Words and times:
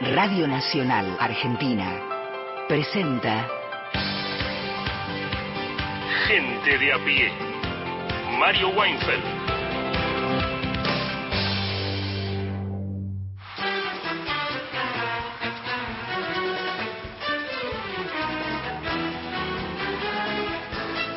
Radio 0.00 0.46
Nacional 0.46 1.16
Argentina 1.18 2.00
presenta 2.68 3.48
Gente 6.28 6.78
de 6.78 6.92
a 6.92 6.98
pie. 7.04 7.32
Mario 8.38 8.68
Weinfeld. 8.68 9.24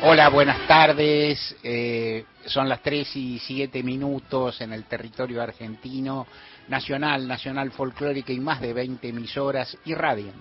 Hola, 0.02 0.28
buenas 0.28 0.66
tardes. 0.66 1.56
Eh, 1.62 2.24
son 2.46 2.68
las 2.68 2.82
3 2.82 3.16
y 3.16 3.38
7 3.38 3.82
minutos 3.82 4.60
en 4.60 4.72
el 4.72 4.84
territorio 4.84 5.42
argentino, 5.42 6.26
nacional, 6.68 7.26
nacional 7.26 7.70
folclórica 7.72 8.32
y 8.32 8.40
más 8.40 8.60
de 8.60 8.72
20 8.72 9.08
emisoras 9.08 9.76
y 9.84 9.94
radio. 9.94 10.32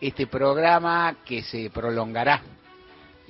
Este 0.00 0.26
programa 0.26 1.16
que 1.24 1.42
se 1.42 1.70
prolongará 1.70 2.42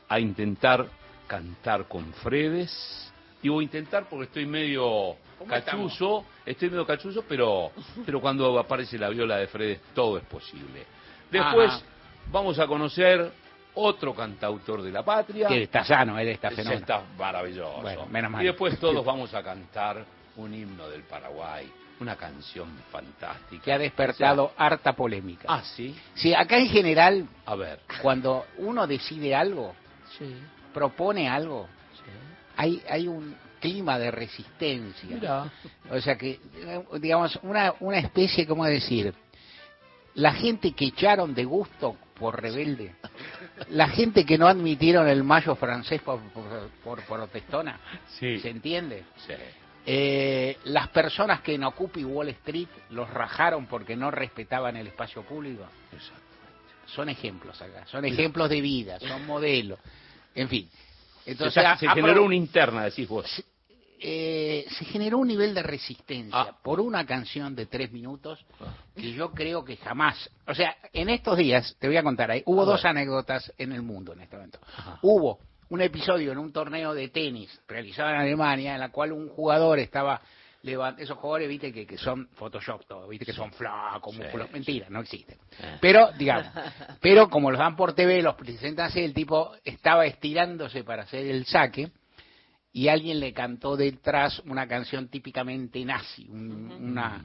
a 0.08 0.20
intentar 0.20 0.88
cantar 1.28 1.88
con 1.88 2.14
Fredes. 2.14 3.12
Digo 3.46 3.62
intentar 3.62 4.10
porque 4.10 4.26
estoy 4.26 4.48
medio 4.48 5.18
cachuzo, 5.48 6.18
estamos? 6.18 6.26
estoy 6.48 6.72
medio 6.72 6.84
cachuzo, 6.84 7.24
pero, 7.30 7.72
pero 8.04 8.20
cuando 8.20 8.58
aparece 8.58 8.98
la 8.98 9.08
viola 9.10 9.38
de 9.38 9.46
Fredes 9.46 9.82
todo 9.94 10.18
es 10.18 10.24
posible. 10.24 10.84
Después 11.30 11.70
Ajá. 11.70 11.84
vamos 12.32 12.58
a 12.58 12.66
conocer 12.66 13.32
otro 13.76 14.16
cantautor 14.16 14.82
de 14.82 14.92
la 14.92 15.06
patria. 15.06 15.48
Que 15.48 15.62
está 15.62 15.84
sano, 15.86 16.18
él 16.18 16.30
está 16.30 16.50
fenómeno. 16.50 16.82
Está 16.82 17.04
maravilloso. 17.20 17.84
Bueno, 17.84 18.08
menos 18.08 18.32
mal. 18.32 18.42
Y 18.42 18.48
después 18.48 18.80
todos 18.80 19.06
vamos 19.06 19.32
a 19.36 19.44
cantar 19.44 20.04
un 20.38 20.52
himno 20.52 20.90
del 20.90 21.04
Paraguay, 21.04 21.72
una 22.00 22.16
canción 22.16 22.70
fantástica. 22.92 23.64
Que 23.64 23.74
ha 23.74 23.78
despertado 23.78 24.46
o 24.46 24.54
sea, 24.56 24.66
harta 24.66 24.94
polémica. 24.94 25.46
Ah, 25.48 25.62
sí. 25.64 25.96
Sí, 26.16 26.34
acá 26.34 26.58
en 26.58 26.70
general, 26.70 27.28
a 27.46 27.54
ver, 27.54 27.82
cuando 28.02 28.48
uno 28.58 28.88
decide 28.88 29.36
algo, 29.36 29.76
sí. 30.18 30.36
propone 30.74 31.30
algo. 31.30 31.68
Hay, 32.56 32.82
hay 32.90 33.08
un 33.08 33.36
clima 33.60 33.98
de 33.98 34.12
resistencia. 34.12 35.10
Mirá. 35.10 35.52
O 35.90 36.00
sea 36.00 36.18
que, 36.18 36.40
digamos, 37.00 37.38
una, 37.44 37.74
una 37.80 37.98
especie, 37.98 38.46
¿cómo 38.46 38.66
decir? 38.66 39.14
La 40.16 40.34
gente 40.34 40.72
que 40.74 40.86
echaron 40.86 41.34
de 41.34 41.44
gusto 41.44 41.98
por 42.18 42.42
rebelde, 42.42 42.96
la 43.70 43.90
gente 43.90 44.26
que 44.26 44.38
no 44.38 44.48
admitieron 44.48 45.08
el 45.08 45.24
mayo 45.24 45.56
francés 45.56 46.02
por, 46.02 46.22
por, 46.32 46.70
por 46.84 47.02
protestona, 47.04 47.80
sí. 48.20 48.40
¿se 48.40 48.50
entiende? 48.50 49.04
Sí. 49.28 49.34
Eh, 49.88 50.58
las 50.66 50.88
personas 50.88 51.42
que 51.42 51.54
en 51.54 51.64
Occupy 51.64 52.04
Wall 52.04 52.30
Street 52.30 52.70
los 52.92 53.10
rajaron 53.10 53.68
porque 53.68 53.96
no 53.96 54.10
respetaban 54.10 54.78
el 54.78 54.88
espacio 54.88 55.22
público. 55.24 55.64
Son 56.88 57.10
ejemplos 57.10 57.62
acá, 57.62 57.86
son 57.88 58.06
ejemplos 58.06 58.50
de 58.50 58.62
vida, 58.62 59.00
son 59.00 59.26
modelos. 59.26 59.80
En 60.34 60.48
fin. 60.50 60.70
Entonces, 61.26 61.58
o 61.58 61.62
sea, 61.62 61.78
se 61.78 61.88
generó 61.90 62.24
una 62.24 62.36
interna, 62.36 62.86
decís 62.86 63.08
vos. 63.08 63.30
Se, 63.30 63.44
eh, 64.00 64.66
se 64.70 64.86
generó 64.86 65.18
un 65.18 65.28
nivel 65.28 65.54
de 65.54 65.64
resistencia 65.64 66.40
ah. 66.40 66.58
por 66.62 66.80
una 66.80 67.06
canción 67.06 67.56
de 67.56 67.66
tres 67.66 67.92
minutos 67.92 68.46
que 68.96 69.14
yo 69.14 69.32
creo 69.32 69.64
que 69.64 69.78
jamás. 69.78 70.30
O 70.48 70.54
sea, 70.54 70.76
en 70.94 71.10
estos 71.10 71.38
días, 71.38 71.76
te 71.80 71.88
voy 71.88 71.98
a 71.98 72.04
contar, 72.04 72.30
ahí, 72.30 72.44
hubo 72.46 72.64
a 72.64 72.66
dos 72.66 72.86
anécdotas 72.86 73.52
en 73.58 73.72
el 73.72 73.82
mundo 73.82 74.14
en 74.14 74.22
este 74.22 74.36
momento. 74.36 74.60
Ajá. 74.78 75.00
Hubo 75.02 75.40
un 75.70 75.82
episodio 75.82 76.32
en 76.32 76.38
un 76.38 76.52
torneo 76.52 76.94
de 76.94 77.10
tenis 77.10 77.60
realizado 77.68 78.10
en 78.10 78.18
Alemania 78.18 78.76
en 78.76 78.80
la 78.80 78.90
cual 78.90 79.12
un 79.12 79.30
jugador 79.30 79.80
estaba 79.80 80.22
levant 80.66 81.00
esos 81.00 81.18
jugadores 81.18 81.48
viste 81.48 81.72
que, 81.72 81.86
que 81.86 81.98
son 81.98 82.28
Photoshop 82.34 82.86
todo, 82.88 83.08
viste 83.08 83.26
que 83.26 83.34
son 83.34 83.52
flacos, 83.52 84.14
sí, 84.14 84.22
músculos, 84.22 84.52
mentira, 84.52 84.88
no 84.90 85.02
existen. 85.02 85.38
Eh. 85.60 85.78
Pero, 85.80 86.12
digamos, 86.18 86.48
pero 87.00 87.30
como 87.30 87.52
los 87.52 87.60
dan 87.60 87.76
por 87.76 87.94
TV, 87.94 88.22
los 88.22 88.36
presentan 88.36 88.88
así, 88.88 89.00
el 89.02 89.14
tipo 89.14 89.56
estaba 89.64 90.06
estirándose 90.06 90.84
para 90.84 91.04
hacer 91.04 91.26
el 91.28 91.46
saque 91.46 91.92
y 92.74 92.90
alguien 92.90 93.20
le 93.20 93.32
cantó 93.32 93.78
detrás 93.78 94.40
una 94.46 94.68
canción 94.68 95.08
típicamente 95.08 95.86
nazi, 95.86 96.28
un, 96.28 96.72
una, 96.72 97.24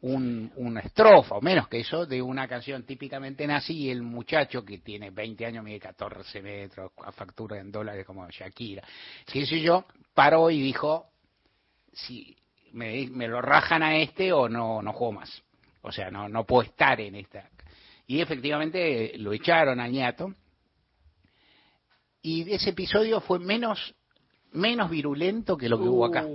un, 0.00 0.50
una 0.56 0.80
estrofa, 0.80 1.36
o 1.36 1.40
menos 1.40 1.68
que 1.68 1.80
eso, 1.80 2.06
de 2.06 2.20
una 2.20 2.48
canción 2.48 2.82
típicamente 2.84 3.46
nazi, 3.46 3.74
y 3.74 3.90
el 3.90 4.02
muchacho 4.02 4.64
que 4.64 4.78
tiene 4.78 5.10
20 5.10 5.46
años, 5.46 5.62
mide 5.62 5.78
14 5.78 6.42
metros, 6.42 6.90
a 7.04 7.12
factura 7.12 7.60
en 7.60 7.70
dólares 7.70 8.04
como 8.04 8.28
Shakira, 8.28 8.82
qué 9.30 9.46
sé 9.46 9.60
yo, 9.60 9.84
paró 10.14 10.50
y 10.50 10.60
dijo, 10.60 11.06
si 11.92 12.36
me, 12.72 13.06
me 13.08 13.28
lo 13.28 13.40
rajan 13.40 13.82
a 13.82 13.96
este 13.96 14.32
o 14.32 14.48
no, 14.48 14.82
no 14.82 14.92
juego 14.92 15.12
más. 15.12 15.42
O 15.82 15.92
sea, 15.92 16.10
no, 16.10 16.28
no 16.28 16.44
puedo 16.44 16.62
estar 16.62 17.00
en 17.00 17.14
esta. 17.14 17.48
Y 18.06 18.20
efectivamente 18.20 19.12
lo 19.18 19.32
echaron 19.32 19.80
al 19.80 19.92
ñato. 19.92 20.34
Y 22.22 22.50
ese 22.52 22.70
episodio 22.70 23.20
fue 23.20 23.38
menos, 23.38 23.94
menos 24.52 24.90
virulento 24.90 25.56
que 25.56 25.68
lo 25.68 25.78
que 25.78 25.84
uh, 25.84 25.92
hubo 25.92 26.06
acá. 26.06 26.26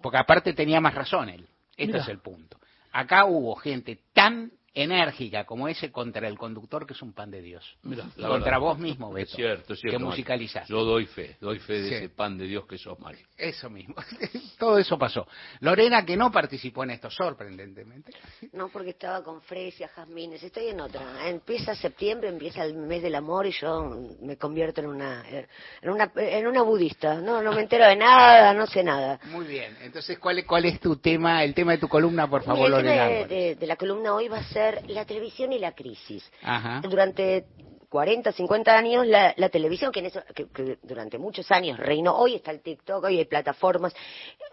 Porque 0.00 0.18
aparte 0.18 0.52
tenía 0.52 0.80
más 0.80 0.94
razón 0.94 1.28
él. 1.28 1.46
Este 1.70 1.86
Mira. 1.86 2.00
es 2.00 2.08
el 2.08 2.18
punto. 2.18 2.58
Acá 2.92 3.24
hubo 3.24 3.54
gente 3.54 4.00
tan 4.12 4.52
enérgica 4.74 5.44
como 5.44 5.68
ese 5.68 5.92
contra 5.92 6.26
el 6.28 6.38
conductor 6.38 6.86
que 6.86 6.94
es 6.94 7.02
un 7.02 7.12
pan 7.12 7.30
de 7.30 7.42
Dios. 7.42 7.76
Mira, 7.82 8.04
contra 8.04 8.38
verdad. 8.38 8.60
vos 8.60 8.78
mismo, 8.78 9.12
Beto. 9.12 9.30
Es 9.30 9.36
cierto, 9.36 9.72
es 9.74 9.80
cierto. 9.80 9.98
Que 9.98 10.04
musicalizás. 10.04 10.68
Yo 10.68 10.82
doy 10.84 11.06
fe, 11.06 11.36
doy 11.40 11.58
fe 11.58 11.82
de 11.82 11.88
sí. 11.88 11.94
ese 11.96 12.08
pan 12.08 12.38
de 12.38 12.46
Dios 12.46 12.66
que 12.66 12.78
sos, 12.78 12.98
Mario. 12.98 13.26
Eso 13.36 13.68
mismo. 13.68 13.94
Todo 14.58 14.78
eso 14.78 14.98
pasó. 14.98 15.26
Lorena, 15.60 16.06
que 16.06 16.16
no 16.16 16.30
participó 16.30 16.84
en 16.84 16.90
esto, 16.90 17.10
sorprendentemente. 17.10 18.12
No, 18.52 18.68
porque 18.68 18.90
estaba 18.90 19.22
con 19.22 19.42
Fresia, 19.42 19.88
Jazmines. 19.88 20.42
Estoy 20.42 20.68
en 20.68 20.80
otra. 20.80 21.28
Empieza 21.28 21.74
septiembre, 21.74 22.30
empieza 22.30 22.64
el 22.64 22.74
mes 22.74 23.02
del 23.02 23.14
amor 23.14 23.46
y 23.46 23.52
yo 23.52 23.90
me 24.22 24.38
convierto 24.38 24.80
en 24.80 24.86
una, 24.86 25.22
en 25.28 25.90
una, 25.90 26.10
en 26.16 26.46
una 26.46 26.62
budista. 26.62 27.20
No, 27.20 27.42
no 27.42 27.52
me 27.52 27.60
entero 27.60 27.86
de 27.86 27.96
nada, 27.96 28.54
no 28.54 28.66
sé 28.66 28.82
nada. 28.82 29.20
Muy 29.24 29.44
bien. 29.46 29.76
Entonces, 29.82 30.18
¿cuál, 30.18 30.44
cuál 30.46 30.64
es 30.64 30.80
tu 30.80 30.96
tema, 30.96 31.44
el 31.44 31.52
tema 31.52 31.72
de 31.72 31.78
tu 31.78 31.88
columna, 31.88 32.28
por 32.28 32.42
favor, 32.42 32.66
el 32.66 32.70
Lorena? 32.72 33.08
Tema 33.08 33.26
de, 33.26 33.26
de, 33.26 33.54
de 33.56 33.66
la 33.66 33.76
columna 33.76 34.14
hoy 34.14 34.28
va 34.28 34.38
a 34.38 34.44
ser 34.44 34.61
la 34.88 35.04
televisión 35.04 35.52
y 35.52 35.58
la 35.58 35.72
crisis. 35.72 36.30
Ajá. 36.42 36.80
Durante 36.82 37.46
40, 37.92 38.32
50 38.32 38.74
años 38.74 39.06
la, 39.06 39.34
la 39.36 39.50
televisión, 39.50 39.92
que, 39.92 40.00
en 40.00 40.06
eso, 40.06 40.22
que, 40.34 40.48
que 40.48 40.78
durante 40.82 41.18
muchos 41.18 41.50
años 41.50 41.78
reinó, 41.78 42.16
hoy 42.16 42.36
está 42.36 42.50
el 42.50 42.62
TikTok, 42.62 43.04
hoy 43.04 43.18
hay 43.18 43.26
plataformas, 43.26 43.94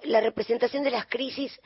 la 0.03 0.19
representación 0.19 0.83
de 0.83 0.91
las 0.91 1.06
crisis 1.06 1.57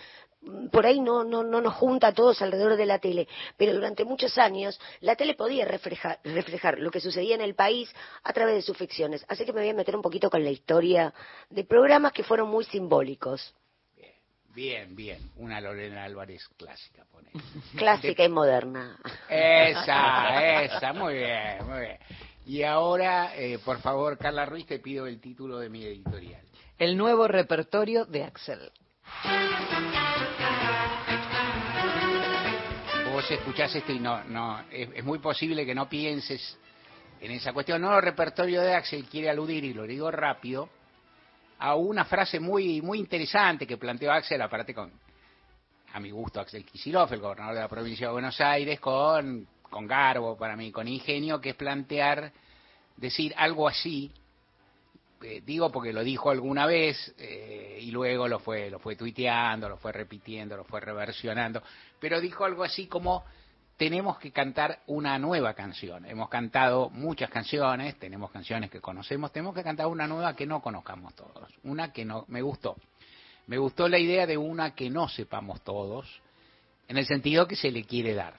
mm, 0.42 0.68
por 0.68 0.86
ahí 0.86 1.00
no, 1.02 1.24
no, 1.24 1.42
no 1.42 1.62
nos 1.62 1.74
junta 1.74 2.10
a 2.10 2.14
todos 2.14 2.44
alrededor 2.44 2.78
de 2.78 2.86
la 2.86 3.00
tele, 3.00 3.28
pero 3.58 3.74
durante 3.74 4.06
muchos 4.06 4.38
años 4.38 4.80
la 5.00 5.16
tele 5.16 5.34
podía 5.34 5.66
reflejar, 5.66 6.20
reflejar 6.24 6.78
lo 6.78 6.92
que 6.92 7.00
sucedía 7.00 7.34
en 7.34 7.42
el 7.42 7.56
país 7.56 7.92
a 8.24 8.32
través 8.34 8.54
de 8.54 8.62
sus 8.62 8.78
ficciones. 8.78 9.26
Así 9.28 9.44
que 9.44 9.52
me 9.52 9.62
voy 9.62 9.70
a 9.72 9.74
meter 9.74 9.96
un 9.96 10.04
poquito 10.04 10.30
con 10.30 10.44
la 10.44 10.52
historia 10.52 11.12
de 11.50 11.64
programas 11.64 12.14
que 12.14 12.24
fueron 12.24 12.50
muy 12.50 12.66
simbólicos. 12.66 13.56
Bien, 14.54 14.96
bien. 14.96 15.32
Una 15.38 15.60
Lorena 15.60 16.04
Álvarez 16.04 16.48
clásica, 16.58 17.04
pone. 17.12 17.30
Clásica 17.76 18.24
y 18.24 18.30
moderna. 18.30 18.98
Esa, 19.28 20.62
esa, 20.64 20.94
muy 20.94 21.16
bien, 21.16 21.66
muy 21.66 21.80
bien. 21.80 21.98
Y 22.46 22.62
ahora, 22.62 23.36
eh, 23.36 23.58
por 23.64 23.80
favor, 23.80 24.18
Carla 24.18 24.46
Ruiz, 24.46 24.68
te 24.68 24.80
pido 24.80 25.08
el 25.08 25.20
título 25.20 25.58
de 25.58 25.70
mi 25.70 25.84
editorial. 25.84 26.42
El 26.78 26.98
nuevo 26.98 27.28
repertorio 27.28 28.06
de 28.06 28.26
Axel. 28.26 28.72
Vos 33.12 33.32
escuchás 33.32 33.74
esto 33.76 33.92
y 33.92 34.00
no, 34.00 34.24
no, 34.26 34.60
es, 34.72 34.90
es 34.94 35.04
muy 35.04 35.20
posible 35.20 35.66
que 35.66 35.74
no 35.74 35.88
pienses 35.90 36.60
en 37.22 37.32
esa 37.32 37.54
cuestión. 37.54 37.82
No, 37.82 37.96
el 37.96 38.04
repertorio 38.04 38.62
de 38.62 38.76
Axel 38.76 39.06
quiere 39.06 39.30
aludir, 39.30 39.64
y 39.64 39.74
lo 39.74 39.84
digo 39.84 40.12
rápido, 40.12 40.70
a 41.64 41.76
una 41.76 42.04
frase 42.04 42.42
muy, 42.42 42.82
muy 42.82 43.00
interesante 43.00 43.66
que 43.66 43.78
planteó 43.78 44.12
Axel, 44.12 44.42
aparte 44.42 44.74
con, 44.74 44.92
a 45.94 46.00
mi 46.02 46.12
gusto, 46.12 46.42
Axel 46.42 46.66
Kicillof, 46.66 47.10
el 47.14 47.22
gobernador 47.22 47.56
de 47.56 47.62
la 47.62 47.70
provincia 47.70 48.08
de 48.08 48.12
Buenos 48.12 48.42
Aires, 48.42 48.82
con, 48.82 49.48
con 49.70 49.88
garbo 49.88 50.36
para 50.36 50.58
mí, 50.58 50.74
con 50.74 50.90
ingenio, 50.90 51.40
que 51.40 51.52
es 51.52 51.56
plantear, 51.56 52.34
decir 52.98 53.34
algo 53.38 53.70
así, 53.70 54.12
eh, 55.22 55.42
digo 55.46 55.72
porque 55.72 55.94
lo 55.94 56.04
dijo 56.04 56.30
alguna 56.32 56.66
vez 56.66 57.16
eh, 57.18 57.80
y 57.80 57.92
luego 57.92 58.28
lo 58.28 58.40
fue, 58.40 58.70
lo 58.70 58.80
fue 58.80 58.98
tuiteando, 58.98 59.70
lo 59.70 59.78
fue 59.78 59.94
repitiendo, 59.94 60.58
lo 60.58 60.66
fue 60.66 60.82
reversionando, 60.82 61.64
pero 61.98 62.20
dijo 62.20 62.44
algo 62.44 62.66
así 62.66 62.88
como 62.88 63.24
tenemos 63.84 64.18
que 64.18 64.32
cantar 64.32 64.80
una 64.88 65.20
nueva 65.20 65.54
canción. 65.56 66.06
Hemos 66.06 66.30
cantado 66.30 66.90
muchas 66.90 67.30
canciones, 67.30 68.00
tenemos 68.00 68.32
canciones 68.32 68.72
que 68.72 68.80
conocemos, 68.80 69.34
tenemos 69.34 69.54
que 69.54 69.62
cantar 69.62 69.88
una 69.88 70.08
nueva 70.08 70.38
que 70.38 70.46
no 70.46 70.62
conozcamos 70.62 71.14
todos, 71.16 71.50
una 71.66 71.92
que 71.92 72.06
no 72.06 72.24
me 72.30 72.42
gustó. 72.42 72.78
Me 73.48 73.58
gustó 73.58 73.90
la 73.90 74.00
idea 74.00 74.26
de 74.26 74.38
una 74.38 74.74
que 74.74 74.90
no 74.90 75.10
sepamos 75.10 75.60
todos, 75.66 76.08
en 76.88 76.96
el 76.96 77.06
sentido 77.06 77.46
que 77.46 77.58
se 77.58 77.72
le 77.72 77.84
quiere 77.84 78.14
dar. 78.14 78.36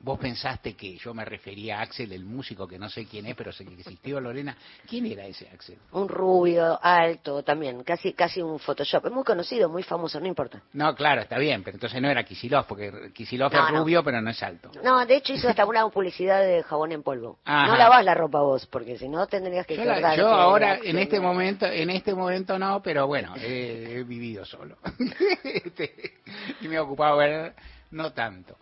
Vos 0.00 0.16
pensaste 0.20 0.74
que 0.76 0.96
yo 0.96 1.12
me 1.12 1.24
refería 1.24 1.80
a 1.80 1.82
Axel, 1.82 2.12
el 2.12 2.24
músico 2.24 2.68
que 2.68 2.78
no 2.78 2.88
sé 2.88 3.04
quién 3.06 3.26
es, 3.26 3.34
pero 3.34 3.50
sé 3.52 3.64
que 3.64 3.74
existió, 3.74 4.20
Lorena. 4.20 4.56
¿Quién 4.88 5.06
era 5.06 5.26
ese 5.26 5.48
Axel? 5.48 5.76
Un 5.90 6.08
rubio, 6.08 6.78
alto 6.80 7.42
también, 7.42 7.82
casi 7.82 8.12
casi 8.12 8.40
un 8.40 8.60
Photoshop. 8.60 9.06
Es 9.06 9.12
muy 9.12 9.24
conocido, 9.24 9.68
muy 9.68 9.82
famoso, 9.82 10.20
no 10.20 10.26
importa. 10.28 10.62
No, 10.72 10.94
claro, 10.94 11.22
está 11.22 11.36
bien, 11.36 11.64
pero 11.64 11.76
entonces 11.76 12.00
no 12.00 12.08
era 12.08 12.22
Kisilov, 12.22 12.66
porque 12.68 13.10
Kisilov 13.12 13.52
No, 13.52 13.66
es 13.66 13.72
no. 13.72 13.80
rubio, 13.80 14.04
pero 14.04 14.20
no 14.22 14.30
es 14.30 14.40
alto. 14.40 14.70
No, 14.84 15.04
de 15.04 15.16
hecho 15.16 15.32
hizo 15.32 15.48
hasta 15.48 15.66
una 15.66 15.88
publicidad 15.88 16.42
de 16.42 16.62
jabón 16.62 16.92
en 16.92 17.02
polvo. 17.02 17.40
Ajá. 17.44 17.66
No 17.66 17.76
lavas 17.76 18.04
la 18.04 18.14
ropa 18.14 18.40
vos, 18.40 18.66
porque 18.66 18.96
si 18.98 19.08
no 19.08 19.26
tendrías 19.26 19.66
que 19.66 19.76
Yo, 19.76 19.84
la- 19.84 20.14
yo 20.14 20.28
ahora, 20.28 20.74
Axel, 20.74 20.90
en 20.90 20.98
este 20.98 21.18
momento, 21.18 21.66
en 21.66 21.90
este 21.90 22.14
momento 22.14 22.56
no, 22.56 22.80
pero 22.82 23.08
bueno, 23.08 23.34
he, 23.36 23.96
he 23.98 24.04
vivido 24.04 24.44
solo. 24.44 24.76
Este, 25.42 26.18
y 26.60 26.68
me 26.68 26.76
he 26.76 26.78
ocupado 26.78 27.16
ver, 27.16 27.54
no 27.90 28.12
tanto. 28.12 28.56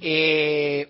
Eh, 0.00 0.88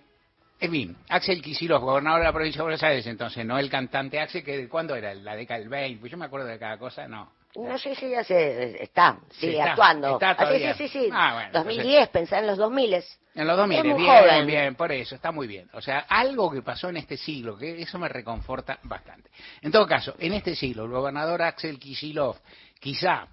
en 0.60 0.70
fin, 0.70 0.96
Axel 1.08 1.40
Kicillof, 1.40 1.82
gobernador 1.82 2.20
de 2.20 2.26
la 2.26 2.32
provincia 2.32 2.58
de 2.58 2.64
Buenos 2.64 2.82
Aires, 2.82 3.06
entonces, 3.06 3.44
no 3.46 3.58
el 3.58 3.70
cantante 3.70 4.18
Axel, 4.18 4.42
que 4.42 4.68
¿cuándo 4.68 4.96
era? 4.96 5.14
¿La 5.14 5.36
década 5.36 5.60
del 5.60 5.68
20? 5.68 6.00
Pues 6.00 6.10
yo 6.10 6.18
me 6.18 6.24
acuerdo 6.24 6.46
de 6.46 6.58
cada 6.58 6.78
cosa, 6.78 7.06
no. 7.06 7.32
No 7.54 7.78
sé 7.78 7.94
si 7.94 8.10
ya 8.10 8.22
se 8.22 8.82
está, 8.82 9.18
sigue 9.30 9.58
está, 9.58 9.70
actuando. 9.70 10.12
está 10.14 10.30
Ah, 10.38 10.52
sí, 10.52 10.58
sí, 10.58 10.72
sí, 10.76 10.88
sí. 10.88 11.08
Ah, 11.12 11.32
bueno, 11.34 11.50
2010, 11.52 12.08
pensá 12.10 12.38
en 12.40 12.46
los 12.46 12.58
2000. 12.58 12.94
En 13.34 13.46
los 13.46 13.56
2000, 13.56 13.78
Es 13.78 13.84
muy 13.84 13.94
bien, 14.02 14.22
joven. 14.22 14.46
bien, 14.46 14.74
por 14.74 14.92
eso, 14.92 15.14
está 15.14 15.32
muy 15.32 15.46
bien. 15.46 15.68
O 15.72 15.80
sea, 15.80 16.00
algo 16.08 16.50
que 16.50 16.60
pasó 16.62 16.88
en 16.88 16.98
este 16.98 17.16
siglo, 17.16 17.56
que 17.56 17.80
eso 17.80 17.98
me 17.98 18.08
reconforta 18.08 18.78
bastante. 18.82 19.30
En 19.62 19.72
todo 19.72 19.86
caso, 19.86 20.14
en 20.18 20.34
este 20.34 20.54
siglo, 20.54 20.84
el 20.84 20.90
gobernador 20.90 21.42
Axel 21.42 21.78
Kicillof, 21.78 22.38
quizá 22.80 23.28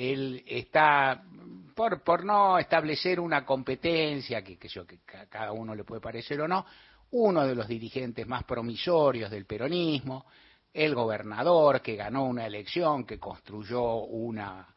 él 0.00 0.42
está, 0.46 1.22
por, 1.74 2.02
por 2.02 2.24
no 2.24 2.58
establecer 2.58 3.20
una 3.20 3.44
competencia, 3.44 4.42
que, 4.42 4.56
que, 4.58 4.68
yo, 4.68 4.86
que 4.86 4.98
ca- 5.04 5.26
cada 5.26 5.52
uno 5.52 5.74
le 5.74 5.84
puede 5.84 6.00
parecer 6.00 6.40
o 6.40 6.48
no, 6.48 6.64
uno 7.12 7.46
de 7.46 7.54
los 7.54 7.66
dirigentes 7.68 8.26
más 8.26 8.44
promisorios 8.44 9.30
del 9.30 9.44
peronismo, 9.44 10.24
el 10.72 10.94
gobernador 10.94 11.82
que 11.82 11.96
ganó 11.96 12.24
una 12.24 12.46
elección, 12.46 13.04
que 13.04 13.18
construyó 13.18 14.04
una, 14.04 14.68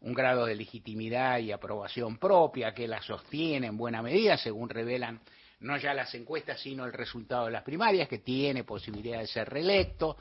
un 0.00 0.12
grado 0.12 0.46
de 0.46 0.56
legitimidad 0.56 1.38
y 1.38 1.52
aprobación 1.52 2.18
propia 2.18 2.74
que 2.74 2.88
la 2.88 3.00
sostiene 3.00 3.68
en 3.68 3.76
buena 3.76 4.02
medida, 4.02 4.36
según 4.36 4.68
revelan 4.68 5.20
no 5.60 5.78
ya 5.78 5.94
las 5.94 6.14
encuestas, 6.14 6.60
sino 6.60 6.84
el 6.84 6.92
resultado 6.92 7.46
de 7.46 7.52
las 7.52 7.62
primarias, 7.62 8.08
que 8.08 8.18
tiene 8.18 8.64
posibilidad 8.64 9.20
de 9.20 9.26
ser 9.26 9.48
reelecto, 9.48 10.16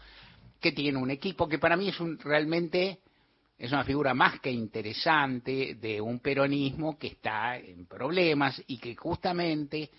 que 0.61 0.71
tiene 0.71 0.97
un 0.97 1.11
equipo 1.11 1.49
que 1.49 1.59
para 1.59 1.75
mí 1.75 1.89
es 1.89 1.99
un, 1.99 2.17
realmente 2.19 2.99
es 3.57 3.71
una 3.71 3.83
figura 3.83 4.13
más 4.13 4.39
que 4.41 4.51
interesante 4.51 5.75
de 5.75 6.01
un 6.01 6.19
peronismo 6.19 6.97
que 6.97 7.07
está 7.07 7.57
en 7.57 7.85
problemas 7.85 8.61
y 8.67 8.77
que 8.77 8.95
justamente 8.95 9.89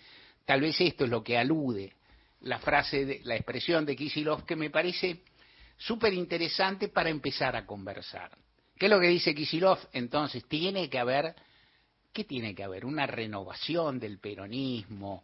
tal 0.45 0.61
vez 0.61 0.79
esto 0.79 1.05
es 1.05 1.09
lo 1.09 1.23
que 1.23 1.37
alude 1.37 1.93
la 2.41 2.59
frase, 2.59 3.05
de, 3.05 3.21
la 3.23 3.35
expresión 3.35 3.85
de 3.85 3.95
Kisilov 3.95 4.45
que 4.45 4.55
me 4.55 4.69
parece 4.69 5.21
súper 5.75 6.13
interesante 6.13 6.89
para 6.89 7.09
empezar 7.09 7.55
a 7.55 7.65
conversar. 7.65 8.31
¿Qué 8.77 8.85
es 8.85 8.91
lo 8.91 8.99
que 8.99 9.07
dice 9.07 9.33
Kisilov? 9.33 9.79
Entonces, 9.91 10.45
tiene 10.47 10.87
que 10.87 10.99
haber, 10.99 11.35
¿qué 12.13 12.25
tiene 12.25 12.53
que 12.53 12.63
haber? 12.63 12.85
Una 12.85 13.07
renovación 13.07 13.99
del 13.99 14.19
peronismo, 14.19 15.23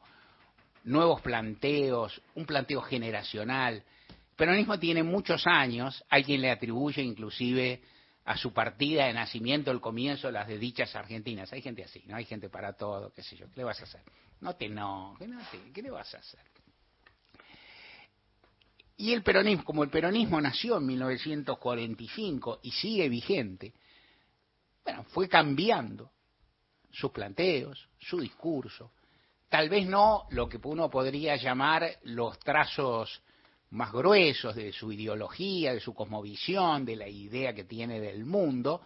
nuevos 0.86 1.22
planteos, 1.22 2.20
un 2.34 2.46
planteo 2.46 2.82
generacional. 2.82 3.76
El 3.76 4.36
peronismo 4.36 4.80
tiene 4.80 5.04
muchos 5.04 5.46
años, 5.46 6.04
hay 6.10 6.24
quien 6.24 6.42
le 6.42 6.50
atribuye 6.50 7.04
inclusive 7.04 7.82
a 8.26 8.38
su 8.38 8.54
partida 8.54 9.06
de 9.06 9.14
nacimiento 9.14 9.72
el 9.72 9.82
comienzo 9.82 10.28
de 10.28 10.34
las 10.34 10.48
desdichas 10.48 10.96
argentinas. 10.96 11.52
Hay 11.52 11.62
gente 11.62 11.84
así, 11.84 12.04
¿no? 12.08 12.16
Hay 12.16 12.26
gente 12.26 12.50
para 12.50 12.74
todo, 12.74 13.12
qué 13.14 13.22
sé 13.22 13.36
yo. 13.36 13.50
¿Qué 13.50 13.58
le 13.58 13.64
vas 13.66 13.80
a 13.82 13.84
hacer? 13.84 14.02
No 14.42 14.56
te 14.56 14.70
no 14.70 15.18
te, 15.20 15.72
¿qué 15.74 15.82
le 15.82 15.90
vas 15.90 16.14
a 16.16 16.20
hacer? 16.20 16.40
Y 18.98 19.12
el 19.12 19.24
peronismo, 19.24 19.64
como 19.66 19.84
el 19.84 19.90
peronismo 19.90 20.40
nació 20.40 20.78
en 20.78 20.86
1945 20.86 22.60
y 22.64 22.72
sigue 22.72 23.10
vigente, 23.10 23.74
bueno, 24.84 25.04
fue 25.06 25.28
cambiando 25.28 26.12
sus 26.92 27.12
planteos, 27.12 27.90
su 28.00 28.20
discurso, 28.20 28.92
tal 29.50 29.68
vez 29.68 29.88
no 29.88 30.28
lo 30.30 30.48
que 30.48 30.60
uno 30.64 30.90
podría 30.90 31.36
llamar 31.36 31.98
los 32.04 32.40
trazos 32.40 33.22
más 33.74 33.92
gruesos 33.92 34.56
de 34.56 34.72
su 34.72 34.92
ideología, 34.92 35.74
de 35.74 35.80
su 35.80 35.94
cosmovisión, 35.94 36.86
de 36.86 36.96
la 36.96 37.08
idea 37.08 37.54
que 37.54 37.64
tiene 37.64 38.00
del 38.00 38.24
mundo, 38.24 38.82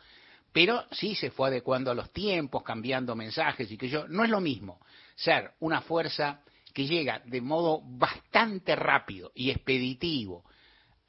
pero 0.52 0.86
sí 0.92 1.14
se 1.14 1.30
fue 1.30 1.50
adecuando 1.50 1.92
a 1.92 1.94
los 1.94 2.12
tiempos, 2.12 2.64
cambiando 2.64 3.16
mensajes 3.16 3.70
y 3.70 3.78
que 3.78 3.90
yo 3.90 4.08
no 4.08 4.24
es 4.24 4.30
lo 4.30 4.40
mismo 4.40 4.80
ser 5.16 5.52
una 5.60 5.82
fuerza 5.82 6.42
que 6.74 6.88
llega 6.88 7.22
de 7.26 7.42
modo 7.42 7.82
bastante 7.84 8.76
rápido 8.76 9.32
y 9.36 9.50
expeditivo 9.50 10.46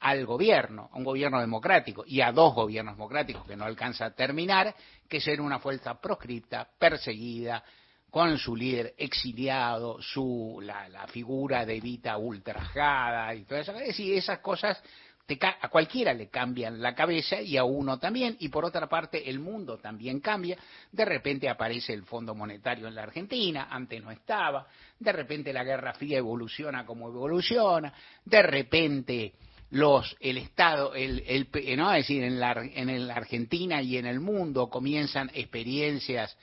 al 0.01 0.25
gobierno, 0.25 0.89
a 0.91 0.97
un 0.97 1.03
gobierno 1.03 1.39
democrático 1.39 2.03
y 2.05 2.21
a 2.21 2.31
dos 2.31 2.53
gobiernos 2.55 2.95
democráticos 2.95 3.45
que 3.45 3.55
no 3.55 3.65
alcanza 3.65 4.05
a 4.05 4.11
terminar, 4.11 4.75
que 5.07 5.21
ser 5.21 5.39
una 5.39 5.59
fuerza 5.59 5.99
proscripta, 6.01 6.67
perseguida, 6.77 7.63
con 8.09 8.37
su 8.37 8.55
líder 8.55 8.93
exiliado, 8.97 10.01
su 10.01 10.59
la, 10.61 10.89
la 10.89 11.07
figura 11.07 11.65
de 11.65 11.77
Evita 11.77 12.17
ultrajada 12.17 13.33
y 13.35 13.43
todo 13.43 13.59
eso. 13.59 13.73
Es 13.73 13.87
decir, 13.87 14.13
esas 14.15 14.39
cosas 14.39 14.81
te 15.29 15.37
a 15.45 15.69
cualquiera 15.69 16.11
le 16.11 16.27
cambian 16.29 16.81
la 16.81 16.95
cabeza 16.95 17.39
y 17.39 17.55
a 17.55 17.63
uno 17.63 17.99
también. 17.99 18.35
Y 18.39 18.49
por 18.49 18.65
otra 18.65 18.89
parte, 18.89 19.29
el 19.29 19.39
mundo 19.39 19.77
también 19.77 20.21
cambia. 20.21 20.57
De 20.91 21.05
repente 21.05 21.47
aparece 21.47 21.93
el 21.93 22.03
Fondo 22.03 22.33
Monetario 22.33 22.87
en 22.87 22.95
la 22.95 23.03
Argentina, 23.03 23.67
antes 23.69 24.01
no 24.01 24.09
estaba. 24.09 24.65
De 24.97 25.11
repente 25.11 25.53
la 25.53 25.63
Guerra 25.63 25.93
Fría 25.93 26.17
evoluciona 26.17 26.83
como 26.83 27.09
evoluciona. 27.09 27.93
De 28.25 28.41
repente 28.41 29.33
los 29.69 30.17
el 30.19 30.39
Estado, 30.39 30.95
el, 30.95 31.23
el, 31.27 31.77
no, 31.77 31.93
es 31.93 32.07
decir, 32.07 32.23
en 32.23 32.39
la, 32.39 32.53
en 32.53 33.07
la 33.07 33.13
Argentina 33.13 33.83
y 33.83 33.97
en 33.97 34.07
el 34.07 34.19
mundo 34.19 34.67
comienzan 34.67 35.29
experiencias 35.35 36.35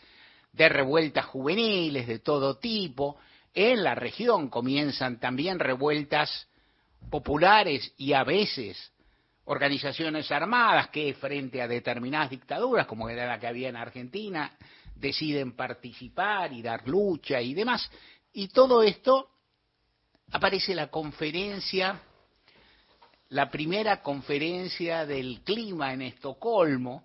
de 0.56 0.68
revueltas 0.68 1.26
juveniles 1.26 2.06
de 2.06 2.18
todo 2.18 2.56
tipo. 2.56 3.18
En 3.54 3.84
la 3.84 3.94
región 3.94 4.48
comienzan 4.48 5.20
también 5.20 5.58
revueltas 5.58 6.48
populares 7.10 7.92
y 7.98 8.12
a 8.12 8.24
veces 8.24 8.92
organizaciones 9.44 10.30
armadas 10.32 10.88
que 10.88 11.14
frente 11.14 11.62
a 11.62 11.68
determinadas 11.68 12.30
dictaduras, 12.30 12.86
como 12.86 13.08
era 13.08 13.26
la 13.26 13.38
que 13.38 13.46
había 13.46 13.68
en 13.68 13.76
Argentina, 13.76 14.52
deciden 14.96 15.52
participar 15.52 16.52
y 16.52 16.62
dar 16.62 16.88
lucha 16.88 17.40
y 17.40 17.54
demás. 17.54 17.88
Y 18.32 18.48
todo 18.48 18.82
esto 18.82 19.28
aparece 20.32 20.74
la 20.74 20.88
conferencia, 20.88 22.00
la 23.28 23.50
primera 23.50 24.02
conferencia 24.02 25.06
del 25.06 25.42
clima 25.44 25.92
en 25.92 26.02
Estocolmo, 26.02 27.04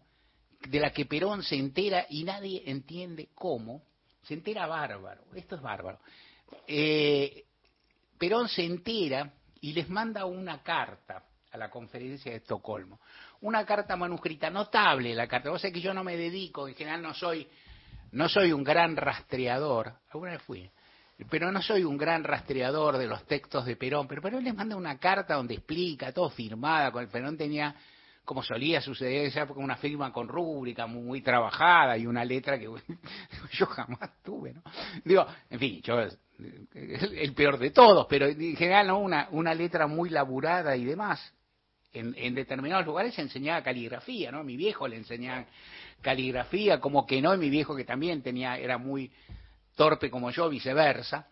de 0.67 0.79
la 0.79 0.91
que 0.91 1.05
Perón 1.05 1.43
se 1.43 1.55
entera 1.55 2.05
y 2.09 2.23
nadie 2.23 2.63
entiende 2.65 3.29
cómo, 3.35 3.83
se 4.23 4.33
entera 4.33 4.67
bárbaro, 4.67 5.23
esto 5.35 5.55
es 5.55 5.61
bárbaro. 5.61 5.99
Eh, 6.67 7.45
Perón 8.17 8.47
se 8.47 8.63
entera 8.63 9.33
y 9.61 9.73
les 9.73 9.89
manda 9.89 10.25
una 10.25 10.61
carta 10.61 11.23
a 11.51 11.57
la 11.57 11.69
conferencia 11.69 12.31
de 12.31 12.37
Estocolmo. 12.37 12.99
Una 13.41 13.65
carta 13.65 13.95
manuscrita, 13.95 14.49
notable 14.49 15.13
la 15.13 15.27
carta. 15.27 15.49
Vos 15.49 15.61
sabés 15.61 15.73
que 15.73 15.81
yo 15.81 15.93
no 15.93 16.03
me 16.03 16.15
dedico, 16.15 16.67
en 16.67 16.75
general 16.75 17.01
no 17.01 17.13
soy, 17.13 17.47
no 18.11 18.29
soy 18.29 18.51
un 18.51 18.63
gran 18.63 18.95
rastreador, 18.95 19.93
alguna 20.11 20.31
vez 20.31 20.41
fui, 20.43 20.69
pero 21.29 21.51
no 21.51 21.61
soy 21.61 21.83
un 21.83 21.97
gran 21.97 22.23
rastreador 22.23 22.97
de 22.97 23.07
los 23.07 23.25
textos 23.25 23.65
de 23.65 23.75
Perón, 23.75 24.07
pero 24.07 24.21
Perón 24.21 24.43
les 24.43 24.55
manda 24.55 24.75
una 24.75 24.97
carta 24.97 25.35
donde 25.35 25.55
explica, 25.55 26.11
todo 26.11 26.29
firmada, 26.29 26.91
con 26.91 27.03
el 27.03 27.09
Perón 27.09 27.37
tenía, 27.37 27.75
como 28.25 28.43
solía 28.43 28.81
suceder 28.81 29.21
en 29.21 29.27
esa 29.27 29.41
época, 29.41 29.59
una 29.59 29.77
firma 29.77 30.11
con 30.13 30.27
rúbrica 30.27 30.87
muy, 30.87 31.21
trabajada 31.21 31.97
y 31.97 32.05
una 32.05 32.23
letra 32.23 32.59
que 32.59 32.65
yo 33.51 33.65
jamás 33.65 34.21
tuve, 34.23 34.53
¿no? 34.53 34.61
Digo, 35.03 35.25
en 35.49 35.59
fin, 35.59 35.81
yo 35.81 35.99
el 35.99 37.33
peor 37.33 37.57
de 37.57 37.71
todos, 37.71 38.07
pero 38.09 38.27
en 38.27 38.55
general 38.55 38.87
¿no? 38.87 38.99
una, 38.99 39.27
una 39.31 39.53
letra 39.53 39.87
muy 39.87 40.09
laburada 40.09 40.75
y 40.75 40.85
demás. 40.85 41.33
En, 41.93 42.15
en, 42.17 42.33
determinados 42.33 42.85
lugares 42.85 43.13
se 43.13 43.21
enseñaba 43.21 43.61
caligrafía, 43.61 44.31
¿no? 44.31 44.45
Mi 44.45 44.55
viejo 44.55 44.87
le 44.87 44.95
enseñaba 44.95 45.45
caligrafía, 46.01 46.79
como 46.79 47.05
que 47.05 47.21
no, 47.21 47.35
y 47.35 47.37
mi 47.37 47.49
viejo 47.49 47.75
que 47.75 47.83
también 47.83 48.21
tenía, 48.21 48.57
era 48.57 48.77
muy 48.77 49.11
torpe 49.75 50.09
como 50.09 50.31
yo, 50.31 50.47
viceversa. 50.47 51.27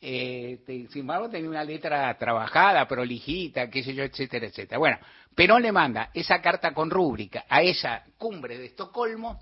Eh, 0.00 0.60
sin 0.66 1.00
embargo, 1.00 1.28
tenía 1.28 1.50
una 1.50 1.64
letra 1.64 2.16
trabajada, 2.16 2.86
prolijita, 2.86 3.68
qué 3.68 3.82
sé 3.82 3.94
yo, 3.94 4.04
etcétera, 4.04 4.46
etcétera. 4.46 4.78
Bueno, 4.78 4.98
Perón 5.34 5.62
le 5.62 5.72
manda 5.72 6.10
esa 6.14 6.40
carta 6.40 6.72
con 6.72 6.90
rúbrica 6.90 7.44
a 7.48 7.62
esa 7.62 8.04
cumbre 8.16 8.58
de 8.58 8.66
Estocolmo 8.66 9.40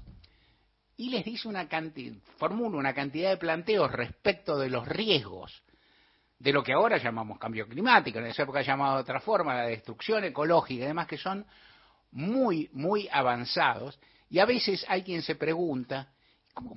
y 0.97 1.11
les 1.11 1.25
dice 1.25 1.49
una 1.49 1.69
cantidad, 1.69 2.17
formula 2.39 2.79
una 2.79 2.95
cantidad 2.95 3.31
de 3.31 3.37
planteos 3.37 3.93
respecto 3.93 4.59
de 4.59 4.71
los 4.71 4.89
riesgos 4.89 5.63
de 6.39 6.53
lo 6.53 6.63
que 6.63 6.73
ahora 6.73 6.99
llamamos 6.99 7.39
cambio 7.39 7.67
climático, 7.67 8.19
en 8.19 8.27
esa 8.27 8.43
época 8.43 8.63
llamado 8.63 8.97
de 8.97 9.03
otra 9.03 9.21
forma, 9.21 9.55
la 9.55 9.67
destrucción 9.67 10.25
ecológica 10.25 10.85
y 10.85 10.87
demás, 10.87 11.07
que 11.07 11.17
son 11.17 11.47
muy, 12.13 12.69
muy 12.73 13.09
avanzados. 13.11 13.99
Y 14.29 14.39
a 14.39 14.45
veces 14.45 14.85
hay 14.89 15.03
quien 15.03 15.23
se 15.23 15.37
pregunta, 15.37 16.09
¿cómo 16.09 16.16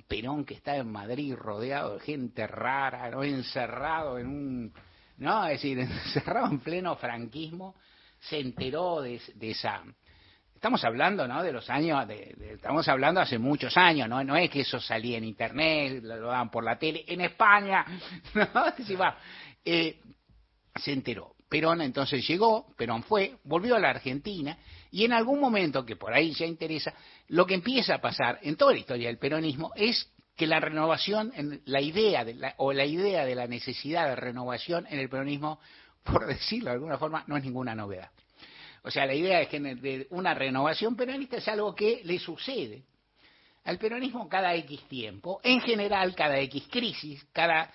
Perón 0.08 0.46
que 0.46 0.56
está 0.56 0.76
en 0.76 0.92
Madrid 0.92 1.36
rodeado 1.36 1.96
de 1.96 2.00
gente 2.02 2.48
rara, 2.48 3.10
¿no? 3.10 3.24
encerrado 3.24 4.18
en 4.20 4.28
un, 4.28 4.74
no, 5.18 5.46
es 5.46 5.62
decir, 5.62 5.80
encerrado 6.06 6.48
en 6.48 6.60
pleno 6.60 6.96
franquismo, 6.96 7.76
se 8.20 8.40
enteró 8.40 9.02
de, 9.02 9.22
de 9.36 9.52
esa 9.52 9.84
Estamos 10.60 10.84
hablando, 10.84 11.26
¿no? 11.26 11.42
De 11.42 11.54
los 11.54 11.70
años, 11.70 12.06
de, 12.06 12.36
estamos 12.56 12.86
hablando 12.90 13.22
hace 13.22 13.40
muchos 13.40 13.78
años, 13.78 14.10
¿no? 14.10 14.22
No 14.26 14.36
es 14.36 14.50
que 14.50 14.60
eso 14.60 14.78
salía 14.78 15.18
en 15.18 15.24
internet, 15.24 16.04
lo, 16.04 16.20
daban 16.20 16.52
por 16.52 16.66
la 16.66 16.78
tele, 16.78 17.06
en 17.08 17.22
España, 17.22 17.86
¿no? 18.34 18.66
Eh, 19.64 20.02
se 20.76 20.92
enteró. 20.92 21.34
Perón 21.50 21.82
entonces 21.82 22.25
llegó, 22.27 22.68
Perón 22.77 23.03
fue, 23.03 23.38
volvió 23.44 23.75
a 23.75 23.79
la 23.79 23.89
Argentina 23.89 24.58
y 24.91 25.03
en 25.03 25.13
algún 25.13 25.39
momento, 25.39 25.84
que 25.84 25.96
por 25.96 26.13
ahí 26.13 26.32
ya 26.32 26.46
interesa, 26.46 26.94
lo 27.27 27.46
que 27.46 27.56
empieza 27.56 27.96
a 27.96 28.01
pasar 28.01 28.39
en 28.44 28.56
toda 28.56 28.74
la 28.74 28.79
historia 28.79 29.08
del 29.08 29.18
peronismo 29.18 29.72
es 29.75 30.12
que 30.36 30.48
la 30.48 30.60
renovación, 30.60 31.34
la 31.65 31.82
idea 31.82 32.24
de 32.24 32.36
la, 32.36 32.53
o 32.58 32.72
la 32.72 32.86
idea 32.86 33.25
de 33.25 33.36
la 33.36 33.48
necesidad 33.48 34.08
de 34.08 34.15
renovación 34.15 34.86
en 34.89 35.00
el 35.00 35.10
peronismo, 35.10 35.60
por 36.03 36.25
decirlo 36.27 36.70
de 36.70 36.75
alguna 36.75 36.98
forma, 36.98 37.24
no 37.27 37.36
es 37.36 37.44
ninguna 37.44 37.74
novedad. 37.74 38.12
O 38.84 38.91
sea, 38.91 39.06
la 39.06 39.15
idea 39.15 39.41
es 39.41 39.50
que 39.50 39.60
de 39.60 40.08
una 40.12 40.34
renovación 40.34 40.96
peronista 40.96 41.38
es 41.38 41.48
algo 41.48 41.75
que 41.75 42.01
le 42.06 42.20
sucede 42.20 42.84
al 43.65 43.77
peronismo 43.77 44.29
cada 44.29 44.56
X 44.56 44.88
tiempo, 44.88 45.41
en 45.44 45.60
general 45.62 46.15
cada 46.15 46.39
X 46.39 46.68
crisis, 46.70 47.25
cada, 47.34 47.72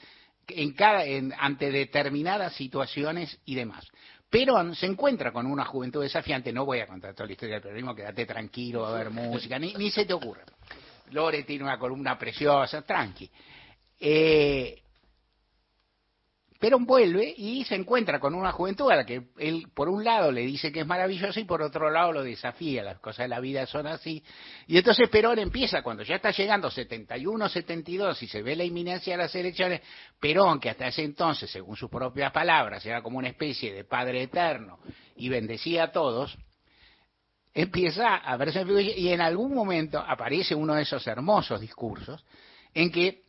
en 0.48 0.72
cada, 0.72 1.02
ante 1.38 1.70
determinadas 1.70 2.54
situaciones 2.54 3.38
y 3.44 3.54
demás. 3.54 3.86
Perón 4.28 4.74
se 4.74 4.86
encuentra 4.86 5.32
con 5.32 5.46
una 5.46 5.64
juventud 5.64 6.02
desafiante, 6.02 6.52
no 6.52 6.64
voy 6.64 6.80
a 6.80 6.86
contar 6.86 7.14
toda 7.14 7.26
la 7.26 7.32
historia 7.32 7.54
del 7.54 7.62
peronismo, 7.62 7.94
quédate 7.94 8.26
tranquilo, 8.26 8.82
va 8.82 8.94
a 8.94 8.98
ver 8.98 9.10
música, 9.10 9.58
ni, 9.58 9.74
ni 9.74 9.90
se 9.90 10.04
te 10.04 10.12
ocurra. 10.12 10.42
Lore 11.10 11.44
tiene 11.44 11.64
una 11.64 11.78
columna 11.78 12.18
preciosa, 12.18 12.82
tranqui. 12.82 13.30
Eh, 14.00 14.82
Perón 16.64 16.86
vuelve 16.86 17.34
y 17.36 17.62
se 17.64 17.74
encuentra 17.74 18.18
con 18.18 18.34
una 18.34 18.50
juventud 18.50 18.90
a 18.90 18.96
la 18.96 19.04
que 19.04 19.24
él, 19.36 19.66
por 19.74 19.90
un 19.90 20.02
lado, 20.02 20.32
le 20.32 20.40
dice 20.46 20.72
que 20.72 20.80
es 20.80 20.86
maravillosa 20.86 21.38
y 21.38 21.44
por 21.44 21.60
otro 21.60 21.90
lado 21.90 22.10
lo 22.10 22.22
desafía. 22.24 22.82
Las 22.82 23.00
cosas 23.00 23.24
de 23.24 23.28
la 23.28 23.38
vida 23.38 23.66
son 23.66 23.86
así. 23.86 24.24
Y 24.66 24.78
entonces 24.78 25.10
Perón 25.10 25.38
empieza, 25.38 25.82
cuando 25.82 26.04
ya 26.04 26.14
está 26.14 26.30
llegando 26.30 26.70
71, 26.70 27.50
72 27.50 28.22
y 28.22 28.28
se 28.28 28.40
ve 28.40 28.56
la 28.56 28.64
inminencia 28.64 29.12
de 29.12 29.24
las 29.24 29.34
elecciones, 29.34 29.82
Perón, 30.18 30.58
que 30.58 30.70
hasta 30.70 30.86
ese 30.86 31.04
entonces, 31.04 31.50
según 31.50 31.76
sus 31.76 31.90
propias 31.90 32.32
palabras, 32.32 32.86
era 32.86 33.02
como 33.02 33.18
una 33.18 33.28
especie 33.28 33.74
de 33.74 33.84
padre 33.84 34.22
eterno 34.22 34.78
y 35.16 35.28
bendecía 35.28 35.82
a 35.82 35.92
todos, 35.92 36.34
empieza 37.52 38.16
a 38.16 38.38
verse 38.38 38.64
y 38.96 39.10
en 39.10 39.20
algún 39.20 39.52
momento 39.52 39.98
aparece 39.98 40.54
uno 40.54 40.72
de 40.72 40.84
esos 40.84 41.06
hermosos 41.06 41.60
discursos 41.60 42.24
en 42.72 42.90
que 42.90 43.24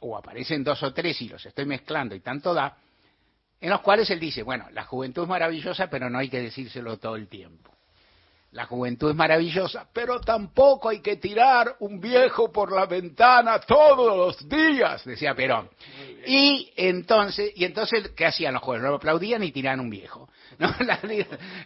o 0.00 0.16
aparecen 0.16 0.64
dos 0.64 0.82
o 0.82 0.92
tres 0.92 1.20
y 1.22 1.28
los 1.28 1.44
estoy 1.44 1.66
mezclando 1.66 2.14
y 2.14 2.20
tanto 2.20 2.54
da, 2.54 2.76
en 3.60 3.70
los 3.70 3.80
cuales 3.80 4.08
él 4.10 4.20
dice, 4.20 4.42
bueno, 4.42 4.66
la 4.72 4.84
juventud 4.84 5.22
es 5.22 5.28
maravillosa, 5.28 5.88
pero 5.90 6.08
no 6.08 6.18
hay 6.18 6.28
que 6.28 6.40
decírselo 6.40 6.98
todo 6.98 7.16
el 7.16 7.28
tiempo. 7.28 7.72
La 8.52 8.64
juventud 8.64 9.10
es 9.10 9.16
maravillosa, 9.16 9.88
pero 9.92 10.20
tampoco 10.20 10.88
hay 10.88 11.00
que 11.00 11.16
tirar 11.16 11.76
un 11.80 12.00
viejo 12.00 12.50
por 12.50 12.72
la 12.72 12.86
ventana 12.86 13.60
todos 13.60 14.16
los 14.16 14.48
días, 14.48 15.04
decía 15.04 15.34
Perón. 15.34 15.68
Y 16.26 16.72
entonces, 16.76 17.52
y 17.56 17.64
entonces, 17.64 18.10
¿qué 18.16 18.24
hacían 18.24 18.54
los 18.54 18.62
jóvenes? 18.62 18.88
Lo 18.88 18.96
aplaudían 18.96 19.42
y 19.42 19.52
tiraban 19.52 19.80
un 19.80 19.90
viejo. 19.90 20.30
¿no? 20.60 20.74
La, 20.80 21.00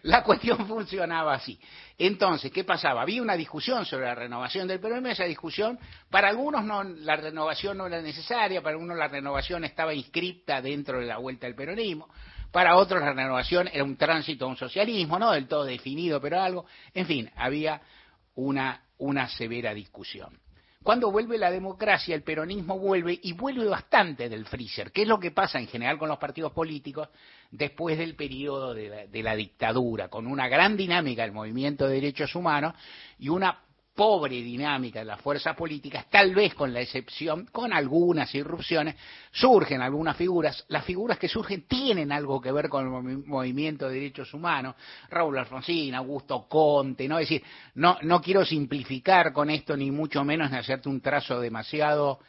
la, 0.02 0.22
cuestión 0.22 0.66
funcionaba 0.66 1.34
así. 1.34 1.58
Entonces, 1.96 2.52
¿qué 2.52 2.62
pasaba? 2.62 3.02
Había 3.02 3.22
una 3.22 3.36
discusión 3.36 3.86
sobre 3.86 4.06
la 4.06 4.14
renovación 4.14 4.68
del 4.68 4.80
peronismo, 4.80 5.08
esa 5.08 5.24
discusión, 5.24 5.78
para 6.10 6.28
algunos 6.28 6.62
no, 6.64 6.84
la 6.84 7.16
renovación 7.16 7.78
no 7.78 7.86
era 7.86 8.02
necesaria, 8.02 8.60
para 8.60 8.74
algunos 8.74 8.98
la 8.98 9.08
renovación 9.08 9.64
estaba 9.64 9.94
inscripta 9.94 10.60
dentro 10.60 11.00
de 11.00 11.06
la 11.06 11.16
vuelta 11.16 11.46
del 11.46 11.54
peronismo, 11.54 12.08
para 12.50 12.76
otros 12.76 13.00
la 13.00 13.14
renovación 13.14 13.68
era 13.72 13.82
un 13.82 13.96
tránsito 13.96 14.44
a 14.44 14.48
un 14.48 14.56
socialismo, 14.56 15.18
no 15.18 15.32
del 15.32 15.48
todo 15.48 15.64
definido, 15.64 16.20
pero 16.20 16.40
algo. 16.40 16.66
En 16.92 17.06
fin, 17.06 17.30
había 17.34 17.80
una, 18.34 18.82
una 18.98 19.26
severa 19.30 19.72
discusión. 19.72 20.38
Cuando 20.82 21.12
vuelve 21.12 21.38
la 21.38 21.50
democracia, 21.50 22.14
el 22.14 22.22
peronismo 22.22 22.78
vuelve 22.78 23.18
y 23.22 23.32
vuelve 23.34 23.66
bastante 23.66 24.28
del 24.28 24.46
freezer, 24.46 24.90
que 24.90 25.02
es 25.02 25.08
lo 25.08 25.20
que 25.20 25.30
pasa 25.30 25.60
en 25.60 25.68
general 25.68 25.98
con 25.98 26.08
los 26.08 26.18
partidos 26.18 26.52
políticos 26.52 27.08
después 27.50 27.96
del 27.96 28.16
periodo 28.16 28.74
de 28.74 28.88
la, 28.88 29.06
de 29.06 29.22
la 29.22 29.36
dictadura, 29.36 30.08
con 30.08 30.26
una 30.26 30.48
gran 30.48 30.76
dinámica 30.76 31.22
del 31.22 31.32
movimiento 31.32 31.86
de 31.86 31.94
derechos 31.94 32.34
humanos 32.34 32.74
y 33.18 33.28
una 33.28 33.60
pobre 33.94 34.42
dinámica 34.42 35.00
de 35.00 35.04
las 35.04 35.20
fuerzas 35.20 35.54
políticas, 35.54 36.06
tal 36.08 36.34
vez 36.34 36.54
con 36.54 36.72
la 36.72 36.80
excepción, 36.80 37.46
con 37.52 37.72
algunas 37.72 38.34
irrupciones, 38.34 38.96
surgen 39.30 39.82
algunas 39.82 40.16
figuras. 40.16 40.64
Las 40.68 40.84
figuras 40.84 41.18
que 41.18 41.28
surgen 41.28 41.66
tienen 41.66 42.10
algo 42.10 42.40
que 42.40 42.52
ver 42.52 42.68
con 42.68 42.86
el 42.86 43.18
movimiento 43.26 43.88
de 43.88 43.94
derechos 43.94 44.32
humanos. 44.32 44.76
Raúl 45.10 45.38
Alfonsín, 45.38 45.94
Augusto 45.94 46.46
Conte, 46.48 47.06
¿no? 47.06 47.18
Es 47.18 47.28
decir, 47.28 47.44
no, 47.74 47.98
no 48.02 48.22
quiero 48.22 48.44
simplificar 48.44 49.32
con 49.32 49.50
esto, 49.50 49.76
ni 49.76 49.90
mucho 49.90 50.24
menos 50.24 50.50
ni 50.50 50.56
hacerte 50.56 50.88
un 50.88 51.00
trazo 51.00 51.40
demasiado 51.40 52.20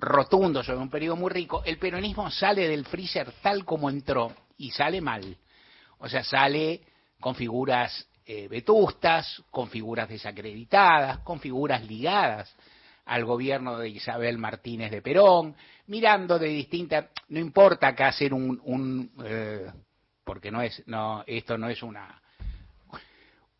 rotundo 0.00 0.62
sobre 0.62 0.78
un 0.78 0.90
periodo 0.90 1.16
muy 1.16 1.30
rico. 1.30 1.62
El 1.64 1.78
peronismo 1.78 2.30
sale 2.30 2.68
del 2.68 2.84
freezer 2.86 3.32
tal 3.40 3.64
como 3.64 3.88
entró 3.88 4.32
y 4.56 4.70
sale 4.72 5.00
mal. 5.00 5.36
O 5.98 6.08
sea, 6.08 6.24
sale 6.24 6.80
con 7.20 7.34
figuras 7.34 8.08
eh, 8.30 8.46
vetustas, 8.46 9.42
con 9.50 9.70
figuras 9.70 10.06
desacreditadas, 10.06 11.20
con 11.20 11.40
figuras 11.40 11.82
ligadas 11.86 12.54
al 13.06 13.24
gobierno 13.24 13.78
de 13.78 13.88
Isabel 13.88 14.36
Martínez 14.36 14.90
de 14.90 15.00
Perón, 15.00 15.56
mirando 15.86 16.38
de 16.38 16.48
distintas, 16.48 17.06
no 17.30 17.38
importa 17.38 17.88
acá 17.88 18.08
hacer 18.08 18.34
un, 18.34 18.60
un 18.64 19.10
eh, 19.24 19.72
porque 20.24 20.50
no 20.50 20.60
es, 20.60 20.82
no, 20.84 21.24
esto 21.26 21.56
no 21.56 21.70
es 21.70 21.82
una 21.82 22.20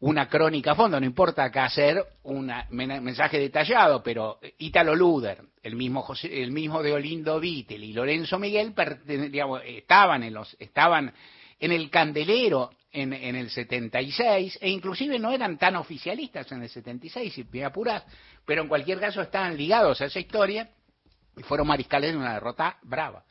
una 0.00 0.28
crónica 0.28 0.72
a 0.72 0.74
fondo, 0.74 1.00
no 1.00 1.06
importa 1.06 1.44
acá 1.44 1.64
hacer 1.64 2.04
un 2.24 2.52
mensaje 2.68 3.38
detallado, 3.38 4.02
pero 4.02 4.38
Ítalo 4.58 4.94
Luder, 4.94 5.40
el 5.62 5.76
mismo 5.76 6.02
José, 6.02 6.42
el 6.42 6.52
mismo 6.52 6.82
de 6.82 6.92
Olindo 6.92 7.40
Vittel 7.40 7.82
y 7.82 7.94
Lorenzo 7.94 8.38
Miguel 8.38 8.74
digamos, 9.06 9.62
estaban 9.64 10.24
en 10.24 10.34
los, 10.34 10.54
estaban 10.60 11.10
en 11.58 11.72
el 11.72 11.88
candelero 11.88 12.70
en, 12.92 13.12
en, 13.12 13.36
el 13.36 13.50
76, 13.50 14.58
e 14.60 14.70
inclusive 14.70 15.18
no 15.18 15.30
eran 15.30 15.58
tan 15.58 15.76
oficialistas 15.76 16.50
en 16.52 16.62
el 16.62 16.68
76, 16.68 17.32
si 17.32 17.44
me 17.44 17.64
apuras, 17.64 18.04
pero 18.44 18.62
en 18.62 18.68
cualquier 18.68 18.98
caso 18.98 19.20
estaban 19.20 19.56
ligados 19.56 20.00
a 20.00 20.06
esa 20.06 20.18
historia 20.18 20.70
y 21.36 21.42
fueron 21.42 21.66
mariscales 21.66 22.12
de 22.12 22.16
una 22.16 22.34
derrota 22.34 22.78
brava. 22.82 23.24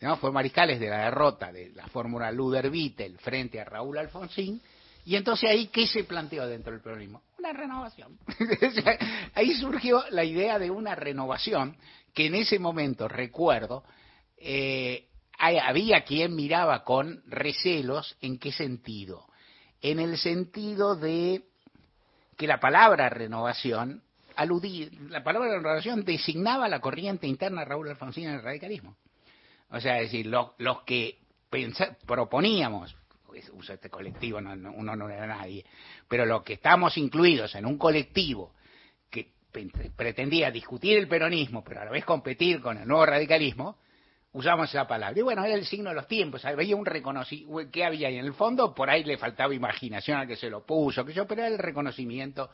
¿no? 0.00 0.16
fue 0.16 0.30
mariscales 0.30 0.78
de 0.78 0.88
la 0.88 1.04
derrota 1.04 1.50
de 1.50 1.70
la 1.70 1.86
fórmula 1.86 2.30
Luder 2.30 2.70
Vittel 2.70 3.18
frente 3.18 3.60
a 3.60 3.64
Raúl 3.64 3.98
Alfonsín, 3.98 4.60
y 5.06 5.14
entonces 5.14 5.48
ahí, 5.48 5.68
¿qué 5.68 5.86
se 5.86 6.02
planteó 6.02 6.48
dentro 6.48 6.72
del 6.72 6.82
peronismo? 6.82 7.22
Una 7.38 7.52
renovación. 7.52 8.18
ahí 9.34 9.54
surgió 9.54 10.02
la 10.10 10.24
idea 10.24 10.58
de 10.58 10.68
una 10.68 10.96
renovación, 10.96 11.76
que 12.12 12.26
en 12.26 12.34
ese 12.34 12.58
momento, 12.58 13.06
recuerdo, 13.06 13.84
eh, 14.36 15.05
había 15.38 16.04
quien 16.04 16.34
miraba 16.34 16.84
con 16.84 17.22
recelos 17.26 18.16
en 18.20 18.38
qué 18.38 18.52
sentido. 18.52 19.26
En 19.80 20.00
el 20.00 20.16
sentido 20.18 20.96
de 20.96 21.44
que 22.36 22.46
la 22.46 22.60
palabra 22.60 23.08
renovación 23.08 24.02
aludía, 24.36 24.88
la 25.08 25.24
palabra 25.24 25.56
renovación 25.56 26.04
designaba 26.04 26.68
la 26.68 26.80
corriente 26.80 27.26
interna 27.26 27.60
de 27.60 27.66
Raúl 27.66 27.88
Alfonsín 27.88 28.28
en 28.28 28.34
el 28.34 28.42
radicalismo. 28.42 28.96
O 29.70 29.80
sea, 29.80 29.96
es 29.96 30.12
decir, 30.12 30.26
los, 30.26 30.82
que 30.84 31.18
proponíamos, 32.06 32.94
uso 33.52 33.72
este 33.72 33.90
colectivo, 33.90 34.38
uno 34.38 34.96
no 34.96 35.08
era 35.08 35.26
nadie, 35.26 35.64
pero 36.08 36.24
los 36.24 36.42
que 36.42 36.54
estamos 36.54 36.96
incluidos 36.96 37.54
en 37.54 37.66
un 37.66 37.76
colectivo 37.76 38.54
que 39.10 39.32
pretendía 39.96 40.50
discutir 40.50 40.98
el 40.98 41.08
peronismo, 41.08 41.64
pero 41.64 41.80
a 41.80 41.84
la 41.86 41.90
vez 41.90 42.04
competir 42.04 42.60
con 42.60 42.78
el 42.78 42.86
nuevo 42.86 43.06
radicalismo, 43.06 43.78
usamos 44.36 44.68
esa 44.68 44.86
palabra. 44.86 45.18
Y 45.18 45.22
bueno, 45.22 45.44
era 45.44 45.54
el 45.54 45.64
signo 45.64 45.88
de 45.88 45.96
los 45.96 46.06
tiempos, 46.06 46.44
había 46.44 46.76
un 46.76 46.84
reconocimiento, 46.84 47.70
¿qué 47.72 47.84
había 47.84 48.08
ahí 48.08 48.18
en 48.18 48.26
el 48.26 48.34
fondo? 48.34 48.74
Por 48.74 48.90
ahí 48.90 49.02
le 49.02 49.16
faltaba 49.16 49.54
imaginación 49.54 50.18
al 50.18 50.28
que 50.28 50.36
se 50.36 50.50
lo 50.50 50.64
puso, 50.64 51.04
que 51.04 51.14
yo, 51.14 51.26
pero 51.26 51.42
era 51.42 51.48
el 51.48 51.58
reconocimiento 51.58 52.50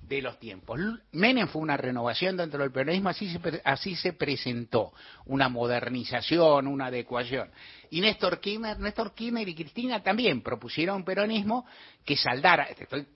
de 0.00 0.22
los 0.22 0.38
tiempos. 0.38 0.78
Menem 1.10 1.48
fue 1.48 1.60
una 1.60 1.76
renovación 1.76 2.36
dentro 2.36 2.62
del 2.62 2.70
peronismo, 2.70 3.08
así 3.08 3.28
se, 3.28 3.62
así 3.64 3.96
se 3.96 4.12
presentó, 4.12 4.92
una 5.26 5.48
modernización, 5.48 6.68
una 6.68 6.86
adecuación. 6.86 7.50
Y 7.90 8.00
Néstor 8.00 8.38
Kirchner, 8.38 8.78
Néstor 8.78 9.12
Kirchner 9.12 9.48
y 9.48 9.56
Cristina 9.56 10.02
también 10.02 10.40
propusieron 10.40 10.96
un 10.96 11.04
peronismo 11.04 11.66
que 12.04 12.16
saldara, 12.16 12.68
te 12.76 12.84
estoy, 12.84 13.06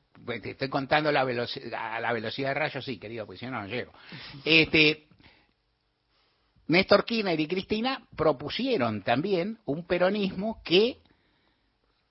te 0.40 0.50
estoy 0.50 0.68
contando 0.68 1.12
la 1.12 1.20
a 1.20 2.00
la 2.00 2.12
velocidad 2.12 2.48
de 2.48 2.54
rayos, 2.54 2.84
sí, 2.84 2.98
querido, 2.98 3.26
porque 3.26 3.38
si 3.38 3.46
no, 3.46 3.60
no 3.60 3.68
llego. 3.68 3.92
Este, 4.44 5.07
Néstor 6.68 7.06
Kirchner 7.06 7.40
y 7.40 7.48
Cristina 7.48 8.02
propusieron 8.14 9.02
también 9.02 9.58
un 9.64 9.86
peronismo 9.86 10.62
que 10.62 10.98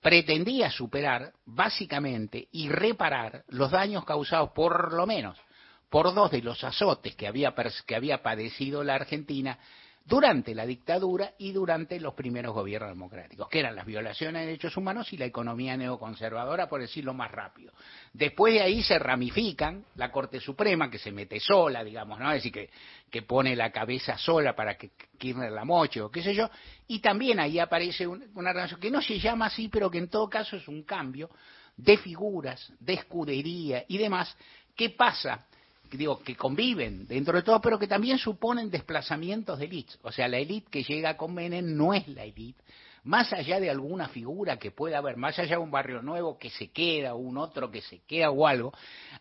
pretendía 0.00 0.70
superar 0.70 1.32
básicamente 1.46 2.48
y 2.50 2.68
reparar 2.68 3.44
los 3.48 3.70
daños 3.70 4.04
causados 4.04 4.50
por 4.50 4.92
lo 4.92 5.06
menos 5.06 5.38
por 5.88 6.12
dos 6.12 6.30
de 6.30 6.42
los 6.42 6.62
azotes 6.64 7.14
que 7.14 7.26
había, 7.26 7.54
que 7.86 7.96
había 7.96 8.22
padecido 8.22 8.82
la 8.82 8.96
Argentina 8.96 9.58
durante 10.08 10.54
la 10.54 10.64
dictadura 10.64 11.34
y 11.36 11.52
durante 11.52 12.00
los 12.00 12.14
primeros 12.14 12.54
gobiernos 12.54 12.88
democráticos, 12.88 13.46
que 13.50 13.58
eran 13.58 13.76
las 13.76 13.84
violaciones 13.84 14.40
de 14.40 14.46
derechos 14.46 14.74
humanos 14.78 15.12
y 15.12 15.18
la 15.18 15.26
economía 15.26 15.76
neoconservadora, 15.76 16.66
por 16.66 16.80
decirlo 16.80 17.12
más 17.12 17.30
rápido. 17.30 17.74
Después 18.14 18.54
de 18.54 18.62
ahí 18.62 18.82
se 18.82 18.98
ramifican 18.98 19.84
la 19.96 20.10
Corte 20.10 20.40
Suprema, 20.40 20.90
que 20.90 20.98
se 20.98 21.12
mete 21.12 21.38
sola, 21.38 21.84
digamos, 21.84 22.18
¿no? 22.18 22.32
Es 22.32 22.36
decir, 22.36 22.52
que, 22.52 22.70
que 23.10 23.20
pone 23.20 23.54
la 23.54 23.70
cabeza 23.70 24.16
sola 24.16 24.56
para 24.56 24.78
que 24.78 24.92
Kirchner 25.18 25.52
la 25.52 25.66
moche 25.66 26.00
o 26.00 26.10
qué 26.10 26.22
sé 26.22 26.34
yo, 26.34 26.48
y 26.86 27.00
también 27.00 27.38
ahí 27.38 27.58
aparece 27.58 28.06
una 28.06 28.54
relación 28.54 28.80
que 28.80 28.90
no 28.90 29.02
se 29.02 29.18
llama 29.18 29.46
así, 29.46 29.68
pero 29.68 29.90
que 29.90 29.98
en 29.98 30.08
todo 30.08 30.30
caso 30.30 30.56
es 30.56 30.66
un 30.68 30.84
cambio 30.84 31.28
de 31.76 31.98
figuras, 31.98 32.72
de 32.80 32.94
escudería 32.94 33.84
y 33.86 33.98
demás. 33.98 34.34
¿Qué 34.74 34.88
pasa? 34.88 35.46
Digo, 35.96 36.20
que 36.20 36.36
conviven 36.36 37.06
dentro 37.06 37.36
de 37.36 37.42
todo, 37.42 37.60
pero 37.60 37.78
que 37.78 37.86
también 37.86 38.18
suponen 38.18 38.70
desplazamientos 38.70 39.58
de 39.58 39.64
élites. 39.64 39.98
O 40.02 40.12
sea, 40.12 40.28
la 40.28 40.38
élite 40.38 40.70
que 40.70 40.82
llega 40.82 41.16
con 41.16 41.34
Menem 41.34 41.76
no 41.76 41.94
es 41.94 42.06
la 42.08 42.24
élite, 42.24 42.62
más 43.04 43.32
allá 43.32 43.58
de 43.60 43.70
alguna 43.70 44.08
figura 44.08 44.58
que 44.58 44.70
pueda 44.70 44.98
haber, 44.98 45.16
más 45.16 45.38
allá 45.38 45.56
de 45.56 45.62
un 45.62 45.70
barrio 45.70 46.02
nuevo 46.02 46.38
que 46.38 46.50
se 46.50 46.68
queda, 46.68 47.14
un 47.14 47.38
otro 47.38 47.70
que 47.70 47.80
se 47.80 48.00
queda 48.00 48.30
o 48.30 48.46
algo, 48.46 48.72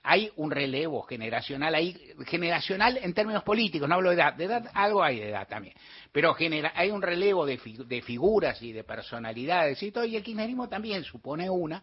hay 0.04 0.30
un 0.36 0.52
relevo 0.52 1.04
generacional 1.04 1.74
ahí, 1.74 1.96
generacional 2.26 2.98
en 2.98 3.14
términos 3.14 3.44
políticos, 3.44 3.88
no 3.88 3.96
hablo 3.96 4.10
de 4.10 4.16
edad, 4.16 4.34
de 4.34 4.46
edad 4.46 4.70
algo 4.74 5.04
hay 5.04 5.20
de 5.20 5.30
edad 5.30 5.48
también, 5.48 5.76
pero 6.12 6.34
genera, 6.34 6.74
hay 6.76 6.92
un 6.92 7.02
relevo 7.02 7.46
de, 7.46 7.60
de 7.86 8.02
figuras 8.02 8.62
y 8.62 8.74
de 8.74 8.84
personalidades 8.84 9.82
y 9.82 9.92
todo, 9.92 10.04
y 10.04 10.16
el 10.16 10.24
kirchnerismo 10.24 10.68
también 10.68 11.04
supone 11.04 11.50
una, 11.50 11.82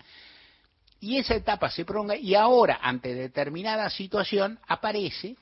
y 1.05 1.19
esa 1.19 1.35
etapa 1.35 1.71
se 1.71 1.85
prolonga 1.85 2.17
y 2.17 2.35
ahora, 2.35 2.79
ante 2.81 3.15
determinada 3.15 3.91
situación, 3.91 4.59
aparece, 4.67 5.37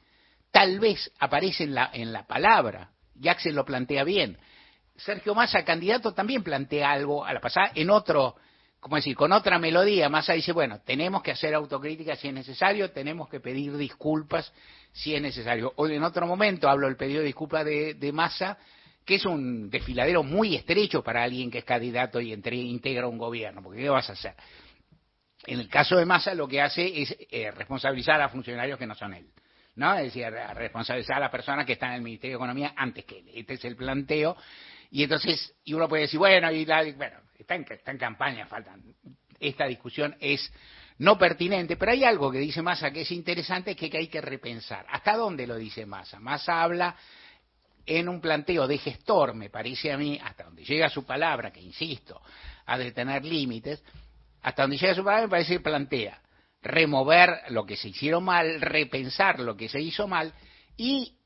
tal 0.50 0.80
vez 0.80 1.12
aparece 1.20 1.62
en 1.62 1.74
la, 1.74 1.88
en 1.92 2.12
la 2.12 2.26
palabra, 2.26 2.90
Jackson 3.14 3.54
lo 3.54 3.64
plantea 3.64 4.02
bien, 4.02 4.36
Sergio 4.96 5.36
Massa, 5.36 5.64
candidato, 5.64 6.12
también 6.12 6.42
plantea 6.42 6.90
algo 6.90 7.24
a 7.24 7.32
la 7.32 7.40
pasada 7.40 7.70
en 7.76 7.90
otro, 7.90 8.34
como 8.80 8.96
decir, 8.96 9.14
con 9.14 9.30
otra 9.30 9.58
melodía. 9.58 10.08
Massa 10.08 10.32
dice, 10.32 10.52
bueno, 10.52 10.80
tenemos 10.84 11.22
que 11.22 11.30
hacer 11.30 11.54
autocrítica 11.54 12.16
si 12.16 12.28
es 12.28 12.34
necesario, 12.34 12.90
tenemos 12.90 13.28
que 13.28 13.38
pedir 13.38 13.76
disculpas 13.76 14.52
si 14.92 15.14
es 15.14 15.22
necesario. 15.22 15.72
Hoy 15.76 15.94
en 15.94 16.02
otro 16.02 16.26
momento 16.26 16.68
hablo 16.68 16.88
del 16.88 16.96
pedido 16.96 17.20
de 17.20 17.26
disculpas 17.26 17.64
de, 17.64 17.94
de 17.94 18.12
Massa, 18.12 18.58
que 19.04 19.14
es 19.14 19.24
un 19.24 19.70
desfiladero 19.70 20.22
muy 20.24 20.56
estrecho 20.56 21.02
para 21.02 21.22
alguien 21.22 21.50
que 21.50 21.58
es 21.58 21.64
candidato 21.64 22.20
y 22.20 22.32
integra 22.32 23.06
un 23.06 23.18
gobierno, 23.18 23.62
porque 23.62 23.80
¿qué 23.80 23.88
vas 23.88 24.10
a 24.10 24.12
hacer? 24.12 24.34
En 25.46 25.60
el 25.60 25.68
caso 25.68 25.96
de 25.96 26.04
Massa 26.04 26.34
lo 26.34 26.46
que 26.46 26.60
hace 26.60 27.02
es 27.02 27.16
eh, 27.30 27.50
responsabilizar 27.50 28.20
a 28.20 28.28
funcionarios 28.28 28.78
que 28.78 28.86
no 28.86 28.94
son 28.94 29.14
él. 29.14 29.26
¿no? 29.76 29.94
Es 29.94 30.04
decir, 30.04 30.26
responsabilizar 30.54 31.16
a 31.16 31.20
las 31.20 31.30
personas 31.30 31.66
que 31.66 31.72
están 31.72 31.90
en 31.90 31.96
el 31.96 32.02
Ministerio 32.02 32.36
de 32.36 32.44
Economía 32.44 32.74
antes 32.76 33.04
que 33.04 33.18
él. 33.18 33.30
Este 33.34 33.54
es 33.54 33.64
el 33.64 33.76
planteo. 33.76 34.36
Y 34.90 35.02
entonces, 35.02 35.54
y 35.64 35.72
uno 35.72 35.88
puede 35.88 36.02
decir, 36.02 36.18
bueno, 36.18 36.50
y 36.50 36.64
la, 36.66 36.84
bueno 36.92 37.16
está, 37.38 37.54
en, 37.54 37.66
está 37.68 37.90
en 37.90 37.98
campaña, 37.98 38.46
faltan. 38.46 38.82
Esta 39.40 39.66
discusión 39.66 40.14
es 40.20 40.52
no 40.98 41.18
pertinente, 41.18 41.76
pero 41.76 41.92
hay 41.92 42.04
algo 42.04 42.30
que 42.30 42.38
dice 42.38 42.62
Massa 42.62 42.90
que 42.90 43.00
es 43.00 43.10
interesante, 43.10 43.74
que, 43.74 43.90
que 43.90 43.98
hay 43.98 44.08
que 44.08 44.20
repensar. 44.20 44.86
¿Hasta 44.90 45.16
dónde 45.16 45.46
lo 45.46 45.56
dice 45.56 45.86
Massa? 45.86 46.20
Massa 46.20 46.62
habla 46.62 46.94
en 47.84 48.08
un 48.08 48.20
planteo 48.20 48.68
de 48.68 48.78
gestor, 48.78 49.34
me 49.34 49.50
parece 49.50 49.90
a 49.90 49.96
mí, 49.96 50.20
hasta 50.22 50.44
donde 50.44 50.64
llega 50.64 50.88
su 50.88 51.04
palabra, 51.04 51.50
que 51.50 51.60
insisto, 51.60 52.20
ha 52.66 52.78
de 52.78 52.92
tener 52.92 53.24
límites, 53.24 53.82
hasta 54.42 54.62
donde 54.62 54.76
llega 54.76 54.94
su 54.94 55.04
palabra 55.04 55.26
me 55.26 55.30
parece 55.30 55.54
que 55.54 55.60
plantea 55.60 56.20
remover 56.62 57.40
lo 57.48 57.66
que 57.66 57.76
se 57.76 57.88
hicieron 57.88 58.24
mal, 58.24 58.60
repensar 58.60 59.40
lo 59.40 59.56
que 59.56 59.68
se 59.68 59.80
hizo 59.80 60.06
mal 60.06 60.32
y 60.76 61.16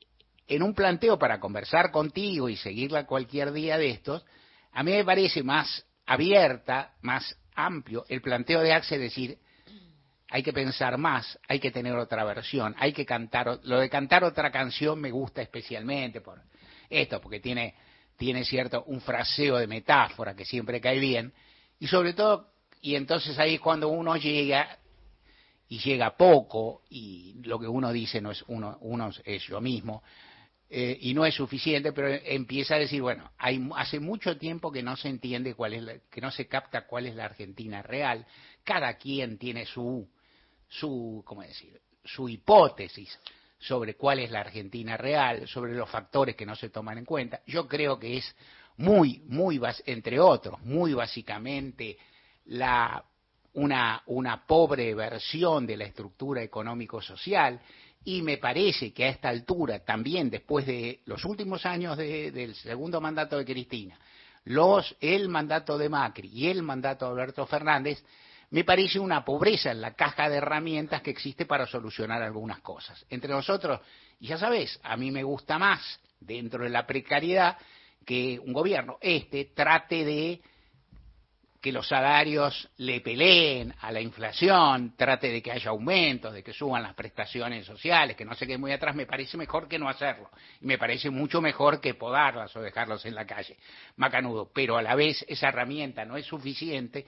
en 0.47 0.63
un 0.63 0.73
planteo 0.73 1.19
para 1.19 1.39
conversar 1.39 1.91
contigo 1.91 2.49
y 2.49 2.55
seguirla 2.55 3.05
cualquier 3.05 3.51
día 3.51 3.77
de 3.77 3.89
estos, 3.89 4.25
a 4.71 4.83
mí 4.83 4.91
me 4.91 5.03
parece 5.03 5.43
más 5.43 5.85
abierta, 6.05 6.93
más 7.01 7.37
amplio 7.53 8.05
el 8.07 8.21
planteo 8.21 8.61
de 8.61 8.73
Axe 8.73 8.97
decir 8.97 9.37
hay 10.29 10.43
que 10.43 10.53
pensar 10.53 10.97
más, 10.97 11.39
hay 11.47 11.59
que 11.59 11.71
tener 11.71 11.95
otra 11.95 12.23
versión, 12.25 12.75
hay 12.77 12.91
que 12.91 13.05
cantar, 13.05 13.59
lo 13.63 13.79
de 13.79 13.89
cantar 13.89 14.23
otra 14.23 14.51
canción 14.51 14.99
me 14.99 15.09
gusta 15.11 15.41
especialmente 15.41 16.19
por 16.21 16.41
esto, 16.89 17.21
porque 17.21 17.39
tiene, 17.39 17.75
tiene 18.17 18.43
cierto 18.43 18.83
un 18.87 18.99
fraseo 18.99 19.57
de 19.57 19.67
metáfora 19.67 20.35
que 20.35 20.43
siempre 20.43 20.81
cae 20.81 20.99
bien, 20.99 21.33
y 21.79 21.87
sobre 21.87 22.13
todo 22.13 22.51
y 22.81 22.95
entonces 22.95 23.37
ahí 23.39 23.55
es 23.55 23.61
cuando 23.61 23.89
uno 23.89 24.15
llega 24.17 24.77
y 25.69 25.79
llega 25.79 26.15
poco 26.15 26.83
y 26.89 27.35
lo 27.43 27.59
que 27.59 27.67
uno 27.67 27.91
dice 27.91 28.21
no 28.21 28.31
es 28.31 28.43
uno, 28.47 28.77
uno 28.81 29.11
es 29.25 29.43
yo 29.43 29.59
mismo 29.59 30.03
eh, 30.69 30.97
y 31.01 31.13
no 31.13 31.25
es 31.25 31.33
suficiente, 31.33 31.93
pero 31.93 32.09
empieza 32.09 32.75
a 32.75 32.79
decir, 32.79 33.01
bueno, 33.01 33.31
hay, 33.37 33.65
hace 33.75 34.01
mucho 34.01 34.37
tiempo 34.37 34.69
que 34.69 34.83
no 34.83 34.97
se 34.97 35.07
entiende 35.07 35.53
cuál 35.53 35.73
es, 35.73 36.01
que 36.09 36.19
no 36.19 36.29
se 36.29 36.47
capta 36.47 36.85
cuál 36.85 37.07
es 37.07 37.15
la 37.15 37.25
Argentina 37.25 37.81
real. 37.81 38.25
Cada 38.65 38.97
quien 38.97 39.37
tiene 39.37 39.65
su, 39.65 40.09
su, 40.67 41.23
¿cómo 41.25 41.41
decir? 41.41 41.79
Su 42.03 42.27
hipótesis 42.27 43.17
sobre 43.59 43.95
cuál 43.95 44.19
es 44.19 44.29
la 44.29 44.41
Argentina 44.41 44.97
real, 44.97 45.47
sobre 45.47 45.73
los 45.73 45.89
factores 45.89 46.35
que 46.35 46.45
no 46.45 46.55
se 46.55 46.69
toman 46.69 46.97
en 46.97 47.05
cuenta. 47.05 47.41
Yo 47.47 47.65
creo 47.65 47.97
que 47.97 48.17
es 48.17 48.35
muy, 48.75 49.21
muy, 49.27 49.61
entre 49.85 50.19
otros, 50.19 50.59
muy 50.61 50.93
básicamente 50.93 51.97
la, 52.47 53.03
una, 53.53 54.43
pobre 54.45 54.93
versión 54.93 55.65
de 55.65 55.77
la 55.77 55.85
estructura 55.85 56.41
económico-social 56.41 57.59
y 58.05 58.21
me 58.21 58.37
parece 58.37 58.93
que 58.93 59.05
a 59.05 59.09
esta 59.09 59.29
altura, 59.29 59.79
también 59.83 60.29
después 60.29 60.65
de 60.65 61.01
los 61.05 61.25
últimos 61.25 61.65
años 61.65 61.97
del 61.97 62.55
segundo 62.55 63.01
mandato 63.01 63.37
de 63.37 63.45
Cristina, 63.45 63.97
los, 64.45 64.95
el 65.01 65.27
mandato 65.27 65.77
de 65.77 65.89
Macri 65.89 66.29
y 66.29 66.47
el 66.47 66.63
mandato 66.63 67.05
de 67.05 67.11
Alberto 67.11 67.45
Fernández, 67.45 68.01
me 68.49 68.63
parece 68.63 68.97
una 68.97 69.25
pobreza 69.25 69.71
en 69.71 69.81
la 69.81 69.93
caja 69.93 70.29
de 70.29 70.37
herramientas 70.37 71.01
que 71.01 71.11
existe 71.11 71.45
para 71.45 71.65
solucionar 71.65 72.21
algunas 72.21 72.61
cosas. 72.61 73.05
Entre 73.09 73.29
nosotros, 73.29 73.81
y 74.21 74.27
ya 74.27 74.37
sabes, 74.37 74.79
a 74.83 74.95
mí 74.95 75.11
me 75.11 75.23
gusta 75.23 75.59
más, 75.59 75.99
dentro 76.21 76.63
de 76.63 76.69
la 76.69 76.87
precariedad, 76.87 77.57
que 78.05 78.39
un 78.39 78.53
gobierno, 78.53 78.97
este, 79.01 79.51
trate 79.53 80.05
de 80.05 80.41
que 81.67 81.73
los 81.73 81.85
salarios 81.85 82.69
le 82.77 83.01
peleen 83.01 83.75
a 83.81 83.91
la 83.91 83.99
inflación, 83.99 84.95
trate 84.95 85.29
de 85.29 85.41
que 85.41 85.51
haya 85.51 85.71
aumentos, 85.71 86.33
de 86.33 86.41
que 86.41 86.53
suban 86.53 86.81
las 86.81 86.93
prestaciones 86.93 87.65
sociales, 87.65 88.15
que 88.15 88.23
no 88.23 88.35
se 88.35 88.47
quede 88.47 88.57
muy 88.57 88.71
atrás, 88.71 88.95
me 88.95 89.05
parece 89.05 89.35
mejor 89.35 89.67
que 89.67 89.77
no 89.77 89.89
hacerlo. 89.89 90.29
Y 90.61 90.65
me 90.65 90.77
parece 90.77 91.09
mucho 91.09 91.41
mejor 91.41 91.81
que 91.81 91.93
podarlas 91.93 92.55
o 92.55 92.61
dejarlos 92.61 93.05
en 93.05 93.15
la 93.15 93.25
calle. 93.25 93.57
Macanudo. 93.97 94.49
Pero 94.53 94.77
a 94.77 94.81
la 94.81 94.95
vez 94.95 95.25
esa 95.27 95.49
herramienta 95.49 96.05
no 96.05 96.15
es 96.15 96.25
suficiente. 96.25 97.05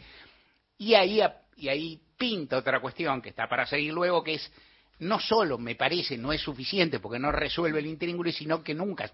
Y 0.78 0.94
ahí, 0.94 1.22
y 1.56 1.70
ahí 1.70 2.02
pinta 2.18 2.58
otra 2.58 2.82
cuestión 2.82 3.22
que 3.22 3.30
está 3.30 3.48
para 3.48 3.66
seguir 3.66 3.94
luego, 3.94 4.22
que 4.22 4.34
es 4.34 4.52
no 5.00 5.22
solo 5.22 5.58
me 5.58 5.76
parece 5.76 6.18
no 6.18 6.34
es 6.34 6.42
suficiente 6.42 7.00
porque 7.00 7.18
no 7.18 7.32
resuelve 7.32 7.80
el 7.80 7.86
intríngulo, 7.86 8.30
sino 8.34 8.62
que 8.62 8.74
nunca, 8.74 9.10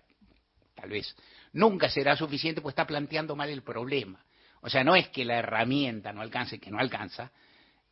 tal 0.73 0.89
vez, 0.89 1.15
nunca 1.53 1.87
será 1.87 2.15
suficiente 2.15 2.61
pues 2.61 2.73
está 2.73 2.87
planteando 2.87 3.35
mal 3.35 3.51
el 3.51 3.61
problema. 3.61 4.25
O 4.65 4.69
sea, 4.69 4.83
no 4.83 4.95
es 4.95 5.09
que 5.09 5.25
la 5.25 5.37
herramienta 5.37 6.11
no 6.11 6.21
alcance, 6.21 6.59
que 6.59 6.71
no 6.71 6.79
alcanza, 6.79 7.31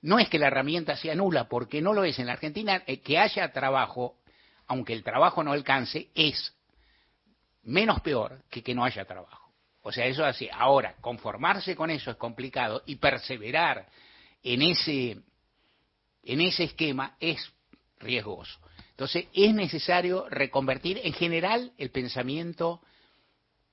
no 0.02 0.18
es 0.18 0.28
que 0.28 0.40
la 0.40 0.48
herramienta 0.48 0.98
sea 0.98 1.14
nula, 1.14 1.48
porque 1.48 1.84
no 1.84 1.94
lo 1.94 2.04
es. 2.04 2.18
En 2.18 2.26
la 2.26 2.34
Argentina, 2.34 2.82
eh, 2.88 3.00
que 3.00 3.20
haya 3.20 3.52
trabajo, 3.52 4.18
aunque 4.66 4.94
el 4.94 5.04
trabajo 5.04 5.44
no 5.44 5.52
alcance, 5.52 6.10
es 6.16 6.52
menos 7.62 8.02
peor 8.02 8.42
que 8.50 8.64
que 8.64 8.74
no 8.74 8.84
haya 8.84 9.06
trabajo. 9.06 9.54
O 9.84 9.92
sea, 9.92 10.08
eso 10.08 10.26
así. 10.26 10.50
Ahora, 10.52 10.96
conformarse 11.00 11.76
con 11.76 11.92
eso 11.92 12.10
es 12.10 12.18
complicado 12.18 12.82
y 12.88 12.96
perseverar 12.96 13.86
en 14.42 14.64
ese, 14.64 15.20
en 16.24 16.42
ese 16.42 16.64
esquema 16.64 17.18
es 17.20 17.54
riesgoso. 18.00 18.60
Entonces, 18.90 19.28
es 19.32 19.54
necesario 19.54 20.28
reconvertir 20.28 21.00
en 21.04 21.14
general 21.14 21.72
el 21.78 21.92
pensamiento 21.92 22.82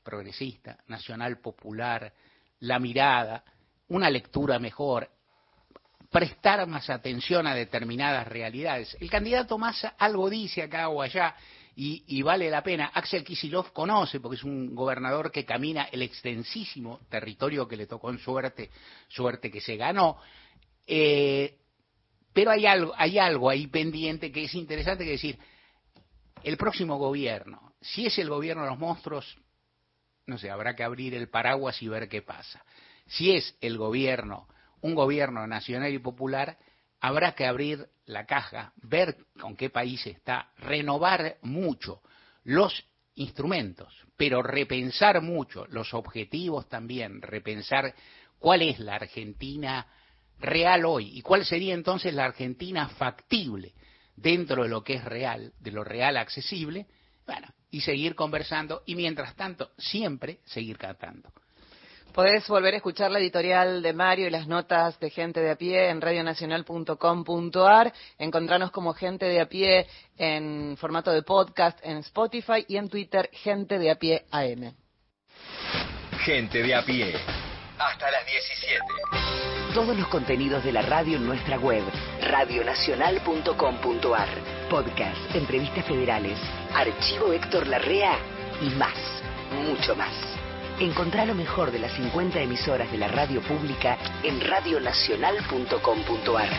progresista, 0.02 0.84
nacional, 0.86 1.40
popular, 1.40 2.12
la 2.61 2.79
mirada, 2.79 3.44
una 3.88 4.11
lectura 4.11 4.59
mejor, 4.59 5.09
prestar 6.11 6.66
más 6.66 6.90
atención 6.90 7.46
a 7.46 7.55
determinadas 7.55 8.27
realidades. 8.27 8.96
El 9.01 9.11
candidato 9.11 9.59
Massa 9.59 9.94
algo 9.99 10.29
dice 10.29 10.62
acá 10.62 10.88
o 10.88 11.03
allá 11.03 11.35
y, 11.77 12.20
vale 12.23 12.51
la 12.51 12.62
pena. 12.62 12.90
Axel 12.92 13.25
Kisilov 13.25 13.73
conoce, 13.73 14.20
porque 14.20 14.37
es 14.37 14.44
un 14.44 14.75
gobernador 14.75 15.33
que 15.33 15.46
camina 15.46 15.85
el 15.85 16.03
extensísimo 16.03 17.01
territorio 17.09 17.66
que 17.66 17.77
le 17.77 17.87
tocó 17.87 18.11
en 18.11 18.18
suerte, 18.18 18.70
suerte 19.09 19.51
que 19.51 19.62
se 19.62 19.77
ganó. 19.77 20.18
Eh, 20.87 21.57
pero 22.33 22.51
hay 22.51 22.66
algo, 22.66 22.92
hay 22.96 23.18
algo 23.18 23.49
ahí 23.49 23.66
pendiente 23.68 24.31
que 24.31 24.44
es 24.44 24.55
interesante 24.55 25.05
que 25.05 25.12
decir, 25.12 25.38
el 26.42 26.57
próximo 26.57 26.99
gobierno, 26.99 27.73
si 27.81 28.07
es 28.07 28.18
el 28.18 28.29
gobierno 28.29 28.64
de 28.64 28.70
los 28.70 28.79
monstruos, 28.79 29.38
no 30.31 30.38
sé, 30.38 30.51
habrá 30.51 30.75
que 30.75 30.85
abrir 30.85 31.14
el 31.14 31.29
paraguas 31.29 31.83
y 31.83 31.88
ver 31.88 32.09
qué 32.09 32.23
pasa. 32.23 32.64
Si 33.07 33.33
es 33.33 33.57
el 33.61 33.77
gobierno, 33.77 34.49
un 34.81 34.95
gobierno 34.95 35.47
nacional 35.47 35.93
y 35.93 35.99
popular, 35.99 36.57
habrá 37.01 37.35
que 37.35 37.47
abrir 37.47 37.88
la 38.07 38.27
caja, 38.27 38.73
ver 38.77 39.16
con 39.40 39.57
qué 39.57 39.71
país 39.71 40.07
está, 40.07 40.53
renovar 40.57 41.37
mucho 41.43 42.01
los 42.45 42.85
instrumentos, 43.16 43.93
pero 44.16 44.43
repensar 44.43 45.21
mucho 45.21 45.66
los 45.66 45.93
objetivos 45.95 46.69
también, 46.69 47.21
repensar 47.21 47.95
cuál 48.38 48.62
es 48.62 48.79
la 48.79 48.95
Argentina 48.95 49.87
real 50.38 50.85
hoy 50.85 51.19
y 51.19 51.23
cuál 51.23 51.45
sería 51.45 51.75
entonces 51.75 52.14
la 52.14 52.25
Argentina 52.27 52.88
factible 52.88 53.75
dentro 54.14 54.62
de 54.62 54.69
lo 54.69 54.85
que 54.85 54.95
es 54.95 55.05
real, 55.05 55.53
de 55.59 55.73
lo 55.73 55.83
real 55.83 56.16
accesible, 56.16 56.87
bueno, 57.31 57.47
y 57.71 57.81
seguir 57.81 58.16
conversando 58.16 58.83
y 58.87 58.97
mientras 58.97 59.37
tanto 59.37 59.71
siempre 59.79 60.40
seguir 60.47 60.77
cantando. 60.77 61.31
Podés 62.12 62.49
volver 62.49 62.75
a 62.75 62.79
escuchar 62.79 63.12
la 63.12 63.21
editorial 63.21 63.83
de 63.83 63.93
Mario 63.93 64.27
y 64.27 64.31
las 64.31 64.49
notas 64.49 64.99
de 64.99 65.11
Gente 65.11 65.38
de 65.38 65.53
a 65.53 65.55
pie 65.55 65.90
en 65.90 66.01
radionacional.com.ar, 66.01 67.93
encontrarnos 68.19 68.73
como 68.73 68.95
Gente 68.95 69.27
de 69.27 69.40
a 69.40 69.49
pie 69.49 69.87
en 70.19 70.77
formato 70.77 71.12
de 71.12 71.23
podcast 71.23 71.79
en 71.85 71.99
Spotify 71.99 72.64
y 72.66 72.77
en 72.77 72.88
Twitter 72.88 73.31
Gente 73.33 73.79
de 73.79 73.93
a 73.93 73.95
pie 73.95 74.25
AM. 74.33 74.75
Gente 76.25 76.64
de 76.64 76.75
a 76.75 76.85
pie. 76.85 77.14
Hasta 77.79 78.11
las 78.11 78.27
17. 78.27 79.19
Todos 79.74 79.96
los 79.96 80.09
contenidos 80.09 80.64
de 80.64 80.72
la 80.72 80.83
radio 80.83 81.16
en 81.16 81.24
nuestra 81.24 81.56
web, 81.56 81.85
radionacional.com.ar. 82.22 84.28
Podcast, 84.68 85.35
entrevistas 85.35 85.87
federales, 85.87 86.37
archivo 86.74 87.33
Héctor 87.33 87.68
Larrea 87.68 88.18
y 88.61 88.70
más, 88.70 88.96
mucho 89.64 89.94
más. 89.94 90.12
Encontrá 90.80 91.24
lo 91.24 91.37
mejor 91.37 91.70
de 91.70 91.78
las 91.78 91.92
50 91.92 92.40
emisoras 92.40 92.90
de 92.90 92.98
la 92.98 93.06
radio 93.06 93.40
pública 93.42 93.96
en 94.24 94.40
radionacional.com.ar. 94.40 96.50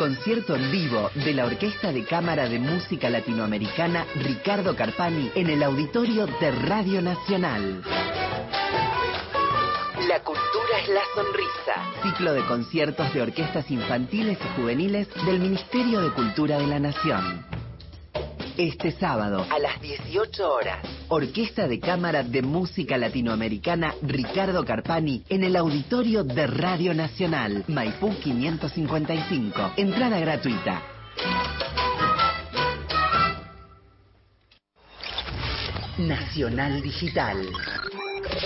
Concierto 0.00 0.56
en 0.56 0.72
vivo 0.72 1.10
de 1.14 1.34
la 1.34 1.44
Orquesta 1.44 1.92
de 1.92 2.06
Cámara 2.06 2.48
de 2.48 2.58
Música 2.58 3.10
Latinoamericana 3.10 4.06
Ricardo 4.14 4.74
Carpani 4.74 5.30
en 5.34 5.50
el 5.50 5.62
auditorio 5.62 6.26
de 6.40 6.50
Radio 6.52 7.02
Nacional. 7.02 7.82
La 10.08 10.24
cultura 10.24 10.78
es 10.82 10.88
la 10.88 11.02
sonrisa. 11.14 12.02
Ciclo 12.02 12.32
de 12.32 12.42
conciertos 12.46 13.12
de 13.12 13.20
orquestas 13.20 13.70
infantiles 13.70 14.38
y 14.42 14.58
juveniles 14.58 15.06
del 15.26 15.38
Ministerio 15.38 16.00
de 16.00 16.14
Cultura 16.14 16.56
de 16.56 16.66
la 16.66 16.80
Nación. 16.80 17.59
Este 18.56 18.92
sábado, 18.92 19.44
a 19.50 19.58
las 19.58 19.78
18 19.80 20.52
horas, 20.52 20.78
Orquesta 21.08 21.66
de 21.68 21.80
Cámara 21.80 22.22
de 22.22 22.42
Música 22.42 22.98
Latinoamericana 22.98 23.94
Ricardo 24.02 24.62
Carpani 24.64 25.24
en 25.28 25.42
el 25.44 25.56
auditorio 25.56 26.24
de 26.24 26.46
Radio 26.46 26.94
Nacional, 26.94 27.64
Maipú 27.68 28.14
555. 28.18 29.72
Entrada 29.76 30.18
gratuita. 30.18 30.82
Nacional 35.98 36.80
Digital. 36.82 37.36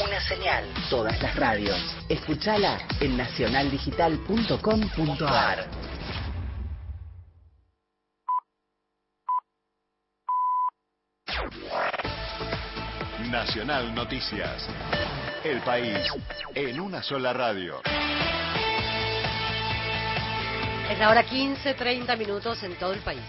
Una 0.05 0.21
señal. 0.21 0.65
Todas 0.91 1.23
las 1.23 1.37
radios. 1.37 1.79
Escúchala 2.09 2.79
en 3.01 3.17
nacionaldigital.com.ar. 3.17 5.94
Nacional 13.31 13.95
Noticias. 13.95 14.67
El 15.43 15.61
país 15.61 15.99
en 16.55 16.81
una 16.81 17.03
sola 17.03 17.33
radio. 17.33 17.81
Es 20.91 20.99
la 20.99 21.11
hora 21.11 21.23
15, 21.23 21.75
30 21.75 22.17
minutos 22.17 22.63
en 22.63 22.75
todo 22.77 22.93
el 22.93 23.01
país. 23.01 23.21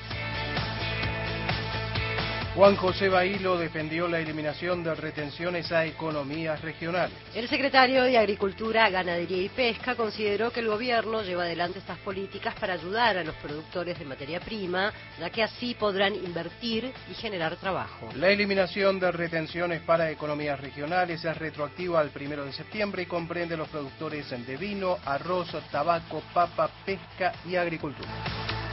Juan 2.55 2.77
José 2.77 3.09
Bailo 3.09 3.57
defendió 3.57 4.07
la 4.07 4.19
eliminación 4.19 4.81
de 4.81 4.95
retenciones 4.95 5.73
a 5.73 5.85
economías 5.85 6.61
regionales. 6.61 7.11
El 7.33 7.49
secretario 7.49 8.03
de 8.03 8.17
Agricultura, 8.17 8.89
Ganadería 8.89 9.43
y 9.43 9.49
Pesca 9.49 9.95
consideró 9.95 10.51
que 10.51 10.61
el 10.61 10.69
gobierno 10.69 11.21
lleva 11.21 11.43
adelante 11.43 11.79
estas 11.79 11.97
políticas 11.97 12.55
para 12.55 12.75
ayudar 12.75 13.17
a 13.17 13.25
los 13.25 13.35
productores 13.35 13.99
de 13.99 14.05
materia 14.05 14.39
prima, 14.39 14.93
ya 15.19 15.29
que 15.29 15.43
así 15.43 15.75
podrán 15.75 16.15
invertir 16.15 16.93
y 17.11 17.13
generar 17.15 17.57
trabajo. 17.57 18.07
La 18.15 18.29
eliminación 18.29 19.01
de 19.01 19.11
retenciones 19.11 19.81
para 19.81 20.09
economías 20.09 20.57
regionales 20.57 21.25
es 21.25 21.37
retroactiva 21.37 21.99
al 21.99 22.11
primero 22.11 22.45
de 22.45 22.53
septiembre 22.53 23.01
y 23.01 23.05
comprende 23.05 23.57
los 23.57 23.67
productores 23.67 24.29
de 24.29 24.55
vino, 24.55 24.97
arroz, 25.03 25.49
tabaco, 25.69 26.23
papa, 26.33 26.69
pesca 26.85 27.33
y 27.45 27.57
agricultura. 27.57 28.64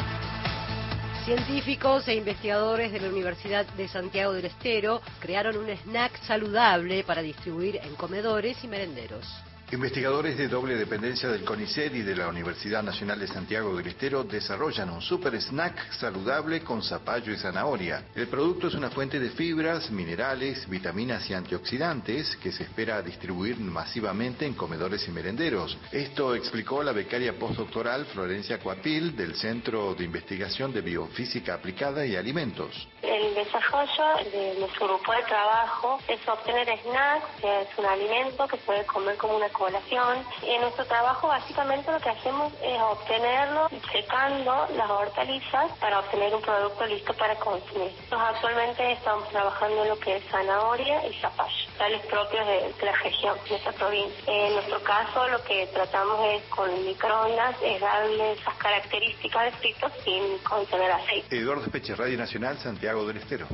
Científicos 1.24 2.08
e 2.08 2.16
investigadores 2.16 2.90
de 2.90 2.98
la 2.98 3.08
Universidad 3.08 3.64
de 3.76 3.87
Santiago 3.87 4.32
del 4.32 4.46
Estero 4.46 5.00
crearon 5.20 5.56
un 5.56 5.70
snack 5.70 6.20
saludable 6.24 7.04
para 7.04 7.22
distribuir 7.22 7.76
en 7.76 7.94
comedores 7.94 8.64
y 8.64 8.66
merenderos. 8.66 9.24
Investigadores 9.72 10.37
de 10.37 10.48
doble 10.48 10.76
dependencia 10.76 11.30
del 11.30 11.46
CONICET 11.46 11.94
y 11.94 12.02
de 12.02 12.14
la 12.14 12.28
Universidad 12.28 12.82
Nacional 12.82 13.18
de 13.18 13.26
Santiago 13.26 13.74
del 13.74 13.87
Estero 13.87 14.22
desarrollan 14.22 14.90
un 14.90 15.00
super 15.00 15.35
snack 15.40 15.92
saludable 15.92 16.61
con 16.61 16.82
zapallo 16.82 17.32
y 17.32 17.38
zanahoria. 17.38 18.04
El 18.14 18.28
producto 18.28 18.68
es 18.68 18.74
una 18.74 18.90
fuente 18.90 19.18
de 19.18 19.30
fibras, 19.30 19.90
minerales, 19.90 20.68
vitaminas 20.68 21.28
y 21.30 21.32
antioxidantes 21.32 22.37
que 22.37 22.52
se 22.52 22.64
espera 22.64 23.00
distribuir 23.00 23.58
masivamente 23.61 24.44
en 24.44 24.52
comedores 24.52 25.08
y 25.08 25.11
merenderos. 25.11 25.78
Esto 25.90 26.35
explicó 26.35 26.82
la 26.82 26.92
becaria 26.92 27.38
postdoctoral 27.38 28.04
Florencia 28.04 28.58
Cuapil 28.58 29.16
del 29.16 29.37
Centro 29.37 29.94
de 29.94 30.04
Investigación 30.04 30.70
de 30.74 30.82
Biofísica 30.82 31.54
Aplicada 31.54 32.04
y 32.04 32.14
Alimentos. 32.14 32.88
El 33.03 33.35
desarrollo 33.35 34.31
de 34.31 34.55
nuestro 34.61 34.87
grupo 34.87 35.12
de 35.12 35.23
trabajo 35.25 35.99
es 36.07 36.29
obtener 36.29 36.69
snacks, 36.83 37.27
que 37.41 37.62
es 37.62 37.69
un 37.77 37.85
alimento 37.85 38.47
que 38.47 38.57
puede 38.59 38.87
comer 38.87 39.17
como 39.17 39.37
una 39.37 39.49
colación. 39.49 40.25
En 40.43 40.61
nuestro 40.61 40.85
trabajo 40.87 41.27
básicamente 41.27 41.91
lo 41.91 41.99
que 41.99 42.11
hacemos 42.11 42.53
es 42.62 42.81
obtenerlo 42.81 43.69
secando 43.91 44.69
las 44.77 44.88
hortalizas 44.88 45.73
para 45.81 45.99
obtener 45.99 46.33
un 46.35 46.43
producto 46.43 46.87
listo 46.87 47.12
para 47.15 47.35
consumir. 47.37 47.93
Nosotros 48.11 48.23
actualmente 48.35 48.93
estamos 48.93 49.29
trabajando 49.31 49.83
en 49.83 49.88
lo 49.88 49.99
que 49.99 50.17
es 50.17 50.25
zanahoria 50.31 51.07
y 51.07 51.15
zapallo. 51.15 51.62
Ambientales 51.83 52.07
propios 52.07 52.47
de, 52.47 52.87
la 52.87 52.92
región, 52.92 53.37
de 53.49 53.57
esta 53.57 53.73
provincia. 53.73 54.25
En 54.27 54.55
nuestro 54.55 54.83
caso, 54.83 55.29
lo 55.29 55.42
que 55.45 55.66
tratamos 55.73 56.18
es 56.35 56.42
con 56.49 56.85
microondas 56.85 57.57
es 57.62 57.81
darle 57.81 58.33
esas 58.33 58.55
características 58.57 59.45
de 59.47 59.59
fritos 59.59 59.92
sin 60.05 60.38
contener 60.38 60.90
aceite. 60.92 61.37
Eduardo 61.37 61.64
Espeche, 61.64 61.95
Radio 61.95 62.18
Nacional, 62.18 62.59
Santiago 62.59 63.07
del 63.07 63.18
Estero. 63.18 63.47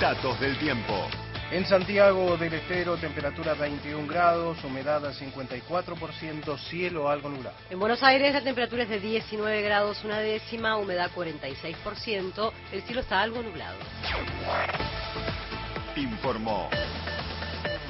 Datos 0.00 0.40
del 0.40 0.58
tiempo. 0.58 1.08
En 1.50 1.66
Santiago 1.66 2.38
del 2.38 2.54
Estero, 2.54 2.96
temperatura 2.96 3.52
21 3.52 4.06
grados, 4.06 4.64
humedad 4.64 5.04
al 5.04 5.14
54%, 5.14 6.58
cielo 6.70 7.10
algo 7.10 7.28
nublado. 7.28 7.54
En 7.68 7.78
Buenos 7.78 8.02
Aires 8.02 8.32
la 8.32 8.40
temperatura 8.40 8.84
es 8.84 8.88
de 8.88 9.00
19 9.00 9.60
grados 9.60 10.02
una 10.02 10.20
décima, 10.20 10.78
humedad 10.78 11.10
46%, 11.14 12.52
el 12.72 12.82
cielo 12.82 13.02
está 13.02 13.20
algo 13.20 13.42
nublado. 13.42 13.76
Informó 15.96 16.70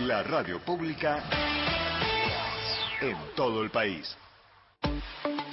la 0.01 0.25
radio 0.25 0.59
pública 0.59 1.23
en 3.01 3.17
todo 3.37 3.63
el 3.63 3.71
país. 3.71 4.17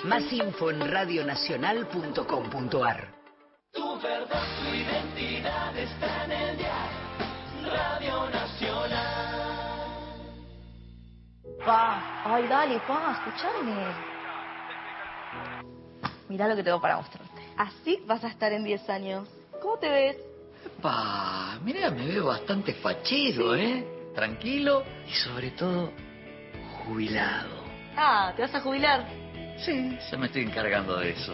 Más 0.06 0.24
info 0.34 0.72
en 0.72 0.92
radionacional.com.ar. 0.92 3.14
Tu 3.72 4.02
verdad, 4.02 4.44
tu 4.64 4.70
identidad 4.74 5.78
está 5.78 6.26
en 6.26 6.32
el 6.32 6.58
diario. 6.58 6.98
Radio 7.72 8.28
Nacional. 8.32 10.10
Pa, 11.64 12.24
ay, 12.26 12.48
dale, 12.48 12.80
pa, 12.88 13.24
escuchame. 13.28 13.94
Mirá 16.30 16.48
lo 16.48 16.56
que 16.56 16.64
tengo 16.64 16.82
para 16.82 16.98
mostrarte. 16.98 17.44
Así 17.58 18.04
vas 18.08 18.24
a 18.24 18.30
estar 18.30 18.52
en 18.54 18.64
10 18.64 18.90
años. 18.90 19.30
¿Cómo 19.62 19.78
te 19.78 19.88
ves? 19.88 20.29
Pa, 20.82 21.60
mira, 21.64 21.90
me 21.92 22.08
veo 22.08 22.28
bastante 22.28 22.74
fachero, 22.76 23.56
¿eh? 23.56 24.12
Tranquilo 24.16 24.84
y 25.08 25.14
sobre 25.14 25.52
todo 25.52 25.92
jubilado. 26.86 27.64
Ah, 27.96 28.34
¿te 28.36 28.42
vas 28.44 28.56
a 28.56 28.62
jubilar? 28.62 29.06
Sí, 29.58 29.98
se 30.10 30.18
me 30.18 30.28
estoy 30.28 30.44
encargando 30.44 30.98
de 30.98 31.12
eso. 31.12 31.34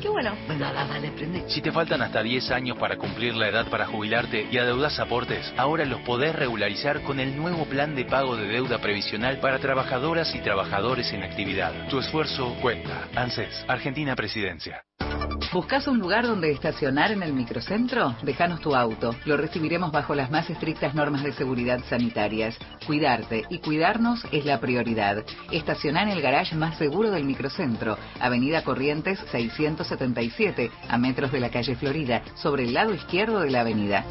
Qué 0.00 0.08
bueno. 0.08 0.36
Venga, 0.48 0.72
dale, 0.72 1.10
prende. 1.10 1.48
Si 1.50 1.60
te 1.60 1.72
faltan 1.72 2.00
hasta 2.02 2.22
10 2.22 2.50
años 2.50 2.78
para 2.78 2.96
cumplir 2.96 3.34
la 3.34 3.48
edad 3.48 3.68
para 3.68 3.86
jubilarte 3.86 4.46
y 4.50 4.56
adeudas 4.56 4.98
aportes, 5.00 5.52
ahora 5.56 5.84
los 5.84 6.00
podés 6.02 6.34
regularizar 6.34 7.02
con 7.02 7.18
el 7.20 7.36
nuevo 7.36 7.64
plan 7.66 7.94
de 7.94 8.04
pago 8.04 8.36
de 8.36 8.46
deuda 8.46 8.78
previsional 8.78 9.38
para 9.40 9.58
trabajadoras 9.58 10.34
y 10.34 10.40
trabajadores 10.40 11.12
en 11.12 11.24
actividad. 11.24 11.88
Tu 11.88 11.98
esfuerzo 11.98 12.56
cuenta. 12.62 13.08
ANSES, 13.16 13.64
Argentina 13.68 14.14
Presidencia. 14.14 14.84
¿Buscas 15.50 15.88
un 15.88 15.98
lugar 15.98 16.26
donde 16.26 16.50
estacionar 16.50 17.10
en 17.10 17.22
el 17.22 17.32
microcentro? 17.32 18.14
Déjanos 18.22 18.60
tu 18.60 18.74
auto. 18.74 19.14
Lo 19.24 19.38
recibiremos 19.38 19.90
bajo 19.90 20.14
las 20.14 20.30
más 20.30 20.50
estrictas 20.50 20.94
normas 20.94 21.24
de 21.24 21.32
seguridad 21.32 21.80
sanitarias. 21.88 22.58
Cuidarte 22.86 23.44
y 23.48 23.58
cuidarnos 23.60 24.26
es 24.30 24.44
la 24.44 24.60
prioridad. 24.60 25.24
Estaciona 25.50 26.02
en 26.02 26.10
el 26.10 26.20
garage 26.20 26.54
más 26.54 26.76
seguro 26.76 27.10
del 27.10 27.24
microcentro, 27.24 27.96
Avenida 28.20 28.62
Corrientes 28.62 29.18
677, 29.30 30.70
a 30.86 30.98
metros 30.98 31.32
de 31.32 31.40
la 31.40 31.50
calle 31.50 31.76
Florida, 31.76 32.22
sobre 32.34 32.64
el 32.64 32.74
lado 32.74 32.92
izquierdo 32.92 33.40
de 33.40 33.50
la 33.50 33.60
avenida. 33.62 34.04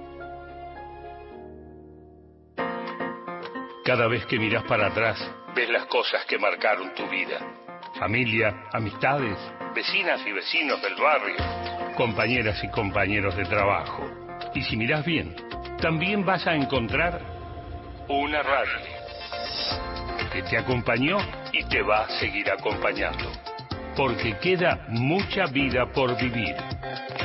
Cada 3.83 4.07
vez 4.07 4.27
que 4.27 4.37
miras 4.37 4.63
para 4.65 4.87
atrás, 4.87 5.17
ves 5.55 5.67
las 5.69 5.87
cosas 5.87 6.23
que 6.25 6.37
marcaron 6.37 6.93
tu 6.93 7.07
vida. 7.07 7.39
Familia, 7.97 8.67
amistades, 8.71 9.35
vecinas 9.73 10.21
y 10.23 10.31
vecinos 10.31 10.79
del 10.83 10.93
barrio, 10.95 11.35
compañeras 11.97 12.63
y 12.63 12.69
compañeros 12.69 13.35
de 13.35 13.43
trabajo. 13.45 14.07
Y 14.53 14.61
si 14.61 14.77
miras 14.77 15.03
bien, 15.03 15.35
también 15.81 16.23
vas 16.23 16.45
a 16.45 16.53
encontrar 16.53 17.21
una 18.07 18.43
radio 18.43 18.85
que 20.31 20.43
te 20.43 20.59
acompañó 20.59 21.17
y 21.51 21.63
te 21.63 21.81
va 21.81 22.05
a 22.05 22.09
seguir 22.19 22.51
acompañando. 22.51 23.31
Porque 23.97 24.37
queda 24.37 24.85
mucha 24.89 25.45
vida 25.47 25.87
por 25.91 26.15
vivir 26.17 26.55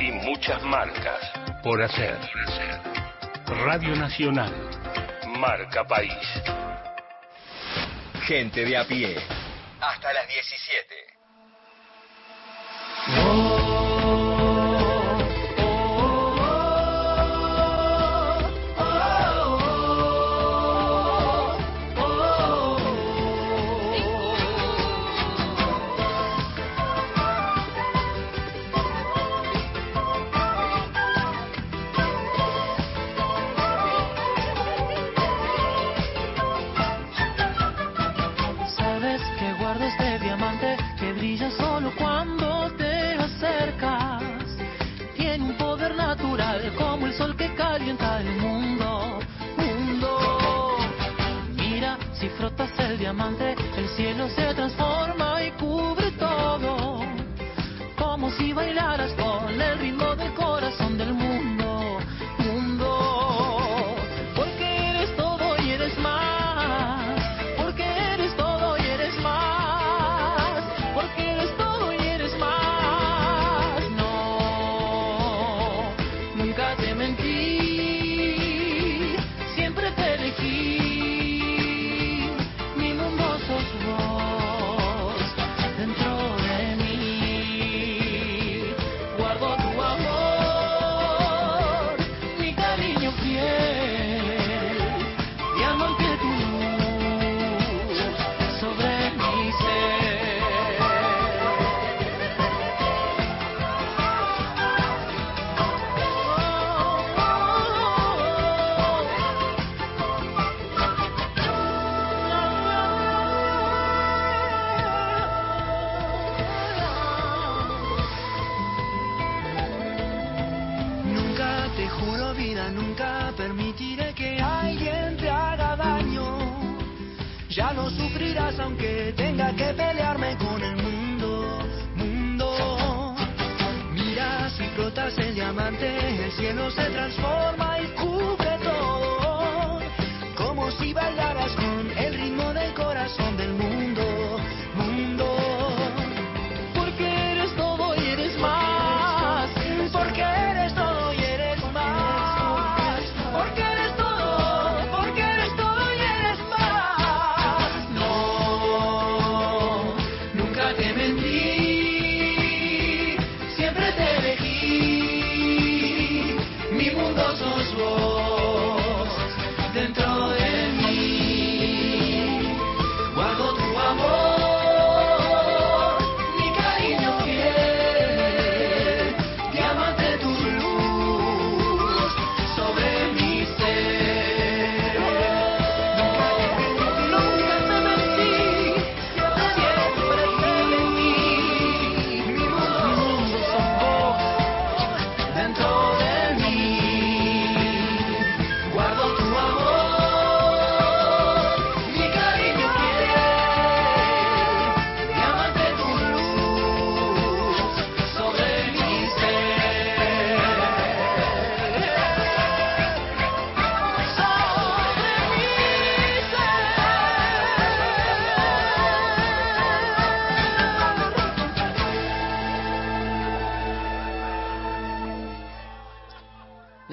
y 0.01 0.11
muchas 0.11 0.63
marcas 0.63 1.31
por 1.61 1.83
hacer. 1.83 2.17
Radio 3.45 3.95
Nacional 3.95 4.51
Marca 5.37 5.83
País. 5.87 6.11
Gente 8.25 8.65
de 8.65 8.75
a 8.75 8.85
pie. 8.85 9.15
Hasta 9.79 10.13
las 10.13 10.27
17. 10.27 11.17
Sabes 13.05 13.76
el 53.09 53.87
cielo 53.95 54.27
se 54.27 54.53
transforma 54.53 55.41
y 55.41 55.51
cubre 55.51 56.11
todo. 56.19 56.99
Como 57.97 58.29
si 58.31 58.51
bailaras 58.51 59.16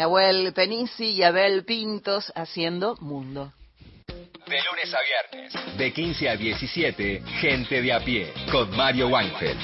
Nahuel 0.05 0.53
Penisi 0.53 1.12
y 1.12 1.23
Abel 1.23 1.64
Pintos 1.64 2.31
haciendo 2.37 2.95
Mundo. 3.01 3.55
De 4.47 4.61
lunes 4.62 4.93
a 4.93 4.99
viernes. 5.01 5.79
De 5.79 5.95
15 5.95 6.29
a 6.29 6.37
17, 6.37 7.23
Gente 7.40 7.81
de 7.81 7.90
a 7.90 8.01
pie, 8.01 8.31
con 8.53 8.71
Mario 8.77 9.09
Weinfeld. 9.09 9.59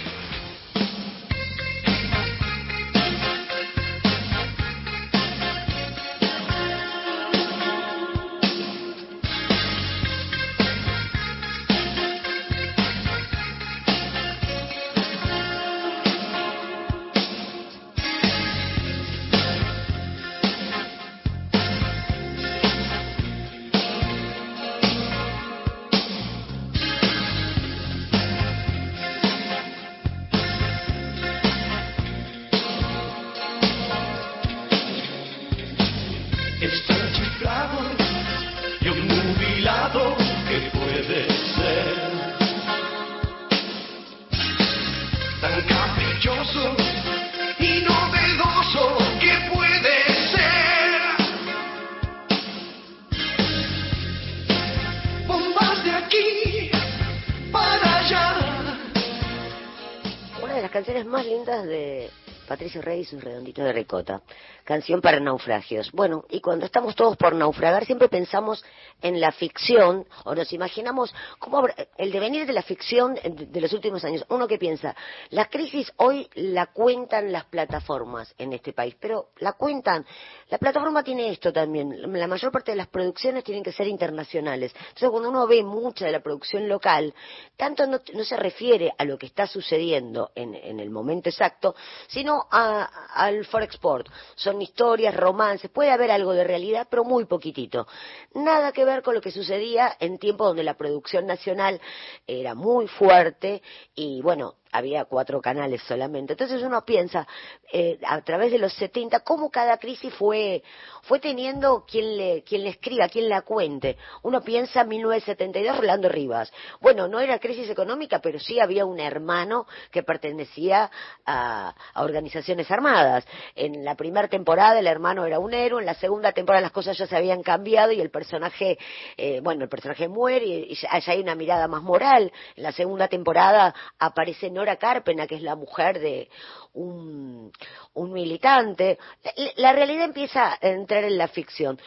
De 61.45 62.11
Patricio 62.47 62.83
Rey 62.83 63.01
y 63.01 63.05
sus 63.05 63.23
redonditos 63.23 63.65
de 63.65 63.73
ricota. 63.73 64.21
Canción 64.65 65.01
para 65.01 65.19
naufragios. 65.21 65.91
Bueno, 65.93 66.25
y 66.29 66.41
cuando 66.41 66.67
estamos 66.67 66.95
todos 66.95 67.17
por 67.17 67.35
naufragar, 67.35 67.87
siempre 67.87 68.09
pensamos 68.09 68.63
en 69.01 69.21
la 69.21 69.33
ficción, 69.33 70.07
o 70.25 70.35
nos 70.35 70.53
imaginamos 70.53 71.15
cómo 71.39 71.67
el 71.97 72.13
devenir 72.13 72.47
de 72.47 72.53
la 72.53 72.63
ficción 72.63 73.15
de 73.15 73.61
los 73.61 73.73
últimos 73.73 74.05
años. 74.05 74.25
Uno 74.29 74.47
que 74.47 74.59
piensa, 74.59 74.95
la 75.31 75.47
crisis 75.47 75.91
hoy 75.97 76.29
la 76.35 76.67
cuentan 76.67 77.33
las 77.33 77.47
plataformas 77.47 78.35
en 78.37 78.53
este 78.53 78.75
país, 78.75 78.95
pero 79.01 79.31
la 79.39 79.53
cuentan. 79.55 80.05
La 80.51 80.59
plataforma 80.59 81.05
tiene 81.05 81.31
esto 81.31 81.53
también. 81.53 81.95
La 82.13 82.27
mayor 82.27 82.51
parte 82.51 82.73
de 82.73 82.77
las 82.77 82.89
producciones 82.89 83.45
tienen 83.45 83.63
que 83.63 83.73
ser 83.73 83.87
internacionales. 83.87 84.73
Entonces, 84.77 85.09
cuando 85.11 85.29
uno 85.29 85.47
ve 85.47 85.63
mucha 85.63 86.07
de 86.07 86.13
la 86.13 86.21
producción 86.21 86.69
local, 86.69 87.15
tanto 87.57 87.87
no, 87.87 88.01
se 88.25 88.37
refiere 88.37 88.93
a 88.99 89.05
lo 89.05 89.17
que 89.17 89.27
está 89.27 89.47
sucediendo 89.47 90.33
en, 90.35 90.55
en 90.55 90.81
el 90.81 90.91
momento 90.91 91.29
exacto, 91.29 91.77
sino 92.09 92.47
a- 92.51 92.85
al 93.15 93.45
for 93.47 93.63
export. 93.63 94.09
Son 94.35 94.61
historias, 94.61 95.15
romances, 95.15 95.71
puede 95.71 95.91
haber 95.91 96.11
algo 96.11 96.33
de 96.33 96.45
realidad, 96.45 96.89
pero 96.91 97.05
muy 97.05 97.27
poquitito. 97.27 97.87
Nada 98.35 98.73
que 98.73 98.85
ver 98.85 99.03
con 99.03 99.15
lo 99.15 99.21
que 99.21 99.31
sucedía 99.31 99.97
en 100.01 100.19
tiempos 100.19 100.49
donde 100.49 100.65
la 100.65 100.75
producción 100.75 101.27
nacional 101.27 101.81
era 102.27 102.55
muy 102.55 102.89
fuerte 102.89 103.63
y 103.95 104.21
bueno, 104.21 104.55
había 104.73 105.05
cuatro 105.05 105.41
canales 105.41 105.83
solamente. 105.83 106.35
Entonces 106.35 106.63
uno 106.63 106.85
piensa, 106.85 107.27
eh, 107.73 107.99
a 108.07 108.21
través 108.23 108.53
de 108.53 108.59
los 108.59 108.73
70, 108.75 109.21
cómo 109.21 109.51
cada 109.51 109.79
crisis 109.79 110.13
fue, 110.15 110.63
fue 111.03 111.19
teniendo 111.19 111.85
quien 111.85 112.17
le, 112.17 112.43
quien 112.43 112.63
le 112.63 112.71
escriba, 112.71 113.09
quien 113.09 113.29
la 113.29 113.43
cuente. 113.43 113.97
Uno 114.23 114.43
piensa 114.43 114.83
en 114.83 114.89
1972, 114.89 115.79
Rolando 115.79 116.09
Rivas. 116.09 116.53
Bueno, 116.81 117.09
no 117.09 117.21
era 117.21 117.39
crisis 117.39 117.69
económica, 117.71 118.21
pero 118.21 118.39
sí 118.39 118.61
había 118.61 118.85
un 118.85 119.01
hermano 119.01 119.67
que 119.91 120.03
pertenecía 120.03 120.91
a, 121.27 121.75
organizaciones 121.97 122.71
armadas. 122.71 123.27
En 123.55 123.85
la 123.85 123.95
primera 123.97 124.29
temporada 124.29 124.79
el 124.79 124.87
hermano 124.87 125.25
era 125.27 125.39
un 125.39 125.55
héroe, 125.55 125.81
en 125.81 125.87
la 125.87 125.95
segunda 125.95 126.33
temporada 126.33 126.63
las 126.63 126.73
cosas 126.73 126.97
ya 126.97 127.07
se 127.07 127.17
habían 127.17 127.43
cambiado 127.43 127.93
y 127.93 128.01
el 128.01 128.11
personaje, 128.11 128.79
eh, 129.17 129.41
bueno, 129.43 129.65
el 129.65 129.69
personaje 129.69 130.09
muere 130.09 130.47
y, 130.47 130.73
y 130.73 130.79
hay 130.91 131.21
una 131.21 131.35
mirada 131.35 131.67
más 131.69 131.83
moral. 131.83 132.33
En 132.57 132.63
la 132.63 132.73
segunda 132.73 133.09
temporada 133.09 133.75
aparece 133.99 134.51
Carpena, 134.77 135.27
que 135.27 135.37
es 135.37 135.43
la 135.43 135.57
mujer 135.57 135.99
de 135.99 136.29
un, 136.73 137.53
militante. 137.95 138.99
La, 139.25 139.33
la 139.57 139.73
realidad 139.73 140.05
empieza 140.05 140.53
a 140.53 140.59
entrar 140.61 141.05
en 141.05 141.19
la 141.19 141.29
ficción. 141.29 141.79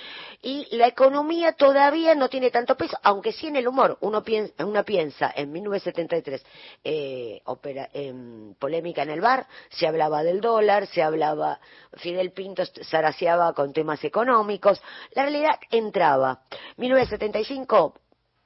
Y 0.42 0.68
la 0.76 0.88
economía 0.88 1.54
todavía 1.54 2.16
no 2.16 2.30
tiene 2.30 2.52
tanto 2.52 2.76
peso, 2.76 2.98
aunque 3.04 3.32
sí 3.32 3.48
en 3.48 3.56
el 3.56 3.68
humor. 3.68 3.98
Uno 4.02 4.24
piensa, 4.24 4.66
uno 4.66 4.84
piensa 4.84 5.32
en 5.36 5.52
1973, 5.52 6.46
eh, 6.84 7.42
opera, 7.46 7.90
en 7.94 8.56
polémica 8.60 9.04
en 9.04 9.10
el 9.10 9.22
bar, 9.22 9.48
se 9.70 9.88
hablaba 9.88 10.24
del 10.24 10.42
dólar, 10.42 10.88
se 10.88 11.02
hablaba, 11.02 11.60
Fidel 11.98 12.32
Pinto 12.32 12.64
zaraseaba 12.90 13.54
con 13.54 13.74
temas 13.74 14.04
económicos. 14.04 14.82
La 15.14 15.24
realidad 15.24 15.60
entraba. 15.72 16.42
1975, 16.78 17.94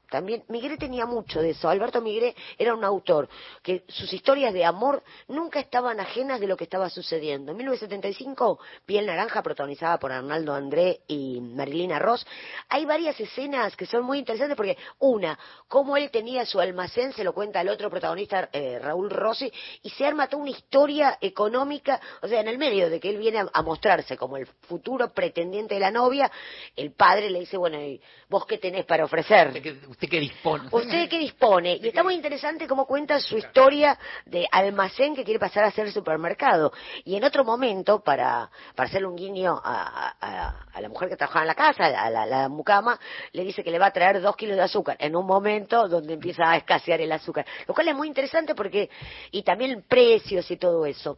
también 0.09 0.43
Migré 0.47 0.77
tenía 0.77 1.05
mucho 1.05 1.41
de 1.41 1.51
eso. 1.51 1.69
Alberto 1.69 2.01
Migré 2.01 2.35
era 2.57 2.73
un 2.73 2.83
autor 2.83 3.27
que 3.61 3.83
sus 3.87 4.11
historias 4.13 4.53
de 4.53 4.63
amor 4.63 5.03
nunca 5.27 5.59
estaban 5.59 5.99
ajenas 5.99 6.39
de 6.39 6.47
lo 6.47 6.55
que 6.55 6.63
estaba 6.63 6.89
sucediendo. 6.89 7.51
En 7.51 7.57
1975, 7.57 8.59
Piel 8.85 9.05
Naranja, 9.05 9.41
protagonizada 9.41 9.97
por 9.99 10.11
Arnaldo 10.11 10.53
André 10.53 11.01
y 11.07 11.41
Marilina 11.41 11.99
Ross, 11.99 12.25
hay 12.69 12.85
varias 12.85 13.19
escenas 13.19 13.75
que 13.75 13.85
son 13.85 14.03
muy 14.03 14.19
interesantes 14.19 14.55
porque, 14.55 14.77
una, 14.99 15.37
cómo 15.67 15.97
él 15.97 16.09
tenía 16.11 16.45
su 16.45 16.59
almacén, 16.59 17.13
se 17.13 17.23
lo 17.23 17.33
cuenta 17.33 17.61
el 17.61 17.69
otro 17.69 17.89
protagonista, 17.89 18.49
eh, 18.51 18.79
Raúl 18.79 19.09
Rossi, 19.09 19.51
y 19.83 19.89
se 19.89 20.05
arma 20.05 20.27
toda 20.27 20.43
una 20.43 20.51
historia 20.51 21.17
económica, 21.19 21.99
o 22.21 22.27
sea, 22.27 22.41
en 22.41 22.47
el 22.47 22.57
medio 22.57 22.89
de 22.89 22.99
que 22.99 23.09
él 23.09 23.17
viene 23.17 23.39
a, 23.39 23.49
a 23.51 23.61
mostrarse 23.61 24.17
como 24.17 24.37
el 24.37 24.45
futuro 24.45 25.13
pretendiente 25.13 25.75
de 25.75 25.79
la 25.79 25.91
novia, 25.91 26.31
el 26.75 26.91
padre 26.91 27.29
le 27.29 27.39
dice, 27.39 27.57
bueno, 27.57 27.81
¿y 27.81 28.01
vos 28.29 28.45
qué 28.45 28.57
tenés 28.57 28.85
para 28.85 29.05
ofrecer? 29.05 29.51
¿Usted 29.97 30.09
qué 30.09 30.19
dispone? 30.19 30.69
¿Usted 30.71 31.09
qué 31.09 31.17
dispone? 31.17 31.79
Y 31.81 31.87
está 31.87 32.03
muy 32.03 32.13
interesante 32.13 32.67
cómo 32.67 32.85
cuenta 32.85 33.19
su 33.19 33.35
historia 33.35 33.97
de 34.27 34.47
almacén 34.51 35.15
que 35.15 35.23
quiere 35.23 35.39
pasar 35.39 35.63
a 35.63 35.71
ser 35.71 35.91
supermercado. 35.91 36.71
Y 37.03 37.15
en 37.15 37.23
otro 37.23 37.43
momento, 37.43 38.03
para, 38.03 38.47
para 38.75 38.87
hacerle 38.89 39.07
un 39.07 39.15
guiño 39.15 39.59
a, 39.63 40.13
a- 40.21 40.65
a 40.71 40.81
la 40.81 40.89
mujer 40.89 41.09
que 41.09 41.15
trabajaba 41.17 41.41
en 41.43 41.47
la 41.47 41.55
casa, 41.55 41.85
a 41.85 42.09
la, 42.11 42.27
la 42.27 42.47
mucama, 42.47 42.99
le 43.31 43.43
dice 43.43 43.63
que 43.63 43.71
le 43.71 43.79
va 43.79 43.87
a 43.87 43.91
traer 43.91 44.21
dos 44.21 44.35
kilos 44.35 44.55
de 44.55 44.61
azúcar 44.61 44.97
en 44.99 45.15
un 45.15 45.25
momento 45.25 45.87
donde 45.87 46.13
empieza 46.13 46.43
a 46.51 46.57
escasear 46.57 47.01
el 47.01 47.11
azúcar. 47.11 47.45
Lo 47.67 47.73
cual 47.73 47.87
es 47.87 47.95
muy 47.95 48.07
interesante 48.07 48.53
porque, 48.53 48.91
y 49.31 49.41
también 49.41 49.83
precios 49.87 50.51
y 50.51 50.57
todo 50.57 50.85
eso. 50.85 51.17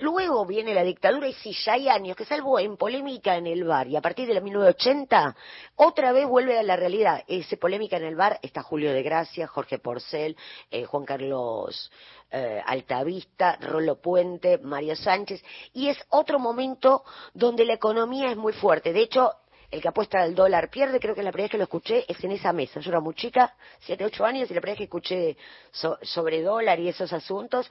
Luego 0.00 0.44
viene 0.46 0.74
la 0.74 0.82
dictadura 0.82 1.28
y 1.28 1.32
sí, 1.34 1.52
ya 1.64 1.72
hay 1.74 1.88
años 1.88 2.16
que 2.16 2.24
salvo 2.24 2.58
en 2.58 2.76
polémica 2.76 3.36
en 3.36 3.46
el 3.46 3.64
bar 3.64 3.86
y 3.88 3.96
a 3.96 4.00
partir 4.00 4.26
de 4.28 4.34
los 4.34 4.42
1980 4.42 5.34
otra 5.76 6.12
vez 6.12 6.26
vuelve 6.26 6.58
a 6.58 6.62
la 6.62 6.76
realidad. 6.76 7.22
Ese 7.26 7.56
polémica 7.56 7.96
en 7.96 8.04
el 8.04 8.16
bar 8.16 8.38
está 8.42 8.62
Julio 8.62 8.92
de 8.92 9.02
Gracia, 9.02 9.46
Jorge 9.46 9.78
Porcel, 9.78 10.36
eh, 10.70 10.84
Juan 10.84 11.04
Carlos 11.04 11.90
eh, 12.30 12.62
Altavista, 12.64 13.56
Rolo 13.60 14.00
Puente, 14.00 14.58
Mario 14.58 14.94
Sánchez 14.96 15.42
y 15.72 15.88
es 15.88 15.98
otro 16.10 16.38
momento 16.38 17.04
donde 17.34 17.64
la 17.64 17.74
economía 17.74 18.30
es 18.30 18.36
muy 18.36 18.52
fuerte. 18.52 18.92
De 18.92 19.00
hecho, 19.00 19.32
el 19.70 19.82
que 19.82 19.88
apuesta 19.88 20.20
al 20.22 20.34
dólar 20.34 20.70
pierde, 20.70 20.98
creo 21.00 21.14
que 21.14 21.22
la 21.22 21.30
primera 21.32 21.44
vez 21.44 21.50
que 21.52 21.58
lo 21.58 21.64
escuché 21.64 22.04
es 22.10 22.22
en 22.24 22.32
esa 22.32 22.52
mesa. 22.52 22.80
Yo 22.80 22.90
era 22.90 23.00
muy 23.00 23.14
chica, 23.14 23.54
siete, 23.80 24.04
ocho 24.04 24.24
años, 24.24 24.50
y 24.50 24.54
la 24.54 24.60
primera 24.60 24.72
vez 24.72 24.78
que 24.78 24.84
escuché 24.84 25.36
so- 25.70 25.98
sobre 26.02 26.42
dólar 26.42 26.80
y 26.80 26.88
esos 26.88 27.12
asuntos 27.12 27.70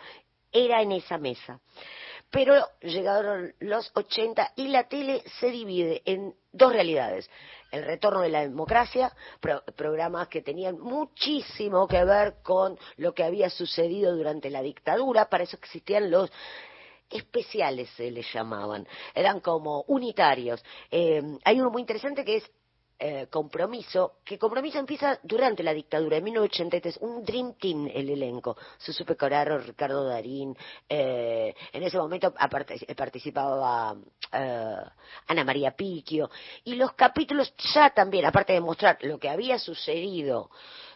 era 0.51 0.82
en 0.82 0.91
esa 0.93 1.18
mesa. 1.18 1.59
Pero 2.30 2.55
llegaron 2.82 3.53
los 3.59 3.89
80 3.95 4.51
y 4.57 4.67
la 4.67 4.88
tele 4.88 5.23
se 5.39 5.49
divide 5.49 6.01
en 6.05 6.36
dos 6.51 6.73
realidades. 6.73 7.30
El 7.71 7.84
retorno 7.86 8.21
de 8.21 8.30
la 8.30 8.41
democracia, 8.41 9.11
pro- 9.39 9.63
programas 9.75 10.28
que 10.28 10.41
tenían 10.41 10.80
muchísimo 10.80 11.88
que 11.88 12.03
ver 12.03 12.36
con 12.43 12.78
lo 12.97 13.13
que 13.13 13.23
había 13.23 13.49
sucedido 13.49 14.15
durante 14.15 14.49
la 14.49 14.61
dictadura, 14.61 15.30
para 15.30 15.43
eso 15.45 15.57
existían 15.57 16.11
los 16.11 16.30
especiales 17.09 17.89
se 17.95 18.11
les 18.11 18.32
llamaban, 18.34 18.86
eran 19.15 19.39
como 19.39 19.84
unitarios. 19.88 20.61
Eh, 20.91 21.21
hay 21.45 21.59
uno 21.59 21.69
muy 21.69 21.82
interesante 21.82 22.25
que 22.25 22.38
es 22.38 22.51
eh, 22.99 23.27
Compromiso, 23.29 24.17
que 24.23 24.37
Compromiso 24.37 24.79
empieza 24.79 25.19
durante 25.23 25.63
la 25.63 25.73
dictadura, 25.73 26.17
en 26.17 26.23
1983, 26.23 26.97
un 27.01 27.23
Dream 27.23 27.53
Team 27.53 27.89
el 27.93 28.09
elenco, 28.09 28.57
Susu 28.77 29.05
Pecoraro, 29.05 29.59
Ricardo 29.59 30.03
Darín, 30.05 30.55
eh, 30.89 31.53
en 31.73 31.83
ese 31.83 31.97
momento 31.97 32.33
participaba 32.95 33.95
eh, 34.31 34.75
Ana 35.27 35.43
María 35.43 35.71
Piquio, 35.71 36.29
y 36.63 36.75
los 36.75 36.93
capítulos 36.93 37.53
ya 37.73 37.89
también, 37.91 38.25
aparte 38.25 38.53
de 38.53 38.61
mostrar 38.61 38.97
lo 39.01 39.19
que 39.19 39.29
había 39.29 39.59
sucedido 39.59 40.49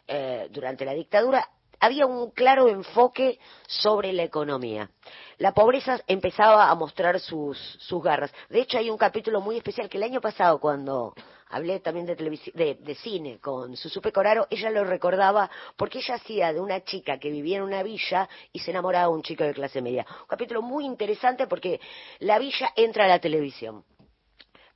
eh, 0.07 0.47
durante 0.49 0.85
la 0.85 0.93
dictadura, 0.93 1.47
había 1.79 2.05
un 2.05 2.29
claro 2.31 2.67
enfoque 2.67 3.39
sobre 3.67 4.13
la 4.13 4.23
economía. 4.23 4.91
La 5.39 5.53
pobreza 5.53 5.99
empezaba 6.05 6.69
a 6.69 6.75
mostrar 6.75 7.19
sus, 7.19 7.57
sus 7.79 8.03
garras. 8.03 8.31
De 8.49 8.61
hecho, 8.61 8.77
hay 8.77 8.91
un 8.91 8.97
capítulo 8.97 9.41
muy 9.41 9.57
especial 9.57 9.89
que 9.89 9.97
el 9.97 10.03
año 10.03 10.21
pasado, 10.21 10.59
cuando 10.59 11.15
hablé 11.51 11.79
también 11.79 12.05
de, 12.05 12.15
de, 12.15 12.75
de 12.75 12.95
cine 12.95 13.39
con 13.39 13.75
Susupe 13.75 14.11
Coraro, 14.11 14.47
ella 14.49 14.69
lo 14.69 14.83
recordaba 14.83 15.49
porque 15.75 15.99
ella 15.99 16.15
hacía 16.15 16.53
de 16.53 16.59
una 16.59 16.83
chica 16.83 17.19
que 17.19 17.29
vivía 17.29 17.57
en 17.57 17.63
una 17.63 17.83
villa 17.83 18.27
y 18.51 18.59
se 18.59 18.71
enamoraba 18.71 19.07
de 19.07 19.13
un 19.13 19.23
chico 19.23 19.43
de 19.43 19.53
clase 19.53 19.81
media. 19.81 20.05
Un 20.21 20.27
capítulo 20.27 20.61
muy 20.61 20.85
interesante 20.85 21.47
porque 21.47 21.79
la 22.19 22.39
villa 22.39 22.71
entra 22.75 23.05
a 23.05 23.07
la 23.07 23.19
televisión. 23.19 23.83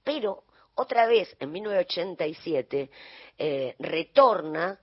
Pero 0.04 0.44
otra 0.76 1.08
vez, 1.08 1.36
en 1.40 1.52
1987, 1.52 2.90
eh, 3.38 3.76
retorna 3.80 4.80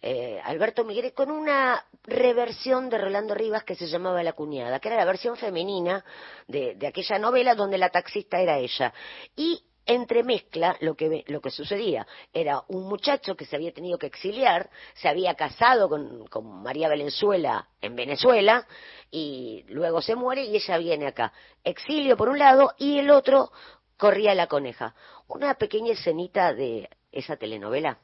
eh, 0.00 0.40
Alberto 0.44 0.84
Miguel 0.84 1.12
con 1.12 1.30
una 1.30 1.84
reversión 2.04 2.88
de 2.88 2.98
Rolando 2.98 3.34
Rivas 3.34 3.64
que 3.64 3.74
se 3.74 3.86
llamaba 3.86 4.22
La 4.22 4.32
Cuñada, 4.32 4.78
que 4.78 4.88
era 4.88 4.96
la 4.96 5.04
versión 5.04 5.36
femenina 5.36 6.04
de, 6.46 6.74
de 6.76 6.86
aquella 6.86 7.18
novela 7.18 7.54
donde 7.54 7.78
la 7.78 7.90
taxista 7.90 8.40
era 8.40 8.58
ella. 8.58 8.92
Y 9.36 9.62
entremezcla 9.88 10.76
lo 10.80 10.94
que, 10.94 11.08
ve- 11.08 11.24
lo 11.26 11.40
que 11.40 11.50
sucedía. 11.50 12.06
Era 12.32 12.62
un 12.68 12.88
muchacho 12.88 13.34
que 13.34 13.44
se 13.46 13.56
había 13.56 13.72
tenido 13.72 13.98
que 13.98 14.06
exiliar, 14.06 14.70
se 14.94 15.08
había 15.08 15.34
casado 15.34 15.88
con, 15.88 16.26
con 16.28 16.62
María 16.62 16.88
Valenzuela 16.88 17.66
en 17.80 17.96
Venezuela 17.96 18.64
y 19.10 19.64
luego 19.68 20.00
se 20.00 20.14
muere 20.14 20.44
y 20.44 20.54
ella 20.54 20.78
viene 20.78 21.06
acá. 21.08 21.32
Exilio 21.64 22.16
por 22.16 22.28
un 22.28 22.38
lado 22.38 22.74
y 22.78 22.98
el 22.98 23.10
otro 23.10 23.50
corría 23.96 24.34
la 24.34 24.46
coneja. 24.46 24.94
Una 25.26 25.54
pequeña 25.54 25.92
escenita 25.94 26.54
de 26.54 26.88
esa 27.10 27.36
telenovela. 27.36 27.98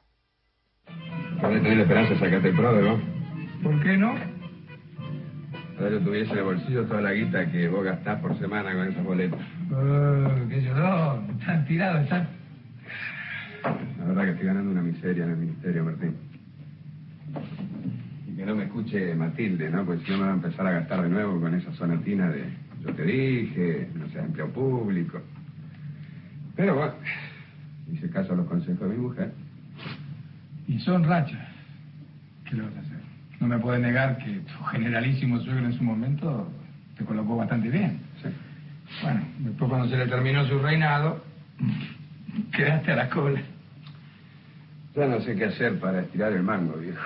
Podés 1.39 1.61
tener 1.61 1.77
la 1.77 1.83
esperanza 1.83 2.13
de 2.15 2.19
sacarte 2.19 2.47
el 2.49 2.55
pródigo. 2.55 2.99
¿Por 3.63 3.83
qué 3.83 3.95
no? 3.97 4.34
Yo 5.79 5.99
tuviese 5.99 6.31
en 6.31 6.37
el 6.37 6.43
bolsillo 6.45 6.85
toda 6.85 7.01
la 7.01 7.13
guita 7.13 7.51
que 7.51 7.67
vos 7.67 7.83
gastás 7.83 8.19
por 8.21 8.37
semana 8.39 8.73
con 8.73 8.87
esos 8.87 9.03
boletos. 9.03 9.39
Eh, 9.39 10.45
qué 10.49 10.63
yo, 10.63 11.23
están 11.39 11.65
tirados, 11.65 12.03
están... 12.03 12.27
La 13.99 14.05
verdad 14.05 14.23
que 14.23 14.31
estoy 14.31 14.45
ganando 14.45 14.71
una 14.71 14.81
miseria 14.81 15.25
en 15.25 15.31
el 15.31 15.37
ministerio, 15.37 15.83
Martín. 15.83 16.15
Y 18.27 18.35
que 18.35 18.45
no 18.45 18.55
me 18.55 18.63
escuche 18.63 19.15
Matilde, 19.15 19.69
¿no? 19.69 19.85
Porque 19.85 20.05
si 20.05 20.11
no 20.11 20.17
me 20.17 20.23
va 20.25 20.31
a 20.31 20.35
empezar 20.35 20.67
a 20.67 20.71
gastar 20.71 21.01
de 21.03 21.09
nuevo 21.09 21.39
con 21.41 21.53
esa 21.53 21.73
sonatina 21.73 22.29
de 22.29 22.65
yo 22.85 22.93
te 22.93 23.03
dije, 23.03 23.89
no 23.95 24.07
seas 24.09 24.25
empleo 24.25 24.51
público. 24.51 25.19
Pero 26.55 26.75
bueno, 26.75 26.93
hice 27.91 28.09
caso 28.09 28.33
a 28.33 28.35
los 28.35 28.47
consejos 28.47 28.87
de 28.87 28.95
mi 28.95 29.01
mujer. 29.01 29.33
Y 30.67 30.79
son 30.79 31.03
rachas. 31.03 31.47
¿Qué 32.47 32.55
le 32.55 32.61
vas 32.61 32.75
a 32.75 32.79
hacer? 32.79 32.94
No 33.45 33.57
me 33.57 33.61
puedes 33.61 33.79
negar 33.79 34.17
que 34.17 34.39
tu 34.39 34.63
generalísimo 34.71 35.39
suegro 35.39 35.67
en 35.67 35.73
su 35.73 35.83
momento 35.83 36.51
te 36.97 37.05
colocó 37.05 37.37
bastante 37.37 37.69
bien. 37.69 37.99
Bueno, 39.03 39.21
después 39.37 39.69
cuando 39.69 39.87
se 39.87 39.97
le 39.97 40.07
terminó 40.07 40.43
su 40.47 40.57
reinado, 40.57 41.23
quedaste 42.51 42.93
a 42.93 42.95
la 42.95 43.07
cola. 43.07 43.39
Ya 44.95 45.05
no 45.05 45.19
sé 45.21 45.35
qué 45.35 45.45
hacer 45.45 45.79
para 45.79 46.01
estirar 46.01 46.33
el 46.33 46.41
mango, 46.41 46.75
viejo. 46.77 46.99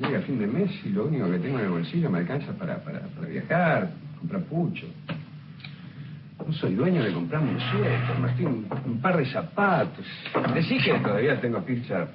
Llega 0.00 0.22
fin 0.22 0.38
de 0.38 0.46
mes 0.46 0.70
y 0.86 0.88
lo 0.88 1.04
único 1.04 1.30
que 1.32 1.38
tengo 1.38 1.58
en 1.58 1.66
el 1.66 1.70
bolsillo 1.70 2.08
me 2.08 2.20
alcanza 2.20 2.52
para, 2.54 2.82
para, 2.82 3.00
para 3.00 3.28
viajar, 3.28 3.90
comprar 4.18 4.42
pucho. 4.44 4.86
No 6.46 6.50
soy 6.54 6.74
dueño 6.76 7.04
de 7.04 7.12
comprarme 7.12 7.50
un 7.50 7.60
suéter, 7.60 8.18
Martín, 8.18 8.46
un, 8.46 8.66
un 8.86 9.00
par 9.02 9.18
de 9.18 9.26
zapatos. 9.26 10.06
Decí 10.54 10.78
que 10.78 10.94
todavía 10.94 11.38
tengo 11.38 11.60
ficha 11.60 12.08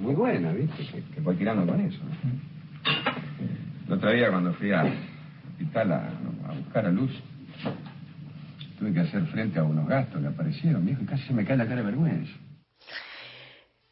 muy 0.00 0.14
buena, 0.14 0.52
¿viste? 0.52 0.86
Que, 0.86 1.02
que 1.14 1.20
voy 1.20 1.36
tirando 1.36 1.70
con 1.70 1.80
eso. 1.80 2.00
El 3.86 3.92
otro 3.92 4.12
día 4.12 4.30
cuando 4.30 4.52
fui 4.54 4.72
al 4.72 4.92
hospital 5.50 5.92
a, 5.92 6.54
buscar 6.54 6.86
a 6.86 6.90
Luz, 6.90 7.10
tuve 8.78 8.92
que 8.92 9.00
hacer 9.00 9.26
frente 9.26 9.58
a 9.58 9.64
unos 9.64 9.86
gastos 9.86 10.20
que 10.20 10.28
aparecieron, 10.28 10.84
viejo, 10.86 11.02
y 11.02 11.06
casi 11.06 11.26
se 11.26 11.32
me 11.32 11.44
cae 11.44 11.56
la 11.56 11.64
cara 11.64 11.82
de 11.82 11.86
vergüenza. 11.86 12.32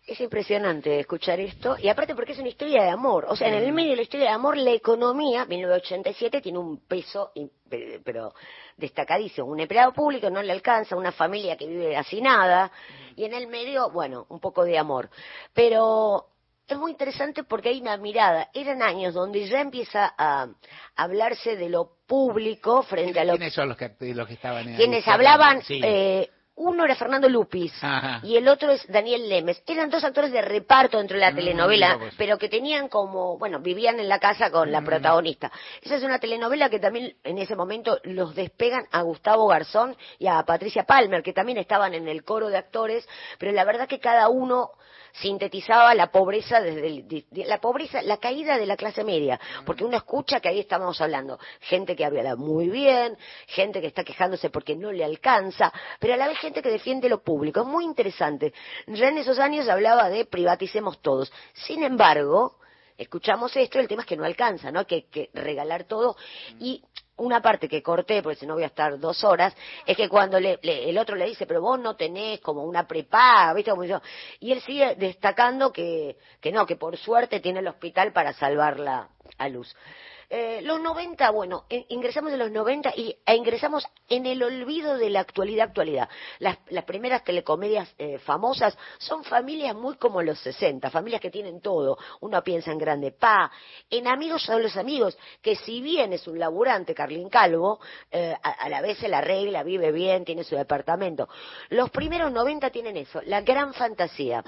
Es 0.06 0.18
impresionante 0.22 1.00
escuchar 1.00 1.38
esto, 1.38 1.76
y 1.78 1.88
aparte 1.88 2.14
porque 2.14 2.32
es 2.32 2.38
una 2.38 2.48
historia 2.48 2.82
de 2.82 2.88
amor. 2.88 3.26
O 3.28 3.36
sea, 3.36 3.48
en 3.48 3.54
el 3.62 3.72
medio 3.74 3.90
de 3.90 3.96
la 3.96 4.02
historia 4.02 4.28
de 4.28 4.32
amor, 4.32 4.56
la 4.56 4.70
economía, 4.70 5.44
1987, 5.44 6.40
tiene 6.40 6.58
un 6.58 6.78
peso, 6.78 7.30
pero 8.04 8.32
destacadísimo. 8.78 9.48
Un 9.48 9.60
empleado 9.60 9.92
público 9.92 10.30
no 10.30 10.42
le 10.42 10.52
alcanza, 10.52 10.96
una 10.96 11.12
familia 11.12 11.58
que 11.58 11.66
vive 11.66 11.94
hacinada, 11.94 12.72
y 13.18 13.24
en 13.24 13.34
el 13.34 13.48
medio, 13.48 13.90
bueno, 13.90 14.26
un 14.28 14.38
poco 14.38 14.64
de 14.64 14.78
amor. 14.78 15.10
Pero 15.52 16.26
es 16.68 16.78
muy 16.78 16.92
interesante 16.92 17.42
porque 17.42 17.70
hay 17.70 17.80
una 17.80 17.96
mirada. 17.96 18.48
Eran 18.54 18.80
años 18.80 19.12
donde 19.14 19.48
ya 19.48 19.60
empieza 19.60 20.14
a 20.16 20.46
hablarse 20.94 21.56
de 21.56 21.68
lo 21.68 21.96
público 22.06 22.84
frente 22.84 23.18
a 23.18 23.24
lo 23.24 23.32
¿Quiénes 23.32 23.54
son 23.54 23.68
los 23.70 23.76
que, 23.76 23.90
los 24.14 24.28
que 24.28 24.34
estaban 24.34 24.68
en 24.68 24.76
quienes 24.76 25.06
hablaban, 25.08 25.62
Sí. 25.62 25.80
eh, 25.82 26.30
uno 26.58 26.84
era 26.84 26.94
Fernando 26.96 27.28
Lupis 27.28 27.72
Ajá. 27.82 28.20
y 28.22 28.36
el 28.36 28.48
otro 28.48 28.70
es 28.72 28.86
Daniel 28.88 29.28
Lemes. 29.28 29.62
Eran 29.66 29.90
dos 29.90 30.02
actores 30.04 30.32
de 30.32 30.42
reparto 30.42 30.98
dentro 30.98 31.14
de 31.16 31.20
la 31.20 31.30
Mm, 31.30 31.36
telenovela, 31.36 31.98
pero 32.16 32.36
que 32.36 32.48
tenían 32.48 32.88
como, 32.88 33.38
bueno, 33.38 33.60
vivían 33.60 33.98
en 34.00 34.08
la 34.08 34.18
casa 34.18 34.50
con 34.50 34.68
Mm. 34.68 34.72
la 34.72 34.82
protagonista. 34.82 35.50
Esa 35.82 35.96
es 35.96 36.02
una 36.02 36.18
telenovela 36.18 36.68
que 36.68 36.78
también 36.80 37.14
en 37.24 37.38
ese 37.38 37.54
momento 37.56 37.98
los 38.04 38.34
despegan 38.34 38.86
a 38.90 39.02
Gustavo 39.02 39.46
Garzón 39.46 39.96
y 40.18 40.26
a 40.26 40.42
Patricia 40.42 40.84
Palmer, 40.84 41.22
que 41.22 41.32
también 41.32 41.58
estaban 41.58 41.94
en 41.94 42.08
el 42.08 42.24
coro 42.24 42.48
de 42.48 42.56
actores, 42.58 43.08
pero 43.38 43.52
la 43.52 43.64
verdad 43.64 43.86
que 43.88 43.98
cada 44.00 44.28
uno 44.28 44.70
sintetizaba 45.12 45.94
la 45.94 46.08
pobreza 46.12 46.60
desde 46.60 46.86
el- 46.86 47.08
de- 47.08 47.24
de- 47.30 47.44
la 47.46 47.58
pobreza, 47.60 48.02
la 48.02 48.18
caída 48.18 48.56
de 48.58 48.66
la 48.66 48.76
clase 48.76 49.02
media, 49.04 49.40
porque 49.64 49.82
uno 49.84 49.96
escucha 49.96 50.38
que 50.40 50.48
ahí 50.48 50.60
estamos 50.60 51.00
hablando, 51.00 51.38
gente 51.60 51.96
que 51.96 52.04
habla 52.04 52.36
muy 52.36 52.68
bien, 52.68 53.16
gente 53.46 53.80
que 53.80 53.86
está 53.88 54.04
quejándose 54.04 54.50
porque 54.50 54.76
no 54.76 54.92
le 54.92 55.04
alcanza, 55.04 55.72
pero 55.98 56.14
a 56.14 56.16
la 56.18 56.28
vez 56.28 56.38
gente 56.48 56.62
que 56.62 56.70
defiende 56.70 57.08
lo 57.08 57.22
público. 57.22 57.60
Es 57.60 57.66
muy 57.66 57.84
interesante. 57.84 58.52
Ya 58.86 59.08
en 59.08 59.18
esos 59.18 59.38
años 59.38 59.68
hablaba 59.68 60.08
de 60.08 60.24
privaticemos 60.24 61.00
todos. 61.00 61.32
Sin 61.54 61.82
embargo, 61.82 62.56
escuchamos 62.96 63.54
esto, 63.56 63.78
el 63.78 63.88
tema 63.88 64.02
es 64.02 64.08
que 64.08 64.16
no 64.16 64.24
alcanza, 64.24 64.70
¿no? 64.72 64.86
Que, 64.86 65.06
que 65.06 65.30
regalar 65.34 65.84
todo 65.84 66.16
y 66.58 66.82
una 67.16 67.42
parte 67.42 67.68
que 67.68 67.82
corté, 67.82 68.22
porque 68.22 68.38
si 68.38 68.46
no 68.46 68.54
voy 68.54 68.62
a 68.62 68.66
estar 68.68 68.96
dos 68.98 69.24
horas, 69.24 69.52
es 69.84 69.96
que 69.96 70.08
cuando 70.08 70.38
le, 70.38 70.58
le- 70.62 70.88
el 70.88 70.96
otro 70.98 71.16
le 71.16 71.26
dice, 71.26 71.46
pero 71.46 71.60
vos 71.60 71.78
no 71.80 71.96
tenés 71.96 72.40
como 72.40 72.62
una 72.62 72.86
prepaga, 72.86 73.52
¿viste? 73.54 73.72
Como 73.72 73.84
yo. 73.84 74.00
Y 74.38 74.52
él 74.52 74.60
sigue 74.62 74.94
destacando 74.94 75.72
que, 75.72 76.16
que 76.40 76.52
no, 76.52 76.64
que 76.64 76.76
por 76.76 76.96
suerte 76.96 77.40
tiene 77.40 77.58
el 77.58 77.66
hospital 77.66 78.12
para 78.12 78.32
salvarla 78.34 79.08
a 79.36 79.48
luz. 79.48 79.74
Eh, 80.30 80.60
los 80.62 80.78
90, 80.78 81.30
bueno, 81.30 81.64
ingresamos 81.88 82.30
en 82.32 82.38
los 82.38 82.50
90 82.50 82.92
y, 82.96 83.16
e 83.24 83.34
ingresamos 83.34 83.86
en 84.10 84.26
el 84.26 84.42
olvido 84.42 84.98
de 84.98 85.08
la 85.08 85.20
actualidad 85.20 85.68
actualidad. 85.68 86.08
Las, 86.38 86.58
las 86.68 86.84
primeras 86.84 87.24
telecomedias 87.24 87.88
eh, 87.96 88.18
famosas 88.18 88.76
son 88.98 89.24
familias 89.24 89.74
muy 89.74 89.96
como 89.96 90.20
los 90.20 90.38
60, 90.40 90.90
familias 90.90 91.22
que 91.22 91.30
tienen 91.30 91.62
todo. 91.62 91.96
Uno 92.20 92.42
piensa 92.44 92.70
en 92.70 92.78
Grande 92.78 93.12
Pa, 93.12 93.50
en 93.88 94.06
Amigos 94.06 94.42
son 94.42 94.62
los 94.62 94.76
amigos, 94.76 95.16
que 95.40 95.56
si 95.56 95.80
bien 95.80 96.12
es 96.12 96.26
un 96.28 96.38
laburante, 96.38 96.94
Carlín 96.94 97.30
Calvo, 97.30 97.80
eh, 98.10 98.36
a, 98.42 98.50
a 98.50 98.68
la 98.68 98.82
vez 98.82 98.98
se 98.98 99.08
la 99.08 99.18
arregla, 99.18 99.62
vive 99.62 99.92
bien, 99.92 100.26
tiene 100.26 100.44
su 100.44 100.56
departamento. 100.56 101.26
Los 101.70 101.88
primeros 101.88 102.30
90 102.32 102.68
tienen 102.68 102.98
eso, 102.98 103.22
la 103.24 103.40
gran 103.40 103.72
fantasía. 103.72 104.44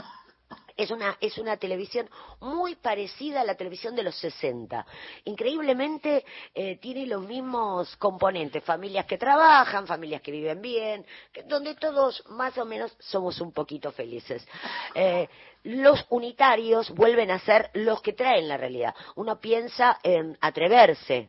Es 0.76 0.90
una, 0.90 1.16
es 1.20 1.36
una 1.36 1.56
televisión 1.58 2.08
muy 2.40 2.74
parecida 2.76 3.42
a 3.42 3.44
la 3.44 3.54
televisión 3.54 3.94
de 3.94 4.02
los 4.02 4.16
60. 4.16 4.86
Increíblemente 5.24 6.24
eh, 6.54 6.76
tiene 6.76 7.06
los 7.06 7.22
mismos 7.22 7.96
componentes, 7.96 8.64
familias 8.64 9.04
que 9.04 9.18
trabajan, 9.18 9.86
familias 9.86 10.22
que 10.22 10.32
viven 10.32 10.62
bien, 10.62 11.04
donde 11.46 11.74
todos 11.74 12.24
más 12.30 12.56
o 12.56 12.64
menos 12.64 12.96
somos 12.98 13.40
un 13.40 13.52
poquito 13.52 13.92
felices. 13.92 14.46
Eh, 14.94 15.28
los 15.64 16.06
unitarios 16.08 16.90
vuelven 16.90 17.30
a 17.30 17.38
ser 17.40 17.70
los 17.74 18.00
que 18.00 18.14
traen 18.14 18.48
la 18.48 18.56
realidad. 18.56 18.94
Uno 19.16 19.38
piensa 19.38 19.98
en 20.02 20.38
atreverse, 20.40 21.28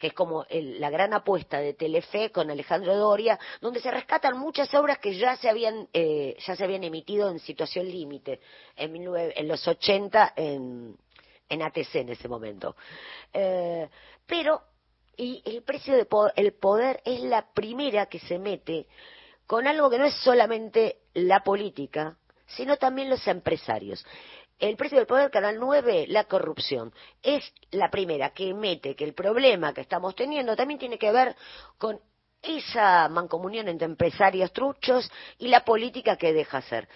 que 0.00 0.08
es 0.08 0.14
como 0.14 0.46
el- 0.48 0.80
la 0.80 0.88
gran 0.88 1.12
apuesta 1.12 1.60
de 1.60 1.74
Telefe 1.74 2.32
con 2.32 2.50
Alejandro 2.50 2.96
Doria, 2.96 3.38
donde 3.60 3.80
se 3.80 3.90
rescatan 3.90 4.38
muchas 4.38 4.72
obras 4.74 4.98
que 4.98 5.14
ya 5.14 5.36
se 5.36 5.48
habían, 5.48 5.88
eh, 5.92 6.36
ya 6.44 6.56
se 6.56 6.64
habían 6.64 6.82
emitido 6.84 7.30
en 7.30 7.38
situación 7.38 7.86
límite, 7.86 8.40
en, 8.76 8.94
19 8.94 9.38
en 9.38 9.46
los 9.46 9.68
80 9.68 10.32
en, 10.36 10.96
ATC 11.50 11.96
en 11.96 12.08
ese 12.08 12.28
momento. 12.28 12.74
Eh, 13.32 13.88
pero, 14.26 14.62
y 15.18 15.42
el 15.44 15.62
precio 15.62 15.94
de 15.94 16.06
el 16.36 16.52
poder 16.54 17.02
es 17.04 17.20
la 17.20 17.52
primera 17.52 18.06
que 18.06 18.20
se 18.20 18.38
mete 18.38 18.86
con 19.46 19.66
algo 19.66 19.90
que 19.90 19.98
no 19.98 20.06
es 20.06 20.14
solamente 20.22 21.00
la 21.12 21.42
política, 21.44 22.16
sino 22.46 22.78
también 22.78 23.10
los 23.10 23.26
empresarios. 23.26 24.04
El 24.60 24.76
precio 24.76 24.98
del 24.98 25.06
poder, 25.06 25.30
Canal 25.30 25.58
9, 25.58 26.04
la 26.08 26.24
corrupción. 26.24 26.92
Es 27.22 27.50
la 27.70 27.90
primera 27.90 28.30
que 28.30 28.52
mete 28.52 28.94
que 28.94 29.04
el 29.04 29.14
problema 29.14 29.72
que 29.72 29.80
estamos 29.80 30.14
teniendo 30.14 30.54
también 30.54 30.78
tiene 30.78 30.98
que 30.98 31.10
ver 31.10 31.34
con 31.78 31.98
esa 32.42 33.08
mancomunión 33.08 33.68
entre 33.68 33.86
empresarios 33.86 34.52
truchos 34.52 35.10
y 35.38 35.48
la 35.48 35.64
política 35.64 36.16
que 36.16 36.34
deja 36.34 36.58
hacer. 36.58 36.88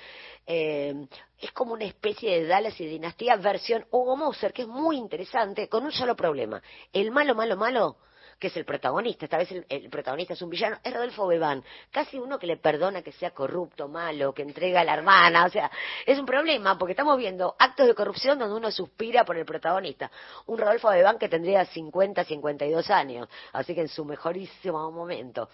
Eh, 0.47 1.07
es 1.39 1.53
como 1.53 1.73
una 1.73 1.87
especie 1.87 2.39
de 2.39 2.47
Dallas 2.47 2.79
y 2.81 2.87
Dinastía 2.87 3.37
versión 3.37 3.87
Hugo 3.91 4.15
Moser, 4.15 4.53
que 4.53 4.63
es 4.63 4.69
muy 4.69 4.99
interesante, 4.99 5.67
con 5.67 5.85
un 5.85 5.93
solo 5.93 6.15
problema. 6.15 6.63
El 6.93 7.13
malo, 7.13 7.35
malo, 7.35 7.57
malo, 7.57 7.97
que 8.39 8.49
es 8.49 8.57
el 8.57 8.65
protagonista, 8.65 9.25
esta 9.25 9.39
vez 9.39 9.51
el, 9.69 9.91
protagonista 9.91 10.35
es 10.35 10.43
un 10.43 10.51
villano, 10.51 10.79
es 10.83 10.93
Rodolfo 10.93 11.27
Bebán, 11.27 11.63
casi 11.91 12.19
uno 12.19 12.39
que 12.39 12.47
le 12.47 12.57
perdona 12.57 13.03
que 13.03 13.13
sea 13.13 13.31
corrupto, 13.31 13.89
malo, 13.89 14.33
que 14.33 14.43
entrega 14.43 14.81
a 14.81 14.85
la 14.85 14.95
hermana, 14.95 15.45
o 15.47 15.51
sea, 15.51 15.71
es 16.07 16.19
un 16.19 16.27
problema 16.27 16.79
porque 16.79 16.93
estamos 16.93 17.17
viendo 17.19 17.55
actos 17.59 17.87
de 17.87 17.95
corrupción 17.95 18.39
donde 18.39 18.55
uno 18.55 18.71
suspira 18.71 19.25
por 19.25 19.37
el 19.37 19.45
protagonista. 19.45 20.11
Un 20.47 20.59
Rodolfo 20.59 20.89
Bebán 20.91 21.19
que 21.19 21.29
tendría 21.29 21.65
50, 21.65 22.25
52 22.25 22.91
años, 22.91 23.29
así 23.53 23.75
que 23.75 23.83
en 23.83 23.89
su 23.89 24.05
mejorísimo 24.05 24.91
momento. 24.91 25.49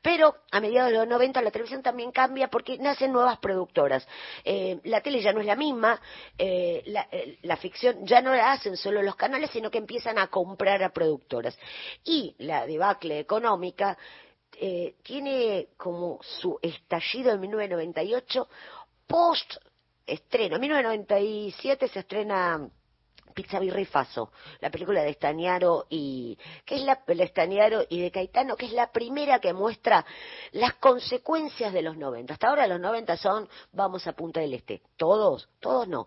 Pero 0.00 0.36
a 0.50 0.60
mediados 0.60 0.92
de 0.92 0.98
los 0.98 1.08
90 1.08 1.42
la 1.42 1.50
televisión 1.50 1.82
también 1.82 2.12
cambia 2.12 2.48
porque 2.48 2.78
nacen 2.78 3.12
nuevas 3.12 3.38
productoras. 3.38 4.06
Eh, 4.44 4.80
la 4.84 5.00
tele 5.00 5.20
ya 5.20 5.32
no 5.32 5.40
es 5.40 5.46
la 5.46 5.56
misma, 5.56 6.00
eh, 6.38 6.82
la, 6.86 7.08
eh, 7.10 7.38
la 7.42 7.56
ficción 7.56 8.06
ya 8.06 8.20
no 8.20 8.34
la 8.34 8.52
hacen 8.52 8.76
solo 8.76 9.02
los 9.02 9.16
canales, 9.16 9.50
sino 9.50 9.70
que 9.70 9.78
empiezan 9.78 10.18
a 10.18 10.28
comprar 10.28 10.82
a 10.82 10.90
productoras. 10.90 11.58
Y 12.04 12.21
la 12.38 12.66
debacle 12.66 13.18
económica 13.18 13.96
eh, 14.58 14.96
tiene 15.02 15.68
como 15.76 16.18
su 16.22 16.58
estallido 16.60 17.32
en 17.32 17.40
1998 17.40 18.48
post 19.06 19.56
estreno. 20.06 20.56
En 20.56 20.60
1997 20.60 21.88
se 21.88 22.00
estrena 22.00 22.68
Pizza 23.32 23.60
Faso, 23.90 24.30
la 24.60 24.70
película 24.70 25.02
de 25.02 25.10
Estañaro 25.10 25.86
y 25.88 26.38
que 26.64 26.76
es 26.76 26.82
la 26.82 27.02
de 27.06 27.22
Estañaro 27.22 27.84
y 27.88 28.00
de 28.00 28.10
Caetano, 28.10 28.56
que 28.56 28.66
es 28.66 28.72
la 28.72 28.90
primera 28.92 29.38
que 29.40 29.52
muestra 29.52 30.04
las 30.52 30.74
consecuencias 30.74 31.72
de 31.72 31.82
los 31.82 31.96
90. 31.96 32.32
Hasta 32.32 32.48
ahora 32.48 32.66
los 32.66 32.80
90 32.80 33.16
son 33.16 33.48
vamos 33.72 34.06
a 34.06 34.12
Punta 34.12 34.40
del 34.40 34.54
Este. 34.54 34.82
Todos, 34.96 35.48
todos 35.60 35.88
no. 35.88 36.06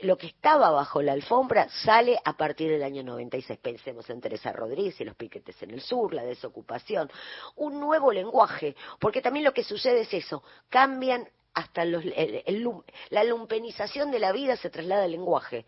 Lo 0.00 0.18
que 0.18 0.26
estaba 0.26 0.70
bajo 0.70 1.00
la 1.02 1.12
alfombra 1.12 1.68
sale 1.68 2.18
a 2.24 2.36
partir 2.36 2.70
del 2.70 2.82
año 2.82 3.02
96. 3.04 3.58
Pensemos 3.60 4.08
en 4.10 4.20
Teresa 4.20 4.52
Rodríguez 4.52 5.00
y 5.00 5.04
los 5.04 5.14
piquetes 5.14 5.62
en 5.62 5.70
el 5.70 5.80
sur, 5.80 6.12
la 6.12 6.24
desocupación, 6.24 7.10
un 7.56 7.78
nuevo 7.78 8.10
lenguaje, 8.12 8.74
porque 8.98 9.22
también 9.22 9.44
lo 9.44 9.52
que 9.52 9.62
sucede 9.62 10.00
es 10.00 10.12
eso, 10.12 10.42
cambian 10.68 11.28
hasta 11.54 11.84
los, 11.84 12.04
el- 12.04 12.82
la 13.10 13.22
lumpenización 13.22 14.10
de 14.10 14.18
la 14.18 14.32
vida 14.32 14.56
se 14.56 14.70
traslada 14.70 15.04
al 15.04 15.12
lenguaje. 15.12 15.64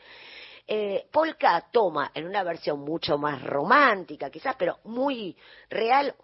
Eh, 0.66 1.06
Polka 1.12 1.68
toma 1.70 2.10
en 2.14 2.26
una 2.26 2.42
versión 2.42 2.80
mucho 2.80 3.18
más 3.18 3.42
romántica, 3.42 4.30
quizás, 4.30 4.56
pero 4.58 4.78
muy 4.84 5.36
real, 5.70 6.14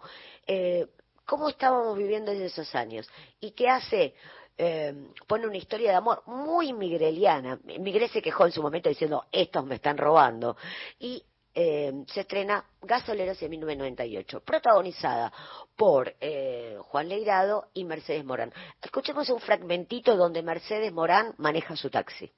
eh, 0.45 0.87
cómo 1.25 1.49
estábamos 1.49 1.97
viviendo 1.97 2.31
en 2.31 2.41
esos 2.41 2.73
años 2.75 3.09
y 3.39 3.51
qué 3.51 3.69
hace. 3.69 4.15
eh, 4.55 4.93
pone 5.25 5.47
una 5.47 5.57
historia 5.57 5.89
de 5.89 5.95
amor 5.95 6.21
muy 6.27 6.73
migreliana. 6.73 7.59
Migré 7.79 8.07
se 8.07 8.21
quejó 8.21 8.45
en 8.45 8.51
su 8.51 8.61
momento 8.61 8.87
diciendo, 8.87 9.25
estos 9.31 9.65
me 9.65 9.75
están 9.75 9.97
robando. 9.97 10.55
Y 10.99 11.23
eh, 11.55 12.03
se 12.07 12.21
estrena 12.21 12.65
Gasoleros 12.81 13.41
en 13.41 13.49
1998, 13.51 14.41
protagonizada 14.41 15.31
por 15.75 16.15
eh, 16.19 16.77
Juan 16.81 17.09
Leirado 17.09 17.69
y 17.73 17.83
Mercedes 17.83 18.25
Morán. 18.25 18.51
Escuchemos 18.81 19.29
un 19.29 19.39
fragmentito 19.39 20.15
donde 20.15 20.41
Mercedes 20.41 20.91
Morán 20.91 21.33
maneja 21.37 21.75
su 21.75 21.89
taxi. 21.89 22.31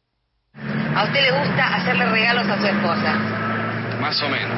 ¿A 0.95 1.03
usted 1.03 1.21
le 1.21 1.31
gusta 1.31 1.75
hacerle 1.75 2.05
regalos 2.05 2.47
a 2.47 2.57
su 2.57 2.65
esposa? 2.67 3.13
Más 3.99 4.21
o 4.21 4.29
menos. 4.29 4.57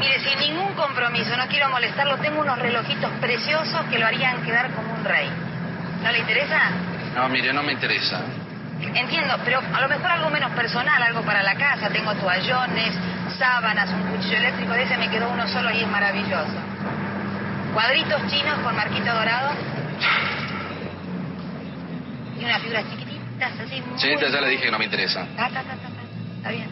Mire, 0.00 0.18
sin 0.18 0.38
ningún 0.40 0.74
compromiso, 0.74 1.36
no 1.36 1.46
quiero 1.46 1.68
molestarlo, 1.68 2.16
tengo 2.18 2.40
unos 2.40 2.58
relojitos 2.58 3.10
preciosos 3.20 3.86
que 3.88 3.98
lo 3.98 4.06
harían 4.06 4.42
quedar 4.42 4.70
como 4.72 4.92
un 4.92 5.04
rey. 5.04 5.30
¿No 6.02 6.10
le 6.10 6.18
interesa? 6.18 6.58
No, 7.14 7.28
mire, 7.28 7.52
no 7.52 7.62
me 7.62 7.72
interesa. 7.72 8.20
Entiendo, 8.80 9.36
pero 9.44 9.60
a 9.72 9.80
lo 9.80 9.88
mejor 9.88 10.10
algo 10.10 10.30
menos 10.30 10.50
personal, 10.52 11.00
algo 11.00 11.22
para 11.22 11.42
la 11.44 11.54
casa. 11.54 11.88
Tengo 11.90 12.12
toallones, 12.14 12.94
sábanas, 13.38 13.88
un 13.90 14.02
cuchillo 14.10 14.38
eléctrico, 14.38 14.72
de 14.72 14.82
ese 14.82 14.96
me 14.98 15.08
quedó 15.08 15.30
uno 15.30 15.46
solo 15.46 15.70
y 15.70 15.80
es 15.80 15.88
maravilloso. 15.88 16.58
Cuadritos 17.72 18.26
chinos 18.26 18.58
con 18.64 18.74
marquito 18.74 19.14
dorado. 19.14 19.52
Y 22.38 22.44
unas 22.44 22.60
figuras 22.60 22.84
chiquititas, 23.36 23.60
así 23.60 23.80
muy... 23.82 23.98
Señorita, 23.98 24.28
ya 24.28 24.40
le 24.40 24.48
dije 24.48 24.64
que 24.64 24.70
no 24.70 24.78
me 24.78 24.84
interesa. 24.84 25.26
Ta, 25.36 25.48
ta, 25.48 25.62
ta, 25.62 25.76
ta, 25.76 25.88
ta. 25.88 26.36
Está 26.36 26.50
bien. 26.50 26.70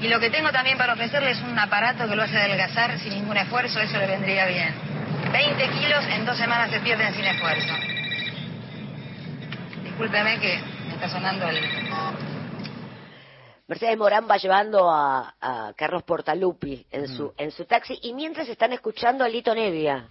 Y 0.00 0.08
lo 0.08 0.18
que 0.18 0.30
tengo 0.30 0.50
también 0.50 0.78
para 0.78 0.94
ofrecerle 0.94 1.32
es 1.32 1.42
un 1.42 1.58
aparato 1.58 2.08
que 2.08 2.16
lo 2.16 2.22
hace 2.22 2.38
adelgazar 2.38 2.98
sin 2.98 3.14
ningún 3.14 3.36
esfuerzo, 3.36 3.80
eso 3.80 3.98
le 3.98 4.06
vendría 4.06 4.46
bien. 4.46 4.74
20 5.30 5.68
kilos 5.68 6.04
en 6.06 6.24
dos 6.24 6.38
semanas 6.38 6.70
se 6.70 6.80
pierden 6.80 7.12
sin 7.14 7.24
esfuerzo. 7.24 7.74
Discúlpeme 9.84 10.38
que 10.40 10.58
me 10.88 10.94
está 10.94 11.08
sonando 11.08 11.48
el... 11.48 11.60
Mercedes 13.68 13.98
Morán 13.98 14.26
va 14.28 14.36
llevando 14.36 14.90
a, 14.90 15.34
a 15.40 15.72
Carlos 15.76 16.02
Portalupi 16.02 16.86
en 16.90 17.06
su, 17.06 17.32
en 17.36 17.52
su 17.52 17.66
taxi 17.66 17.96
y 18.02 18.14
mientras 18.14 18.48
están 18.48 18.72
escuchando 18.72 19.22
a 19.22 19.28
Lito 19.28 19.54
Nevia. 19.54 20.08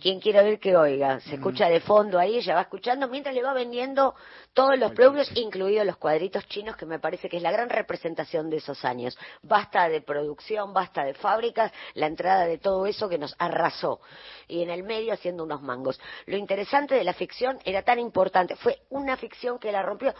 Quien 0.00 0.20
quiera 0.20 0.42
oír 0.42 0.58
que 0.60 0.76
oiga, 0.76 1.20
se 1.20 1.34
escucha 1.34 1.68
de 1.68 1.80
fondo 1.80 2.18
ahí, 2.18 2.36
ella 2.36 2.54
va 2.54 2.62
escuchando 2.62 3.08
mientras 3.08 3.34
le 3.34 3.42
va 3.42 3.52
vendiendo 3.52 4.14
todos 4.52 4.78
los 4.78 4.92
productos, 4.92 5.30
incluidos 5.36 5.86
los 5.86 5.96
cuadritos 5.96 6.46
chinos, 6.48 6.76
que 6.76 6.86
me 6.86 6.98
parece 6.98 7.28
que 7.28 7.36
es 7.36 7.42
la 7.42 7.50
gran 7.50 7.68
representación 7.68 8.50
de 8.50 8.58
esos 8.58 8.84
años. 8.84 9.18
Basta 9.42 9.88
de 9.88 10.00
producción, 10.00 10.72
basta 10.72 11.04
de 11.04 11.14
fábricas, 11.14 11.72
la 11.94 12.06
entrada 12.06 12.46
de 12.46 12.58
todo 12.58 12.86
eso 12.86 13.08
que 13.08 13.18
nos 13.18 13.34
arrasó. 13.38 14.00
Y 14.46 14.62
en 14.62 14.70
el 14.70 14.82
medio 14.82 15.12
haciendo 15.12 15.44
unos 15.44 15.62
mangos. 15.62 16.00
Lo 16.26 16.36
interesante 16.36 16.94
de 16.94 17.04
la 17.04 17.12
ficción 17.12 17.58
era 17.64 17.82
tan 17.82 17.98
importante, 17.98 18.56
fue 18.56 18.82
una 18.90 19.16
ficción 19.16 19.58
que 19.58 19.72
la 19.72 19.82
rompió. 19.82 20.14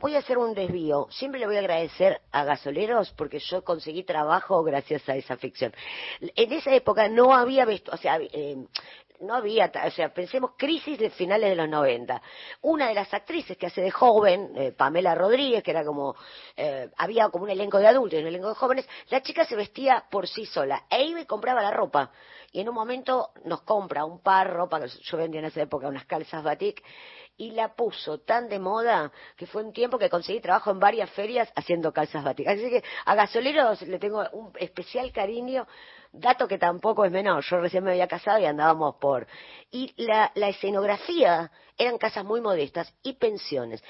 Voy 0.00 0.16
a 0.16 0.20
hacer 0.20 0.38
un 0.38 0.54
desvío. 0.54 1.08
Siempre 1.10 1.38
le 1.38 1.46
voy 1.46 1.56
a 1.56 1.58
agradecer 1.58 2.22
a 2.32 2.44
Gasoleros 2.44 3.12
porque 3.12 3.38
yo 3.38 3.62
conseguí 3.62 4.02
trabajo 4.02 4.62
gracias 4.62 5.06
a 5.10 5.14
esa 5.14 5.36
ficción. 5.36 5.74
En 6.20 6.52
esa 6.54 6.74
época 6.74 7.06
no 7.10 7.36
había 7.36 7.66
visto, 7.66 7.92
o 7.92 7.98
sea, 7.98 8.18
eh, 8.18 8.56
no 9.20 9.34
había, 9.34 9.70
o 9.86 9.90
sea, 9.90 10.08
pensemos 10.14 10.52
crisis 10.56 10.98
de 10.98 11.10
finales 11.10 11.50
de 11.50 11.56
los 11.56 11.68
90. 11.68 12.22
Una 12.62 12.88
de 12.88 12.94
las 12.94 13.12
actrices 13.12 13.58
que 13.58 13.66
hace 13.66 13.82
de 13.82 13.90
joven, 13.90 14.52
eh, 14.56 14.72
Pamela 14.72 15.14
Rodríguez, 15.14 15.62
que 15.62 15.70
era 15.70 15.84
como, 15.84 16.16
eh, 16.56 16.88
había 16.96 17.28
como 17.28 17.44
un 17.44 17.50
elenco 17.50 17.78
de 17.78 17.86
adultos 17.86 18.18
y 18.18 18.22
un 18.22 18.28
elenco 18.28 18.48
de 18.48 18.54
jóvenes, 18.54 18.88
la 19.10 19.20
chica 19.20 19.44
se 19.44 19.54
vestía 19.54 20.06
por 20.10 20.26
sí 20.26 20.46
sola 20.46 20.86
e 20.88 21.04
iba 21.04 21.20
y 21.20 21.26
compraba 21.26 21.60
la 21.60 21.72
ropa. 21.72 22.10
Y 22.52 22.60
en 22.60 22.70
un 22.70 22.74
momento 22.74 23.30
nos 23.44 23.60
compra 23.62 24.06
un 24.06 24.22
par 24.22 24.50
ropa, 24.50 24.80
que 24.80 24.88
yo 24.88 25.16
vendía 25.18 25.40
en 25.40 25.46
esa 25.46 25.60
época 25.60 25.88
unas 25.88 26.06
calzas 26.06 26.42
batik, 26.42 26.82
y 27.40 27.52
la 27.52 27.74
puso 27.74 28.18
tan 28.18 28.50
de 28.50 28.58
moda 28.58 29.10
que 29.34 29.46
fue 29.46 29.64
un 29.64 29.72
tiempo 29.72 29.98
que 29.98 30.10
conseguí 30.10 30.40
trabajo 30.40 30.70
en 30.72 30.78
varias 30.78 31.08
ferias 31.08 31.50
haciendo 31.56 31.90
calzas 31.90 32.22
batik. 32.22 32.46
Así 32.46 32.68
que 32.68 32.84
a 33.06 33.14
gasoleros 33.14 33.80
le 33.80 33.98
tengo 33.98 34.22
un 34.32 34.52
especial 34.58 35.10
cariño, 35.10 35.66
dato 36.12 36.46
que 36.46 36.58
tampoco 36.58 37.02
es 37.06 37.10
menor. 37.10 37.42
Yo 37.42 37.58
recién 37.58 37.82
me 37.82 37.92
había 37.92 38.06
casado 38.06 38.38
y 38.40 38.44
andábamos 38.44 38.96
por... 38.96 39.26
Y 39.70 39.90
la, 39.96 40.30
la 40.34 40.50
escenografía 40.50 41.50
eran 41.78 41.96
casas 41.96 42.26
muy 42.26 42.42
modestas 42.42 42.92
y 43.02 43.14
pensiones. 43.14 43.82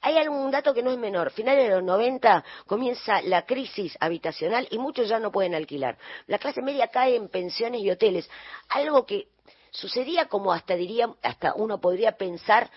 Hay 0.00 0.18
algún 0.18 0.50
dato 0.50 0.74
que 0.74 0.82
no 0.82 0.90
es 0.90 0.98
menor. 0.98 1.30
Finales 1.30 1.68
de 1.68 1.76
los 1.76 1.84
90 1.84 2.44
comienza 2.66 3.22
la 3.22 3.46
crisis 3.46 3.96
habitacional 4.00 4.66
y 4.68 4.78
muchos 4.78 5.08
ya 5.08 5.20
no 5.20 5.30
pueden 5.30 5.54
alquilar. 5.54 5.96
La 6.26 6.38
clase 6.38 6.60
media 6.60 6.88
cae 6.88 7.14
en 7.14 7.28
pensiones 7.28 7.82
y 7.82 7.88
hoteles. 7.88 8.28
Algo 8.68 9.06
que 9.06 9.28
sucedía 9.76 10.26
como 10.26 10.52
hasta 10.52 10.74
diría, 10.74 11.14
hasta 11.22 11.54
uno 11.54 11.80
podría 11.80 12.12
pensar 12.12 12.70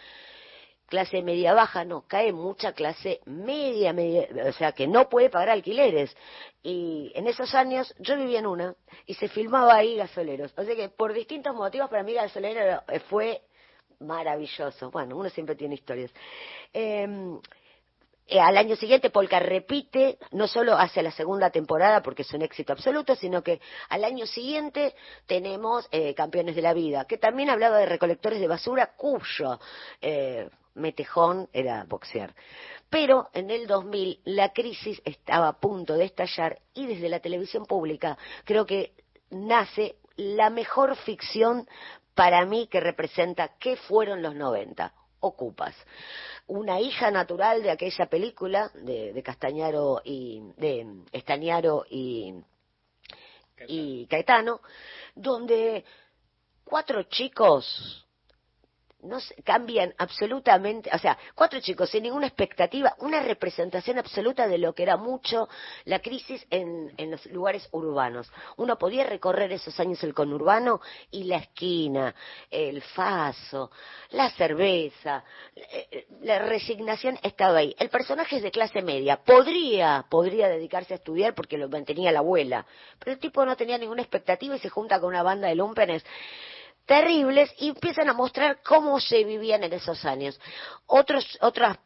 clase 0.87 1.21
media 1.21 1.53
baja, 1.53 1.85
no, 1.85 2.05
cae 2.07 2.33
mucha 2.33 2.73
clase 2.73 3.21
media, 3.25 3.93
media, 3.93 4.27
o 4.47 4.51
sea, 4.53 4.71
que 4.71 4.87
no 4.87 5.07
puede 5.07 5.29
pagar 5.29 5.49
alquileres. 5.49 6.15
Y 6.63 7.11
en 7.15 7.27
esos 7.27 7.53
años 7.53 7.93
yo 7.99 8.17
vivía 8.17 8.39
en 8.39 8.47
una 8.47 8.75
y 9.05 9.13
se 9.13 9.27
filmaba 9.29 9.75
ahí 9.75 9.95
gasoleros. 9.95 10.53
O 10.57 10.63
sea 10.63 10.75
que 10.75 10.89
por 10.89 11.13
distintos 11.13 11.55
motivos 11.55 11.89
para 11.89 12.03
mí 12.03 12.13
gasolero 12.13 12.81
fue 13.07 13.43
maravilloso. 13.99 14.89
Bueno, 14.91 15.15
uno 15.15 15.29
siempre 15.29 15.55
tiene 15.55 15.75
historias. 15.75 16.11
Eh, 16.73 17.07
eh, 18.29 18.39
al 18.39 18.57
año 18.57 18.75
siguiente 18.75 19.09
Polka 19.09 19.39
repite, 19.39 20.19
no 20.31 20.47
solo 20.47 20.77
hacia 20.77 21.01
la 21.01 21.11
segunda 21.11 21.49
temporada 21.49 22.03
porque 22.03 22.21
es 22.21 22.31
un 22.33 22.43
éxito 22.43 22.73
absoluto, 22.73 23.15
sino 23.15 23.41
que 23.41 23.59
al 23.89 24.03
año 24.03 24.27
siguiente 24.27 24.93
tenemos 25.25 25.87
eh, 25.91 26.13
Campeones 26.13 26.55
de 26.55 26.61
la 26.61 26.73
Vida, 26.73 27.05
que 27.05 27.17
también 27.17 27.49
hablaba 27.49 27.77
de 27.79 27.87
recolectores 27.87 28.39
de 28.39 28.47
basura 28.47 28.91
cuyo 28.95 29.59
eh, 29.99 30.47
metejón 30.75 31.49
era 31.53 31.85
boxear. 31.85 32.35
Pero 32.89 33.29
en 33.33 33.49
el 33.49 33.65
2000 33.65 34.21
la 34.25 34.53
crisis 34.53 35.01
estaba 35.05 35.47
a 35.47 35.59
punto 35.59 35.95
de 35.95 36.05
estallar 36.05 36.59
y 36.75 36.85
desde 36.85 37.09
la 37.09 37.19
televisión 37.21 37.65
pública 37.65 38.15
creo 38.45 38.65
que 38.65 38.93
nace 39.31 39.95
la 40.17 40.51
mejor 40.51 40.95
ficción 40.97 41.67
para 42.13 42.45
mí 42.45 42.67
que 42.67 42.79
representa 42.79 43.55
qué 43.59 43.75
fueron 43.75 44.21
los 44.21 44.35
90. 44.35 44.93
Ocupas. 45.21 45.75
Una 46.49 46.81
hija 46.81 47.11
natural 47.11 47.61
de 47.61 47.69
aquella 47.69 48.07
película 48.07 48.71
de, 48.73 49.13
de 49.13 49.23
Castañaro 49.23 50.01
y 50.03 50.41
de 50.57 51.03
Estañaro 51.11 51.85
y, 51.87 52.33
y 53.67 54.07
Caetano, 54.07 54.59
donde 55.13 55.85
cuatro 56.63 57.03
chicos 57.03 58.03
no 59.01 59.19
se- 59.19 59.35
cambian 59.43 59.93
absolutamente, 59.97 60.89
o 60.93 60.97
sea, 60.97 61.17
cuatro 61.35 61.59
chicos 61.61 61.89
sin 61.89 62.03
ninguna 62.03 62.27
expectativa, 62.27 62.95
una 62.99 63.21
representación 63.21 63.97
absoluta 63.97 64.47
de 64.47 64.57
lo 64.57 64.73
que 64.73 64.83
era 64.83 64.97
mucho 64.97 65.47
la 65.85 65.99
crisis 65.99 66.45
en, 66.49 66.93
en 66.97 67.11
los 67.11 67.25
lugares 67.27 67.67
urbanos. 67.71 68.31
Uno 68.57 68.77
podía 68.77 69.05
recorrer 69.05 69.51
esos 69.51 69.79
años 69.79 70.03
el 70.03 70.13
conurbano 70.13 70.81
y 71.11 71.23
la 71.23 71.37
esquina, 71.37 72.13
el 72.51 72.81
faso, 72.81 73.71
la 74.11 74.29
cerveza, 74.31 75.23
eh, 75.55 76.07
la 76.21 76.39
resignación 76.39 77.17
estaba 77.23 77.59
ahí. 77.59 77.75
El 77.79 77.89
personaje 77.89 78.37
es 78.37 78.43
de 78.43 78.51
clase 78.51 78.81
media, 78.81 79.17
podría, 79.23 80.05
podría 80.09 80.49
dedicarse 80.49 80.93
a 80.93 80.97
estudiar 80.97 81.33
porque 81.35 81.57
lo 81.57 81.69
mantenía 81.69 82.11
la 82.11 82.19
abuela, 82.19 82.65
pero 82.99 83.13
el 83.13 83.19
tipo 83.19 83.45
no 83.45 83.55
tenía 83.55 83.77
ninguna 83.77 84.01
expectativa 84.01 84.55
y 84.55 84.59
se 84.59 84.69
junta 84.69 84.99
con 84.99 85.09
una 85.09 85.23
banda 85.23 85.47
de 85.47 85.55
lumpenes 85.55 86.03
terribles 86.89 87.53
y 87.59 87.69
empiezan 87.69 88.09
a 88.09 88.13
mostrar 88.13 88.63
cómo 88.63 88.99
se 88.99 89.23
vivían 89.23 89.63
en 89.63 89.73
esos 89.73 90.03
años. 90.05 90.39
Otros, 90.87 91.37
otras, 91.39 91.77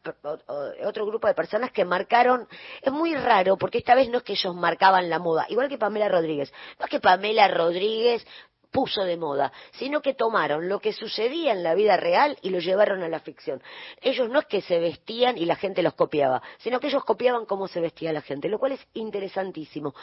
otro 0.86 1.06
grupo 1.06 1.28
de 1.28 1.34
personas 1.34 1.74
que 1.74 1.84
marcaron, 1.84 2.47
es 2.82 2.93
muy 2.93 3.14
raro 3.14 3.58
porque 3.58 3.80
esta 3.80 3.95
vez 3.95 4.08
no 4.08 4.20
es 4.20 4.24
que 4.24 4.32
ellos 4.32 4.56
marcaban 4.56 5.10
la 5.10 5.20
moda, 5.20 5.45
igual 5.49 5.68
que 5.68 5.78
Pamela 5.78 6.08
Rodríguez, 6.08 6.54
no 6.80 6.86
es 6.86 6.89
que 6.89 7.01
Pamela 7.01 7.49
Rodríguez 7.49 8.26
puso 8.74 9.04
de 9.04 9.16
moda, 9.16 9.54
sino 9.74 10.02
que 10.02 10.16
tomaron 10.16 10.68
lo 10.68 10.80
que 10.80 10.92
sucedía 10.92 11.54
en 11.54 11.64
la 11.64 11.76
vida 11.76 11.96
real 11.96 12.38
y 12.42 12.50
lo 12.50 12.60
llevaron 12.60 13.04
a 13.04 13.08
la 13.08 13.20
ficción. 13.20 13.62
Ellos 14.02 14.28
no 14.30 14.40
es 14.40 14.46
que 14.48 14.62
se 14.62 14.80
vestían 14.80 15.38
y 15.38 15.46
la 15.46 15.56
gente 15.56 15.84
los 15.84 15.94
copiaba, 15.94 16.42
sino 16.58 16.80
que 16.80 16.88
ellos 16.88 17.06
copiaban 17.06 17.46
cómo 17.46 17.68
se 17.68 17.80
vestía 17.80 18.12
la 18.12 18.22
gente, 18.22 18.50
lo 18.50 18.60
cual 18.60 18.74
es 18.74 18.86
interesantísimo. 18.96 19.94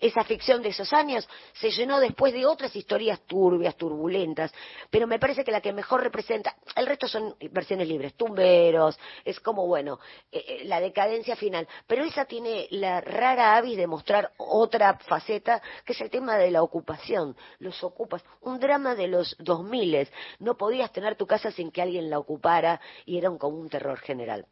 Esa 0.00 0.24
ficción 0.24 0.62
de 0.62 0.68
esos 0.68 0.92
años 0.92 1.28
se 1.54 1.70
llenó 1.70 1.98
después 1.98 2.32
de 2.32 2.46
otras 2.46 2.74
historias 2.76 3.20
turbias, 3.26 3.76
turbulentas, 3.76 4.54
pero 4.90 5.06
me 5.08 5.18
parece 5.18 5.44
que 5.44 5.50
la 5.50 5.60
que 5.60 5.72
mejor 5.72 6.02
representa, 6.02 6.54
el 6.76 6.86
resto 6.86 7.08
son 7.08 7.34
versiones 7.50 7.88
libres, 7.88 8.14
tumberos, 8.14 8.96
es 9.24 9.40
como, 9.40 9.66
bueno, 9.66 9.98
eh, 10.30 10.44
eh, 10.46 10.64
la 10.66 10.80
decadencia 10.80 11.34
final, 11.34 11.66
pero 11.88 12.04
esa 12.04 12.26
tiene 12.26 12.68
la 12.70 13.00
rara 13.00 13.56
avis 13.56 13.76
de 13.76 13.88
mostrar 13.88 14.30
otra 14.36 14.98
faceta, 14.98 15.60
que 15.84 15.94
es 15.94 16.00
el 16.00 16.10
tema 16.10 16.36
de 16.36 16.52
la 16.52 16.62
ocupación, 16.62 17.36
los 17.58 17.82
ocupas, 18.04 18.24
un 18.40 18.58
drama 18.58 18.94
de 18.94 19.08
los 19.08 19.36
2000, 19.38 20.08
no 20.38 20.56
podías 20.56 20.92
tener 20.92 21.16
tu 21.16 21.26
casa 21.26 21.50
sin 21.50 21.70
que 21.70 21.82
alguien 21.82 22.10
la 22.10 22.18
ocupara 22.18 22.80
y 23.04 23.18
era 23.18 23.30
un, 23.30 23.38
como 23.38 23.58
un 23.58 23.68
terror 23.68 23.98
general. 23.98 24.46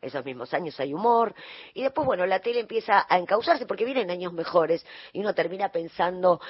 Esos 0.00 0.24
mismos 0.24 0.54
años 0.54 0.78
hay 0.80 0.94
humor. 0.94 1.34
Y 1.74 1.82
después 1.82 2.06
bueno 2.06 2.24
la 2.24 2.40
tele 2.40 2.60
empieza 2.60 3.06
a 3.08 3.18
encauzarse 3.18 3.66
porque 3.66 3.84
vienen 3.84 4.10
años 4.10 4.32
mejores 4.32 4.84
y 5.12 5.20
uno 5.20 5.34
termina 5.34 5.70
pensando 5.70 6.40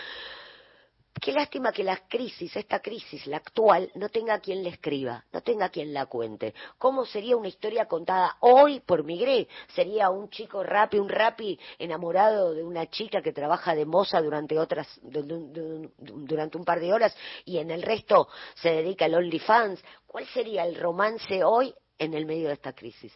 qué 1.20 1.32
lástima 1.32 1.72
que 1.72 1.84
la 1.84 1.96
crisis, 2.08 2.56
esta 2.56 2.80
crisis, 2.80 3.26
la 3.26 3.36
actual, 3.36 3.90
no 3.94 4.08
tenga 4.08 4.38
quien 4.40 4.62
le 4.62 4.70
escriba, 4.70 5.24
no 5.32 5.42
tenga 5.42 5.68
quien 5.68 5.92
la 5.92 6.06
cuente. 6.06 6.54
¿Cómo 6.78 7.04
sería 7.04 7.36
una 7.36 7.48
historia 7.48 7.86
contada 7.86 8.36
hoy 8.40 8.80
por 8.80 9.04
Migré? 9.04 9.46
¿Sería 9.74 10.10
un 10.10 10.30
chico 10.30 10.62
rapi, 10.62 10.98
un 10.98 11.08
rapi 11.08 11.58
enamorado 11.78 12.54
de 12.54 12.64
una 12.64 12.88
chica 12.88 13.22
que 13.22 13.32
trabaja 13.32 13.74
de 13.74 13.84
moza 13.84 14.20
durante 14.22 14.58
otras, 14.58 14.88
du- 15.02 15.22
du- 15.22 15.48
du- 15.52 15.92
durante 15.98 16.56
un 16.56 16.64
par 16.64 16.80
de 16.80 16.92
horas 16.92 17.14
y 17.44 17.58
en 17.58 17.70
el 17.70 17.82
resto 17.82 18.28
se 18.54 18.70
dedica 18.70 19.04
al 19.04 19.14
OnlyFans? 19.14 19.82
¿Cuál 20.06 20.26
sería 20.28 20.64
el 20.64 20.74
romance 20.76 21.44
hoy 21.44 21.74
en 21.98 22.14
el 22.14 22.24
medio 22.24 22.48
de 22.48 22.54
esta 22.54 22.72
crisis? 22.72 23.12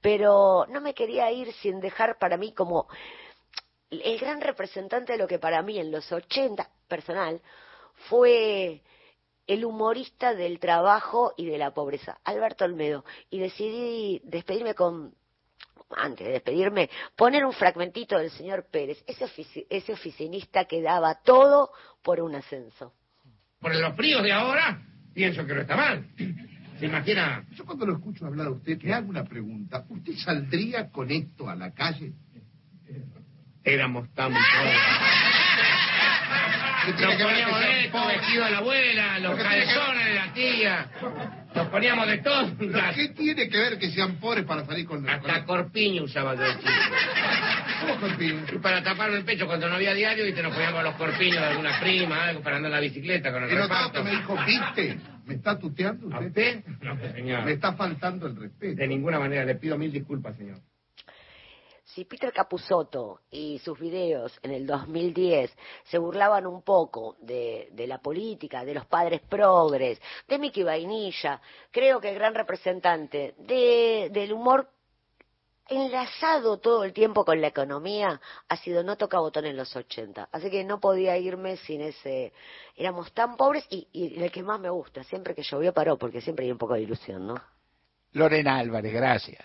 Pero 0.00 0.66
no 0.68 0.80
me 0.80 0.94
quería 0.94 1.30
ir 1.30 1.52
sin 1.54 1.80
dejar 1.80 2.18
para 2.18 2.36
mí 2.36 2.52
como 2.52 2.88
el 4.00 4.18
gran 4.18 4.40
representante 4.40 5.12
de 5.12 5.18
lo 5.18 5.26
que 5.28 5.38
para 5.38 5.62
mí 5.62 5.78
en 5.78 5.90
los 5.90 6.10
80, 6.10 6.68
personal, 6.88 7.40
fue 8.08 8.82
el 9.46 9.64
humorista 9.64 10.34
del 10.34 10.58
trabajo 10.58 11.34
y 11.36 11.46
de 11.46 11.58
la 11.58 11.72
pobreza, 11.74 12.18
Alberto 12.24 12.64
Olmedo. 12.64 13.04
Y 13.28 13.38
decidí 13.38 14.20
despedirme 14.24 14.74
con, 14.74 15.14
antes 15.90 16.26
de 16.26 16.32
despedirme, 16.32 16.88
poner 17.16 17.44
un 17.44 17.52
fragmentito 17.52 18.16
del 18.18 18.30
señor 18.30 18.66
Pérez, 18.70 19.02
ese, 19.06 19.24
ofici- 19.26 19.66
ese 19.68 19.92
oficinista 19.92 20.64
que 20.64 20.80
daba 20.80 21.20
todo 21.22 21.70
por 22.02 22.20
un 22.20 22.34
ascenso. 22.34 22.94
Por 23.60 23.74
los 23.74 23.94
fríos 23.94 24.22
de 24.22 24.32
ahora, 24.32 24.80
pienso 25.12 25.44
que 25.46 25.54
no 25.54 25.60
está 25.60 25.76
mal. 25.76 26.06
¿Se 26.78 26.86
imagina? 26.86 27.46
Yo 27.52 27.64
cuando 27.64 27.86
lo 27.86 27.94
escucho 27.94 28.26
hablar 28.26 28.48
a 28.48 28.50
usted, 28.50 28.80
le 28.82 28.92
hago 28.92 29.08
una 29.08 29.22
pregunta. 29.24 29.84
¿Usted 29.88 30.14
saldría 30.14 30.90
con 30.90 31.10
esto 31.10 31.48
a 31.48 31.54
la 31.54 31.72
calle? 31.72 32.12
Éramos 33.64 34.12
tan 34.14 34.32
¿Qué 36.84 36.92
tiene 36.96 37.14
Nos 37.14 37.22
poníamos 37.22 37.64
esto, 37.64 38.06
vestido 38.06 38.44
de 38.44 38.50
la 38.50 38.58
abuela, 38.58 39.18
los 39.20 39.36
calzones 39.36 40.04
de 40.06 40.14
la 40.14 40.32
tía. 40.32 40.90
Nos 41.54 41.68
poníamos 41.68 42.06
de 42.08 42.18
todo. 42.18 42.50
¿Pero 42.58 42.80
¿Qué 42.94 43.08
tiene 43.10 43.48
que 43.48 43.58
ver 43.58 43.78
que 43.78 43.90
sean 43.90 44.16
pobres 44.16 44.44
para 44.44 44.64
salir 44.64 44.86
con 44.86 45.08
Hasta 45.08 45.44
corpiño 45.44 46.04
usaba 46.04 46.34
yo 46.34 46.42
chico. 46.58 46.72
¿Cómo 47.82 47.96
corpiño? 48.00 48.44
Y 48.52 48.58
para 48.58 48.82
taparme 48.82 49.18
el 49.18 49.24
pecho 49.24 49.46
cuando 49.46 49.68
no 49.68 49.76
había 49.76 49.94
diario 49.94 50.26
y 50.26 50.32
te 50.32 50.42
nos 50.42 50.54
poníamos 50.54 50.82
los 50.82 50.94
corpiños 50.94 51.40
de 51.40 51.46
alguna 51.46 51.78
prima, 51.80 52.24
algo 52.24 52.42
para 52.42 52.56
andar 52.56 52.70
en 52.70 52.74
la 52.76 52.80
bicicleta 52.80 53.32
con 53.32 53.44
el 53.44 53.54
notado 53.54 53.88
reparto. 53.88 54.04
me 54.04 54.10
dijo, 54.10 54.36
¿viste? 54.44 54.98
¿Me 55.24 55.34
está 55.34 55.58
tuteando 55.58 56.06
usted? 56.06 56.18
¿A 56.18 56.26
usted? 56.26 56.64
No, 56.80 57.12
señor. 57.14 57.44
Me 57.44 57.52
está 57.52 57.74
faltando 57.74 58.26
el 58.26 58.36
respeto. 58.36 58.76
De 58.76 58.88
ninguna 58.88 59.18
manera, 59.18 59.44
le 59.44 59.54
pido 59.54 59.78
mil 59.78 59.92
disculpas, 59.92 60.36
señor. 60.36 60.58
Si 61.94 62.06
Peter 62.06 62.32
Capusotto 62.32 63.20
y 63.30 63.58
sus 63.58 63.78
videos 63.78 64.38
en 64.42 64.52
el 64.52 64.66
2010 64.66 65.54
se 65.84 65.98
burlaban 65.98 66.46
un 66.46 66.62
poco 66.62 67.16
de, 67.20 67.70
la 67.86 67.98
política, 67.98 68.64
de 68.64 68.72
los 68.72 68.86
padres 68.86 69.20
progres, 69.28 70.00
de 70.26 70.38
Mickey 70.38 70.62
Vainilla, 70.62 71.38
creo 71.70 72.00
que 72.00 72.08
el 72.08 72.14
gran 72.14 72.34
representante 72.34 73.34
de- 73.36 74.08
del 74.10 74.32
humor 74.32 74.70
enlazado 75.68 76.58
todo 76.58 76.84
el 76.84 76.94
tiempo 76.94 77.24
con 77.26 77.40
la 77.40 77.48
economía 77.48 78.20
ha 78.48 78.56
sido 78.56 78.82
no 78.82 78.96
toca 78.96 79.18
botón 79.18 79.44
en 79.44 79.56
los 79.56 79.74
80. 79.76 80.28
Así 80.32 80.50
que 80.50 80.64
no 80.64 80.80
podía 80.80 81.18
irme 81.18 81.56
sin 81.58 81.82
ese... 81.82 82.32
Éramos 82.74 83.12
tan 83.12 83.36
pobres 83.36 83.66
y, 83.68 83.86
y 83.92 84.22
el 84.22 84.30
que 84.32 84.42
más 84.42 84.58
me 84.58 84.70
gusta, 84.70 85.04
siempre 85.04 85.34
que 85.34 85.42
llovió 85.42 85.72
paró, 85.74 85.98
porque 85.98 86.20
siempre 86.22 86.46
hay 86.46 86.52
un 86.52 86.58
poco 86.58 86.74
de 86.74 86.80
ilusión, 86.82 87.26
¿no? 87.26 87.34
Lorena 88.12 88.58
Álvarez, 88.58 88.92
gracias. 88.92 89.44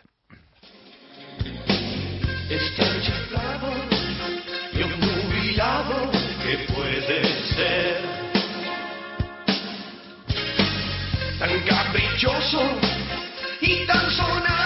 Tan 11.40 11.64
caprichoso 11.64 12.62
y 13.62 13.86
tan 13.86 14.12
sonado 14.12 14.57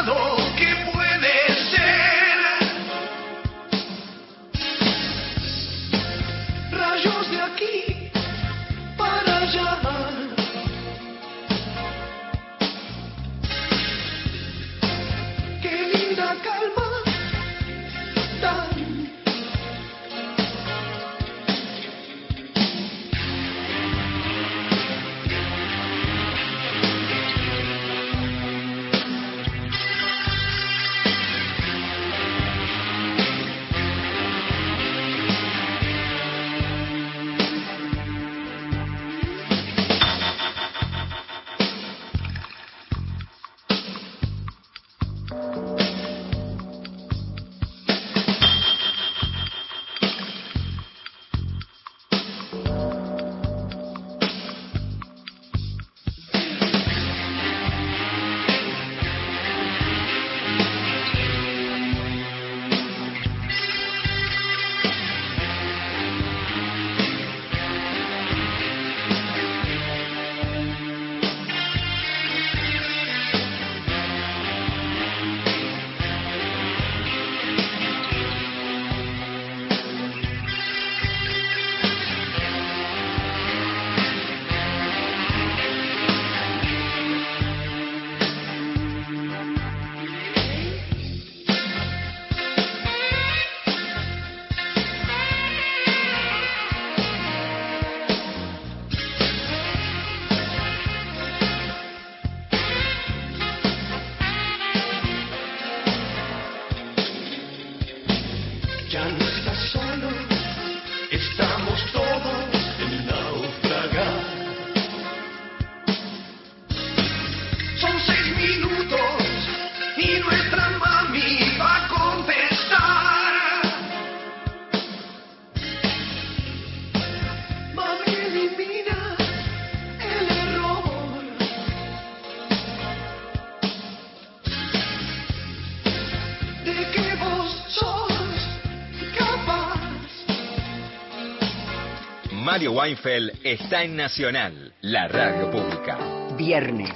Weinfeld 142.72 143.34
está 143.44 143.84
en 143.84 143.98
Nacional, 143.98 144.74
la 144.82 145.08
radio 145.10 145.52
pública. 145.52 145.98
Viernes. 146.38 146.94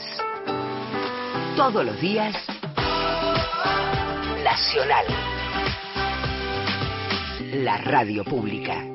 Todos 1.58 1.86
los 1.86 2.00
días. 2.00 2.34
Nacional. 4.42 5.06
La 7.52 7.78
radio 7.78 8.24
pública. 8.24 8.95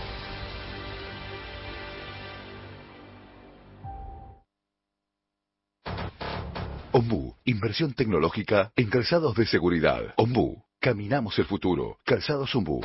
Ombu, 7.01 7.35
inversión 7.45 7.93
tecnológica 7.95 8.71
en 8.75 8.87
calzados 8.87 9.33
de 9.33 9.47
seguridad. 9.47 10.13
Ombu, 10.17 10.63
caminamos 10.79 11.39
el 11.39 11.45
futuro. 11.45 11.97
Calzados 12.05 12.53
Ombu, 12.53 12.79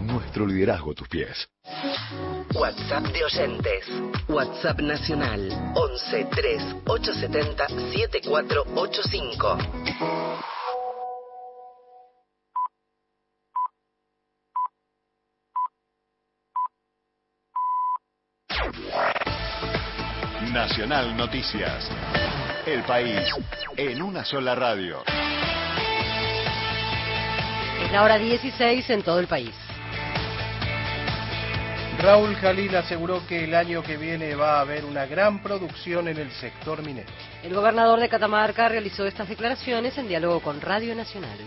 nuestro 0.00 0.46
liderazgo 0.46 0.92
a 0.92 0.94
tus 0.94 1.08
pies. 1.08 1.48
WhatsApp 2.54 3.06
de 3.06 3.24
oyentes. 3.24 3.88
WhatsApp 4.28 4.78
nacional 4.78 5.72
11 5.74 6.28
3 6.30 6.76
870 6.86 7.66
7485. 7.66 9.58
Nacional 20.52 21.16
Noticias. 21.16 21.90
El 22.68 22.82
país 22.82 23.26
en 23.78 24.02
una 24.02 24.26
sola 24.26 24.54
radio. 24.54 25.02
Es 27.82 27.90
la 27.90 28.02
hora 28.02 28.18
16 28.18 28.90
en 28.90 29.02
todo 29.02 29.20
el 29.20 29.26
país. 29.26 29.54
Raúl 31.98 32.36
Jalil 32.36 32.76
aseguró 32.76 33.26
que 33.26 33.44
el 33.44 33.54
año 33.54 33.82
que 33.82 33.96
viene 33.96 34.34
va 34.34 34.58
a 34.58 34.60
haber 34.60 34.84
una 34.84 35.06
gran 35.06 35.42
producción 35.42 36.08
en 36.08 36.18
el 36.18 36.30
sector 36.32 36.82
minero. 36.82 37.08
El 37.42 37.54
gobernador 37.54 38.00
de 38.00 38.10
Catamarca 38.10 38.68
realizó 38.68 39.06
estas 39.06 39.30
declaraciones 39.30 39.96
en 39.96 40.06
diálogo 40.06 40.40
con 40.40 40.60
Radio 40.60 40.94
Nacional. 40.94 41.38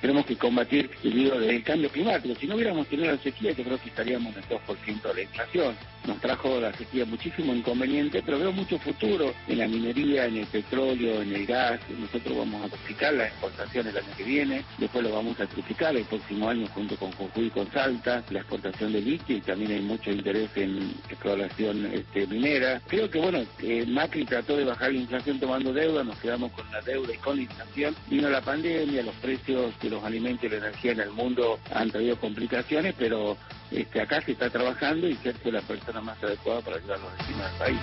Tenemos 0.00 0.24
que 0.26 0.36
combatir 0.36 0.90
el 1.04 1.14
lío 1.14 1.38
del 1.38 1.62
cambio 1.62 1.90
climático. 1.90 2.34
Si 2.40 2.46
no 2.46 2.56
hubiéramos 2.56 2.86
tenido 2.86 3.12
la 3.12 3.18
sequía, 3.18 3.52
yo 3.52 3.64
creo 3.64 3.80
que 3.80 3.88
estaríamos 3.88 4.34
en 4.34 4.42
el 4.42 4.48
2% 4.48 5.02
de 5.02 5.14
la 5.14 5.22
inflación. 5.22 5.76
Nos 6.06 6.18
trajo 6.20 6.58
la 6.60 6.72
sequía 6.72 7.04
muchísimo 7.04 7.54
inconveniente, 7.54 8.22
pero 8.24 8.38
veo 8.38 8.52
mucho 8.52 8.78
futuro 8.78 9.34
en 9.46 9.58
la 9.58 9.68
minería, 9.68 10.24
en 10.24 10.38
el 10.38 10.46
petróleo, 10.46 11.20
en 11.20 11.34
el 11.34 11.46
gas. 11.46 11.80
Nosotros 11.98 12.38
vamos 12.38 12.64
a 12.64 12.68
duplicar 12.68 13.12
las 13.12 13.28
exportaciones 13.28 13.94
el 13.94 14.02
año 14.02 14.16
que 14.16 14.24
viene, 14.24 14.64
después 14.78 15.04
lo 15.04 15.12
vamos 15.12 15.38
a 15.40 15.46
triplicar 15.46 15.94
el 15.94 16.04
próximo 16.04 16.48
año 16.48 16.66
junto 16.68 16.96
con 16.96 17.12
Jujuy 17.12 17.46
y 17.46 17.50
con 17.50 17.70
Salta, 17.70 18.24
la 18.30 18.40
exportación 18.40 18.92
de 18.92 19.00
litio 19.02 19.36
y 19.36 19.40
también 19.40 19.72
hay 19.72 19.80
mucho 19.80 20.10
interés 20.10 20.48
en 20.56 20.94
exploración 21.08 21.86
este, 21.92 22.26
minera. 22.26 22.80
Creo 22.86 23.10
que, 23.10 23.18
bueno, 23.18 23.44
eh, 23.62 23.84
Macri 23.86 24.24
trató 24.24 24.56
de 24.56 24.64
bajar 24.64 24.92
la 24.92 24.98
inflación 24.98 25.38
tomando 25.38 25.72
deuda, 25.72 26.02
nos 26.02 26.18
quedamos 26.18 26.52
con 26.52 26.70
la 26.70 26.80
deuda 26.80 27.12
y 27.12 27.18
con 27.18 27.36
la 27.36 27.42
inflación. 27.42 27.94
Vino 28.08 28.30
la 28.30 28.40
pandemia, 28.40 29.02
los 29.02 29.14
precios 29.16 29.74
los 29.90 30.02
alimentos 30.04 30.44
y 30.44 30.48
la 30.48 30.56
energía 30.56 30.92
en 30.92 31.00
el 31.00 31.10
mundo 31.10 31.58
han 31.74 31.90
traído 31.90 32.16
complicaciones, 32.16 32.94
pero 32.96 33.36
este, 33.70 34.00
acá 34.00 34.20
se 34.22 34.32
está 34.32 34.48
trabajando 34.48 35.06
y 35.08 35.14
Sergio 35.16 35.48
es 35.48 35.52
la 35.52 35.62
persona 35.62 36.00
más 36.00 36.22
adecuada 36.22 36.60
para 36.62 36.76
ayudar 36.76 36.98
a 36.98 37.02
los 37.02 37.18
vecinos 37.18 37.50
del 37.50 37.58
país. 37.58 37.80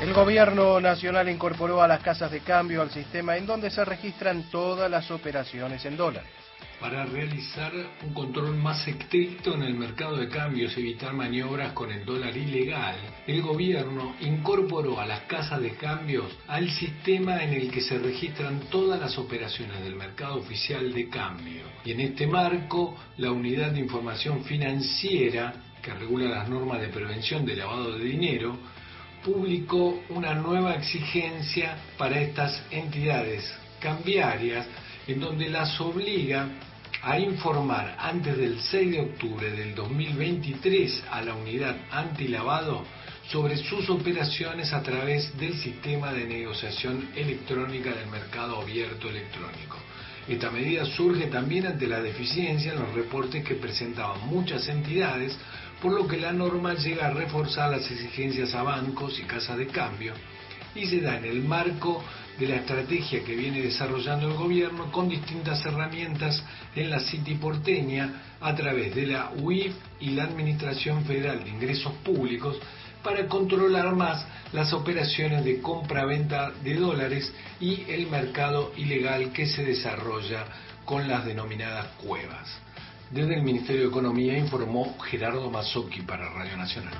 El 0.00 0.12
gobierno 0.12 0.80
nacional 0.80 1.28
incorporó 1.28 1.82
a 1.82 1.88
las 1.88 2.02
casas 2.02 2.30
de 2.30 2.40
cambio 2.40 2.82
al 2.82 2.90
sistema 2.90 3.36
en 3.36 3.46
donde 3.46 3.70
se 3.70 3.84
registran 3.84 4.42
todas 4.50 4.90
las 4.90 5.10
operaciones 5.10 5.84
en 5.84 5.96
dólares. 5.96 6.28
Para 6.84 7.06
realizar 7.06 7.72
un 8.06 8.12
control 8.12 8.58
más 8.58 8.86
estricto 8.86 9.54
en 9.54 9.62
el 9.62 9.72
mercado 9.72 10.18
de 10.18 10.28
cambios 10.28 10.76
y 10.76 10.80
evitar 10.80 11.14
maniobras 11.14 11.72
con 11.72 11.90
el 11.90 12.04
dólar 12.04 12.36
ilegal, 12.36 12.94
el 13.26 13.40
gobierno 13.40 14.14
incorporó 14.20 15.00
a 15.00 15.06
las 15.06 15.20
casas 15.20 15.62
de 15.62 15.70
cambios 15.76 16.26
al 16.46 16.68
sistema 16.68 17.42
en 17.42 17.54
el 17.54 17.70
que 17.70 17.80
se 17.80 17.98
registran 17.98 18.60
todas 18.70 19.00
las 19.00 19.16
operaciones 19.16 19.82
del 19.82 19.94
mercado 19.94 20.36
oficial 20.36 20.92
de 20.92 21.08
cambio. 21.08 21.62
Y 21.86 21.92
en 21.92 22.00
este 22.00 22.26
marco, 22.26 22.94
la 23.16 23.32
Unidad 23.32 23.70
de 23.70 23.80
Información 23.80 24.44
Financiera, 24.44 25.54
que 25.80 25.94
regula 25.94 26.28
las 26.28 26.50
normas 26.50 26.82
de 26.82 26.88
prevención 26.88 27.46
de 27.46 27.56
lavado 27.56 27.96
de 27.96 28.04
dinero, 28.04 28.58
publicó 29.24 30.02
una 30.10 30.34
nueva 30.34 30.74
exigencia 30.74 31.78
para 31.96 32.20
estas 32.20 32.62
entidades 32.70 33.50
cambiarias 33.80 34.66
en 35.06 35.20
donde 35.20 35.48
las 35.48 35.80
obliga 35.80 36.46
a 37.04 37.18
informar 37.18 37.96
antes 37.98 38.34
del 38.36 38.58
6 38.58 38.90
de 38.90 39.00
octubre 39.00 39.50
del 39.50 39.74
2023 39.74 41.04
a 41.10 41.20
la 41.20 41.34
unidad 41.34 41.76
antilavado 41.90 42.82
sobre 43.30 43.58
sus 43.58 43.90
operaciones 43.90 44.72
a 44.72 44.82
través 44.82 45.36
del 45.36 45.54
sistema 45.54 46.14
de 46.14 46.24
negociación 46.24 47.10
electrónica 47.14 47.90
del 47.90 48.08
mercado 48.08 48.62
abierto 48.62 49.10
electrónico. 49.10 49.76
Esta 50.26 50.50
medida 50.50 50.86
surge 50.86 51.26
también 51.26 51.66
ante 51.66 51.86
la 51.86 52.00
deficiencia 52.00 52.72
en 52.72 52.78
los 52.78 52.94
reportes 52.94 53.44
que 53.44 53.56
presentaban 53.56 54.26
muchas 54.26 54.66
entidades, 54.68 55.36
por 55.82 55.92
lo 55.92 56.08
que 56.08 56.16
la 56.16 56.32
norma 56.32 56.72
llega 56.72 57.08
a 57.08 57.12
reforzar 57.12 57.70
las 57.70 57.90
exigencias 57.90 58.54
a 58.54 58.62
bancos 58.62 59.18
y 59.18 59.24
casas 59.24 59.58
de 59.58 59.66
cambio 59.66 60.14
y 60.74 60.86
se 60.86 61.00
da 61.00 61.18
en 61.18 61.26
el 61.26 61.42
marco 61.42 62.02
de 62.38 62.48
la 62.48 62.56
estrategia 62.56 63.22
que 63.22 63.36
viene 63.36 63.62
desarrollando 63.62 64.28
el 64.28 64.34
gobierno 64.34 64.90
con 64.90 65.08
distintas 65.08 65.64
herramientas 65.64 66.42
en 66.74 66.90
la 66.90 67.00
City 67.00 67.34
porteña 67.34 68.36
a 68.40 68.54
través 68.54 68.94
de 68.94 69.06
la 69.06 69.30
UIF 69.36 69.74
y 70.00 70.10
la 70.10 70.24
Administración 70.24 71.04
Federal 71.04 71.44
de 71.44 71.50
Ingresos 71.50 71.92
Públicos 72.04 72.58
para 73.02 73.28
controlar 73.28 73.94
más 73.94 74.26
las 74.52 74.72
operaciones 74.72 75.44
de 75.44 75.60
compra-venta 75.60 76.52
de 76.62 76.74
dólares 76.74 77.32
y 77.60 77.84
el 77.88 78.08
mercado 78.08 78.72
ilegal 78.76 79.30
que 79.32 79.46
se 79.46 79.62
desarrolla 79.62 80.44
con 80.84 81.06
las 81.06 81.24
denominadas 81.24 81.86
cuevas. 82.04 82.48
Desde 83.10 83.34
el 83.34 83.42
Ministerio 83.42 83.82
de 83.82 83.88
Economía 83.88 84.36
informó 84.36 84.98
Gerardo 84.98 85.50
Mazzocchi 85.50 86.02
para 86.02 86.30
Radio 86.30 86.56
Nacional. 86.56 86.94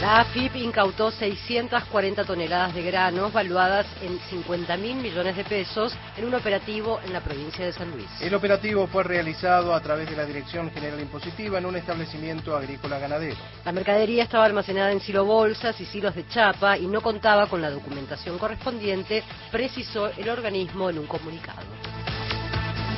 La 0.00 0.20
AFIP 0.20 0.56
incautó 0.56 1.10
640 1.10 2.24
toneladas 2.24 2.74
de 2.74 2.82
granos 2.82 3.32
valuadas 3.32 3.86
en 4.02 4.18
50 4.28 4.76
mil 4.76 4.96
millones 4.96 5.34
de 5.34 5.44
pesos 5.44 5.96
en 6.18 6.26
un 6.26 6.34
operativo 6.34 7.00
en 7.02 7.14
la 7.14 7.22
provincia 7.22 7.64
de 7.64 7.72
San 7.72 7.90
Luis. 7.90 8.06
El 8.20 8.34
operativo 8.34 8.86
fue 8.88 9.04
realizado 9.04 9.74
a 9.74 9.80
través 9.80 10.10
de 10.10 10.16
la 10.16 10.26
Dirección 10.26 10.70
General 10.70 11.00
Impositiva 11.00 11.56
en 11.56 11.64
un 11.64 11.76
establecimiento 11.76 12.54
agrícola 12.54 12.98
ganadero. 12.98 13.36
La 13.64 13.72
mercadería 13.72 14.24
estaba 14.24 14.44
almacenada 14.44 14.92
en 14.92 15.00
silobolsas 15.00 15.80
y 15.80 15.86
silos 15.86 16.14
de 16.14 16.28
chapa 16.28 16.76
y 16.76 16.86
no 16.86 17.00
contaba 17.00 17.46
con 17.46 17.62
la 17.62 17.70
documentación 17.70 18.36
correspondiente, 18.36 19.24
precisó 19.50 20.08
el 20.08 20.28
organismo 20.28 20.90
en 20.90 20.98
un 20.98 21.06
comunicado. 21.06 21.62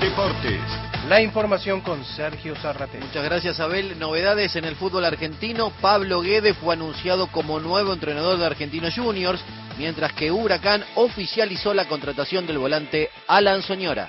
Deportes. 0.01 0.98
La 1.09 1.23
información 1.23 1.81
con 1.81 2.05
Sergio 2.05 2.55
Zarratel. 2.57 3.01
Muchas 3.01 3.25
gracias, 3.25 3.61
Abel. 3.61 3.99
Novedades 3.99 4.57
en 4.57 4.67
el 4.67 4.77
fútbol 4.77 5.07
argentino. 5.07 5.73
Pablo 5.81 6.21
Guede 6.21 6.53
fue 6.53 6.75
anunciado 6.75 7.29
como 7.29 7.61
nuevo 7.61 7.95
entrenador 7.95 8.37
de 8.37 8.45
Argentinos 8.45 8.95
Juniors, 8.95 9.41
mientras 9.79 10.13
que 10.13 10.31
Huracán 10.31 10.85
oficializó 10.97 11.73
la 11.73 11.87
contratación 11.87 12.47
del 12.47 12.59
volante 12.59 13.09
Alan 13.27 13.63
Soñora. 13.63 14.07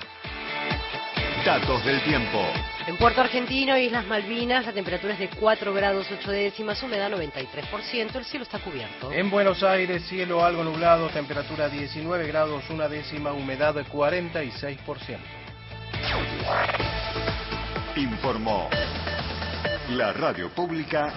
Datos 1.42 1.82
del 1.86 2.02
tiempo. 2.02 2.38
En 2.86 2.98
Puerto 2.98 3.22
Argentino 3.22 3.78
Islas 3.78 4.06
Malvinas 4.06 4.66
la 4.66 4.72
temperatura 4.72 5.14
es 5.14 5.20
de 5.20 5.30
4 5.30 5.72
grados 5.72 6.06
8 6.12 6.30
décimas, 6.30 6.82
humedad 6.82 7.10
93%, 7.10 8.16
el 8.16 8.24
cielo 8.26 8.42
está 8.42 8.58
cubierto. 8.58 9.10
En 9.10 9.30
Buenos 9.30 9.62
Aires, 9.62 10.02
cielo 10.06 10.44
algo 10.44 10.64
nublado, 10.64 11.08
temperatura 11.08 11.70
19 11.70 12.26
grados, 12.26 12.64
una 12.68 12.88
décima, 12.88 13.32
humedad 13.32 13.74
46%. 13.90 15.39
Informó 17.96 18.68
la 19.90 20.12
radio 20.12 20.48
pública 20.50 21.12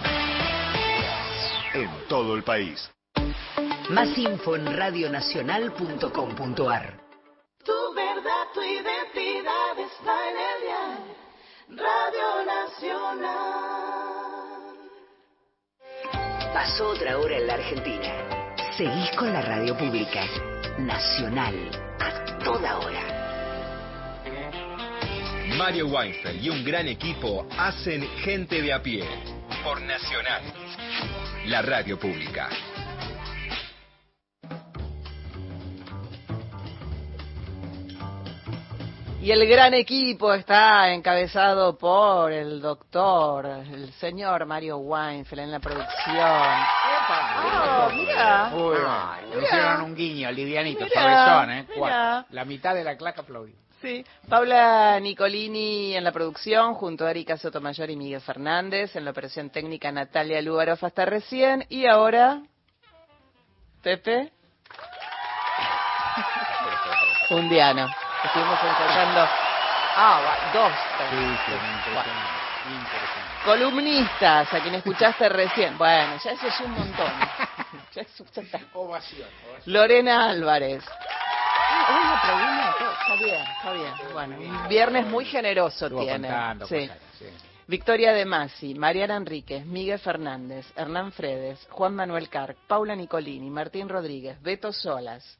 en 1.73 1.89
todo 2.07 2.35
el 2.35 2.43
país. 2.43 2.89
Más 3.89 4.15
info 4.17 4.55
en 4.55 4.65
radionacional.com.ar. 4.75 6.99
Tu 7.63 7.93
verdad, 7.95 8.47
tu 8.53 8.61
identidad 8.61 9.79
está 9.79 10.29
en 10.29 10.37
el 10.37 10.63
Radio 11.77 12.45
Nacional. 12.45 13.63
Pasó 16.53 16.89
otra 16.89 17.17
hora 17.17 17.37
en 17.37 17.47
la 17.47 17.53
Argentina. 17.55 18.13
Seguís 18.77 19.09
con 19.17 19.31
la 19.31 19.41
radio 19.41 19.77
pública. 19.77 20.25
Nacional. 20.77 21.71
A 21.99 22.37
toda 22.43 22.79
hora. 22.79 23.22
Mario 25.57 25.87
Weinfeld 25.87 26.43
y 26.43 26.49
un 26.49 26.63
gran 26.63 26.87
equipo 26.87 27.47
hacen 27.57 28.01
Gente 28.23 28.61
de 28.61 28.73
a 28.73 28.81
pie 28.81 29.03
por 29.63 29.79
Nacional, 29.81 30.41
la 31.45 31.61
radio 31.61 31.99
pública. 31.99 32.49
Y 39.21 39.31
el 39.31 39.47
gran 39.47 39.73
equipo 39.75 40.33
está 40.33 40.91
encabezado 40.91 41.77
por 41.77 42.31
el 42.31 42.59
doctor, 42.59 43.45
el 43.45 43.93
señor 43.93 44.45
Mario 44.45 44.77
Weinfeld 44.79 45.41
en 45.43 45.51
la 45.51 45.59
producción. 45.59 46.17
¡Epa! 46.17 47.87
Oh, 47.87 47.89
mira. 47.93 48.51
Uy, 48.53 48.75
le 49.29 49.35
mira. 49.35 49.47
hicieron 49.47 49.81
un 49.83 49.95
guiño, 49.95 50.31
livianito, 50.31 50.83
Mira, 50.83 50.93
suavezón, 50.93 51.51
¿eh? 51.51 51.67
mira. 51.75 52.25
La 52.31 52.43
mitad 52.43 52.73
de 52.73 52.83
la 52.83 52.97
claca 52.97 53.21
aplaudió. 53.21 53.55
Sí, 53.83 54.03
Paula 54.29 54.97
Nicolini 55.01 55.93
en 55.93 56.05
la 56.05 56.13
producción, 56.13 56.73
junto 56.75 57.05
a 57.05 57.11
Erika 57.11 57.35
Sotomayor 57.35 57.89
y 57.89 57.97
Miguel 57.97 58.21
Fernández, 58.21 58.95
en 58.95 59.03
la 59.03 59.11
operación 59.11 59.49
técnica 59.49 59.91
Natalia 59.91 60.41
Lugaroff 60.41 60.81
hasta 60.85 61.03
recién, 61.03 61.65
y 61.67 61.85
ahora, 61.85 62.39
Pepe, 63.81 64.31
un 67.31 67.49
diano. 67.49 67.89
Estuvimos 68.23 68.57
ensayando, 68.63 69.27
ah, 69.97 70.49
dos, 70.53 70.71
columnistas, 73.43 74.53
a 74.53 74.59
quien 74.61 74.75
escuchaste 74.75 75.27
recién. 75.43 75.77
Bueno, 75.77 76.13
ya 76.23 76.31
eso 76.31 76.47
es 76.47 76.57
un 76.61 76.71
montón. 76.71 77.11
Ya 77.93 78.01
eso- 78.01 78.23
ya 78.33 78.41
está. 78.41 78.59
Ovación, 78.73 79.27
Lorena 79.65 80.29
Álvarez. 80.29 80.83
Hoy 81.89 82.01
aplaudimos 82.17 82.65
a 82.65 82.75
todos. 82.77 82.93
Está 82.99 83.15
bien, 83.23 83.41
está 83.57 83.71
bien. 83.73 84.13
Bueno, 84.13 84.37
un 84.39 84.67
viernes 84.69 85.07
muy 85.07 85.25
generoso 85.25 85.85
Estuvo 85.87 86.01
tiene. 86.03 86.27
contando 86.27 86.67
Sí. 86.67 86.87
cosas, 86.87 86.97
sí. 87.19 87.25
Victoria 87.67 88.11
De 88.13 88.25
Masi, 88.25 88.73
Mariana 88.75 89.15
Enríquez, 89.15 89.65
Miguel 89.65 89.99
Fernández, 89.99 90.65
Hernán 90.75 91.11
Fredes, 91.13 91.65
Juan 91.71 91.95
Manuel 91.95 92.29
Carc, 92.29 92.57
Paula 92.67 92.95
Nicolini, 92.95 93.49
Martín 93.49 93.87
Rodríguez, 93.87 94.41
Beto 94.41 94.73
Solas, 94.73 95.39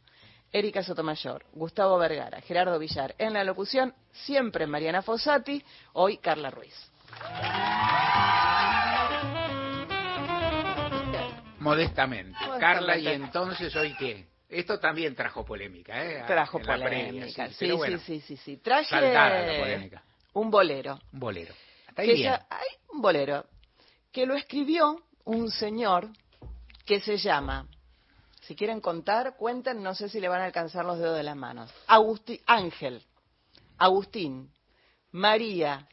Erika 0.51 0.83
Sotomayor, 0.83 1.43
Gustavo 1.53 1.97
Vergara, 1.97 2.39
Gerardo 2.41 2.79
Villar. 2.79 3.13
En 3.17 3.33
la 3.33 3.43
locución, 3.43 3.93
siempre 4.11 4.67
Mariana 4.67 5.01
Fossati, 5.01 5.63
hoy 5.93 6.17
Carla 6.17 6.49
Ruiz. 6.49 6.73
Modestamente. 11.59 12.37
Modestamente. 12.39 12.59
Carla, 12.59 12.97
¿y 12.97 13.07
entonces 13.07 13.75
hoy 13.75 13.95
qué? 13.97 14.27
Esto 14.53 14.79
también 14.79 15.15
trajo 15.15 15.43
polémica, 15.43 16.03
¿eh? 16.03 16.23
Trajo 16.25 16.59
En 16.59 16.65
polémica. 16.65 17.47
sí, 17.49 17.53
Sí, 17.53 17.65
sí, 17.65 17.71
bueno, 17.71 17.99
sí, 17.99 18.21
sí, 18.21 18.37
sí. 18.37 18.57
Traje 18.57 19.13
la 19.13 20.01
un 20.33 20.49
bolero. 20.51 20.99
Un 21.11 21.19
bolero. 21.19 21.53
Hasta 21.87 22.01
ahí 22.01 22.13
bien. 22.13 22.23
ya- 22.31 22.45
hay 22.49 22.67
un 22.91 23.01
bolero 23.01 23.45
que 24.11 24.25
lo 24.25 24.35
escribió 24.35 25.03
un 25.25 25.49
señor 25.51 26.09
que 26.85 26.99
se 27.01 27.17
llama, 27.17 27.67
si 28.41 28.55
quieren 28.55 28.81
contar, 28.81 29.35
cuenten, 29.37 29.81
no 29.81 29.95
sé 29.95 30.09
si 30.09 30.19
le 30.19 30.27
van 30.27 30.41
a 30.41 30.45
alcanzar 30.45 30.85
los 30.85 30.97
dedos 30.99 31.17
de 31.17 31.23
las 31.23 31.35
manos. 31.35 31.71
Agustín, 31.87 32.39
Ángel, 32.45 33.03
Agustín, 33.77 34.51
María, 35.11 35.87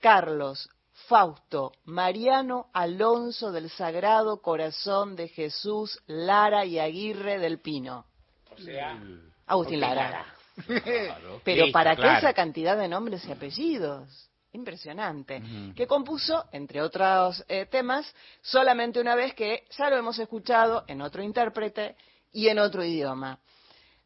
Carlos, 0.00 0.68
Fausto, 1.08 1.72
Mariano 1.86 2.66
Alonso 2.74 3.50
del 3.50 3.70
Sagrado 3.70 4.42
Corazón 4.42 5.16
de 5.16 5.28
Jesús, 5.28 5.98
Lara 6.06 6.66
y 6.66 6.78
Aguirre 6.78 7.38
del 7.38 7.60
Pino. 7.60 8.04
O 8.54 8.60
sea, 8.60 9.00
Agustín 9.46 9.80
Lara. 9.80 10.26
Pero 10.66 11.64
Listo, 11.64 11.72
¿para 11.72 11.96
qué 11.96 12.18
esa 12.18 12.34
cantidad 12.34 12.76
de 12.76 12.88
nombres 12.88 13.24
y 13.24 13.32
apellidos? 13.32 14.28
Impresionante. 14.52 15.42
Que 15.74 15.86
compuso, 15.86 16.44
entre 16.52 16.82
otros 16.82 17.42
eh, 17.48 17.66
temas, 17.66 18.14
solamente 18.42 19.00
una 19.00 19.14
vez 19.14 19.34
que 19.34 19.64
ya 19.78 19.88
lo 19.88 19.96
hemos 19.96 20.18
escuchado 20.18 20.84
en 20.88 21.00
otro 21.00 21.22
intérprete 21.22 21.96
y 22.32 22.48
en 22.48 22.58
otro 22.58 22.84
idioma. 22.84 23.38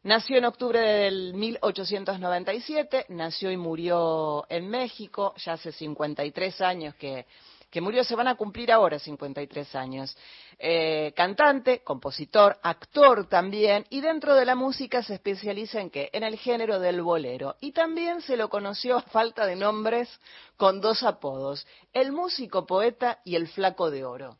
Nació 0.03 0.37
en 0.37 0.43
octubre 0.43 0.81
del 0.81 1.33
1897, 1.33 3.05
nació 3.07 3.51
y 3.51 3.55
murió 3.55 4.45
en 4.49 4.67
México, 4.67 5.33
ya 5.37 5.53
hace 5.53 5.71
53 5.71 6.59
años 6.59 6.93
que, 6.95 7.25
que 7.69 7.79
murió, 7.79 8.03
se 8.03 8.17
van 8.17 8.27
a 8.27 8.35
cumplir 8.35 8.73
ahora 8.73 8.99
53 8.99 9.75
años. 9.75 10.13
Eh, 10.59 11.13
cantante, 11.15 11.83
compositor, 11.85 12.57
actor 12.63 13.29
también, 13.29 13.85
y 13.89 14.01
dentro 14.01 14.35
de 14.35 14.43
la 14.43 14.55
música 14.55 15.01
se 15.03 15.13
especializa 15.13 15.79
en 15.79 15.89
qué? 15.89 16.09
En 16.11 16.23
el 16.23 16.37
género 16.37 16.81
del 16.81 17.01
bolero. 17.01 17.55
Y 17.61 17.71
también 17.71 18.19
se 18.19 18.35
lo 18.35 18.49
conoció 18.49 18.97
a 18.97 19.03
falta 19.03 19.45
de 19.45 19.55
nombres 19.55 20.09
con 20.57 20.81
dos 20.81 21.03
apodos, 21.03 21.65
el 21.93 22.11
músico 22.11 22.65
poeta 22.65 23.21
y 23.23 23.37
el 23.37 23.47
flaco 23.47 23.89
de 23.89 24.03
oro. 24.03 24.37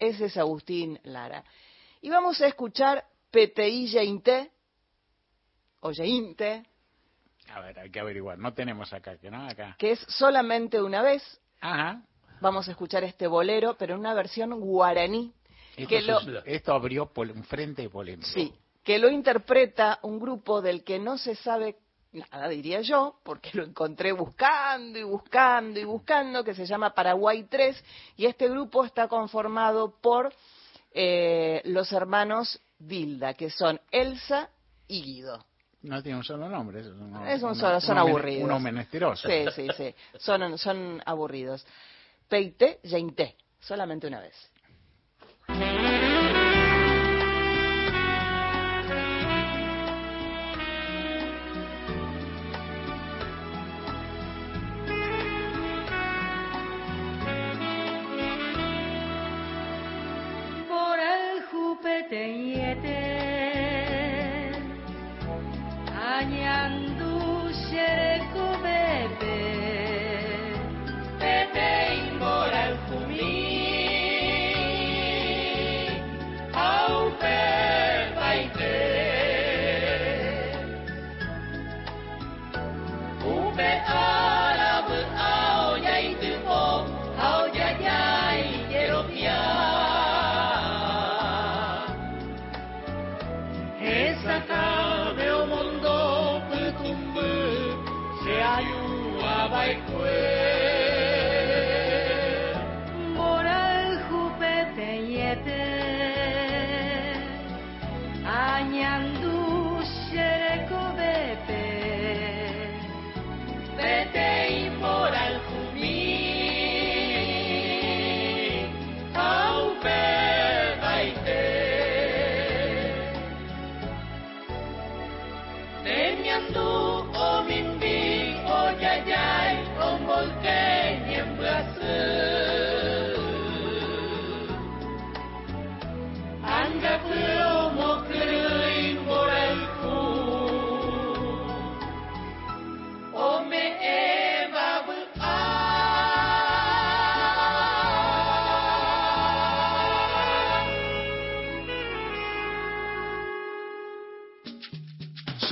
Ese 0.00 0.24
es 0.24 0.36
Agustín 0.36 0.98
Lara. 1.04 1.44
Y 2.02 2.10
vamos 2.10 2.40
a 2.40 2.48
escuchar 2.48 3.04
PTI 3.30 3.86
Yeinte, 3.86 4.50
o 5.80 5.90
Yeinte, 5.92 6.64
A 7.52 7.60
ver, 7.60 7.78
hay 7.78 7.90
que 7.90 8.00
averiguar. 8.00 8.38
No 8.38 8.52
tenemos 8.54 8.92
acá, 8.92 9.16
que 9.18 9.30
no, 9.30 9.46
acá. 9.46 9.76
que 9.78 9.92
es 9.92 10.00
solamente 10.08 10.82
una 10.82 11.02
vez. 11.02 11.22
Ajá. 11.60 12.02
Vamos 12.40 12.68
a 12.68 12.72
escuchar 12.72 13.04
este 13.04 13.26
bolero, 13.26 13.76
pero 13.78 13.94
en 13.94 14.00
una 14.00 14.14
versión 14.14 14.58
guaraní. 14.60 15.32
Esto, 15.76 15.88
que 15.88 16.02
lo, 16.02 16.44
esto 16.44 16.72
abrió 16.72 17.06
pol- 17.12 17.30
un 17.30 17.44
frente 17.44 17.88
polémico. 17.88 18.28
sí, 18.28 18.52
que 18.82 18.98
lo 18.98 19.08
interpreta 19.10 19.98
un 20.02 20.18
grupo 20.18 20.60
del 20.62 20.82
que 20.84 20.98
no 20.98 21.18
se 21.18 21.34
sabe 21.34 21.76
nada, 22.12 22.48
diría 22.48 22.80
yo, 22.80 23.20
porque 23.22 23.50
lo 23.52 23.62
encontré 23.64 24.12
buscando 24.12 24.98
y 24.98 25.02
buscando 25.02 25.78
y 25.78 25.84
buscando, 25.84 26.42
que 26.44 26.54
se 26.54 26.64
llama 26.66 26.94
Paraguay 26.94 27.44
3, 27.44 27.84
y 28.16 28.24
este 28.26 28.48
grupo 28.48 28.84
está 28.86 29.06
conformado 29.08 29.94
por 30.00 30.32
eh, 30.92 31.60
los 31.64 31.92
hermanos 31.92 32.58
Dilda, 32.78 33.34
que 33.34 33.50
son 33.50 33.78
Elsa 33.90 34.48
y 34.88 35.02
Guido. 35.02 35.44
No 35.86 36.02
tiene 36.02 36.18
un 36.18 36.24
solo 36.24 36.48
nombre. 36.48 36.80
Es 36.80 36.86
un, 36.88 37.16
Es 37.28 37.42
un 37.42 37.50
uno- 37.50 37.54
solo, 37.54 37.80
son 37.80 37.92
uno 37.98 38.00
aburridos. 38.08 38.44
Uno 38.44 38.58
menesteroso. 38.58 39.28
Sí, 39.28 39.44
sí, 39.54 39.68
sí. 39.76 39.94
Son, 40.18 40.58
son 40.58 41.00
aburridos. 41.06 41.64
Peite, 42.28 42.80
Yeinte, 42.82 43.36
solamente 43.60 44.06
una 44.08 44.20
vez. 44.20 44.34
por 60.68 60.98
el 60.98 61.42
jupete 61.50 62.28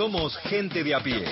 Somos 0.05 0.37
gente 0.37 0.85
de 0.85 0.95
a 0.95 1.01
pie. 1.01 1.25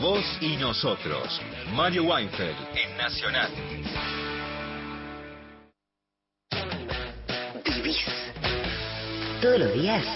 Vos 0.00 0.24
y 0.40 0.56
nosotros. 0.56 1.42
Mario 1.74 2.04
Weinfeld 2.04 2.56
en 2.74 2.96
Nacional. 2.96 3.50
Vivís. 7.66 7.98
Todos 9.42 9.58
los 9.58 9.74
días. 9.74 10.06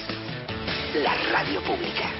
La 0.94 1.14
radio 1.32 1.60
pública. 1.64 2.17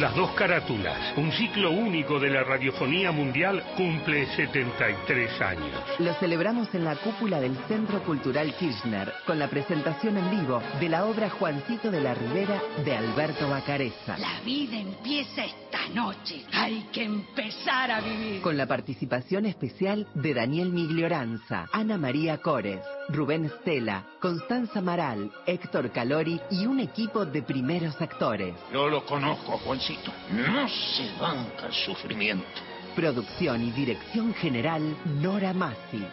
Las 0.00 0.16
dos 0.16 0.30
carátulas, 0.30 0.96
un 1.18 1.30
ciclo 1.32 1.70
único 1.70 2.18
de 2.18 2.30
la 2.30 2.42
radiofonía 2.44 3.12
mundial, 3.12 3.62
cumple 3.76 4.24
73 4.34 5.40
años. 5.42 5.78
Lo 5.98 6.14
celebramos 6.14 6.74
en 6.74 6.84
la 6.84 6.96
cúpula 6.96 7.38
del 7.40 7.54
Centro 7.68 8.02
Cultural 8.02 8.54
Kirchner 8.54 9.12
con 9.26 9.38
la 9.38 9.48
presentación 9.48 10.16
en 10.16 10.30
vivo 10.30 10.62
de 10.80 10.88
la 10.88 11.04
obra 11.04 11.28
Juancito 11.28 11.90
de 11.90 12.00
la 12.00 12.14
Ribera 12.14 12.62
de 12.82 12.96
Alberto 12.96 13.48
Bacareza. 13.50 14.16
La 14.16 14.40
vida 14.40 14.78
empieza 14.78 15.44
esta 15.44 15.86
noche. 15.94 16.42
Hay 16.52 16.86
que 16.90 17.04
empezar 17.04 17.90
a 17.90 18.00
vivir. 18.00 18.40
Con 18.40 18.56
la 18.56 18.66
participación 18.66 19.44
especial 19.44 20.08
de 20.14 20.32
Daniel 20.32 20.72
Miglioranza, 20.72 21.66
Ana 21.70 21.98
María 21.98 22.38
Cores, 22.38 22.80
Rubén 23.08 23.50
Stella, 23.60 24.04
Constanza 24.20 24.80
Maral, 24.80 25.30
Héctor 25.46 25.90
Calori 25.90 26.40
y 26.50 26.66
un 26.66 26.80
equipo 26.80 27.24
de 27.26 27.42
primeros 27.42 28.00
actores. 28.00 28.54
Yo 28.72 28.88
lo 28.88 29.04
conozco, 29.04 29.58
Juancito. 29.58 30.12
No 30.30 30.68
se 30.68 31.10
banca 31.20 31.66
el 31.66 31.72
sufrimiento. 31.72 32.46
Producción 32.94 33.62
y 33.62 33.70
dirección 33.70 34.34
general 34.34 34.96
Nora 35.20 35.52
Massi. 35.52 36.06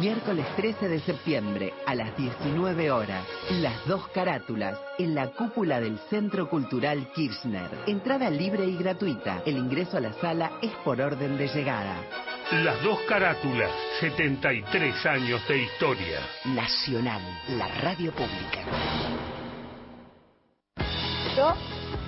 Miércoles 0.00 0.46
13 0.56 0.88
de 0.88 1.00
septiembre 1.00 1.74
a 1.86 1.94
las 1.94 2.16
19 2.16 2.90
horas. 2.90 3.26
Las 3.50 3.86
dos 3.86 4.08
carátulas 4.08 4.78
en 4.98 5.14
la 5.14 5.28
cúpula 5.28 5.80
del 5.80 5.98
Centro 6.08 6.48
Cultural 6.48 7.12
Kirchner. 7.14 7.68
Entrada 7.86 8.30
libre 8.30 8.64
y 8.64 8.76
gratuita. 8.78 9.42
El 9.44 9.58
ingreso 9.58 9.98
a 9.98 10.00
la 10.00 10.14
sala 10.14 10.52
es 10.62 10.72
por 10.82 10.98
orden 10.98 11.36
de 11.36 11.46
llegada. 11.46 11.94
Las 12.64 12.82
dos 12.82 13.00
carátulas, 13.06 13.70
73 14.00 15.06
años 15.06 15.46
de 15.46 15.58
historia. 15.58 16.20
Nacional, 16.46 17.20
la 17.58 17.68
radio 17.82 18.12
pública. 18.12 18.64
Yo 21.36 21.54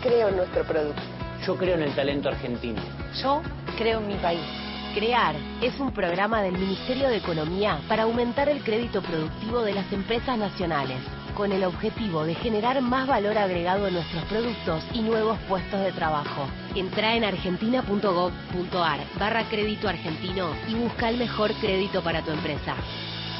creo 0.02 0.28
en 0.28 0.36
nuestro 0.36 0.64
producto. 0.64 1.02
Yo 1.46 1.54
creo 1.56 1.74
en 1.74 1.82
el 1.82 1.94
talento 1.94 2.30
argentino. 2.30 2.80
Yo 3.22 3.42
creo 3.76 4.00
en 4.00 4.08
mi 4.08 4.16
país. 4.16 4.63
CREAR 4.94 5.34
es 5.60 5.80
un 5.80 5.90
programa 5.90 6.40
del 6.40 6.56
Ministerio 6.56 7.08
de 7.08 7.16
Economía 7.16 7.80
para 7.88 8.04
aumentar 8.04 8.48
el 8.48 8.62
crédito 8.62 9.02
productivo 9.02 9.62
de 9.62 9.74
las 9.74 9.92
empresas 9.92 10.38
nacionales, 10.38 10.98
con 11.34 11.50
el 11.50 11.64
objetivo 11.64 12.24
de 12.24 12.36
generar 12.36 12.80
más 12.80 13.08
valor 13.08 13.36
agregado 13.36 13.88
en 13.88 13.94
nuestros 13.94 14.22
productos 14.26 14.84
y 14.94 15.02
nuevos 15.02 15.36
puestos 15.48 15.80
de 15.80 15.90
trabajo. 15.90 16.46
Entra 16.76 17.16
en 17.16 17.24
argentina.gov.ar 17.24 19.00
barra 19.18 19.42
crédito 19.48 19.88
argentino 19.88 20.50
y 20.68 20.74
busca 20.74 21.08
el 21.08 21.18
mejor 21.18 21.52
crédito 21.54 22.00
para 22.00 22.22
tu 22.22 22.30
empresa. 22.30 22.76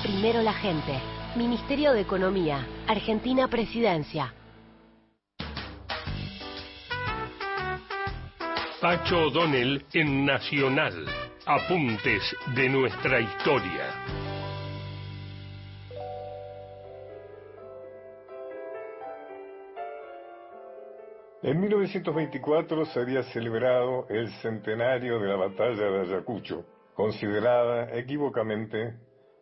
Primero 0.03 0.43
la 0.43 0.55
gente. 0.55 0.99
Ministerio 1.37 1.93
de 1.93 2.01
Economía. 2.01 2.67
Argentina 2.89 3.47
Presidencia. 3.47 4.35
Pacho 8.81 9.29
O'Donnell 9.29 9.85
en 9.95 10.27
Nacional. 10.27 11.07
Apuntes 11.47 12.23
de 12.57 12.71
nuestra 12.71 13.21
historia. 13.21 13.85
En 21.43 21.61
1924 21.61 22.87
se 22.87 22.99
había 22.99 23.23
celebrado 23.25 24.07
el 24.09 24.31
centenario 24.41 25.19
de 25.19 25.29
la 25.29 25.37
batalla 25.37 25.85
de 25.85 26.01
Ayacucho, 26.01 26.65
considerada 26.95 27.95
equívocamente 27.95 28.95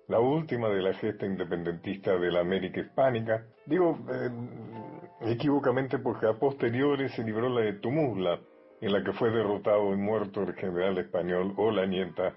la 0.08 0.18
última 0.18 0.70
de 0.70 0.82
la 0.82 0.94
gesta 0.94 1.24
independentista 1.24 2.18
de 2.18 2.32
la 2.32 2.40
América 2.40 2.80
Hispánica. 2.80 3.46
Digo 3.64 4.00
eh, 4.12 5.30
equívocamente 5.30 6.00
porque 6.00 6.26
a 6.26 6.32
posteriores 6.32 7.12
se 7.12 7.22
libró 7.22 7.48
la 7.48 7.60
de 7.60 7.74
Tumuzla, 7.74 8.40
en 8.82 8.92
la 8.92 9.02
que 9.04 9.12
fue 9.12 9.30
derrotado 9.30 9.92
y 9.92 9.96
muerto 9.96 10.42
el 10.42 10.54
general 10.54 10.98
español 10.98 11.54
Olañeta 11.56 12.34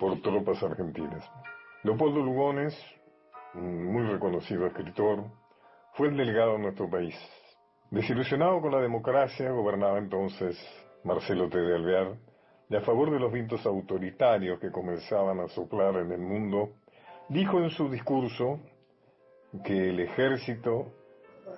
por 0.00 0.20
tropas 0.20 0.60
argentinas. 0.64 1.24
Leopoldo 1.84 2.20
Lugones, 2.20 2.76
muy 3.54 4.02
reconocido 4.02 4.66
escritor, 4.66 5.22
fue 5.94 6.08
el 6.08 6.16
delegado 6.16 6.54
de 6.54 6.58
nuestro 6.58 6.90
país. 6.90 7.14
Desilusionado 7.88 8.60
con 8.60 8.72
la 8.72 8.80
democracia, 8.80 9.50
gobernaba 9.52 9.98
entonces 9.98 10.58
Marcelo 11.04 11.48
T. 11.48 11.56
de 11.56 11.76
Alvear, 11.76 12.16
y 12.68 12.74
a 12.74 12.80
favor 12.80 13.12
de 13.12 13.20
los 13.20 13.32
vientos 13.32 13.64
autoritarios 13.64 14.58
que 14.58 14.72
comenzaban 14.72 15.38
a 15.38 15.48
soplar 15.48 15.96
en 15.96 16.10
el 16.10 16.20
mundo, 16.20 16.70
dijo 17.28 17.60
en 17.60 17.70
su 17.70 17.88
discurso 17.88 18.58
que 19.64 19.90
el 19.90 20.00
ejército 20.00 20.92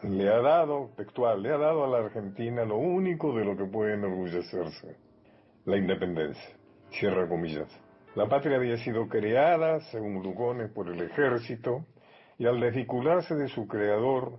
le 0.03 0.29
ha 0.29 0.41
dado, 0.41 0.91
textual, 0.97 1.43
le 1.43 1.53
ha 1.53 1.59
dado 1.59 1.85
a 1.85 1.89
la 1.89 1.99
Argentina 2.07 2.65
lo 2.65 2.77
único 2.77 3.33
de 3.35 3.45
lo 3.45 3.57
que 3.57 3.65
puede 3.65 3.95
enorgullecerse, 3.95 4.97
la 5.65 5.77
independencia. 5.77 6.57
Cierra 6.91 7.29
comillas. 7.29 7.69
La 8.15 8.29
patria 8.29 8.57
había 8.57 8.77
sido 8.79 9.09
creada, 9.09 9.81
según 9.91 10.23
Lugones, 10.23 10.71
por 10.71 10.89
el 10.89 11.01
ejército, 11.01 11.87
y 12.39 12.47
al 12.47 12.61
desvincularse 12.61 13.35
de 13.35 13.49
su 13.49 13.67
creador, 13.67 14.39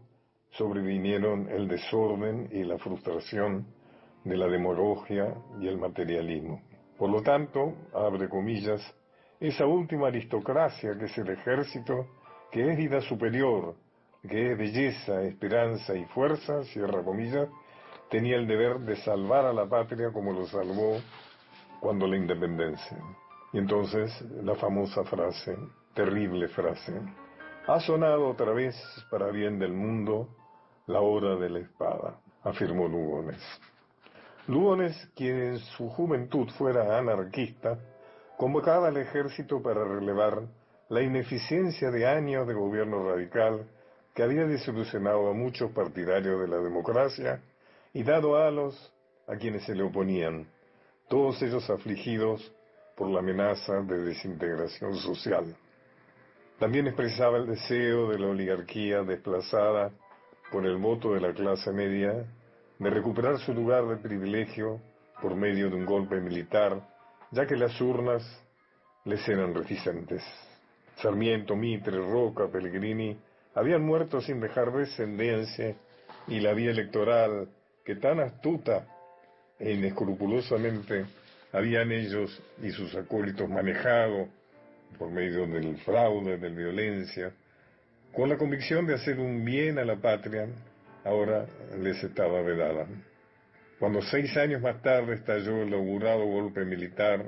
sobrevinieron 0.51 1.49
el 1.49 1.68
desorden 1.68 2.49
y 2.51 2.64
la 2.64 2.78
frustración 2.78 3.66
de 4.24 4.38
la 4.38 4.47
demagogia 4.47 5.34
y 5.60 5.68
el 5.68 5.78
materialismo. 5.78 6.62
Por 6.97 7.10
lo 7.10 7.22
tanto, 7.22 7.74
abre 7.93 8.30
comillas, 8.30 8.82
esa 9.39 9.66
última 9.66 10.08
aristocracia 10.08 10.95
que 10.97 11.06
es 11.06 11.18
el 11.18 11.30
ejército, 11.30 12.08
que 12.51 12.72
es 12.72 12.78
vida 12.78 13.01
superior, 13.01 13.76
que 14.28 14.51
es 14.51 14.57
belleza, 14.57 15.21
esperanza 15.24 15.95
y 15.95 16.05
fuerza, 16.05 16.63
cierra 16.65 17.03
comillas, 17.03 17.49
tenía 18.09 18.38
el 18.38 18.47
deber 18.47 18.80
de 18.80 18.95
salvar 18.97 19.45
a 19.45 19.53
la 19.53 19.65
patria 19.65 20.11
como 20.11 20.32
lo 20.32 20.45
salvó 20.47 20.97
cuando 21.80 22.07
la 22.07 22.15
independencia. 22.15 22.97
Y 23.51 23.57
entonces 23.57 24.21
la 24.43 24.55
famosa 24.55 25.03
frase, 25.03 25.57
terrible 25.93 26.47
frase, 26.47 26.93
ha 27.67 27.80
sonado 27.80 28.28
otra 28.28 28.51
vez 28.53 28.76
para 29.09 29.28
bien 29.28 29.59
del 29.59 29.74
mundo 29.74 30.30
la 30.88 31.01
hora 31.01 31.36
de 31.36 31.49
la 31.49 31.59
espada, 31.59 32.19
afirmó 32.43 32.88
Lugones. 32.88 33.41
Lugones, 34.47 35.09
quien 35.15 35.39
en 35.39 35.59
su 35.59 35.89
juventud 35.89 36.49
fuera 36.57 36.97
anarquista, 36.97 37.78
convocaba 38.38 38.88
al 38.89 38.97
ejército 38.97 39.61
para 39.61 39.86
relevar 39.86 40.43
la 40.89 41.01
ineficiencia 41.01 41.91
de 41.91 42.05
años 42.05 42.45
de 42.47 42.53
gobierno 42.53 43.09
radical 43.09 43.65
que 44.14 44.24
había 44.24 44.45
desilusionado 44.45 45.30
a 45.30 45.34
muchos 45.34 45.72
partidarios 45.72 46.39
de 46.41 46.47
la 46.47 46.57
democracia 46.57 47.41
y 47.93 48.03
dado 48.03 48.38
halos 48.38 48.91
a 49.28 49.36
quienes 49.36 49.64
se 49.64 49.76
le 49.76 49.84
oponían, 49.84 50.47
todos 51.07 51.41
ellos 51.41 51.70
afligidos 51.70 52.51
por 52.95 53.09
la 53.09 53.20
amenaza 53.20 53.82
de 53.82 54.03
desintegración 54.03 54.95
social. 54.95 55.55
También 56.59 56.88
expresaba 56.88 57.38
el 57.38 57.47
deseo 57.47 58.09
de 58.09 58.20
la 58.20 58.28
oligarquía 58.28 59.01
desplazada 59.03 59.91
por 60.51 60.66
el 60.66 60.78
voto 60.78 61.14
de 61.14 61.22
la 61.22 61.34
clase 61.34 61.72
media 61.72 62.26
de 62.78 62.89
recuperar 62.89 63.39
su 63.39 63.53
lugar 63.53 63.88
de 63.88 63.97
privilegio 63.97 64.80
por 65.22 65.36
medio 65.36 65.70
de 65.70 65.76
un 65.76 65.86
golpe 65.86 66.20
militar, 66.20 66.88
ya 67.32 67.47
que 67.47 67.55
las 67.55 67.80
urnas 67.82 68.24
les 69.05 69.28
eran 69.28 69.53
reticentes. 69.53 70.24
Sarmiento, 70.97 71.55
Mitre, 71.55 71.97
Roca, 71.97 72.47
Pellegrini 72.47 73.18
habían 73.56 73.84
muerto 73.84 74.22
sin 74.22 74.39
dejar 74.39 74.72
descendencia 74.72 75.76
y 76.28 76.39
la 76.39 76.54
vía 76.54 76.72
electoral 76.72 77.49
que 77.86 77.95
tan 77.95 78.20
astuta 78.20 78.88
e 79.60 79.72
inescrupulosamente 79.74 81.06
habían 81.51 81.91
ellos 81.91 82.41
y 82.62 82.72
sus 82.72 82.95
acólitos 82.95 83.49
manejado 83.49 84.28
por 84.97 85.12
medio 85.12 85.45
del 85.47 85.78
fraude, 85.78 86.38
de 86.38 86.49
la 86.49 86.56
violencia, 86.56 87.32
con 88.14 88.30
la 88.30 88.38
convicción 88.38 88.86
de 88.86 88.95
hacer 88.95 89.20
un 89.20 89.43
bien 89.43 89.80
a 89.80 89.86
la 89.86 89.95
patria, 89.95 90.47
ahora 91.04 91.47
les 91.80 92.04
estaba 92.04 92.41
vedada. 92.41 92.88
Cuando 93.80 94.01
seis 94.04 94.38
años 94.38 94.62
más 94.62 94.82
tarde 94.82 95.16
estalló 95.16 95.64
el 95.64 95.74
augurado 95.74 96.26
golpe 96.26 96.64
militar, 96.64 97.24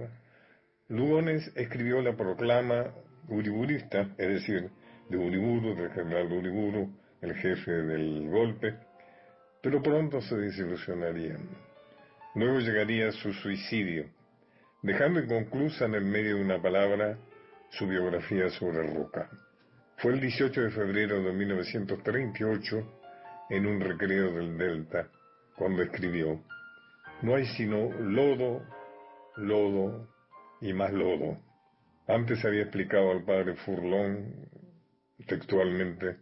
Lugones 0.87 1.51
escribió 1.55 2.01
la 2.01 2.15
proclama 2.15 2.93
uriburista, 3.27 4.09
es 4.17 4.27
decir, 4.27 4.69
de 5.09 5.17
Uriburu, 5.17 5.75
del 5.75 5.91
general 5.91 6.31
Uriburu, 6.31 6.89
el 7.21 7.35
jefe 7.35 7.71
del 7.71 8.29
golpe, 8.29 8.75
pero 9.61 9.81
pronto 9.81 10.21
se 10.21 10.35
desilusionaría. 10.35 11.37
Luego 12.35 12.59
llegaría 12.59 13.11
su 13.11 13.33
suicidio, 13.33 14.05
dejando 14.81 15.19
inconclusa 15.19 15.85
en 15.85 15.95
el 15.95 16.05
medio 16.05 16.35
de 16.35 16.43
una 16.43 16.61
palabra 16.61 17.17
su 17.69 17.87
biografía 17.87 18.49
sobre 18.49 18.93
Roca. 18.93 19.29
Fue 19.97 20.13
el 20.13 20.19
18 20.19 20.61
de 20.61 20.71
febrero 20.71 21.23
de 21.23 21.33
1938, 21.33 23.01
en 23.49 23.65
un 23.65 23.79
recreo 23.79 24.33
del 24.33 24.57
Delta, 24.57 25.07
cuando 25.55 25.81
escribió, 25.81 26.41
no 27.21 27.35
hay 27.35 27.45
sino 27.45 27.91
lodo, 28.01 28.61
lodo 29.37 30.07
y 30.61 30.73
más 30.73 30.91
lodo. 30.91 31.37
Antes 32.07 32.43
había 32.43 32.63
explicado 32.63 33.11
al 33.11 33.23
padre 33.23 33.55
Furlón 33.55 34.49
textualmente, 35.25 36.17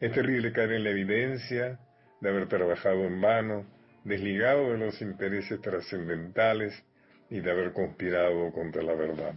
es 0.00 0.12
terrible 0.12 0.52
caer 0.52 0.72
en 0.72 0.84
la 0.84 0.90
evidencia 0.90 1.78
de 2.20 2.28
haber 2.28 2.48
trabajado 2.48 3.04
en 3.04 3.20
vano, 3.20 3.66
desligado 4.04 4.72
de 4.72 4.78
los 4.78 5.00
intereses 5.00 5.60
trascendentales 5.60 6.82
y 7.30 7.40
de 7.40 7.50
haber 7.50 7.72
conspirado 7.72 8.52
contra 8.52 8.82
la 8.82 8.94
verdad. 8.94 9.34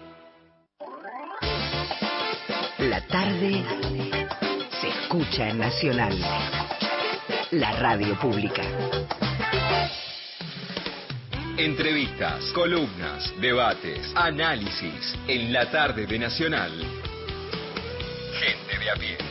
La 2.91 2.99
tarde 3.07 3.63
se 4.81 4.89
escucha 4.89 5.47
en 5.47 5.59
Nacional, 5.59 6.13
la 7.51 7.71
radio 7.79 8.19
pública. 8.19 8.63
Entrevistas, 11.55 12.51
columnas, 12.53 13.33
debates, 13.39 14.11
análisis 14.13 15.15
en 15.25 15.53
la 15.53 15.71
tarde 15.71 16.05
de 16.05 16.19
Nacional. 16.19 16.73
Gente 18.41 18.77
de 18.77 18.89
a 18.89 18.95
pie. 18.95 19.30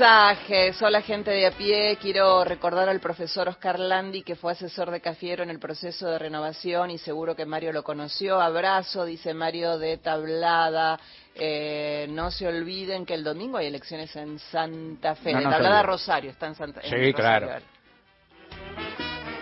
Mensajes. 0.00 0.82
Hola 0.82 1.00
gente 1.00 1.30
de 1.30 1.46
a 1.46 1.52
pie. 1.52 1.96
Quiero 2.00 2.44
recordar 2.44 2.86
al 2.88 3.00
profesor 3.00 3.48
Oscar 3.48 3.78
Landi 3.80 4.22
que 4.22 4.36
fue 4.36 4.52
asesor 4.52 4.90
de 4.90 5.00
Cafiero 5.00 5.42
en 5.42 5.48
el 5.48 5.58
proceso 5.58 6.06
de 6.10 6.18
renovación 6.18 6.90
y 6.90 6.98
seguro 6.98 7.34
que 7.34 7.46
Mario 7.46 7.72
lo 7.72 7.82
conoció. 7.82 8.38
Abrazo, 8.38 9.06
dice 9.06 9.32
Mario 9.32 9.78
de 9.78 9.96
Tablada. 9.96 11.00
Eh, 11.34 12.06
no 12.10 12.30
se 12.30 12.46
olviden 12.46 13.06
que 13.06 13.14
el 13.14 13.24
domingo 13.24 13.56
hay 13.56 13.68
elecciones 13.68 14.14
en 14.16 14.38
Santa 14.38 15.14
Fe. 15.14 15.32
No, 15.32 15.38
de 15.38 15.44
no 15.44 15.50
Tablada. 15.50 15.82
Rosario. 15.82 16.30
Está 16.30 16.46
en 16.48 16.54
Santa 16.56 16.80
en 16.82 16.86
Sí, 16.90 17.12
Rosario. 17.12 17.14
claro. 17.14 17.48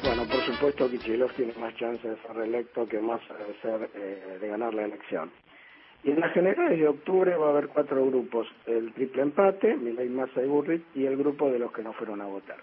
Bueno, 0.05 0.25
por 0.29 0.45
supuesto 0.47 0.89
Kichilov 0.89 1.33
tiene 1.35 1.53
más 1.55 1.75
chance 1.77 2.07
de 2.07 2.15
ser 2.23 2.33
reelecto 2.33 2.87
que 2.87 3.01
más 3.01 3.21
de, 3.23 3.61
ser, 3.61 3.91
eh, 3.95 4.39
de 4.41 4.49
ganar 4.49 4.73
la 4.73 4.85
elección. 4.85 5.33
Y 6.05 6.11
en 6.11 6.21
las 6.21 6.33
generales 6.33 6.79
de 6.79 6.87
octubre 6.87 7.35
va 7.35 7.47
a 7.47 7.51
haber 7.51 7.69
cuatro 7.69 8.05
grupos, 8.05 8.47
el 8.67 8.93
triple 8.93 9.23
empate, 9.23 9.75
Milei, 9.75 10.11
Massa 10.11 10.43
y 10.43 10.47
Burrich, 10.47 10.83
y 10.95 11.07
el 11.07 11.17
grupo 11.17 11.51
de 11.51 11.59
los 11.59 11.73
que 11.73 11.83
no 11.83 11.95
fueron 11.95 12.21
a 12.21 12.27
votar. 12.27 12.59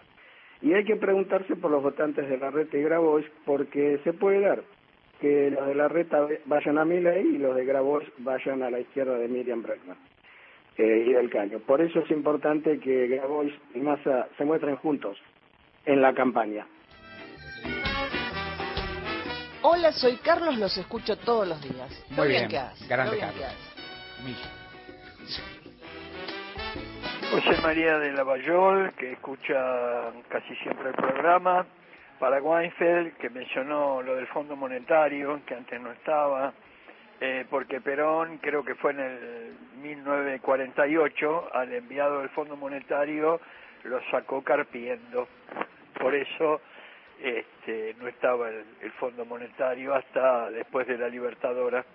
Y 0.62 0.74
hay 0.74 0.86
que 0.86 0.96
preguntarse 0.96 1.56
por 1.56 1.72
los 1.72 1.82
votantes 1.82 2.30
de 2.30 2.38
la 2.38 2.52
reta 2.52 2.78
y 2.78 2.84
Grabois, 2.84 3.26
porque 3.46 4.00
se 4.04 4.14
puede 4.14 4.42
dar 4.42 4.62
que 5.20 5.50
los 5.50 5.68
de 5.68 5.76
la 5.76 5.88
reta 5.88 6.28
vayan 6.46 6.78
a 6.78 6.86
Milei 6.86 7.36
y 7.36 7.38
los 7.40 7.56
de 7.56 7.66
Grabois 7.66 8.08
vayan 8.20 8.62
a 8.62 8.70
la 8.70 8.80
izquierda 8.80 9.18
de 9.18 9.28
Miriam 9.28 9.64
Bregman 9.64 9.98
eh, 10.78 11.06
y 11.08 11.14
del 11.14 11.30
Caño. 11.32 11.60
Por 11.60 11.82
eso 11.82 12.00
es 12.00 12.12
importante 12.12 12.80
que 12.80 13.08
Grabois 13.08 13.54
y 13.74 13.80
Massa 13.80 14.28
se 14.38 14.46
muestren 14.46 14.76
juntos 14.76 15.18
en 15.86 16.02
la 16.02 16.14
campaña. 16.14 16.68
Hola, 19.64 19.92
soy 19.92 20.18
Carlos, 20.18 20.58
los 20.58 20.76
escucho 20.78 21.18
todos 21.18 21.48
los 21.48 21.62
días. 21.62 21.90
Lo 22.12 22.18
Muy 22.18 22.30
bien, 22.30 22.48
que 22.50 22.58
hace, 22.58 22.88
grande 22.88 23.12
lo 23.12 23.18
bien 23.18 23.28
Carlos. 23.32 23.54
que. 24.24 24.36
José 27.32 27.62
María 27.62 27.98
de 28.00 28.12
Lavallol, 28.12 28.92
que 28.94 29.14
escucha 29.14 30.12
casi 30.30 30.56
siempre 30.58 30.90
el 30.90 30.96
programa. 30.96 31.66
Para 32.20 32.42
Weinfeld, 32.42 33.18
que 33.18 33.30
mencionó 33.32 34.02
lo 34.02 34.16
del 34.16 34.28
Fondo 34.28 34.56
Monetario, 34.56 35.42
que 35.46 35.56
antes 35.56 35.80
no 35.82 35.92
estaba. 35.92 36.54
eh, 37.20 37.46
porque 37.50 37.82
Perón, 37.82 38.38
creo 38.40 38.64
que 38.64 38.74
fue 38.76 38.92
en 38.92 39.00
el 39.00 39.54
1948, 39.82 41.50
al 41.54 41.72
enviado 41.74 42.20
del 42.20 42.30
Fondo 42.30 42.56
Monetario, 42.56 43.40
lo 43.84 44.00
sacó 44.12 44.44
carpiendo. 44.44 45.28
Por 46.00 46.16
eso 46.16 46.62
este, 47.24 47.96
no 48.00 48.08
estaba 48.08 48.50
el, 48.50 48.66
el 48.82 48.92
Fondo 48.94 49.26
Monetario 49.26 49.94
hasta 49.94 50.50
después 50.52 50.88
de 50.88 50.98
la 50.98 51.08
Libertadora. 51.08 51.86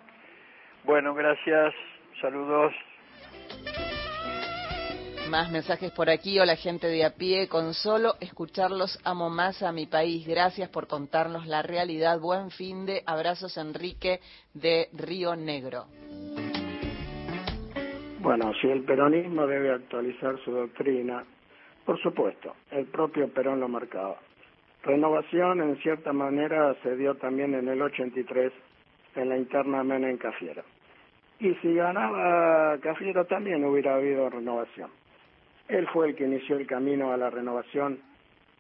Bueno, 0.85 1.15
gracias, 1.15 1.75
saludos. 2.21 2.73
Más 5.31 5.51
mensajes 5.51 5.91
por 5.91 6.09
aquí. 6.09 6.39
Hola, 6.39 6.55
gente 6.55 6.87
de 6.87 7.05
a 7.05 7.11
pie. 7.17 7.49
Con 7.49 7.75
solo 7.75 8.15
escucharlos 8.21 9.01
amo 9.05 9.29
más 9.29 9.61
a 9.63 9.73
mi 9.73 9.87
país. 9.87 10.25
Gracias 10.25 10.69
por 10.69 10.87
contarnos 10.87 11.47
la 11.47 11.63
realidad. 11.63 12.21
Buen 12.21 12.51
fin 12.51 12.87
de 12.87 13.03
abrazos, 13.05 13.57
Enrique 13.57 14.21
de 14.55 14.89
Río 14.93 15.35
Negro. 15.35 15.87
Bueno, 18.21 18.53
si 18.61 18.69
el 18.69 18.85
peronismo 18.85 19.47
debe 19.49 19.73
actualizar 19.73 20.39
su 20.45 20.53
doctrina, 20.53 21.25
por 21.85 22.01
supuesto, 22.01 22.55
el 22.71 22.87
propio 22.87 23.29
Perón 23.29 23.59
lo 23.59 23.69
marcaba. 23.69 24.19
Renovación, 24.87 25.61
en 25.63 25.77
cierta 25.79 26.13
manera, 26.13 26.73
se 26.85 26.95
dio 26.95 27.17
también 27.17 27.55
en 27.55 27.67
el 27.67 27.83
83 27.83 28.53
en 29.17 29.29
la 29.29 29.37
interna 29.37 29.83
Menem 29.83 30.17
Cafiero. 30.17 30.63
Y 31.41 31.55
si 31.57 31.75
ganaba 31.75 32.79
Cafiero 32.79 33.25
también 33.25 33.65
hubiera 33.65 33.97
habido 33.97 34.31
renovación. 34.31 34.91
Él 35.67 35.89
fue 35.93 36.11
el 36.11 36.15
que 36.15 36.25
inició 36.25 36.57
el 36.57 36.69
camino 36.69 37.13
a 37.13 37.17
la 37.17 37.31
renovación 37.31 37.99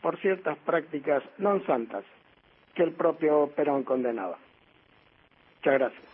por 0.02 0.18
ciertas 0.18 0.58
prácticas 0.66 1.22
non 1.38 1.62
santas 1.62 2.02
que 2.74 2.82
el 2.82 2.90
propio 2.98 3.46
Perón 3.54 3.86
condenaba. 3.86 4.36
Muchas 5.62 5.74
gracias. 5.78 6.10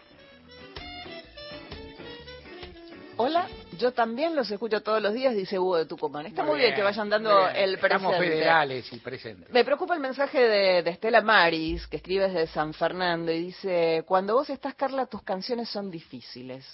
Hola, 3.16 3.48
yo 3.82 3.92
también 3.92 4.34
los 4.34 4.50
escucho 4.50 4.82
todos 4.82 5.02
los 5.02 5.12
días, 5.12 5.34
dice 5.34 5.58
Hugo 5.58 5.76
de 5.76 5.86
Tucumán. 5.86 6.26
Está 6.26 6.42
muy, 6.42 6.52
Muy 6.52 6.60
bien, 6.60 6.70
bien, 6.70 6.76
que 6.76 6.82
vayan 6.82 7.10
dando 7.10 7.48
el 7.48 7.78
presente. 7.78 7.96
Estamos 7.96 8.16
federales 8.18 8.92
y 8.92 8.96
presentes. 8.98 9.50
Me 9.50 9.64
preocupa 9.64 9.94
el 9.94 10.00
mensaje 10.00 10.40
de, 10.40 10.82
de 10.82 10.90
Estela 10.90 11.20
Maris, 11.20 11.86
que 11.88 11.96
escribe 11.96 12.28
desde 12.28 12.46
San 12.46 12.72
Fernando, 12.72 13.32
y 13.32 13.46
dice, 13.46 14.04
cuando 14.06 14.34
vos 14.34 14.48
estás, 14.48 14.74
Carla, 14.74 15.06
tus 15.06 15.22
canciones 15.22 15.68
son 15.68 15.90
difíciles. 15.90 16.64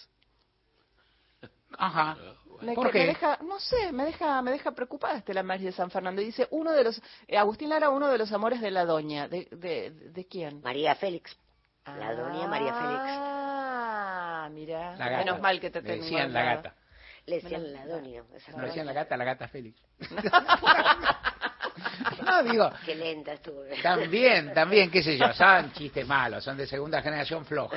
Ajá. 1.79 2.17
Me, 2.61 2.75
¿Por 2.75 2.87
me 2.87 2.91
qué? 2.93 3.07
deja, 3.07 3.39
no 3.43 3.59
sé, 3.61 3.93
me 3.93 4.05
deja, 4.05 4.43
me 4.43 4.51
deja 4.51 4.73
preocupada 4.73 5.17
Estela 5.19 5.43
Maris 5.43 5.67
de 5.67 5.73
San 5.73 5.91
Fernando. 5.91 6.21
Y 6.21 6.27
dice, 6.27 6.47
uno 6.51 6.73
de 6.73 6.85
los, 6.85 7.01
eh, 7.27 7.39
Agustín 7.39 7.71
Lara, 7.71 7.89
uno 7.91 8.09
de 8.09 8.19
los 8.19 8.33
amores 8.33 8.61
de 8.61 8.71
la 8.71 8.85
doña. 8.85 9.29
¿De, 9.29 9.49
de, 9.51 9.91
de 9.91 10.27
quién? 10.27 10.61
María 10.63 10.95
Félix. 10.95 11.37
La 11.87 12.15
doña 12.15 12.47
María 12.49 12.75
Félix. 12.75 13.03
Ah, 13.07 14.49
mira. 14.53 14.97
Menos 15.19 15.41
mal 15.41 15.59
que 15.61 15.71
te 15.71 15.81
decían 15.81 16.33
la 16.33 16.43
gata. 16.43 16.75
Le 17.29 17.41
decían 17.41 17.73
la 17.73 17.87
doña. 17.87 18.23
No 18.57 18.65
decían 18.65 18.87
la 18.87 18.93
gata, 18.95 19.17
la 19.17 19.25
gata 19.25 19.49
Félix. 19.49 19.81
No, 22.25 22.43
digo, 22.43 22.71
Qué 22.85 22.95
lenta 22.95 23.33
estuvo. 23.33 23.63
también, 23.83 24.53
también, 24.53 24.91
qué 24.91 25.03
sé 25.03 25.17
yo, 25.17 25.33
son 25.33 25.73
chistes 25.73 26.07
malos, 26.07 26.45
son 26.45 26.57
de 26.57 26.67
segunda 26.67 27.01
generación 27.01 27.45
floja. 27.45 27.77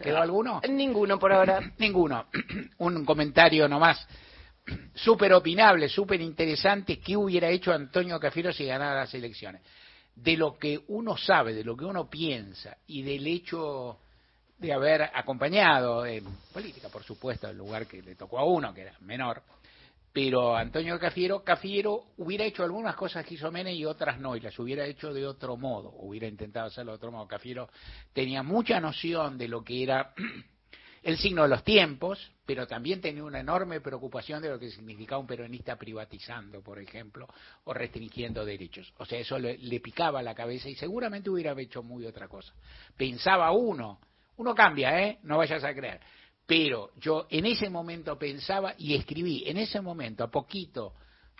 ¿Quedó 0.00 0.18
alguno? 0.18 0.60
Ninguno 0.68 1.18
por 1.18 1.32
ahora. 1.32 1.72
Ninguno. 1.78 2.26
Un 2.78 3.04
comentario 3.04 3.66
nomás 3.68 4.06
súper 4.94 5.32
opinable, 5.32 5.88
súper 5.88 6.20
interesante. 6.20 6.98
¿Qué 7.00 7.16
hubiera 7.16 7.48
hecho 7.48 7.72
Antonio 7.72 8.20
Cafiero 8.20 8.52
si 8.52 8.66
ganara 8.66 9.00
las 9.00 9.14
elecciones? 9.14 9.62
De 10.14 10.36
lo 10.36 10.58
que 10.58 10.80
uno 10.88 11.16
sabe, 11.16 11.54
de 11.54 11.64
lo 11.64 11.76
que 11.76 11.84
uno 11.84 12.08
piensa 12.08 12.76
y 12.86 13.02
del 13.02 13.26
hecho 13.26 13.98
de 14.58 14.72
haber 14.72 15.02
acompañado 15.02 16.04
en 16.04 16.24
política, 16.52 16.88
por 16.88 17.04
supuesto, 17.04 17.48
el 17.48 17.56
lugar 17.56 17.86
que 17.86 18.02
le 18.02 18.16
tocó 18.16 18.38
a 18.38 18.44
uno, 18.44 18.74
que 18.74 18.82
era 18.82 18.94
menor, 19.00 19.42
pero 20.12 20.56
Antonio 20.56 20.98
Cafiero, 20.98 21.44
Cafiero 21.44 22.06
hubiera 22.16 22.44
hecho 22.44 22.64
algunas 22.64 22.96
cosas 22.96 23.24
que 23.24 23.34
hizo 23.34 23.52
Menem 23.52 23.74
y 23.74 23.84
otras 23.84 24.18
no, 24.18 24.34
y 24.34 24.40
las 24.40 24.58
hubiera 24.58 24.84
hecho 24.84 25.12
de 25.12 25.24
otro 25.24 25.56
modo, 25.56 25.90
hubiera 25.98 26.26
intentado 26.26 26.66
hacerlo 26.66 26.92
de 26.92 26.96
otro 26.96 27.12
modo. 27.12 27.28
Cafiero 27.28 27.68
tenía 28.12 28.42
mucha 28.42 28.80
noción 28.80 29.38
de 29.38 29.46
lo 29.46 29.62
que 29.62 29.82
era 29.82 30.14
el 31.04 31.18
signo 31.18 31.42
de 31.42 31.48
los 31.48 31.62
tiempos, 31.62 32.32
pero 32.44 32.66
también 32.66 33.00
tenía 33.00 33.22
una 33.22 33.38
enorme 33.38 33.80
preocupación 33.80 34.42
de 34.42 34.48
lo 34.48 34.58
que 34.58 34.70
significaba 34.70 35.20
un 35.20 35.28
peronista 35.28 35.76
privatizando, 35.76 36.62
por 36.62 36.80
ejemplo, 36.80 37.28
o 37.64 37.72
restringiendo 37.72 38.44
derechos. 38.44 38.92
O 38.98 39.04
sea, 39.04 39.20
eso 39.20 39.38
le, 39.38 39.58
le 39.58 39.78
picaba 39.78 40.20
la 40.20 40.34
cabeza 40.34 40.68
y 40.68 40.74
seguramente 40.74 41.30
hubiera 41.30 41.52
hecho 41.60 41.84
muy 41.84 42.06
otra 42.06 42.26
cosa. 42.26 42.52
Pensaba 42.96 43.52
uno, 43.52 44.00
uno 44.38 44.54
cambia, 44.54 45.00
¿eh? 45.00 45.18
No 45.22 45.38
vayas 45.38 45.62
a 45.62 45.74
creer. 45.74 46.00
Pero 46.46 46.92
yo 46.96 47.26
en 47.30 47.46
ese 47.46 47.68
momento 47.68 48.18
pensaba 48.18 48.74
y 48.78 48.94
escribí, 48.94 49.44
en 49.46 49.58
ese 49.58 49.80
momento, 49.80 50.24
a 50.24 50.30
poquito 50.30 50.94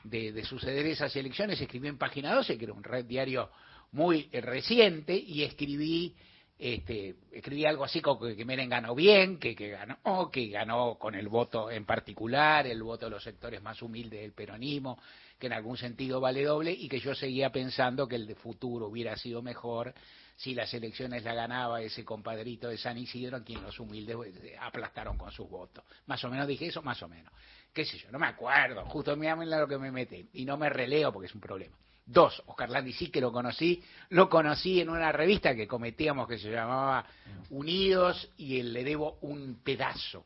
de, 0.05 0.33
de 0.33 0.45
suceder 0.45 0.87
esas 0.87 1.15
elecciones, 1.17 1.61
escribí 1.61 1.89
en 1.89 1.99
Página 1.99 2.35
12, 2.35 2.59
que 2.59 2.65
era 2.65 2.75
un 2.75 2.85
red 2.85 3.07
diario 3.07 3.51
muy 3.93 4.29
eh, 4.33 4.41
reciente, 4.41 5.17
y 5.17 5.43
escribí 5.43 6.15
este, 6.59 7.15
escribí 7.31 7.65
algo 7.65 7.85
así 7.85 8.01
como 8.01 8.21
que, 8.21 8.35
que 8.35 8.45
ganó 8.45 8.95
bien, 8.95 9.39
que, 9.39 9.55
que 9.55 9.69
ganó, 9.69 10.29
que 10.29 10.49
ganó 10.49 10.97
con 10.99 11.15
el 11.15 11.29
voto 11.29 11.71
en 11.71 11.87
particular, 11.87 12.67
el 12.67 12.83
voto 12.83 13.07
de 13.07 13.11
los 13.11 13.23
sectores 13.23 13.63
más 13.63 13.81
humildes 13.81 14.21
del 14.23 14.33
peronismo, 14.33 15.01
que 15.39 15.47
en 15.47 15.53
algún 15.53 15.77
sentido 15.77 16.21
vale 16.21 16.43
doble, 16.43 16.73
y 16.73 16.89
que 16.89 16.99
yo 16.99 17.15
seguía 17.15 17.51
pensando 17.51 18.09
que 18.09 18.17
el 18.17 18.27
de 18.27 18.35
futuro 18.35 18.89
hubiera 18.89 19.17
sido 19.17 19.41
mejor 19.41 19.95
si 20.39 20.55
las 20.55 20.73
elecciones 20.73 21.25
la 21.25 21.35
ganaba 21.35 21.83
ese 21.83 22.05
compadrito 22.05 22.69
de 22.69 22.79
San 22.79 22.97
Isidro, 22.97 23.39
a 23.39 23.43
quien 23.43 23.61
los 23.61 23.81
humildes 23.81 24.17
eh, 24.45 24.57
aplastaron 24.61 25.19
con 25.19 25.33
sus 25.33 25.51
votos. 25.51 25.85
Más 26.07 26.23
o 26.23 26.31
menos 26.31 26.47
dije 26.47 26.67
eso, 26.67 26.81
más 26.81 27.03
o 27.03 27.09
menos. 27.09 27.33
Qué 27.73 27.85
sé 27.85 27.99
yo, 27.99 28.13
no 28.13 28.21
me 28.21 28.29
acuerdo, 28.29 28.85
justo 28.85 29.17
me 29.17 29.27
llamen 29.27 29.51
lo 29.51 29.67
que 29.67 29.79
me 29.79 29.91
mete, 29.91 30.29
y 30.35 30.45
no 30.45 30.57
me 30.57 30.71
releo 30.71 31.13
porque 31.13 31.27
es 31.27 31.35
un 31.35 31.41
problema. 31.41 31.77
Dos, 32.07 32.41
Oscar 32.47 32.71
Landi 32.71 32.93
sí 32.93 33.11
que 33.11 33.21
lo 33.21 33.33
conocí, 33.33 33.83
lo 34.11 34.29
conocí 34.29 34.81
en 34.81 34.91
una 34.91 35.11
revista 35.11 35.57
que 35.57 35.67
cometíamos 35.67 36.29
que 36.29 36.39
se 36.39 36.53
llamaba 36.53 37.05
Unidos 37.51 38.31
y 38.37 38.63
le 38.63 38.85
debo 38.85 39.19
un 39.23 39.61
pedazo, 39.65 40.25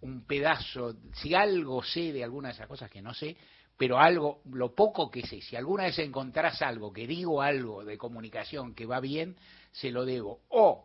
un 0.00 0.26
pedazo, 0.26 0.96
si 1.12 1.34
algo 1.34 1.82
sé 1.82 2.14
de 2.14 2.24
alguna 2.24 2.48
de 2.48 2.54
esas 2.54 2.66
cosas 2.66 2.90
que 2.90 3.02
no 3.02 3.12
sé, 3.12 3.36
pero 3.80 3.98
algo, 3.98 4.42
lo 4.52 4.74
poco 4.74 5.10
que 5.10 5.22
sé, 5.22 5.40
si 5.40 5.56
alguna 5.56 5.84
vez 5.84 5.98
encontrás 6.00 6.60
algo, 6.60 6.92
que 6.92 7.06
digo 7.06 7.40
algo 7.40 7.82
de 7.82 7.96
comunicación 7.96 8.74
que 8.74 8.84
va 8.84 9.00
bien, 9.00 9.36
se 9.72 9.90
lo 9.90 10.04
debo 10.04 10.40
o 10.50 10.84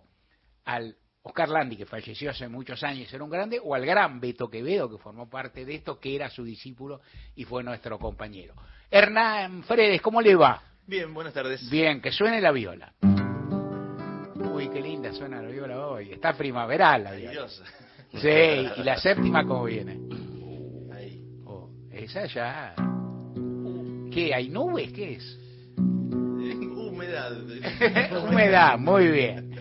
al 0.64 0.96
Oscar 1.22 1.50
Landi, 1.50 1.76
que 1.76 1.86
falleció 1.86 2.30
hace 2.30 2.48
muchos 2.48 2.82
años, 2.84 3.14
era 3.14 3.22
un 3.22 3.30
grande, 3.30 3.60
o 3.62 3.76
al 3.76 3.86
gran 3.86 4.22
Beto 4.22 4.50
Quevedo, 4.50 4.90
que 4.90 4.98
formó 4.98 5.30
parte 5.30 5.66
de 5.66 5.76
esto, 5.76 6.00
que 6.00 6.16
era 6.16 6.30
su 6.30 6.46
discípulo 6.46 7.02
y 7.36 7.44
fue 7.44 7.64
nuestro 7.64 8.00
compañero. 8.00 8.54
Hernán 8.90 9.64
Fredes, 9.64 10.02
¿cómo 10.02 10.22
le 10.22 10.34
va? 10.34 10.64
Bien, 10.88 11.14
buenas 11.14 11.34
tardes. 11.34 11.70
Bien, 11.70 12.02
que 12.02 12.14
suene 12.14 12.40
la 12.40 12.54
viola. 12.54 12.94
Uy, 14.54 14.70
qué 14.70 14.80
linda 14.80 15.12
suena 15.12 15.42
la 15.42 15.50
viola 15.50 15.86
hoy. 15.86 16.14
Está 16.14 16.32
primaveral 16.32 17.04
la 17.04 17.12
viola. 17.12 17.50
Sí, 18.14 18.30
y 18.78 18.84
la 18.84 18.96
séptima, 18.96 19.46
¿cómo 19.46 19.66
viene? 19.66 20.05
Esa 22.06 22.28
ya. 22.28 22.76
¿Qué? 24.14 24.32
¿Hay 24.32 24.48
nubes? 24.48 24.94
¿Qué 24.94 25.14
es? 25.14 25.40
Humedad. 25.76 27.32
Humedad, 28.30 28.78
muy 28.78 29.08
bien. 29.08 29.52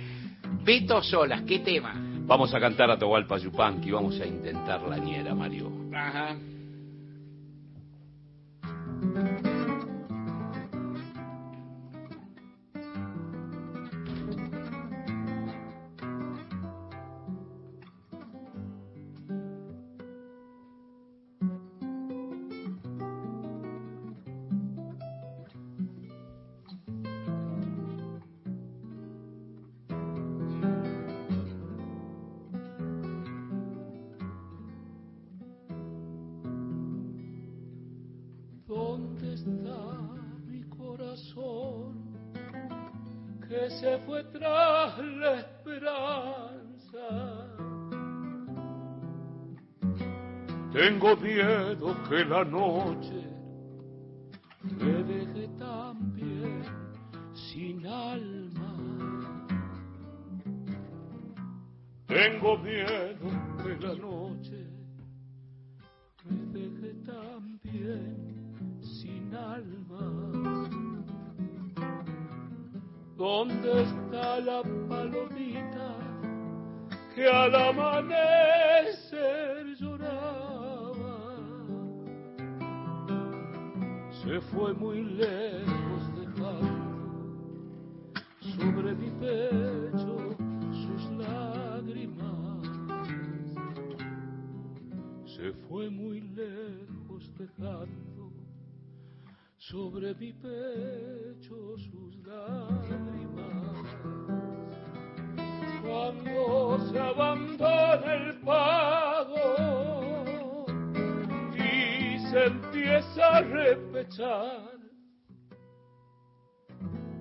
Beto 0.62 1.02
Solas, 1.02 1.40
¿qué 1.42 1.60
tema? 1.60 1.94
Vamos 2.26 2.52
a 2.52 2.60
cantar 2.60 2.90
a 2.90 2.98
Tohualpa 2.98 3.38
Yupanqui, 3.38 3.90
vamos 3.90 4.20
a 4.20 4.26
intentar 4.26 4.82
la 4.82 4.98
ñera, 4.98 5.34
Mario. 5.34 5.72
Ajá. 5.94 6.36
Que 52.08 52.24
la 52.24 52.44
noche 52.44 53.28
me 54.62 55.02
deje 55.04 55.48
también 55.58 56.62
sin 57.32 57.86
alma. 57.86 58.74
Tengo 62.06 62.58
miedo 62.58 63.28
que 63.62 63.76
la 63.86 63.94
noche 63.94 64.66
me 66.24 66.36
deje 66.52 66.94
también 67.04 68.16
sin 68.80 69.34
alma. 69.34 70.68
¿Dónde 73.16 73.82
está 73.82 74.40
la 74.40 74.62
palomita 74.88 75.96
que 77.14 77.28
al 77.28 77.54
amanecer 77.54 79.63
Se 84.34 84.40
fue 84.40 84.74
muy 84.74 85.00
lejos 85.00 86.12
dejando 86.16 87.04
sobre 88.40 88.92
mi 88.96 89.08
pecho 89.10 90.36
sus 90.72 91.08
lágrimas. 91.12 92.66
Se 95.24 95.52
fue 95.52 95.88
muy 95.88 96.20
lejos 96.20 97.32
dejando 97.38 98.32
sobre 99.56 100.12
mi 100.16 100.32
pecho 100.32 101.78
sus 101.78 102.16
lágrimas. 102.26 103.86
Cuando 105.80 106.78
se 106.90 106.98
abandona 106.98 108.14
el 108.14 108.40
pago 108.40 110.03
se 112.34 112.46
empieza 112.46 113.36
a 113.36 113.40
repechar, 113.42 114.76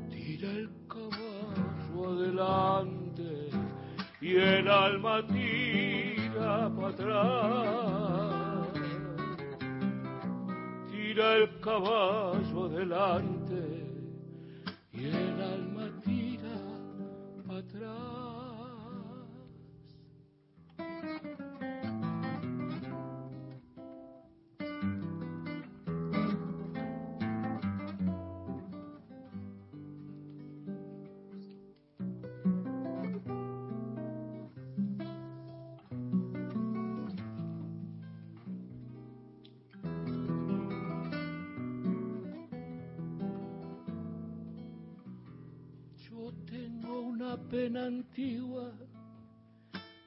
tira 0.10 0.50
el 0.50 0.70
caballo 0.88 2.10
adelante 2.16 3.50
y 4.22 4.36
el 4.38 4.68
alma 4.68 5.24
tira 5.28 6.72
para 6.76 6.88
atrás. 6.90 8.68
Tira 10.90 11.36
el 11.36 11.60
caballo 11.60 12.66
adelante 12.66 13.62
y 14.94 15.06
el 15.06 15.33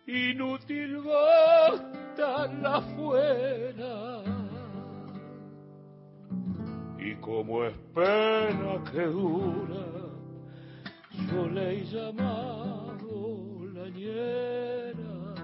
inútil 0.06 0.98
botarla 0.98 2.80
fuera. 2.94 4.22
Y 6.98 7.14
como 7.16 7.64
es 7.64 7.74
pena 7.94 8.82
que 8.92 9.02
dura, 9.06 9.86
yo 11.30 11.48
le 11.48 11.84
la 13.74 13.88
ñera. 13.90 15.34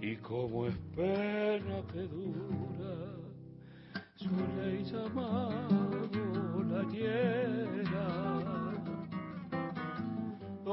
Y 0.00 0.16
como 0.16 0.66
es 0.66 0.76
pena 0.94 1.82
que 1.92 2.02
dura, 2.02 2.94
yo 4.16 4.30
le 4.56 4.82
la 6.70 6.82
ñera. 6.84 7.93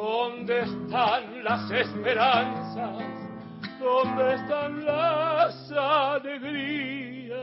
¿Dónde 0.02 0.61
están 0.61 1.44
las 1.44 1.69
esperanzas? 1.69 3.03
¿Dónde 3.80 4.34
están 4.34 4.84
las 4.84 5.72
alegrías? 5.72 7.38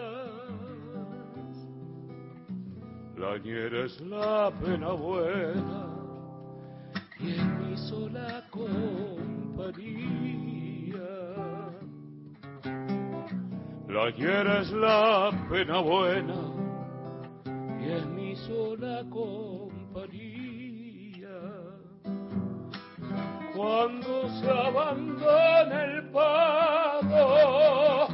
La 3.16 3.39
ñera 3.39 3.85
es 3.85 4.01
la 4.01 4.51
pena 4.60 4.90
buena 4.90 5.86
y 7.20 7.30
es 7.30 7.44
mi 7.60 7.76
sola 7.76 8.43
compañía. 8.51 9.39
La 13.89 14.10
ñera 14.18 14.62
es 14.62 14.72
la 14.72 15.30
pena 15.48 15.78
buena 15.80 16.35
y 17.80 17.93
es 17.93 18.05
mi 18.06 18.35
sola 18.35 19.05
compañía. 19.09 19.68
Cuando 23.59 24.28
se 24.39 24.48
abandona 24.48 25.78
el 25.82 26.10
pago 26.10 28.06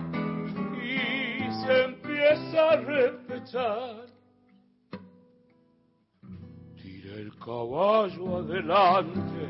y 0.83 1.53
se 1.61 1.85
empieza 1.85 2.71
a 2.71 2.77
repechar, 2.77 4.07
tira 6.81 7.15
el 7.17 7.31
caballo 7.37 8.39
adelante 8.39 9.45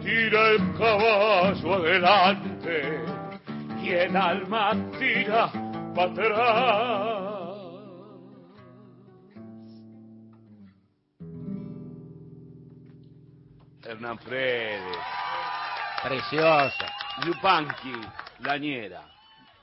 Tira 0.02 0.48
el 0.50 0.72
caballo 0.76 1.74
adelante 1.74 3.04
y 3.80 3.90
el 3.90 4.16
alma 4.16 4.72
tira 4.98 5.48
para 5.94 6.10
atrás. 6.10 7.19
Hernán 13.90 14.18
Fredes. 14.20 14.96
Preciosa. 16.02 16.92
Yupanqui, 17.24 17.92
la 18.40 18.56
ñera. 18.56 19.02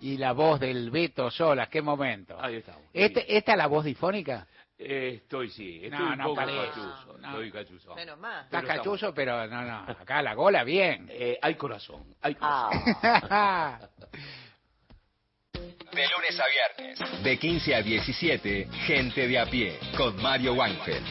Y 0.02 0.18
la 0.18 0.34
voz 0.34 0.60
del 0.60 0.92
Beto 0.92 1.32
Solas, 1.32 1.70
qué 1.70 1.82
momento. 1.82 2.38
Ahí 2.40 2.58
estamos. 2.58 2.84
Este, 2.94 3.36
¿Esta 3.38 3.54
es 3.54 3.58
la 3.58 3.68
voz 3.68 3.86
difónica? 3.86 4.46
Eh, 4.78 5.22
estoy, 5.24 5.50
sí, 5.50 5.80
estoy 5.84 6.00
No, 6.06 6.12
un 6.12 6.18
no 6.20 6.24
poco 6.26 6.36
parece. 6.36 6.68
cachuzo. 6.68 7.18
No. 7.20 7.28
Estoy 7.30 7.52
cachuzo. 7.52 7.96
Menos 7.96 8.20
mal. 8.20 8.44
Estás 8.46 8.62
Pero 8.64 8.74
cachuzo, 8.76 9.14
pero 9.14 9.48
no, 9.48 9.62
no. 9.64 9.78
Acá 9.88 10.22
la 10.22 10.34
gola 10.36 10.64
bien. 10.64 11.08
Eh, 11.12 11.40
hay 11.42 11.56
corazón, 11.56 12.04
hay 12.22 12.38
Ah. 12.42 12.70
corazón. 12.70 13.80
De 15.92 16.04
lunes 16.10 16.40
a 16.40 16.46
viernes, 16.48 17.24
de 17.24 17.40
15 17.40 17.74
a 17.74 17.82
17, 17.82 18.68
Gente 18.86 19.28
de 19.28 19.40
a 19.40 19.46
pie, 19.48 19.80
con 19.98 20.22
Mario 20.22 20.54
Weinfeld. 20.54 21.04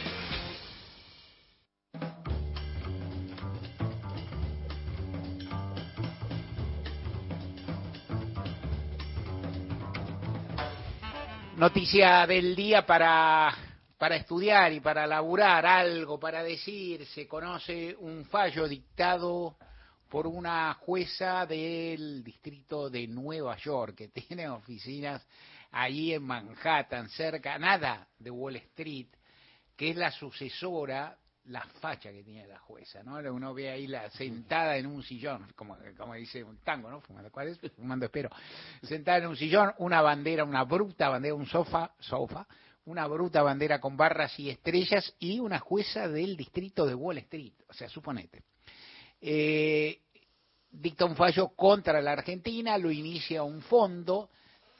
Noticia 11.57 12.27
del 12.27 12.55
día 12.55 12.85
para, 12.85 13.51
para 13.97 14.15
estudiar 14.15 14.71
y 14.73 14.79
para 14.79 15.07
laburar 15.07 15.65
algo, 15.65 16.19
para 16.19 16.43
decir, 16.43 17.03
se 17.07 17.27
conoce 17.27 17.95
un 17.97 18.25
fallo 18.25 18.67
dictado 18.67 19.57
por 20.07 20.27
una 20.27 20.75
jueza 20.75 21.47
del 21.47 22.23
distrito 22.23 22.91
de 22.91 23.07
Nueva 23.07 23.57
York, 23.57 23.95
que 23.95 24.07
tiene 24.09 24.47
oficinas 24.47 25.25
ahí 25.71 26.13
en 26.13 26.21
Manhattan, 26.21 27.09
cerca, 27.09 27.57
nada 27.57 28.07
de 28.19 28.29
Wall 28.29 28.57
Street, 28.57 29.07
que 29.75 29.89
es 29.89 29.95
la 29.95 30.11
sucesora, 30.11 31.17
la 31.47 31.61
facha 31.79 32.11
que 32.11 32.23
tiene 32.23 32.47
la 32.47 32.59
jueza, 32.59 33.03
¿no? 33.03 33.17
Uno 33.33 33.53
ve 33.53 33.69
ahí 33.69 33.87
la 33.87 34.09
sentada 34.09 34.77
en 34.77 34.85
un 34.85 35.01
sillón, 35.03 35.47
como, 35.55 35.77
como 35.97 36.13
dice 36.15 36.43
un 36.43 36.57
tango, 36.57 36.89
¿no? 36.89 37.01
Fumando, 37.01 37.31
¿cuál 37.31 37.49
es? 37.49 37.59
Fumando 37.75 38.05
espero. 38.05 38.29
Sentada 38.83 39.19
en 39.19 39.27
un 39.27 39.37
sillón, 39.37 39.73
una 39.77 40.01
bandera, 40.01 40.43
una 40.43 40.63
bruta 40.63 41.09
bandera, 41.09 41.35
un 41.35 41.45
sofá, 41.45 41.93
sofá, 41.99 42.47
una 42.85 43.07
bruta 43.07 43.41
bandera 43.41 43.79
con 43.79 43.95
barras 43.97 44.37
y 44.39 44.49
estrellas 44.49 45.13
y 45.19 45.39
una 45.39 45.59
jueza 45.59 46.07
del 46.07 46.35
distrito 46.35 46.85
de 46.85 46.95
Wall 46.95 47.17
Street, 47.19 47.53
o 47.67 47.73
sea, 47.73 47.89
suponete. 47.89 48.43
Eh, 49.21 50.01
dicta 50.69 51.05
un 51.05 51.15
fallo 51.15 51.49
contra 51.49 52.01
la 52.01 52.11
Argentina, 52.11 52.77
lo 52.77 52.91
inicia 52.91 53.43
un 53.43 53.61
fondo. 53.61 54.29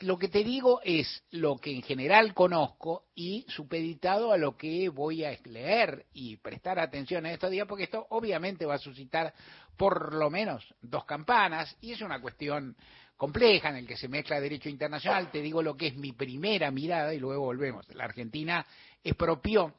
Lo 0.02 0.20
que 0.20 0.28
te 0.28 0.44
digo 0.44 0.80
es 0.84 1.24
lo 1.32 1.58
que 1.58 1.72
en 1.72 1.82
general 1.82 2.36
conozco 2.36 3.06
y 3.16 3.46
supeditado 3.48 4.32
a 4.32 4.38
lo 4.38 4.56
que 4.56 4.90
voy 4.90 5.24
a 5.24 5.36
leer 5.46 6.06
y 6.14 6.38
prestar 6.38 6.78
atención 6.78 7.26
en 7.26 7.34
estos 7.34 7.50
días, 7.50 7.68
porque 7.68 7.86
esto 7.86 8.06
obviamente 8.12 8.68
va 8.68 8.76
a 8.76 8.80
suscitar 8.80 9.34
por 9.76 10.14
lo 10.14 10.30
menos 10.30 10.64
dos 10.82 11.06
campanas 11.06 11.76
y 11.82 11.94
es 11.94 12.02
una 12.02 12.22
cuestión 12.22 12.76
compleja 13.16 13.70
en 13.70 13.78
el 13.78 13.88
que 13.88 13.98
se 13.98 14.08
mezcla 14.08 14.40
derecho 14.40 14.70
internacional. 14.70 15.32
Te 15.32 15.42
digo 15.42 15.64
lo 15.64 15.76
que 15.76 15.88
es 15.88 15.96
mi 15.96 16.14
primera 16.14 16.70
mirada 16.70 17.12
y 17.16 17.20
luego 17.20 17.46
volvemos. 17.46 17.88
La 17.96 18.04
Argentina 18.04 18.64
expropió 19.04 19.74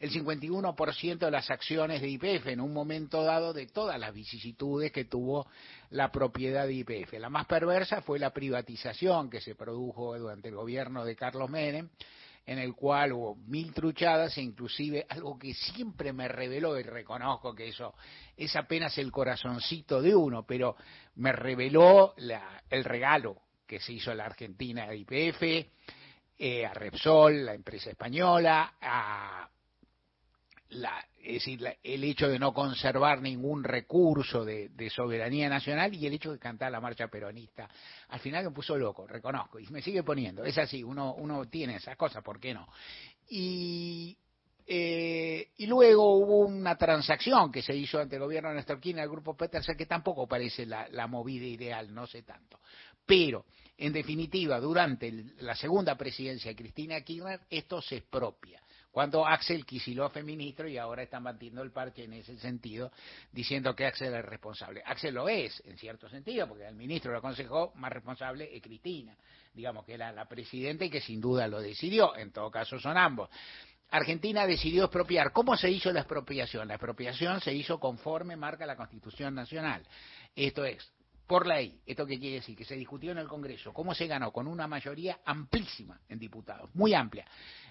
el 0.00 0.12
51% 0.12 1.18
de 1.18 1.30
las 1.30 1.50
acciones 1.50 2.00
de 2.00 2.08
IPF 2.08 2.46
en 2.46 2.60
un 2.60 2.72
momento 2.72 3.24
dado 3.24 3.52
de 3.52 3.66
todas 3.66 3.98
las 3.98 4.14
vicisitudes 4.14 4.92
que 4.92 5.06
tuvo 5.06 5.46
la 5.90 6.12
propiedad 6.12 6.66
de 6.66 6.74
IPF. 6.74 7.14
La 7.14 7.30
más 7.30 7.46
perversa 7.46 8.00
fue 8.02 8.18
la 8.18 8.30
privatización 8.30 9.28
que 9.28 9.40
se 9.40 9.56
produjo 9.56 10.16
durante 10.16 10.48
el 10.48 10.54
gobierno 10.54 11.04
de 11.04 11.16
Carlos 11.16 11.50
Menem, 11.50 11.88
en 12.46 12.58
el 12.58 12.74
cual 12.74 13.12
hubo 13.12 13.36
mil 13.46 13.74
truchadas 13.74 14.38
e 14.38 14.42
inclusive 14.42 15.04
algo 15.08 15.38
que 15.38 15.52
siempre 15.52 16.12
me 16.12 16.28
reveló 16.28 16.78
y 16.78 16.82
reconozco 16.82 17.54
que 17.54 17.68
eso 17.68 17.94
es 18.36 18.54
apenas 18.56 18.96
el 18.98 19.10
corazoncito 19.10 20.00
de 20.00 20.14
uno, 20.14 20.46
pero 20.46 20.76
me 21.16 21.32
reveló 21.32 22.14
el 22.70 22.84
regalo 22.84 23.42
que 23.66 23.80
se 23.80 23.92
hizo 23.92 24.12
a 24.12 24.14
la 24.14 24.24
Argentina 24.24 24.86
de 24.86 24.96
IPF, 24.96 25.42
eh, 26.38 26.64
a 26.64 26.72
Repsol, 26.72 27.44
la 27.44 27.52
empresa 27.52 27.90
española, 27.90 28.76
a 28.80 29.46
la, 30.78 31.04
es 31.22 31.34
decir, 31.34 31.60
la, 31.60 31.74
el 31.82 32.04
hecho 32.04 32.28
de 32.28 32.38
no 32.38 32.52
conservar 32.52 33.20
ningún 33.20 33.62
recurso 33.62 34.44
de, 34.44 34.70
soberanía 34.94 35.48
nacional 35.48 35.94
y 35.94 36.06
el 36.06 36.14
hecho 36.14 36.32
de 36.32 36.38
cantar 36.38 36.72
la 36.72 36.80
marcha 36.80 37.08
peronista. 37.08 37.68
Al 38.08 38.20
final 38.20 38.44
me 38.44 38.50
puso 38.50 38.76
loco, 38.76 39.06
reconozco, 39.06 39.58
y 39.58 39.66
me 39.68 39.82
sigue 39.82 40.02
poniendo. 40.02 40.44
Es 40.44 40.56
así, 40.58 40.82
uno, 40.82 41.14
uno 41.14 41.46
tiene 41.46 41.76
esas 41.76 41.96
cosas, 41.96 42.22
¿por 42.22 42.40
qué 42.40 42.54
no? 42.54 42.66
Y, 43.28 44.16
eh, 44.66 45.50
y 45.58 45.66
luego 45.66 46.16
hubo 46.16 46.38
una 46.46 46.76
transacción 46.76 47.52
que 47.52 47.62
se 47.62 47.74
hizo 47.74 48.00
ante 48.00 48.16
el 48.16 48.22
gobierno 48.22 48.48
de 48.50 48.56
Néstor 48.56 48.80
Kirchner, 48.80 49.04
el 49.04 49.10
grupo 49.10 49.36
Petersen, 49.36 49.76
que 49.76 49.86
tampoco 49.86 50.26
parece 50.26 50.64
la, 50.64 50.88
la 50.88 51.06
movida 51.06 51.46
ideal, 51.46 51.92
no 51.92 52.06
sé 52.06 52.22
tanto. 52.22 52.60
Pero, 53.04 53.44
en 53.76 53.92
definitiva, 53.92 54.60
durante 54.60 55.10
la 55.40 55.54
segunda 55.54 55.96
presidencia 55.96 56.50
de 56.50 56.56
Cristina 56.56 57.00
Kirchner, 57.02 57.40
esto 57.50 57.82
se 57.82 57.96
expropia 57.96 58.62
cuando 58.90 59.26
Axel 59.26 59.64
Kicillof 59.64 60.16
es 60.16 60.24
ministro 60.24 60.68
y 60.68 60.78
ahora 60.78 61.02
están 61.02 61.24
batiendo 61.24 61.62
el 61.62 61.70
parque 61.70 62.04
en 62.04 62.14
ese 62.14 62.38
sentido, 62.38 62.90
diciendo 63.32 63.74
que 63.74 63.86
Axel 63.86 64.14
es 64.14 64.24
responsable. 64.24 64.82
Axel 64.84 65.14
lo 65.14 65.28
es, 65.28 65.62
en 65.66 65.76
cierto 65.76 66.08
sentido, 66.08 66.48
porque 66.48 66.66
el 66.66 66.74
ministro 66.74 67.12
lo 67.12 67.18
aconsejó, 67.18 67.72
más 67.76 67.92
responsable 67.92 68.54
es 68.56 68.62
Cristina, 68.62 69.16
digamos 69.52 69.84
que 69.84 69.94
era 69.94 70.10
la 70.12 70.26
presidenta 70.26 70.84
y 70.84 70.90
que 70.90 71.00
sin 71.00 71.20
duda 71.20 71.46
lo 71.48 71.60
decidió, 71.60 72.16
en 72.16 72.32
todo 72.32 72.50
caso 72.50 72.78
son 72.78 72.96
ambos. 72.96 73.28
Argentina 73.90 74.46
decidió 74.46 74.84
expropiar. 74.84 75.32
¿Cómo 75.32 75.56
se 75.56 75.70
hizo 75.70 75.90
la 75.92 76.00
expropiación? 76.00 76.68
La 76.68 76.74
expropiación 76.74 77.40
se 77.40 77.54
hizo 77.54 77.80
conforme 77.80 78.36
marca 78.36 78.66
la 78.66 78.76
Constitución 78.76 79.34
Nacional. 79.34 79.86
Esto 80.36 80.64
es, 80.64 80.92
por 81.28 81.46
ley. 81.46 81.78
¿Esto 81.86 82.06
qué 82.06 82.18
quiere 82.18 82.36
decir? 82.36 82.56
Que 82.56 82.64
se 82.64 82.74
discutió 82.74 83.12
en 83.12 83.18
el 83.18 83.28
Congreso. 83.28 83.72
¿Cómo 83.72 83.94
se 83.94 84.06
ganó? 84.06 84.32
Con 84.32 84.48
una 84.48 84.66
mayoría 84.66 85.20
amplísima 85.24 86.00
en 86.08 86.18
diputados, 86.18 86.70
muy 86.74 86.94
amplia. 86.94 87.26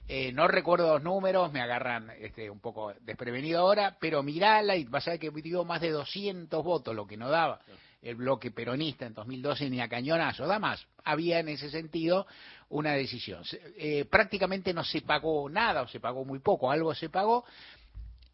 Eh, 0.07 0.31
no 0.31 0.47
recuerdo 0.47 0.93
los 0.93 1.03
números, 1.03 1.51
me 1.51 1.59
agarran 1.59 2.11
este, 2.19 2.49
un 2.49 2.61
poco 2.61 2.93
desprevenido 3.01 3.59
ahora, 3.59 3.97
pero 3.99 4.23
mirala 4.23 4.77
y 4.77 4.85
vas 4.85 5.05
a 5.07 5.11
ver 5.11 5.19
que 5.19 5.31
dio 5.31 5.65
más 5.65 5.81
de 5.81 5.89
200 5.89 6.63
votos, 6.63 6.95
lo 6.95 7.05
que 7.05 7.17
no 7.17 7.29
daba 7.29 7.59
el 8.01 8.15
bloque 8.15 8.51
peronista 8.51 9.05
en 9.05 9.13
2012 9.13 9.69
ni 9.69 9.81
a 9.81 9.89
cañonazo. 9.89 10.45
Además, 10.45 10.85
había 11.03 11.39
en 11.39 11.49
ese 11.49 11.69
sentido 11.69 12.27
una 12.69 12.93
decisión. 12.93 13.43
Eh, 13.77 14.05
prácticamente 14.05 14.73
no 14.73 14.83
se 14.83 15.01
pagó 15.01 15.49
nada 15.49 15.81
o 15.81 15.87
se 15.87 15.99
pagó 15.99 16.23
muy 16.23 16.39
poco, 16.39 16.71
algo 16.71 16.93
se 16.93 17.09
pagó. 17.09 17.43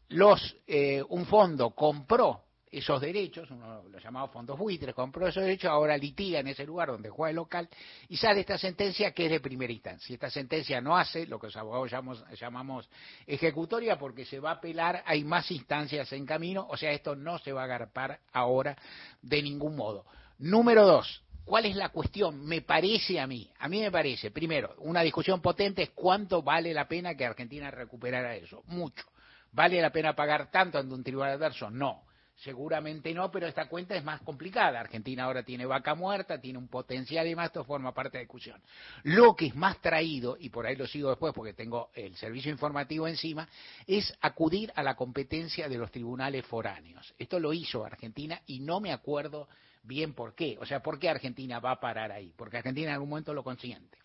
Los, 0.09 0.57
eh, 0.67 1.01
un 1.09 1.25
fondo 1.25 1.71
compró 1.71 2.43
esos 2.73 2.99
derechos, 2.99 3.49
uno 3.51 3.83
los 3.89 4.03
llamados 4.03 4.31
fondos 4.31 4.57
buitres, 4.57 4.95
compró 4.95 5.27
esos 5.27 5.43
derechos, 5.43 5.69
ahora 5.69 5.95
litiga 5.95 6.39
en 6.39 6.47
ese 6.47 6.65
lugar 6.65 6.89
donde 6.89 7.09
juega 7.09 7.29
el 7.29 7.35
local 7.35 7.69
y 8.09 8.17
sale 8.17 8.41
esta 8.41 8.57
sentencia 8.57 9.11
que 9.11 9.25
es 9.25 9.31
de 9.31 9.39
primera 9.39 9.71
instancia. 9.71 10.13
Esta 10.13 10.29
sentencia 10.29 10.81
no 10.81 10.97
hace 10.97 11.27
lo 11.27 11.39
que 11.39 11.47
los 11.47 11.55
abogados 11.55 11.91
llamamos, 11.91 12.25
llamamos 12.39 12.89
ejecutoria 13.27 13.97
porque 13.99 14.25
se 14.25 14.39
va 14.39 14.51
a 14.51 14.53
apelar, 14.55 15.03
hay 15.05 15.23
más 15.23 15.49
instancias 15.51 16.11
en 16.13 16.25
camino, 16.25 16.67
o 16.69 16.75
sea, 16.75 16.91
esto 16.91 17.15
no 17.15 17.37
se 17.37 17.51
va 17.51 17.61
a 17.61 17.65
agarpar 17.65 18.19
ahora 18.31 18.75
de 19.21 19.41
ningún 19.41 19.75
modo. 19.75 20.05
Número 20.39 20.85
dos, 20.85 21.23
¿Cuál 21.45 21.65
es 21.65 21.75
la 21.75 21.89
cuestión? 21.89 22.45
Me 22.45 22.61
parece 22.61 23.19
a 23.19 23.27
mí, 23.27 23.51
a 23.59 23.67
mí 23.67 23.81
me 23.81 23.91
parece, 23.91 24.31
primero, 24.31 24.75
una 24.77 25.01
discusión 25.01 25.41
potente 25.41 25.83
es 25.83 25.89
cuánto 25.89 26.41
vale 26.41 26.73
la 26.73 26.87
pena 26.87 27.15
que 27.15 27.25
Argentina 27.25 27.69
recuperara 27.69 28.33
eso. 28.33 28.63
Mucho. 28.67 29.03
¿Vale 29.51 29.81
la 29.81 29.91
pena 29.91 30.15
pagar 30.15 30.49
tanto 30.49 30.79
ante 30.79 30.93
un 30.93 31.03
tribunal 31.03 31.31
adverso? 31.33 31.69
No. 31.69 32.03
Seguramente 32.43 33.13
no, 33.13 33.31
pero 33.31 33.47
esta 33.47 33.69
cuenta 33.69 33.95
es 33.95 34.03
más 34.03 34.19
complicada. 34.21 34.81
Argentina 34.81 35.23
ahora 35.23 35.43
tiene 35.43 35.65
vaca 35.65 35.95
muerta, 35.95 36.41
tiene 36.41 36.59
un 36.59 36.67
potencial 36.67 37.25
y 37.25 37.35
más, 37.35 37.47
esto 37.47 37.63
forma 37.63 37.93
parte 37.93 38.17
de 38.17 38.25
discusión. 38.25 38.61
Lo 39.03 39.33
que 39.33 39.47
es 39.47 39.55
más 39.55 39.79
traído, 39.81 40.35
y 40.37 40.49
por 40.49 40.65
ahí 40.65 40.75
lo 40.75 40.85
sigo 40.85 41.09
después 41.09 41.33
porque 41.33 41.53
tengo 41.53 41.89
el 41.93 42.15
servicio 42.17 42.51
informativo 42.51 43.07
encima, 43.07 43.47
es 43.87 44.13
acudir 44.19 44.73
a 44.75 44.83
la 44.83 44.95
competencia 44.95 45.69
de 45.69 45.77
los 45.77 45.89
tribunales 45.89 46.45
foráneos. 46.45 47.13
Esto 47.17 47.39
lo 47.39 47.53
hizo 47.53 47.85
Argentina 47.85 48.41
y 48.45 48.59
no 48.59 48.81
me 48.81 48.91
acuerdo 48.91 49.47
bien 49.83 50.13
por 50.13 50.35
qué. 50.35 50.57
O 50.59 50.65
sea, 50.65 50.81
¿por 50.81 50.99
qué 50.99 51.09
Argentina 51.09 51.59
va 51.59 51.71
a 51.71 51.79
parar 51.79 52.11
ahí? 52.11 52.33
Porque 52.35 52.57
Argentina 52.57 52.87
en 52.87 52.93
algún 52.95 53.09
momento 53.09 53.33
lo 53.33 53.43
consiente 53.43 54.02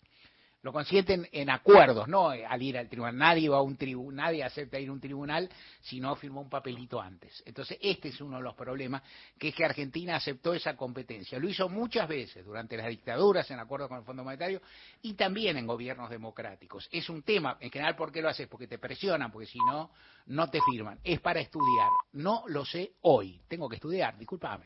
lo 0.61 0.73
consienten 0.73 1.27
en 1.31 1.49
acuerdos, 1.49 2.07
no 2.07 2.29
al 2.29 2.61
ir 2.61 2.77
al 2.77 2.89
tribunal. 2.89 3.17
Nadie 3.17 3.47
va 3.47 3.57
a 3.57 3.61
un 3.61 3.77
tribunal, 3.77 4.15
nadie 4.15 4.43
acepta 4.43 4.77
ir 4.77 4.89
a 4.89 4.91
un 4.91 4.99
tribunal 4.99 5.49
si 5.81 5.99
no 5.99 6.15
firmó 6.15 6.41
un 6.41 6.49
papelito 6.49 6.99
antes. 6.99 7.41
Entonces, 7.45 7.77
este 7.81 8.09
es 8.09 8.19
uno 8.19 8.37
de 8.37 8.43
los 8.43 8.55
problemas, 8.55 9.01
que 9.37 9.49
es 9.49 9.55
que 9.55 9.63
Argentina 9.63 10.17
aceptó 10.17 10.53
esa 10.53 10.75
competencia. 10.75 11.39
Lo 11.39 11.47
hizo 11.47 11.69
muchas 11.69 12.07
veces 12.09 12.43
durante 12.43 12.75
las 12.75 12.87
dictaduras 12.87 13.49
en 13.51 13.59
acuerdo 13.59 13.87
con 13.87 13.99
el 13.99 14.03
Fondo 14.03 14.23
Monetario 14.23 14.61
y 15.01 15.13
también 15.13 15.55
en 15.55 15.65
gobiernos 15.65 16.09
democráticos. 16.09 16.89
Es 16.91 17.09
un 17.09 17.23
tema, 17.23 17.57
en 17.61 17.71
general, 17.71 17.95
¿por 17.95 18.11
qué 18.11 18.21
lo 18.21 18.27
haces? 18.27 18.47
Porque 18.47 18.67
te 18.67 18.77
presionan, 18.77 19.31
porque 19.31 19.47
si 19.47 19.59
no, 19.59 19.91
no 20.25 20.49
te 20.49 20.59
firman. 20.69 20.99
Es 21.03 21.21
para 21.21 21.39
estudiar. 21.39 21.89
No 22.13 22.43
lo 22.47 22.65
sé 22.65 22.91
hoy. 23.01 23.39
Tengo 23.47 23.69
que 23.69 23.75
estudiar, 23.75 24.17
discúlpame. 24.17 24.65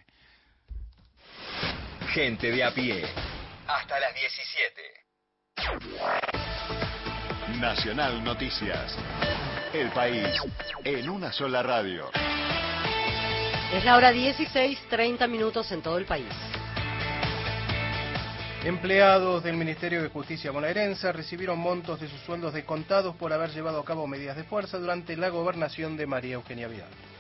Gente 2.14 2.52
de 2.52 2.64
a 2.64 2.74
pie. 2.74 3.04
Hasta 3.68 4.00
las 4.00 4.14
17. 4.14 5.03
Nacional 7.60 8.24
Noticias. 8.24 8.98
El 9.74 9.90
país 9.90 10.28
en 10.84 11.10
una 11.10 11.32
sola 11.32 11.64
radio. 11.64 12.10
Es 13.74 13.86
la 13.86 13.96
hora 13.96 14.12
16, 14.12 14.80
30 14.90 15.28
minutos 15.28 15.72
en 15.72 15.82
todo 15.82 15.98
el 15.98 16.06
país. 16.06 16.28
Empleados 18.64 19.44
del 19.44 19.56
Ministerio 19.56 20.02
de 20.02 20.10
Justicia 20.10 20.52
bonaerense 20.52 21.12
recibieron 21.12 21.60
montos 21.60 22.00
de 22.00 22.08
sus 22.08 22.20
sueldos 22.22 22.54
descontados 22.54 23.16
por 23.16 23.34
haber 23.34 23.52
llevado 23.52 23.80
a 23.80 23.86
cabo 23.86 24.08
medidas 24.08 24.38
de 24.38 24.44
fuerza 24.44 24.78
durante 24.78 25.18
la 25.18 25.30
gobernación 25.30 25.98
de 25.98 26.08
María 26.08 26.36
Eugenia 26.36 26.68
Vidal. 26.68 27.13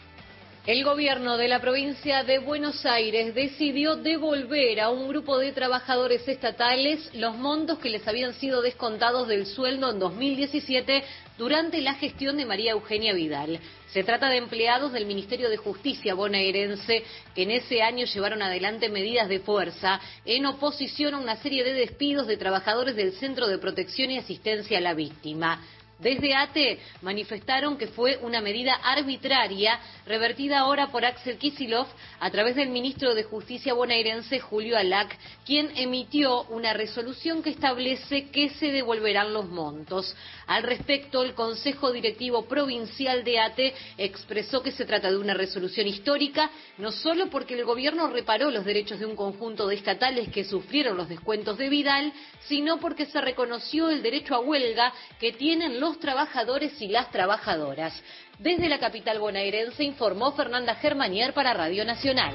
El 0.66 0.86
gobierno 0.86 1.36
de 1.36 1.50
la 1.50 1.60
provincia 1.60 2.24
de 2.24 2.40
Buenos 2.40 2.86
Aires 2.86 3.36
decidió 3.36 3.98
devolver 3.98 4.80
a 4.80 4.92
un 4.92 5.10
grupo 5.10 5.38
de 5.38 5.52
trabajadores 5.52 6.26
estatales 6.26 7.10
los 7.14 7.36
montos 7.36 7.80
que 7.80 7.90
les 7.90 8.08
habían 8.08 8.34
sido 8.36 8.62
descontados 8.62 9.28
del 9.28 9.46
sueldo 9.46 9.92
en 9.92 10.00
2017 10.00 11.04
durante 11.38 11.82
la 11.82 11.96
gestión 11.96 12.38
de 12.38 12.46
María 12.46 12.72
Eugenia 12.72 13.12
Vidal. 13.12 13.60
Se 13.92 14.06
trata 14.06 14.30
de 14.30 14.38
empleados 14.38 14.94
del 14.94 15.06
Ministerio 15.06 15.50
de 15.50 15.58
Justicia 15.58 16.14
bonaerense 16.14 17.04
que 17.36 17.44
en 17.44 17.52
ese 17.52 17.82
año 17.82 18.06
llevaron 18.06 18.42
adelante 18.42 18.88
medidas 18.88 19.28
de 19.28 19.42
fuerza 19.42 20.00
en 20.24 20.46
oposición 20.46 21.14
a 21.14 21.20
una 21.20 21.36
serie 21.42 21.66
de 21.66 21.74
despidos 21.74 22.26
de 22.26 22.38
trabajadores 22.38 22.96
del 22.96 23.12
Centro 23.12 23.50
de 23.50 23.58
Protección 23.58 24.12
y 24.12 24.18
Asistencia 24.18 24.78
a 24.78 24.82
la 24.82 24.94
Víctima. 24.94 25.60
Desde 26.00 26.34
ATE 26.34 26.80
manifestaron 27.02 27.78
que 27.78 27.88
fue 27.88 28.18
una 28.18 28.42
medida 28.42 28.74
arbitraria 28.74 29.80
revertida 30.06 30.60
ahora 30.60 30.88
por 30.92 31.06
Axel 31.06 31.38
Kisilov 31.38 31.88
a 32.20 32.30
través 32.32 32.56
del 32.56 32.70
ministro 32.70 33.14
de 33.14 33.24
Justicia 33.24 33.74
bonaerense 33.74 34.40
Julio 34.40 34.78
Alac, 34.78 35.18
quien 35.46 35.72
emitió 35.76 36.44
una 36.46 36.74
resolución 36.74 37.44
que 37.44 37.52
establece 37.52 38.30
que 38.30 38.50
se 38.50 38.72
devolverán 38.72 39.34
los 39.34 39.48
montos. 39.48 40.16
Al 40.48 40.64
respecto, 40.64 41.24
el 41.24 41.36
Consejo 41.36 41.92
Directivo 41.92 42.46
Provincial 42.46 43.24
de 43.24 43.40
ATE 43.40 43.74
expresó 43.98 44.62
que 44.62 44.72
se 44.72 44.86
trata 44.86 45.10
de 45.10 45.18
una 45.18 45.34
resolución 45.34 45.88
histórica, 45.88 46.50
no 46.78 46.92
solo 46.92 47.30
porque 47.30 47.54
el 47.54 47.66
gobierno 47.66 48.08
reparó 48.08 48.50
los 48.50 48.66
derechos 48.66 49.00
de 49.00 49.06
un 49.06 49.16
conjunto 49.16 49.68
de 49.68 49.76
estatales 49.76 50.30
que 50.30 50.44
sufrieron 50.44 50.98
los 50.98 51.08
descuentos 51.08 51.58
de 51.58 51.70
Vidal, 51.70 52.14
sino 52.48 52.80
porque 52.80 53.06
se 53.06 53.22
reconoció 53.22 53.90
el 53.90 54.02
derecho 54.02 54.36
a 54.36 54.40
huelga 54.40 54.94
que 55.20 55.32
tienen 55.32 55.80
los 55.80 55.83
trabajadores 56.00 56.82
y 56.82 56.88
las 56.88 57.12
trabajadoras. 57.12 57.94
Desde 58.40 58.70
la 58.70 58.80
capital 58.80 59.20
bonaerense 59.20 59.84
informó 59.84 60.32
Fernanda 60.32 60.76
Germanier 60.76 61.34
para 61.34 61.54
Radio 61.54 61.84
Nacional. 61.86 62.34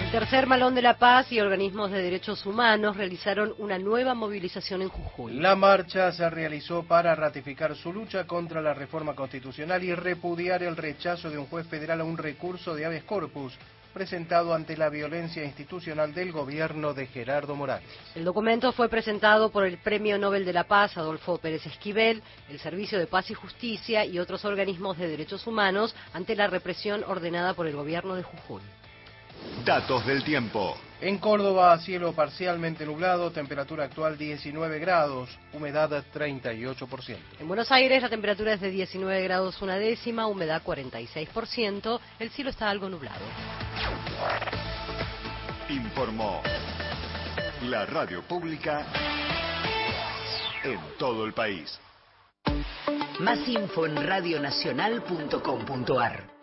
El 0.00 0.10
tercer 0.10 0.46
Malón 0.46 0.74
de 0.74 0.82
la 0.82 0.96
Paz 0.96 1.30
y 1.32 1.40
organismos 1.40 1.90
de 1.90 2.02
derechos 2.02 2.46
humanos 2.46 2.96
realizaron 2.96 3.54
una 3.58 3.78
nueva 3.78 4.14
movilización 4.14 4.82
en 4.82 4.88
Jujuy. 4.88 5.34
La 5.34 5.56
marcha 5.56 6.10
se 6.12 6.28
realizó 6.30 6.84
para 6.84 7.14
ratificar 7.14 7.76
su 7.76 7.92
lucha 7.92 8.26
contra 8.26 8.62
la 8.62 8.74
reforma 8.74 9.14
constitucional 9.14 9.82
y 9.82 9.94
repudiar 9.94 10.62
el 10.62 10.76
rechazo 10.76 11.30
de 11.30 11.38
un 11.38 11.46
juez 11.46 11.66
federal 11.66 12.00
a 12.00 12.04
un 12.04 12.16
recurso 12.16 12.74
de 12.74 12.86
habeas 12.86 13.04
corpus 13.04 13.58
presentado 13.94 14.52
ante 14.52 14.76
la 14.76 14.90
violencia 14.90 15.44
institucional 15.44 16.12
del 16.12 16.32
gobierno 16.32 16.92
de 16.92 17.06
Gerardo 17.06 17.54
Morales. 17.54 17.88
El 18.14 18.24
documento 18.24 18.72
fue 18.72 18.88
presentado 18.88 19.50
por 19.50 19.64
el 19.64 19.78
Premio 19.78 20.18
Nobel 20.18 20.44
de 20.44 20.52
la 20.52 20.64
Paz 20.64 20.98
Adolfo 20.98 21.38
Pérez 21.38 21.64
Esquivel, 21.64 22.22
el 22.50 22.58
Servicio 22.58 22.98
de 22.98 23.06
Paz 23.06 23.30
y 23.30 23.34
Justicia 23.34 24.04
y 24.04 24.18
otros 24.18 24.44
organismos 24.44 24.98
de 24.98 25.08
derechos 25.08 25.46
humanos 25.46 25.94
ante 26.12 26.34
la 26.34 26.48
represión 26.48 27.04
ordenada 27.04 27.54
por 27.54 27.66
el 27.66 27.76
gobierno 27.76 28.16
de 28.16 28.24
Jujuy. 28.24 28.60
Datos 29.64 30.06
del 30.06 30.24
tiempo. 30.24 30.76
En 31.00 31.18
Córdoba, 31.18 31.76
cielo 31.78 32.12
parcialmente 32.12 32.86
nublado, 32.86 33.30
temperatura 33.30 33.84
actual 33.84 34.16
19 34.16 34.78
grados, 34.78 35.28
humedad 35.52 36.04
38%. 36.14 37.16
En 37.40 37.48
Buenos 37.48 37.70
Aires 37.72 38.00
la 38.00 38.08
temperatura 38.08 38.54
es 38.54 38.60
de 38.60 38.70
19 38.70 39.22
grados 39.22 39.60
una 39.60 39.76
décima, 39.76 40.26
humedad 40.26 40.62
46%, 40.64 42.00
el 42.20 42.30
cielo 42.30 42.50
está 42.50 42.70
algo 42.70 42.88
nublado. 42.88 43.20
Informó 45.68 46.40
la 47.64 47.84
radio 47.86 48.22
pública 48.22 48.86
en 50.62 50.78
todo 50.98 51.26
el 51.26 51.32
país. 51.32 51.80
Más 53.20 53.46
info 53.46 53.86
en 53.86 53.94
radionacional.com.ar. 53.96 56.33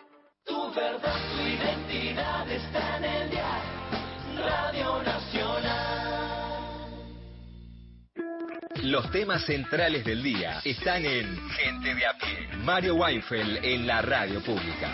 Tu 0.45 0.73
verdad, 0.73 1.15
tu 1.35 1.41
identidad 1.41 2.49
está 2.49 2.97
en 2.97 3.03
el 3.03 3.29
dial. 3.29 3.61
Radio 4.37 5.03
Nacional. 5.03 6.31
Los 8.83 9.11
temas 9.11 9.45
centrales 9.45 10.03
del 10.03 10.23
día 10.23 10.61
están 10.65 11.05
en 11.05 11.37
Gente 11.51 11.93
de 11.93 12.05
a 12.05 12.13
pie. 12.13 12.57
Mario 12.63 12.95
Weinfeld 12.95 13.63
en 13.63 13.85
la 13.85 14.01
radio 14.01 14.41
pública. 14.41 14.89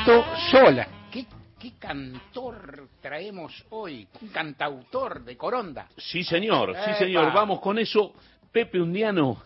Beto 0.00 0.24
Sola. 0.50 0.88
¿Qué, 1.10 1.26
qué 1.58 1.72
cantor 1.78 2.88
traemos 3.02 3.64
hoy? 3.70 4.08
Un 4.22 4.28
cantautor 4.28 5.22
de 5.24 5.36
Coronda. 5.36 5.88
Sí, 5.96 6.24
señor, 6.24 6.74
sí, 6.84 6.94
señor. 6.94 7.32
Vamos 7.34 7.60
con 7.60 7.78
eso. 7.78 8.14
Pepe 8.50 8.80
Undiano. 8.80 9.42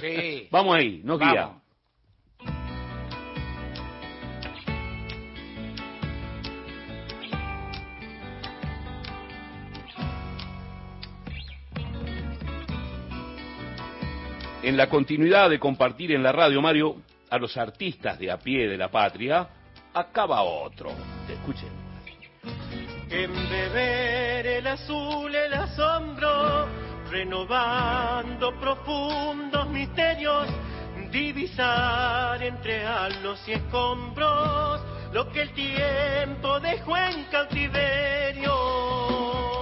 Sí. 0.00 0.48
Vamos 0.50 0.76
ahí, 0.76 1.02
nos 1.04 1.18
guía. 1.18 1.50
En 14.62 14.76
la 14.76 14.88
continuidad 14.88 15.50
de 15.50 15.58
compartir 15.58 16.12
en 16.12 16.22
la 16.22 16.32
radio, 16.32 16.62
Mario, 16.62 16.96
a 17.28 17.38
los 17.38 17.56
artistas 17.58 18.18
de 18.18 18.30
a 18.30 18.38
pie 18.38 18.66
de 18.68 18.76
la 18.78 18.90
patria, 18.90 19.48
acaba 19.94 20.42
otro. 20.42 20.90
Escuchen. 21.28 21.68
En 23.10 23.32
beber 23.50 24.46
el 24.46 24.66
azul, 24.66 25.34
el 25.34 25.52
asombro, 25.52 26.68
renovando 27.10 28.58
profundos 28.60 29.68
misterios, 29.68 30.46
divisar 31.10 32.42
entre 32.42 32.84
halos 32.86 33.40
y 33.48 33.52
escombros 33.52 34.80
lo 35.12 35.28
que 35.30 35.42
el 35.42 35.52
tiempo 35.52 36.60
dejó 36.60 36.96
en 36.96 37.24
cautiverio. 37.24 38.52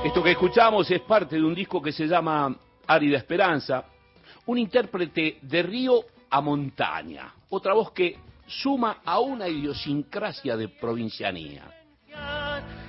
Esto 0.04 0.22
que 0.22 0.32
escuchamos 0.32 0.90
es 0.90 1.00
parte 1.00 1.36
de 1.36 1.42
un 1.42 1.54
disco 1.54 1.80
que 1.80 1.92
se 1.92 2.06
llama 2.06 2.54
Árida 2.86 3.16
Esperanza, 3.16 3.84
un 4.46 4.58
intérprete 4.58 5.38
de 5.42 5.62
río 5.62 6.04
a 6.30 6.40
montaña, 6.42 7.32
otra 7.48 7.72
voz 7.72 7.92
que 7.92 8.27
suma 8.48 9.02
a 9.04 9.20
una 9.20 9.48
idiosincrasia 9.48 10.56
de 10.56 10.68
provincianía. 10.68 11.70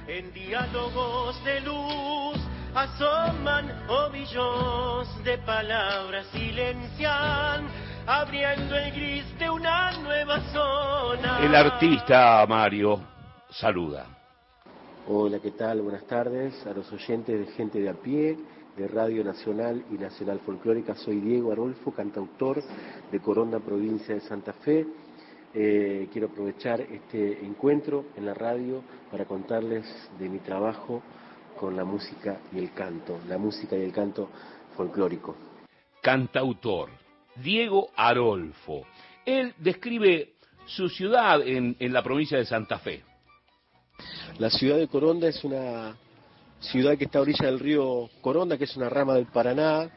En 0.08 0.34
diálogos 0.34 1.44
de 1.44 1.62
luz 1.62 2.40
asoman 2.74 3.72
ovillos 3.88 5.24
de 5.24 5.38
palabras 5.40 6.26
silencian, 6.32 7.68
abriendo 8.08 8.76
el 8.76 8.92
gris 8.92 9.38
de 9.38 9.50
una 9.50 9.92
nueva 10.00 10.40
zona. 10.52 11.40
El 11.40 11.54
artista 11.54 12.46
Mario 12.48 13.00
saluda. 13.52 14.08
Hola, 15.08 15.40
¿qué 15.40 15.52
tal? 15.52 15.82
Buenas 15.82 16.06
tardes 16.06 16.66
a 16.66 16.74
los 16.74 16.92
oyentes 16.92 17.48
de 17.48 17.54
Gente 17.54 17.80
de 17.80 17.90
a 17.90 17.94
pie, 17.94 18.38
de 18.78 18.88
Radio 18.88 19.24
Nacional 19.24 19.84
y 19.92 19.96
Nacional 19.96 20.40
Folclórica. 20.46 20.96
Soy 20.96 21.20
Diego 21.20 21.52
Arolfo, 21.52 21.92
cantautor 21.92 22.64
de 23.12 23.20
Coronda, 23.20 23.60
provincia 23.60 24.16
de 24.16 24.22
Santa 24.22 24.54
Fe. 24.54 24.86
Eh, 25.52 26.08
quiero 26.12 26.28
aprovechar 26.28 26.80
este 26.82 27.44
encuentro 27.44 28.06
en 28.16 28.26
la 28.28 28.36
radio 28.36 28.84
para 29.10 29.26
contarles 29.26 29.84
de 30.20 30.30
mi 30.30 30.38
trabajo 30.40 31.02
con 31.58 31.76
la 31.76 31.84
música 31.84 32.40
y 32.54 32.60
el 32.60 32.72
canto, 32.74 33.20
la 33.28 33.40
música 33.40 33.76
y 33.76 33.82
el 33.82 33.92
canto 33.92 34.30
folclórico. 34.78 35.36
Cantautor 36.02 36.90
Diego 37.36 37.90
Arolfo. 37.96 38.86
Él 39.26 39.56
describe 39.58 40.34
su 40.68 40.88
ciudad 40.88 41.42
en, 41.42 41.76
en 41.80 41.94
la 41.94 42.04
provincia 42.04 42.38
de 42.38 42.46
Santa 42.46 42.78
Fe. 42.78 43.04
La 44.38 44.52
ciudad 44.52 44.78
de 44.78 44.88
Coronda 44.88 45.28
es 45.28 45.44
una 45.44 45.98
ciudad 46.60 46.96
que 46.96 47.06
está 47.06 47.20
a 47.20 47.22
orilla 47.24 47.48
del 47.48 47.60
río 47.60 48.10
Coronda, 48.22 48.56
que 48.56 48.66
es 48.66 48.78
una 48.78 48.88
rama 48.88 49.16
del 49.16 49.26
Paraná. 49.26 49.90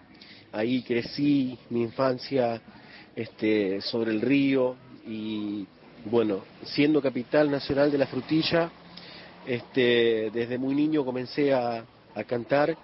Ahí 0.50 0.82
crecí 0.82 1.58
mi 1.68 1.82
infancia 1.82 2.60
este, 3.14 3.82
sobre 3.82 4.12
el 4.12 4.22
río 4.22 4.76
y, 5.06 5.66
bueno, 6.04 6.40
siendo 6.64 7.00
capital 7.00 7.50
nacional 7.50 7.90
de 7.90 7.98
la 7.98 8.06
frutilla, 8.06 8.70
este, 9.46 10.30
desde 10.30 10.58
muy 10.58 10.74
niño 10.74 11.04
comencé 11.04 11.52
a, 11.52 11.84
a 12.14 12.24
cantar 12.24 12.76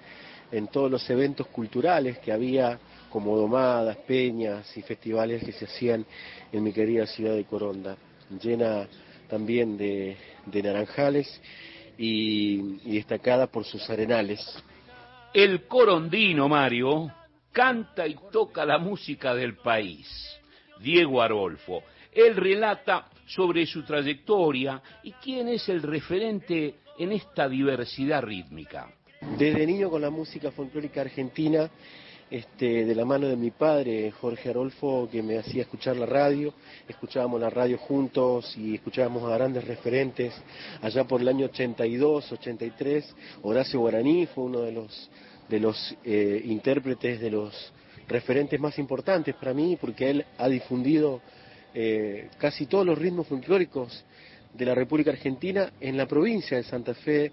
en 0.50 0.68
todos 0.68 0.90
los 0.90 1.08
eventos 1.10 1.46
culturales 1.48 2.18
que 2.18 2.32
había, 2.32 2.78
como 3.10 3.36
domadas, 3.36 3.96
peñas 4.06 4.76
y 4.76 4.82
festivales 4.82 5.44
que 5.44 5.52
se 5.52 5.66
hacían 5.66 6.04
en 6.52 6.62
mi 6.62 6.72
querida 6.72 7.06
ciudad 7.06 7.34
de 7.34 7.44
Coronda, 7.44 7.96
llena 8.42 8.86
también 9.28 9.76
de, 9.76 10.16
de 10.46 10.62
naranjales 10.62 11.40
y, 11.98 12.80
y 12.84 12.96
destacada 12.96 13.46
por 13.46 13.64
sus 13.64 13.88
arenales. 13.90 14.40
El 15.34 15.66
corondino, 15.66 16.48
Mario, 16.48 17.12
canta 17.52 18.06
y 18.06 18.16
toca 18.32 18.64
la 18.64 18.78
música 18.78 19.34
del 19.34 19.56
país. 19.56 20.08
Diego 20.80 21.20
Arolfo. 21.20 21.82
Él 22.12 22.36
relata 22.36 23.08
sobre 23.26 23.66
su 23.66 23.84
trayectoria 23.84 24.82
y 25.02 25.12
quién 25.12 25.48
es 25.48 25.68
el 25.68 25.82
referente 25.82 26.76
en 26.98 27.12
esta 27.12 27.48
diversidad 27.48 28.22
rítmica. 28.22 28.90
Desde 29.36 29.66
niño 29.66 29.90
con 29.90 30.00
la 30.00 30.10
música 30.10 30.50
folclórica 30.50 31.00
argentina, 31.00 31.70
este, 32.30 32.84
de 32.84 32.94
la 32.94 33.04
mano 33.04 33.26
de 33.26 33.36
mi 33.36 33.50
padre, 33.50 34.10
Jorge 34.10 34.50
Arolfo, 34.50 35.08
que 35.10 35.22
me 35.22 35.38
hacía 35.38 35.62
escuchar 35.62 35.96
la 35.96 36.06
radio, 36.06 36.52
escuchábamos 36.86 37.40
la 37.40 37.48
radio 37.48 37.78
juntos 37.78 38.54
y 38.56 38.74
escuchábamos 38.74 39.24
a 39.24 39.34
grandes 39.34 39.64
referentes. 39.64 40.34
Allá 40.82 41.04
por 41.04 41.20
el 41.20 41.28
año 41.28 41.46
82, 41.46 42.32
83, 42.32 43.16
Horacio 43.42 43.80
Guaraní 43.80 44.26
fue 44.26 44.44
uno 44.44 44.60
de 44.60 44.72
los, 44.72 45.10
de 45.48 45.60
los 45.60 45.96
eh, 46.04 46.42
intérpretes, 46.44 47.20
de 47.20 47.30
los 47.30 47.72
referentes 48.06 48.60
más 48.60 48.78
importantes 48.78 49.34
para 49.34 49.54
mí, 49.54 49.78
porque 49.80 50.10
él 50.10 50.24
ha 50.36 50.48
difundido 50.48 51.22
eh, 51.74 52.28
casi 52.38 52.66
todos 52.66 52.86
los 52.86 52.98
ritmos 52.98 53.26
folclóricos 53.26 54.04
de 54.54 54.64
la 54.64 54.74
República 54.74 55.10
Argentina 55.10 55.72
en 55.80 55.96
la 55.96 56.06
provincia 56.06 56.56
de 56.56 56.64
Santa 56.64 56.94
Fe 56.94 57.32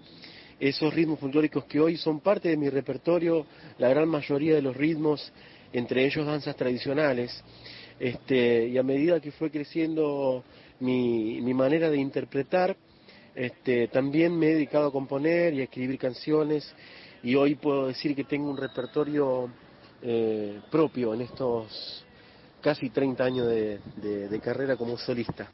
esos 0.58 0.92
ritmos 0.94 1.18
folclóricos 1.18 1.64
que 1.64 1.80
hoy 1.80 1.96
son 1.96 2.20
parte 2.20 2.48
de 2.48 2.56
mi 2.56 2.70
repertorio, 2.70 3.46
la 3.78 3.88
gran 3.88 4.08
mayoría 4.08 4.54
de 4.54 4.62
los 4.62 4.76
ritmos, 4.76 5.32
entre 5.72 6.06
ellos 6.06 6.26
danzas 6.26 6.56
tradicionales. 6.56 7.42
Este, 7.98 8.66
y 8.68 8.78
a 8.78 8.82
medida 8.82 9.20
que 9.20 9.32
fue 9.32 9.50
creciendo 9.50 10.44
mi, 10.80 11.40
manera 11.52 11.90
de 11.90 11.98
interpretar, 11.98 12.76
este, 13.34 13.88
también 13.88 14.38
me 14.38 14.48
he 14.48 14.54
dedicado 14.54 14.88
a 14.88 14.92
componer 14.92 15.52
y 15.52 15.60
a 15.60 15.64
escribir 15.64 15.98
canciones 15.98 16.74
y 17.22 17.34
hoy 17.34 17.54
puedo 17.54 17.88
decir 17.88 18.14
que 18.14 18.24
tengo 18.24 18.48
un 18.48 18.56
repertorio 18.56 19.50
eh, 20.02 20.60
propio 20.70 21.12
en 21.12 21.22
estos 21.22 22.05
casi 22.66 22.90
30 22.90 23.22
años 23.22 23.46
de 23.46 24.40
carrera 24.42 24.76
como 24.76 24.98
solista. 24.98 25.52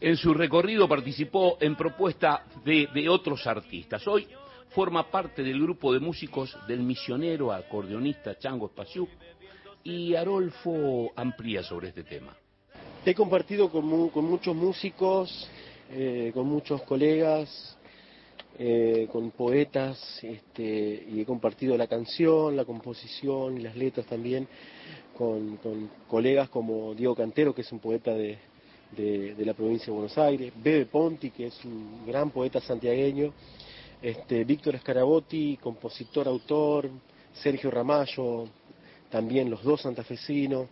En 0.00 0.16
su 0.16 0.34
recorrido 0.34 0.88
participó 0.88 1.58
en 1.60 1.76
propuesta 1.76 2.44
de, 2.64 3.08
otros 3.08 3.46
artistas. 3.46 4.04
Hoy 4.08 4.26
forma 4.70 5.08
parte 5.08 5.44
del 5.44 5.62
grupo 5.62 5.92
de 5.92 6.00
músicos 6.00 6.58
del 6.66 6.80
misionero 6.80 7.52
acordeonista 7.52 8.36
Chango 8.36 8.66
Espaciú 8.66 9.06
y 9.84 10.16
Arolfo 10.16 11.12
amplía 11.14 11.62
sobre 11.62 11.90
este 11.90 12.02
tema. 12.02 12.34
He 13.04 13.14
compartido 13.14 13.70
con, 13.70 13.84
muchos 13.86 14.56
músicos, 14.56 15.48
eh, 15.92 16.32
con 16.34 16.48
muchos 16.48 16.82
colegas, 16.82 17.78
eh, 18.58 19.06
con 19.12 19.30
poetas, 19.30 20.18
este, 20.24 21.06
y 21.08 21.20
he 21.20 21.24
compartido 21.24 21.76
la 21.76 21.86
canción, 21.86 22.56
la 22.56 22.64
composición 22.64 23.58
y 23.58 23.60
las 23.60 23.76
letras 23.76 24.06
también 24.06 24.48
con 25.20 25.90
colegas 26.08 26.48
como 26.48 26.94
Diego 26.94 27.14
Cantero, 27.14 27.54
que 27.54 27.60
es 27.60 27.70
un 27.72 27.78
poeta 27.78 28.14
de, 28.14 28.38
de, 28.96 29.44
la 29.44 29.54
provincia 29.54 29.86
de 29.86 29.92
Buenos 29.92 30.16
Aires, 30.18 30.52
Bebe 30.62 30.86
Ponti, 30.86 31.30
que 31.30 31.46
es 31.46 31.64
un 31.64 32.06
gran 32.06 32.30
poeta 32.30 32.60
santiagueño, 32.60 33.32
este, 34.02 34.44
Víctor 34.44 34.76
Escarabotti, 34.76 35.58
compositor, 35.58 36.26
autor, 36.26 36.88
Sergio 37.34 37.70
Ramallo, 37.70 38.48
también 39.10 39.50
los 39.50 39.62
dos 39.62 39.82
santafesinos, 39.82 40.68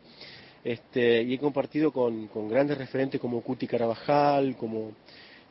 este, 0.64 1.22
y 1.22 1.34
he 1.34 1.38
compartido 1.38 1.92
con, 1.92 2.28
grandes 2.48 2.78
referentes 2.78 3.20
como 3.20 3.42
Cuti 3.42 3.66
Carabajal, 3.66 4.56
como 4.56 4.92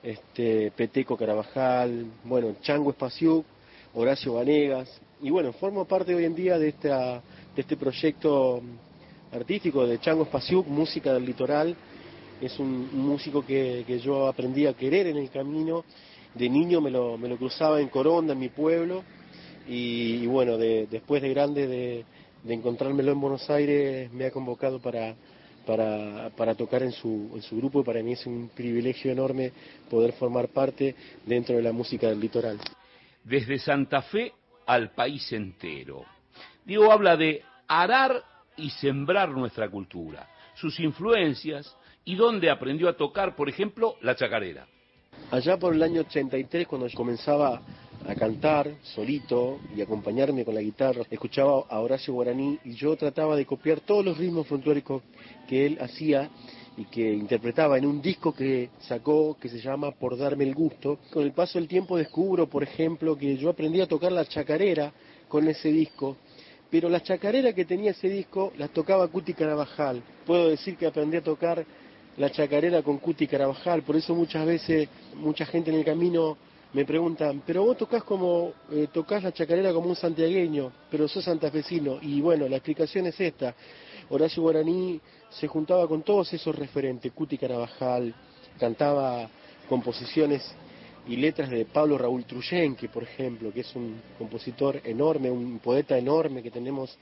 este, 0.04 0.72
Peteco 0.72 1.16
Carabajal, 1.16 2.06
bueno, 2.24 2.56
Chango 2.62 2.92
Espaciuc, 2.92 3.46
Horacio 3.94 4.34
Vanegas, 4.34 5.02
y 5.22 5.30
bueno, 5.30 5.54
formo 5.54 5.86
parte 5.86 6.14
hoy 6.14 6.26
en 6.26 6.36
día 6.36 6.60
de, 6.60 6.70
esta, 6.70 7.22
de 7.58 7.62
este 7.62 7.76
proyecto 7.76 8.62
artístico 9.32 9.88
de 9.88 10.00
Chango 10.00 10.24
Espaciuc, 10.24 10.68
Música 10.68 11.12
del 11.12 11.26
Litoral, 11.26 11.76
es 12.40 12.60
un, 12.60 12.96
músico 12.96 13.44
que, 13.44 13.84
yo 14.00 14.28
aprendí 14.28 14.68
a 14.68 14.74
querer 14.74 15.08
en 15.08 15.18
el 15.18 15.32
camino. 15.32 15.84
De 16.36 16.48
niño 16.50 16.82
me 16.82 16.92
lo, 16.92 17.18
me 17.18 17.28
lo 17.28 17.36
cruzaba 17.36 17.82
en 17.82 17.88
Coronda, 17.88 18.34
en 18.34 18.40
mi 18.40 18.50
pueblo, 18.50 19.04
y, 19.68 20.28
bueno, 20.28 20.56
después 20.56 21.20
de 21.24 21.30
grande 21.30 21.66
de, 21.66 22.06
encontrármelo 22.48 23.12
en 23.12 23.20
Buenos 23.20 23.50
Aires, 23.50 24.12
me 24.14 24.26
ha 24.26 24.32
convocado 24.32 24.80
para, 24.80 25.16
para, 25.66 26.54
tocar 26.54 26.84
en 26.84 26.92
su, 26.92 27.32
en 27.34 27.42
su 27.42 27.58
grupo 27.58 27.82
y 27.82 27.84
para 27.84 28.04
mí 28.04 28.12
es 28.14 28.24
un 28.28 28.52
privilegio 28.56 29.12
enorme 29.12 29.52
poder 29.90 30.14
formar 30.14 30.50
parte 30.50 30.96
dentro 31.26 31.56
de 31.56 31.64
la 31.64 31.72
música 31.72 32.08
del 32.08 32.20
litoral. 32.20 32.60
Desde 33.24 33.58
Santa 33.58 34.04
Fe 34.04 34.32
al 34.68 34.92
país 34.92 35.34
entero. 35.34 36.06
Diego 36.68 36.92
habla 36.92 37.16
de 37.16 37.44
arar 37.66 38.22
y 38.58 38.70
sembrar 38.72 39.30
nuestra 39.30 39.70
cultura, 39.70 40.28
sus 40.56 40.78
influencias, 40.82 41.74
y 42.04 42.16
dónde 42.16 42.50
aprendió 42.50 42.90
a 42.90 42.98
tocar, 42.98 43.38
por 43.38 43.48
ejemplo, 43.48 43.96
la 44.02 44.18
chacarera. 44.18 44.68
Allá 45.32 45.58
por 45.58 45.74
el 45.74 45.82
año 45.82 46.02
83, 46.02 46.68
cuando 46.68 46.88
comenzaba 46.94 47.62
a 48.06 48.16
cantar 48.16 48.70
solito 48.82 49.62
y 49.78 49.82
acompañarme 49.82 50.44
con 50.44 50.56
la 50.56 50.62
guitarra, 50.62 51.04
escuchaba 51.10 51.64
a 51.70 51.80
Horacio 51.80 52.14
Guaraní 52.14 52.60
y 52.66 52.74
yo 52.74 52.98
trataba 52.98 53.38
de 53.38 53.46
copiar 53.46 53.80
todos 53.80 54.04
los 54.04 54.18
ritmos 54.18 54.46
folclóricos 54.46 55.04
que 55.48 55.68
él 55.68 55.78
hacía 55.80 56.30
y 56.76 56.84
que 56.86 57.14
interpretaba 57.14 57.78
en 57.78 57.86
un 57.86 58.02
disco 58.02 58.34
que 58.34 58.72
sacó 58.80 59.38
que 59.40 59.48
se 59.48 59.60
llama 59.60 59.92
Por 59.92 60.18
darme 60.18 60.44
el 60.44 60.54
gusto. 60.54 61.00
Con 61.12 61.24
el 61.24 61.32
paso 61.32 61.60
del 61.60 61.68
tiempo 61.70 61.98
descubro, 61.98 62.48
por 62.48 62.64
ejemplo, 62.64 63.18
que 63.18 63.38
yo 63.38 63.50
aprendí 63.50 63.80
a 63.80 63.88
tocar 63.88 64.12
la 64.12 64.26
chacarera 64.26 64.92
con 65.28 65.48
ese 65.48 65.72
disco, 65.72 66.18
pero 66.70 66.90
la 66.90 67.02
chacarera 67.02 67.54
que 67.54 67.66
tenía 67.66 67.92
ese 67.92 68.10
disco 68.10 68.52
las 68.58 68.70
tocaba 68.72 69.08
Cuti 69.08 69.34
Carabajal. 69.34 70.02
Puedo 70.26 70.50
decir 70.50 70.76
que 70.78 70.88
aprendí 70.88 71.18
a 71.18 71.24
tocar 71.24 71.66
la 72.18 72.32
chacarera 72.32 72.82
con 72.82 72.98
Cuti 72.98 73.28
Carabajal, 73.28 73.84
por 73.84 73.96
eso 73.96 74.16
muchas 74.16 74.46
veces 74.46 74.90
mucha 75.16 75.46
gente 75.46 75.70
en 75.70 75.78
el 75.78 75.86
camino 75.86 76.38
me 76.74 76.84
preguntan, 76.84 77.42
pero 77.46 77.64
vos 77.64 77.78
tocas 77.78 78.04
como, 78.04 78.54
eh, 78.72 78.88
tocas 78.92 79.24
la 79.24 79.32
chacarera 79.32 79.72
como 79.72 79.90
un 79.90 79.96
santiagueño, 79.96 80.72
pero 80.92 81.08
sos 81.08 81.24
santafesino, 81.24 82.00
y 82.02 82.20
bueno, 82.20 82.48
la 82.50 82.58
explicación 82.58 83.06
es 83.06 83.20
esta, 83.20 83.56
Horacio 84.10 84.42
Guaraní 84.42 85.00
se 85.30 85.48
juntaba 85.48 85.88
con 85.88 86.02
todos 86.02 86.34
esos 86.34 86.56
referentes, 86.56 87.12
Cuti 87.14 87.38
Carabajal, 87.38 88.14
cantaba 88.60 89.30
composiciones 89.70 90.44
y 91.08 91.16
letras 91.16 91.50
de 91.50 91.66
Pablo 91.66 91.98
Raúl 91.98 92.26
Truyenque, 92.26 92.90
por 92.90 93.04
ejemplo, 93.04 93.52
que 93.54 93.62
es 93.62 93.76
un 93.76 94.02
compositor 94.18 94.82
enorme, 94.84 95.32
un 95.32 95.60
poeta 95.60 95.98
enorme 95.98 96.44
que 96.44 96.52
tenemos 96.52 96.98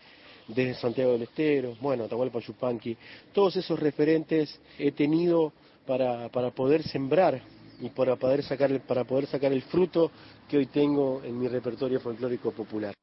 desde 0.48 0.76
Santiago 0.76 1.14
del 1.14 1.23
Estero, 1.23 1.76
bueno, 1.82 2.03
Atahualpa 2.03 2.40
Yupanqui, 2.40 2.95
todos 3.34 3.56
esos 3.56 3.80
referentes 3.80 4.60
he 4.77 4.91
tenido 4.91 5.53
para, 5.88 6.30
para 6.30 6.52
poder 6.52 6.84
sembrar 6.84 7.41
y 7.80 7.90
para 7.90 8.15
poder 8.15 8.44
sacar 8.44 8.80
para 8.82 9.03
poder 9.03 9.26
sacar 9.27 9.52
el 9.52 9.64
fruto 9.64 10.11
que 10.48 10.57
hoy 10.57 10.68
tengo 10.68 11.22
en 11.23 11.38
mi 11.38 11.48
repertorio 11.48 11.99
folclórico 11.99 12.52
popular. 12.52 12.94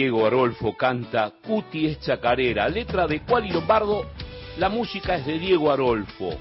Diego 0.00 0.24
Arolfo 0.24 0.74
canta 0.78 1.30
Cuti 1.46 1.84
es 1.88 2.00
chacarera, 2.00 2.66
letra 2.70 3.06
de 3.06 3.20
Cuali 3.20 3.50
Lombardo, 3.50 4.06
la 4.56 4.70
música 4.70 5.16
es 5.16 5.26
de 5.26 5.38
Diego 5.38 5.70
Arolfo. 5.70 6.38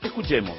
Escuchemos. 0.00 0.56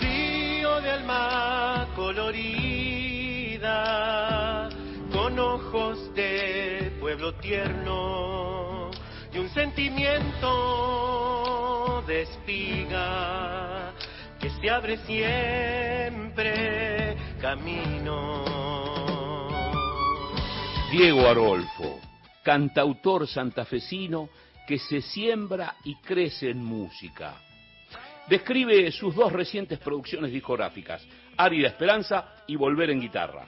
Río 0.00 0.80
de 0.80 0.90
alma 0.90 1.86
colorida, 1.94 3.60
con 5.12 5.38
ojos 5.38 6.14
de 6.14 6.96
pueblo 7.00 7.34
tierno 7.34 8.90
y 9.34 9.38
un 9.38 9.50
sentimiento 9.50 10.50
de 12.06 12.22
espiga 12.22 13.92
que 14.40 14.48
se 14.48 14.70
abre 14.70 14.96
siempre 15.04 16.94
camino. 17.44 18.42
Diego 20.90 21.28
Arolfo, 21.28 22.00
cantautor 22.42 23.28
santafesino 23.28 24.30
que 24.66 24.78
se 24.78 25.02
siembra 25.02 25.76
y 25.84 25.96
crece 25.96 26.48
en 26.48 26.64
música. 26.64 27.34
Describe 28.30 28.90
sus 28.92 29.14
dos 29.14 29.30
recientes 29.30 29.78
producciones 29.78 30.32
discográficas, 30.32 31.06
Árida 31.36 31.68
Esperanza 31.68 32.44
y 32.46 32.56
Volver 32.56 32.88
en 32.88 33.02
Guitarra. 33.02 33.46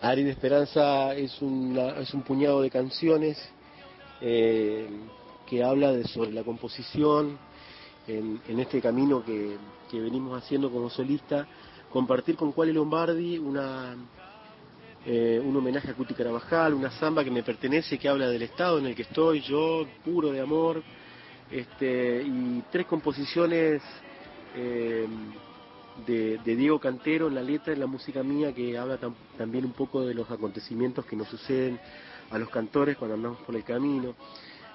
Árida 0.00 0.30
Esperanza 0.32 1.14
es, 1.14 1.30
es 1.34 2.14
un 2.14 2.22
puñado 2.26 2.60
de 2.62 2.70
canciones 2.70 3.38
eh, 4.20 4.88
que 5.46 5.62
habla 5.62 5.92
de, 5.92 6.02
sobre 6.08 6.32
la 6.32 6.42
composición 6.42 7.38
en, 8.08 8.58
este 8.58 8.80
camino 8.80 9.24
que, 9.24 9.56
que 9.88 10.00
venimos 10.00 10.42
haciendo 10.42 10.72
como 10.72 10.90
solista 10.90 11.46
compartir 11.90 12.36
con 12.36 12.52
Quali 12.52 12.72
Lombardi 12.72 13.38
una, 13.38 13.96
eh, 15.06 15.40
un 15.42 15.56
homenaje 15.56 15.90
a 15.90 15.94
Cuti 15.94 16.14
Carabajal, 16.14 16.74
una 16.74 16.90
samba 16.90 17.24
que 17.24 17.30
me 17.30 17.42
pertenece, 17.42 17.98
que 17.98 18.08
habla 18.08 18.28
del 18.28 18.42
estado 18.42 18.78
en 18.78 18.86
el 18.86 18.94
que 18.94 19.02
estoy, 19.02 19.40
yo, 19.40 19.86
puro 20.04 20.30
de 20.30 20.40
amor, 20.40 20.82
este, 21.50 22.22
y 22.22 22.62
tres 22.70 22.86
composiciones 22.86 23.82
eh, 24.54 25.06
de, 26.06 26.38
Diego 26.56 26.78
Cantero 26.78 27.28
en 27.28 27.34
la 27.34 27.42
letra 27.42 27.72
en 27.72 27.80
la 27.80 27.86
música 27.86 28.22
mía, 28.22 28.54
que 28.54 28.76
habla 28.76 29.00
tam- 29.00 29.14
también 29.36 29.64
un 29.64 29.72
poco 29.72 30.04
de 30.04 30.14
los 30.14 30.30
acontecimientos 30.30 31.04
que 31.06 31.16
nos 31.16 31.28
suceden 31.28 31.78
a 32.30 32.38
los 32.38 32.50
cantores 32.50 32.96
cuando 32.96 33.14
andamos 33.14 33.38
por 33.40 33.56
el 33.56 33.64
camino. 33.64 34.14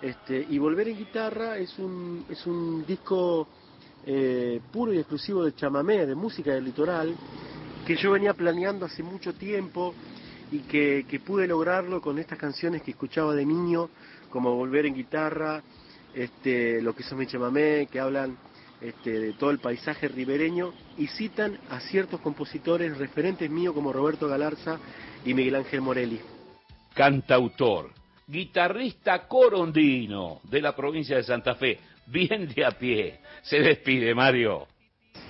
Este, 0.02 0.45
y 0.49 0.57
Volver 0.57 0.90
en 0.90 0.98
Guitarra 0.98 1.57
es 1.57 1.77
un, 1.80 2.26
es 2.30 2.45
un 2.45 2.85
disco 2.85 3.48
eh, 4.05 4.59
puro 4.71 4.93
y 4.93 4.97
exclusivo 4.97 5.43
de 5.43 5.55
chamamé, 5.55 6.05
de 6.05 6.15
música 6.15 6.53
del 6.53 6.65
litoral, 6.65 7.15
que 7.85 7.95
yo 7.95 8.11
venía 8.11 8.34
planeando 8.34 8.85
hace 8.85 9.03
mucho 9.03 9.34
tiempo 9.34 9.93
y 10.51 10.59
que, 10.59 11.21
pude 11.25 11.47
lograrlo 11.47 12.01
con 12.01 12.19
estas 12.19 12.38
canciones 12.38 12.81
que 12.81 12.91
escuchaba 12.91 13.34
de 13.34 13.45
niño, 13.45 13.89
como 14.30 14.55
Volver 14.55 14.85
en 14.85 14.95
Guitarra, 14.95 15.63
este, 16.13 16.81
Lo 16.81 16.95
que 16.95 17.03
son 17.03 17.17
mi 17.17 17.25
chamamé, 17.25 17.88
que 17.91 17.99
hablan 17.99 18.38
este, 18.80 19.19
de 19.19 19.34
todo 19.34 19.49
el 19.49 19.59
paisaje 19.59 20.07
ribereño 20.07 20.73
y 20.97 21.07
citan 21.07 21.57
a 21.69 21.80
ciertos 21.80 22.19
compositores 22.19 22.97
referentes 22.97 23.49
míos 23.49 23.73
como 23.73 23.93
Roberto 23.93 24.27
Galarza 24.27 24.77
y 25.25 25.34
Miguel 25.34 25.55
Ángel 25.55 25.81
Morelli. 25.81 26.19
Cantautor, 26.93 27.91
guitarrista 28.27 29.27
corondino 29.27 30.41
de 30.43 30.61
la 30.61 30.75
provincia 30.75 31.17
de 31.17 31.23
Santa 31.23 31.55
Fe, 31.55 31.80
bien 32.07 32.47
de 32.53 32.65
a 32.65 32.71
pie. 32.71 33.19
Se 33.43 33.59
despide, 33.59 34.13
Mario. 34.13 34.67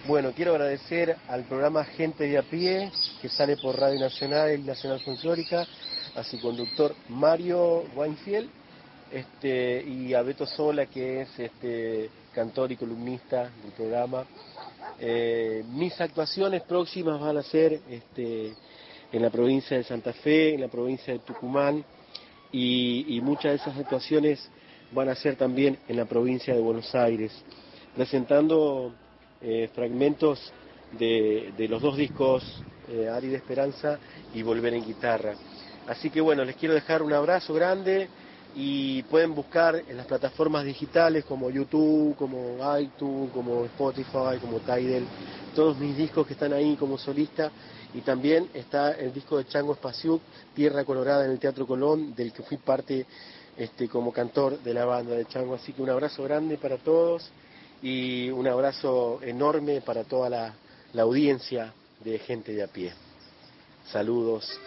Bueno, 0.05 0.33
quiero 0.35 0.51
agradecer 0.51 1.15
al 1.29 1.43
programa 1.45 1.85
Gente 1.85 2.25
de 2.25 2.37
a 2.37 2.43
pie, 2.43 2.91
que 3.21 3.29
sale 3.29 3.55
por 3.57 3.79
Radio 3.79 3.99
Nacional 3.99 4.53
y 4.53 4.61
Nacional 4.61 4.99
Folclórica, 4.99 5.65
a 6.15 6.23
su 6.23 6.39
conductor 6.41 6.93
Mario 7.09 7.85
Weinfield, 7.95 8.49
este, 9.11 9.81
y 9.81 10.13
a 10.13 10.21
Beto 10.21 10.45
Sola, 10.45 10.87
que 10.87 11.21
es 11.21 11.39
este, 11.39 12.09
cantor 12.33 12.71
y 12.71 12.75
columnista 12.75 13.43
del 13.43 13.71
programa. 13.77 14.25
Eh, 14.99 15.63
mis 15.69 15.99
actuaciones 16.01 16.63
próximas 16.63 17.19
van 17.19 17.37
a 17.37 17.43
ser 17.43 17.79
este, 17.89 18.53
en 19.11 19.21
la 19.21 19.29
provincia 19.29 19.77
de 19.77 19.83
Santa 19.83 20.11
Fe, 20.13 20.55
en 20.55 20.61
la 20.61 20.67
provincia 20.67 21.13
de 21.13 21.19
Tucumán, 21.19 21.83
y, 22.51 23.05
y 23.15 23.21
muchas 23.21 23.51
de 23.51 23.55
esas 23.55 23.77
actuaciones 23.77 24.49
van 24.93 25.09
a 25.09 25.15
ser 25.15 25.35
también 25.35 25.77
en 25.87 25.97
la 25.97 26.05
provincia 26.05 26.53
de 26.53 26.61
Buenos 26.61 26.93
Aires, 26.95 27.31
presentando 27.95 28.93
eh, 29.41 29.69
fragmentos 29.73 30.51
de, 30.97 31.53
de 31.57 31.67
los 31.67 31.81
dos 31.81 31.97
discos, 31.97 32.43
eh, 32.89 33.09
Ari 33.09 33.27
de 33.27 33.37
Esperanza 33.37 33.97
y 34.33 34.41
Volver 34.41 34.73
en 34.73 34.85
Guitarra. 34.85 35.33
Así 35.87 36.09
que 36.09 36.21
bueno, 36.21 36.43
les 36.45 36.55
quiero 36.55 36.73
dejar 36.73 37.01
un 37.01 37.13
abrazo 37.13 37.53
grande 37.53 38.07
y 38.55 39.01
pueden 39.03 39.33
buscar 39.33 39.75
en 39.87 39.97
las 39.97 40.05
plataformas 40.05 40.63
digitales 40.63 41.25
como 41.25 41.49
YouTube, 41.49 42.15
como 42.15 42.57
iTunes, 42.77 43.31
como 43.31 43.65
Spotify, 43.65 44.37
como 44.39 44.59
Tidal, 44.59 45.03
todos 45.55 45.77
mis 45.77 45.97
discos 45.97 46.27
que 46.27 46.33
están 46.33 46.53
ahí 46.53 46.75
como 46.75 46.97
solista 46.97 47.51
y 47.93 48.01
también 48.01 48.49
está 48.53 48.91
el 48.93 49.13
disco 49.13 49.37
de 49.37 49.45
Chango 49.45 49.75
Spasiuk, 49.75 50.21
Tierra 50.55 50.83
Colorada 50.83 51.25
en 51.25 51.31
el 51.31 51.39
Teatro 51.39 51.67
Colón, 51.67 52.13
del 52.15 52.31
que 52.31 52.43
fui 52.43 52.57
parte 52.57 53.05
este, 53.57 53.87
como 53.87 54.11
cantor 54.11 54.59
de 54.59 54.73
la 54.73 54.85
banda 54.85 55.15
de 55.15 55.25
Chango. 55.25 55.55
Así 55.55 55.73
que 55.73 55.81
un 55.81 55.89
abrazo 55.89 56.23
grande 56.23 56.57
para 56.57 56.77
todos 56.77 57.31
y 57.81 58.29
un 58.29 58.47
abrazo 58.47 59.19
enorme 59.21 59.81
para 59.81 60.03
toda 60.03 60.29
la, 60.29 60.53
la 60.93 61.01
audiencia 61.01 61.73
de 62.03 62.19
gente 62.19 62.53
de 62.53 62.63
a 62.63 62.67
pie. 62.67 62.93
Saludos. 63.85 64.59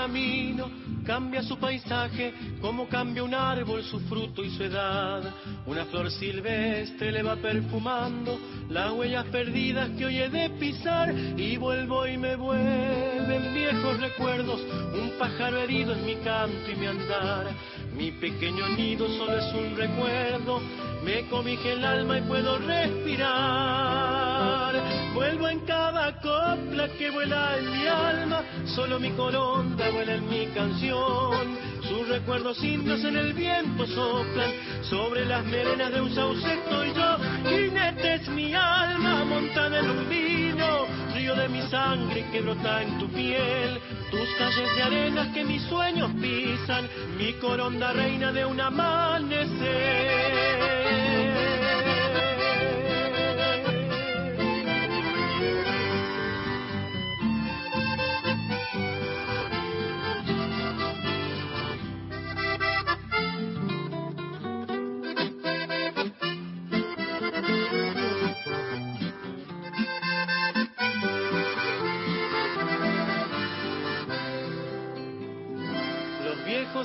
Camino 0.00 0.70
cambia 1.04 1.42
su 1.42 1.58
paisaje, 1.58 2.32
como 2.60 2.88
cambia 2.88 3.22
un 3.22 3.34
árbol 3.34 3.82
su 3.82 4.00
fruto 4.00 4.42
y 4.42 4.50
su 4.50 4.64
edad. 4.64 5.22
Una 5.66 5.84
flor 5.86 6.10
silvestre 6.10 7.12
le 7.12 7.22
va 7.22 7.36
perfumando 7.36 8.38
las 8.70 8.92
huellas 8.92 9.26
perdidas 9.26 9.90
que 9.90 10.06
hoy 10.06 10.18
he 10.18 10.30
de 10.30 10.50
pisar 10.50 11.12
y 11.36 11.56
vuelvo 11.58 12.06
y 12.06 12.16
me 12.16 12.34
vuelven 12.36 13.54
viejos 13.54 14.00
recuerdos, 14.00 14.60
un 14.94 15.12
pájaro 15.18 15.58
herido 15.58 15.92
en 15.92 16.06
mi 16.06 16.16
canto 16.16 16.70
y 16.70 16.76
mi 16.76 16.86
andar. 16.86 17.50
Mi 17.94 18.12
pequeño 18.12 18.68
nido 18.68 19.06
solo 19.18 19.36
es 19.36 19.52
un 19.52 19.76
recuerdo, 19.76 20.62
me 21.04 21.26
cobija 21.28 21.72
el 21.72 21.84
alma 21.84 22.18
y 22.18 22.22
puedo 22.22 22.56
respirar. 22.58 24.09
Vuelvo 25.14 25.48
en 25.48 25.60
cada 25.60 26.20
copla 26.20 26.88
que 26.98 27.10
vuela 27.10 27.58
en 27.58 27.70
mi 27.72 27.86
alma, 27.86 28.42
solo 28.66 29.00
mi 29.00 29.10
coronda 29.10 29.90
vuela 29.90 30.14
en 30.14 30.28
mi 30.28 30.46
canción. 30.48 31.58
Sus 31.88 32.08
recuerdos 32.08 32.62
indios 32.62 33.02
en 33.04 33.16
el 33.16 33.32
viento 33.32 33.86
soplan 33.86 34.50
sobre 34.82 35.24
las 35.24 35.44
merenas 35.46 35.92
de 35.92 36.00
un 36.00 36.14
sauce 36.14 36.54
estoy 36.54 36.92
yo. 36.94 37.16
Jinete 37.48 38.14
es 38.14 38.28
mi 38.28 38.54
alma 38.54 39.24
montada 39.24 39.80
en 39.80 39.90
un 39.90 40.08
vino, 40.08 40.86
río 41.14 41.34
de 41.34 41.48
mi 41.48 41.62
sangre 41.62 42.26
que 42.30 42.40
brota 42.42 42.82
en 42.82 42.98
tu 42.98 43.08
piel. 43.08 43.80
Tus 44.10 44.28
calles 44.38 44.74
de 44.76 44.82
arenas 44.82 45.28
que 45.34 45.44
mis 45.44 45.62
sueños 45.62 46.10
pisan, 46.20 46.88
mi 47.18 47.32
coronda 47.34 47.92
reina 47.92 48.32
de 48.32 48.44
un 48.44 48.60
amanecer. 48.60 49.50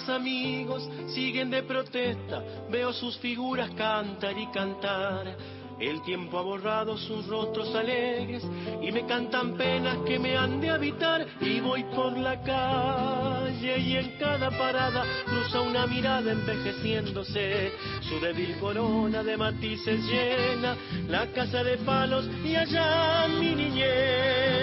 Amigos 0.09 0.87
siguen 1.07 1.49
de 1.49 1.63
protesta, 1.63 2.43
veo 2.69 2.91
sus 2.91 3.17
figuras 3.19 3.71
cantar 3.71 4.37
y 4.37 4.47
cantar. 4.47 5.37
El 5.79 6.01
tiempo 6.03 6.37
ha 6.37 6.41
borrado 6.41 6.97
sus 6.97 7.27
rostros 7.27 7.73
alegres 7.75 8.43
y 8.81 8.91
me 8.93 9.05
cantan 9.05 9.57
penas 9.57 9.97
que 10.05 10.17
me 10.17 10.37
han 10.37 10.61
de 10.61 10.69
habitar. 10.69 11.25
Y 11.41 11.59
voy 11.59 11.83
por 11.95 12.17
la 12.17 12.41
calle 12.41 13.77
y 13.79 13.97
en 13.97 14.17
cada 14.17 14.49
parada 14.51 15.03
cruza 15.25 15.61
una 15.61 15.85
mirada 15.85 16.31
envejeciéndose. 16.31 17.73
Su 18.01 18.19
débil 18.21 18.57
corona 18.59 19.21
de 19.21 19.35
matices 19.35 19.99
llena 20.05 20.77
la 21.09 21.27
casa 21.33 21.63
de 21.63 21.77
palos 21.79 22.25
y 22.43 22.55
allá 22.55 23.27
mi 23.27 23.55
niñez. 23.55 24.54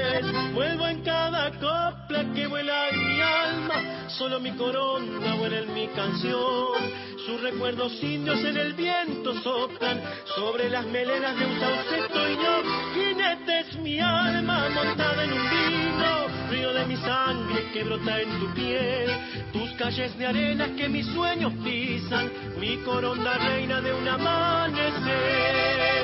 Vuelvo 0.55 0.86
en 0.86 1.03
cada 1.03 1.51
copla 1.53 2.32
que 2.35 2.47
vuela 2.47 2.89
en 2.90 3.09
mi 3.09 3.20
alma, 3.20 4.09
solo 4.09 4.40
mi 4.40 4.53
corona 4.53 5.35
vuela 5.36 5.59
en 5.59 5.74
mi 5.74 5.89
canción. 5.89 7.03
Sus 7.27 7.40
recuerdos 7.40 7.93
indios 8.03 8.39
en 8.44 8.57
el 8.57 8.73
viento 8.74 9.32
soplan 9.43 10.01
sobre 10.36 10.69
las 10.69 10.85
melenas 10.86 11.39
de 11.39 11.47
un 11.47 11.61
sauceto 11.61 12.28
y 12.28 12.35
yo. 12.35 12.62
Jinete 12.94 13.61
es 13.61 13.77
mi 13.78 14.01
alma 14.01 14.69
montada 14.74 15.24
en 15.24 15.32
un 15.32 15.51
vino, 15.51 16.27
río 16.51 16.73
de 16.73 16.86
mi 16.86 16.97
sangre 16.97 17.70
que 17.73 17.85
brota 17.85 18.20
en 18.20 18.40
tu 18.40 18.53
piel. 18.55 19.11
Tus 19.53 19.73
calles 19.73 20.16
de 20.19 20.27
arena 20.27 20.74
que 20.77 20.89
mis 20.89 21.07
sueños 21.07 21.53
pisan, 21.65 22.31
mi 22.59 22.77
coronda 22.78 23.39
reina 23.39 23.81
de 23.81 23.94
un 23.94 24.09
amanecer. 24.09 26.02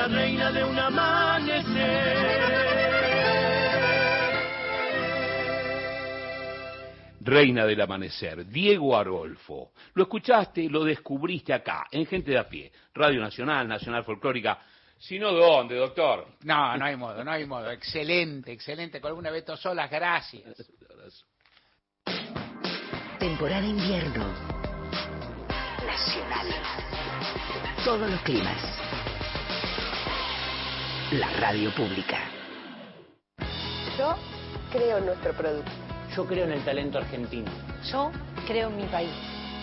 Coronda 0.00 0.08
reina 0.08 0.52
de 0.52 0.64
un 0.64 0.78
amanecer. 0.78 2.40
reina 7.22 7.64
del 7.66 7.80
amanecer, 7.80 8.46
Diego 8.46 8.96
Arolfo. 8.96 9.72
Lo 9.94 10.04
escuchaste, 10.04 10.68
lo 10.68 10.82
descubriste 10.82 11.52
acá, 11.52 11.86
en 11.92 12.06
Gente 12.06 12.32
de 12.32 12.38
a 12.38 12.48
pie, 12.48 12.72
Radio 12.94 13.20
Nacional, 13.20 13.68
Nacional 13.68 14.04
Folclórica. 14.04 14.58
Si 14.98 15.18
no, 15.18 15.30
¿dónde, 15.32 15.76
doctor? 15.76 16.26
No, 16.42 16.76
no 16.76 16.84
hay 16.84 16.96
modo, 16.96 17.22
no 17.22 17.30
hay 17.30 17.46
modo. 17.46 17.70
Excelente, 17.70 18.52
excelente. 18.52 19.00
Con 19.00 19.10
alguna 19.10 19.30
Beto 19.30 19.56
Solas, 19.56 19.90
gracias. 19.90 20.72
Temporada 23.18 23.66
invierno. 23.66 24.24
Nacional. 25.86 26.48
Todos 27.84 28.10
los 28.10 28.20
climas. 28.22 28.99
La 31.12 31.28
radio 31.40 31.74
pública. 31.74 32.18
Yo 33.98 34.14
creo 34.70 34.98
en 34.98 35.06
nuestro 35.06 35.32
producto. 35.32 35.72
Yo 36.14 36.24
creo 36.24 36.44
en 36.44 36.52
el 36.52 36.64
talento 36.64 36.98
argentino. 36.98 37.50
Yo 37.90 38.12
creo 38.46 38.68
en 38.68 38.76
mi 38.76 38.84
país. 38.84 39.10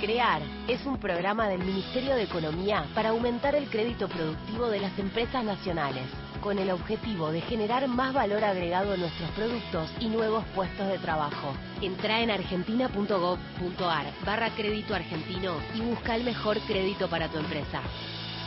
CREAR 0.01 0.41
es 0.67 0.85
un 0.85 0.97
programa 0.97 1.47
del 1.47 1.59
Ministerio 1.59 2.15
de 2.15 2.23
Economía 2.23 2.85
para 2.93 3.09
aumentar 3.09 3.55
el 3.55 3.69
crédito 3.69 4.09
productivo 4.09 4.67
de 4.67 4.81
las 4.81 4.99
empresas 4.99 5.41
nacionales, 5.45 6.03
con 6.41 6.59
el 6.59 6.69
objetivo 6.69 7.31
de 7.31 7.39
generar 7.39 7.87
más 7.87 8.13
valor 8.13 8.43
agregado 8.43 8.93
en 8.93 8.99
nuestros 8.99 9.29
productos 9.31 9.89
y 10.01 10.09
nuevos 10.09 10.43
puestos 10.53 10.89
de 10.89 10.97
trabajo. 10.97 11.53
Entra 11.81 12.19
en 12.19 12.29
argentina.gov.ar 12.29 14.05
barra 14.25 14.49
crédito 14.49 14.93
argentino 14.93 15.55
y 15.73 15.79
busca 15.79 16.17
el 16.17 16.25
mejor 16.25 16.59
crédito 16.67 17.09
para 17.09 17.29
tu 17.29 17.37
empresa. 17.37 17.81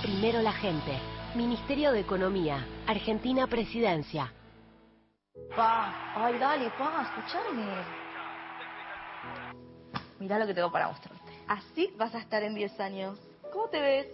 Primero 0.03 0.43
la 0.43 0.53
gente. 0.53 1.20
Ministerio 1.35 1.93
de 1.93 2.01
Economía. 2.01 2.67
Argentina 2.89 3.47
Presidencia. 3.47 4.33
Pa, 5.55 5.95
ay, 6.17 6.39
dale, 6.39 6.71
pa, 6.71 7.03
escuchame. 7.05 7.67
Mirá 10.19 10.41
lo 10.41 10.47
que 10.47 10.55
tengo 10.55 10.73
para 10.73 10.89
mostrarte. 10.89 11.33
Así 11.47 11.95
vas 11.97 12.13
a 12.17 12.19
estar 12.19 12.43
en 12.43 12.57
10 12.57 12.81
años. 12.81 13.19
¿Cómo 13.53 13.69
te 13.69 13.81
ves? 13.81 14.07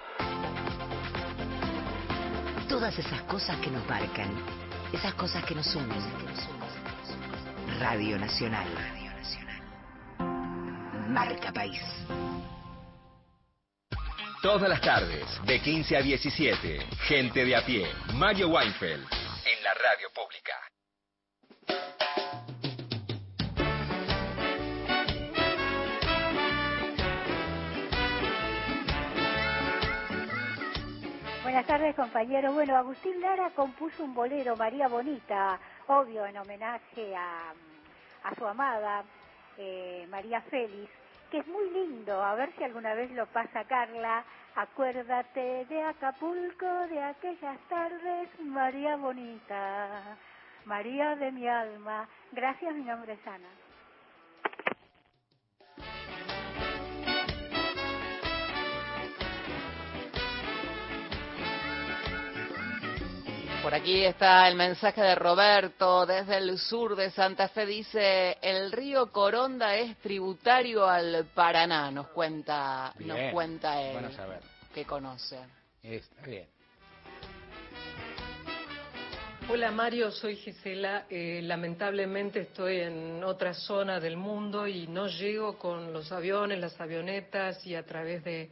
Todas 2.69 2.97
esas 2.99 3.23
cosas 3.23 3.57
que 3.59 3.71
nos 3.71 3.87
marcan, 3.89 4.31
esas 4.93 5.15
cosas 5.15 5.45
que 5.45 5.55
nos 5.55 5.75
unen. 5.75 5.99
Radio 7.81 8.19
Nacional. 8.19 8.67
Marca 11.09 11.53
País. 11.53 11.83
Todas 14.41 14.69
las 14.69 14.81
tardes, 14.81 15.25
de 15.45 15.61
15 15.61 15.97
a 15.97 16.01
17, 16.01 16.87
gente 17.09 17.45
de 17.45 17.57
a 17.57 17.67
pie, 17.67 17.91
Mario 18.15 18.49
Weinfeld, 18.51 19.03
en 19.03 19.65
la 19.65 19.75
radio 19.75 20.11
pública. 20.15 20.68
Buenas 31.49 31.67
tardes, 31.67 31.97
compañero. 31.97 32.53
Bueno, 32.53 32.77
Agustín 32.77 33.21
Lara 33.23 33.53
compuso 33.53 34.05
un 34.05 34.15
bolero, 34.15 34.57
María 34.59 34.89
Bonita, 34.89 35.59
obvio, 35.89 36.27
en 36.27 36.37
homenaje 36.39 37.17
a, 37.17 37.55
a 38.25 38.37
su 38.37 38.47
amada 38.47 39.07
eh, 39.57 40.07
María 40.11 40.43
Félix, 40.43 40.93
que 41.31 41.39
es 41.39 41.49
muy 41.49 41.71
lindo. 41.71 42.23
A 42.23 42.37
ver 42.37 42.55
si 42.57 42.65
alguna 42.65 42.95
vez 42.95 43.11
lo 43.13 43.27
pasa 43.29 43.65
Carla. 43.65 44.27
Acuérdate 44.57 45.67
de 45.67 45.83
Acapulco, 45.85 46.67
de 46.91 47.03
aquellas 47.03 47.61
tardes, 47.69 48.31
María 48.41 48.97
Bonita, 48.99 50.19
María 50.67 51.17
de 51.17 51.33
mi 51.33 51.49
alma. 51.49 52.09
Gracias, 52.33 52.75
mi 52.75 52.85
nombre 52.85 53.15
es 53.15 53.27
Ana. 53.27 53.51
Por 63.69 63.75
aquí 63.75 64.03
está 64.03 64.49
el 64.49 64.55
mensaje 64.55 65.03
de 65.03 65.15
Roberto 65.15 66.07
desde 66.07 66.39
el 66.39 66.59
sur 66.59 66.97
de 66.97 67.11
Santa 67.11 67.49
Fe. 67.49 67.67
Dice, 67.67 68.39
el 68.41 68.73
río 68.73 69.13
Coronda 69.13 69.77
es 69.77 69.95
tributario 69.99 70.87
al 70.87 71.27
Paraná, 71.35 71.91
nos 71.91 72.07
cuenta, 72.09 72.95
nos 73.01 73.31
cuenta 73.31 73.79
él, 73.83 73.93
bueno 73.93 74.11
saber. 74.13 74.41
que 74.73 74.87
conoce. 74.87 75.37
Está 75.83 76.23
bien. 76.23 76.47
Hola 79.51 79.71
Mario, 79.71 80.13
soy 80.13 80.37
Gisela. 80.37 81.05
Eh, 81.11 81.43
lamentablemente 81.43 82.41
estoy 82.41 82.81
en 82.81 83.23
otra 83.23 83.53
zona 83.53 84.01
del 84.01 84.17
mundo 84.17 84.67
y 84.67 84.87
no 84.87 85.09
llego 85.09 85.59
con 85.59 85.93
los 85.93 86.11
aviones, 86.11 86.59
las 86.59 86.81
avionetas 86.81 87.67
y 87.67 87.75
a 87.75 87.85
través 87.85 88.25
de 88.25 88.49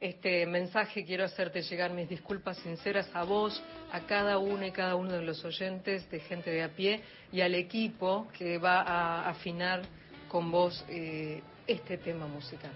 este 0.00 0.46
mensaje 0.46 1.04
quiero 1.04 1.24
hacerte 1.24 1.62
llegar 1.62 1.92
mis 1.92 2.08
disculpas 2.08 2.56
sinceras 2.58 3.10
a 3.14 3.24
vos, 3.24 3.62
a 3.90 4.00
cada 4.06 4.38
uno 4.38 4.64
y 4.64 4.70
cada 4.70 4.94
uno 4.94 5.12
de 5.12 5.22
los 5.22 5.44
oyentes 5.44 6.08
de 6.10 6.20
gente 6.20 6.50
de 6.50 6.62
a 6.62 6.68
pie 6.68 7.02
y 7.32 7.40
al 7.40 7.54
equipo 7.54 8.28
que 8.36 8.58
va 8.58 8.82
a 8.82 9.28
afinar 9.28 9.82
con 10.28 10.50
vos 10.50 10.84
eh, 10.88 11.42
este 11.66 11.98
tema 11.98 12.26
musical. 12.26 12.72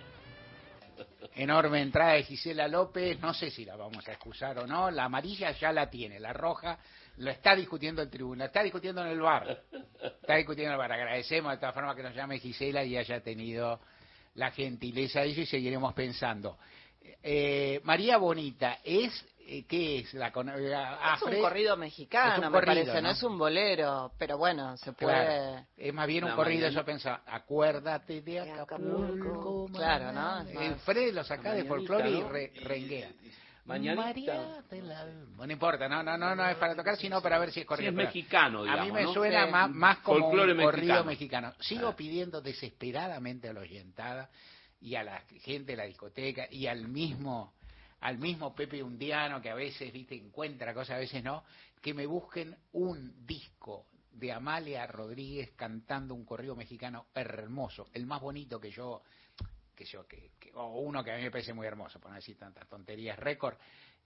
Enorme 1.35 1.81
entrada 1.81 2.15
de 2.15 2.25
Gisela 2.25 2.67
López, 2.67 3.19
no 3.21 3.33
sé 3.33 3.51
si 3.51 3.65
la 3.65 3.77
vamos 3.77 4.07
a 4.09 4.13
excusar 4.13 4.59
o 4.59 4.67
no, 4.67 4.91
la 4.91 5.05
amarilla 5.05 5.53
ya 5.53 5.73
la 5.73 5.89
tiene, 5.89 6.19
la 6.19 6.33
roja 6.33 6.79
lo 7.19 7.31
está 7.31 7.55
discutiendo 7.55 8.03
el 8.03 8.11
tribunal, 8.11 8.49
está 8.49 8.63
discutiendo 8.63 9.03
en 9.03 9.09
el 9.09 9.21
bar, 9.21 9.63
está 10.21 10.37
discutiendo 10.37 10.71
en 10.71 10.73
el 10.73 10.79
bar. 10.79 10.93
Agradecemos 10.93 11.53
de 11.53 11.59
todas 11.59 11.75
formas 11.75 11.95
que 11.95 12.03
nos 12.03 12.15
llame 12.15 12.39
Gisela 12.39 12.85
y 12.85 12.97
haya 12.97 13.21
tenido 13.21 13.81
la 14.35 14.51
gentileza 14.51 15.21
de 15.21 15.27
ello 15.27 15.43
y 15.43 15.47
seguiremos 15.47 15.93
pensando. 15.95 16.59
Eh, 17.23 17.81
María 17.85 18.17
Bonita 18.17 18.79
es 18.85 19.25
eh, 19.47 19.65
¿qué 19.69 19.99
es? 19.99 20.15
La, 20.15 20.31
con- 20.33 20.49
eh, 20.49 20.73
Es 21.15 21.23
un 21.23 21.41
corrido 21.41 21.77
mexicano, 21.77 22.33
Es 22.33 22.39
un 22.39 22.45
me 22.47 22.51
corrido, 22.53 22.75
parece, 22.75 22.95
no 23.03 23.09
¿no? 23.09 23.11
es 23.11 23.23
un 23.23 23.37
bolero, 23.39 24.13
pero 24.17 24.39
bueno, 24.39 24.77
se 24.77 24.93
puede... 24.93 25.15
Claro. 25.15 25.67
Es 25.77 25.93
más 25.93 26.07
bien 26.07 26.25
un 26.25 26.31
corrido, 26.33 26.63
mañana. 26.67 26.81
yo 26.81 26.85
pensaba, 26.87 27.23
acuérdate 27.27 28.23
de 28.23 28.41
Acapulco. 28.41 29.67
Claro, 29.73 30.13
¿no? 30.13 30.45
Fred 30.85 31.13
lo 31.13 31.25
saca 31.25 31.53
de 31.55 31.65
folclore 31.65 32.11
y 32.11 32.23
re- 32.23 32.53
renguea. 32.63 33.11
Mañanita. 33.65 34.03
María 34.07 34.63
del 34.71 34.91
alma. 34.91 35.47
No 35.47 35.53
importa, 35.53 35.89
no, 35.89 36.03
no, 36.03 36.17
no, 36.19 36.35
no 36.35 36.47
es 36.49 36.57
para 36.57 36.75
tocar, 36.75 36.97
sino 36.97 37.21
para 37.23 37.39
ver 37.39 37.53
si 37.53 37.61
es 37.61 37.67
corrido. 37.67 37.91
es 37.91 37.95
mexicano, 37.97 38.61
A 38.61 38.63
digamos, 38.65 38.87
mí 38.87 38.93
me 38.93 39.03
¿no? 39.05 39.13
suena 39.13 39.45
Sí. 39.47 39.51
más, 39.53 39.71
más 39.71 39.99
como 39.99 40.19
Folclore 40.21 40.53
un 40.53 40.63
corrido 40.63 41.05
mexicano. 41.05 41.51
mexicano. 41.51 41.55
Sigo 41.61 41.89
Ah. 41.89 41.97
pidiendo 41.97 42.41
desesperadamente 42.41 43.49
a 43.49 43.53
la 43.53 43.61
oyentada 43.61 44.31
y 44.83 44.97
a 44.97 45.03
la 45.05 45.21
gente 45.43 45.73
de 45.73 45.77
la 45.77 45.85
discoteca 45.85 46.47
y 46.51 46.67
al 46.67 46.89
mismo 46.89 47.55
al 48.01 48.19
mismo 48.19 48.53
Pepe 48.55 48.83
Undiano 48.83 49.41
que 49.41 49.49
a 49.51 49.55
veces 49.55 49.93
viste 49.93 50.17
encuentra 50.17 50.75
cosas 50.75 50.97
a 50.97 50.99
veces 50.99 51.23
no 51.23 51.45
que 51.81 51.95
me 51.95 52.05
busquen 52.07 52.57
un 52.73 53.25
disco 53.27 53.87
de 54.13 54.33
Amalia 54.33 54.87
Rodríguez 54.87 55.53
cantando 55.57 56.15
un 56.15 56.25
corrido 56.25 56.57
mexicano 56.57 57.07
hermoso 57.15 57.89
el 57.95 58.07
más 58.07 58.21
bonito 58.21 58.61
que 58.61 58.71
yo 58.71 59.03
que 59.75 59.85
yo 59.85 60.07
que, 60.07 60.33
que- 60.39 60.53
o 60.55 60.81
uno 60.81 61.03
que 61.05 61.13
a 61.13 61.17
mí 61.17 61.23
me 61.23 61.31
parece 61.31 61.53
muy 61.53 61.67
hermoso 61.67 62.01
por 62.01 62.11
no 62.11 62.17
decir 62.17 62.37
tantas 62.37 62.69
tonterías 62.69 63.19
récord 63.19 63.57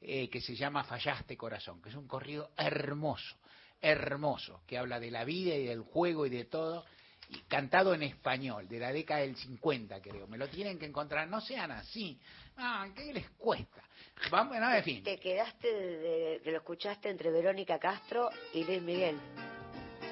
eh, 0.00 0.28
que 0.28 0.42
se 0.42 0.54
llama 0.54 0.84
Fallaste 0.84 1.36
Corazón 1.36 1.80
que 1.80 1.88
es 1.88 1.94
un 1.94 2.06
corrido 2.06 2.50
hermoso 2.56 3.36
hermoso 3.80 4.62
que 4.66 4.76
habla 4.78 5.00
de 5.00 5.10
la 5.10 5.24
vida 5.24 5.54
y 5.54 5.64
del 5.66 5.80
juego 5.80 6.26
y 6.26 6.30
de 6.30 6.44
todo 6.44 6.84
y 7.28 7.38
cantado 7.48 7.92
en 7.94 8.02
español, 8.02 8.68
de 8.68 8.78
la 8.78 8.92
década 8.92 9.20
del 9.20 9.36
50, 9.36 10.00
creo. 10.00 10.26
Me 10.28 10.38
lo 10.38 10.48
tienen 10.48 10.78
que 10.78 10.86
encontrar, 10.86 11.26
no 11.28 11.40
sean 11.40 11.70
así. 11.72 12.18
Ah, 12.56 12.86
¿qué 12.94 13.12
les 13.12 13.28
cuesta? 13.30 13.82
Vamos, 14.30 14.56
no, 14.58 14.72
en 14.72 14.82
fin. 14.84 15.02
Te 15.04 15.18
quedaste, 15.18 15.66
de, 15.72 15.98
de- 15.98 16.40
que 16.42 16.50
lo 16.50 16.58
escuchaste 16.58 17.10
entre 17.10 17.30
Verónica 17.30 17.78
Castro 17.78 18.30
y 18.54 18.64
Luis 18.64 18.80
Miguel. 18.82 19.18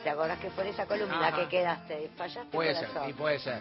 ¿Te 0.03 0.11
acordás 0.11 0.39
que 0.41 0.51
fue 0.51 0.65
en 0.65 0.71
esa 0.71 0.87
columna 0.87 1.29
Ajá. 1.29 1.37
que 1.41 1.49
quedaste? 1.49 2.11
Fallaste 2.17 2.51
Puede 2.51 2.75
ser, 2.75 2.89
y 3.09 3.13
puede 3.15 3.39
ser. 3.39 3.61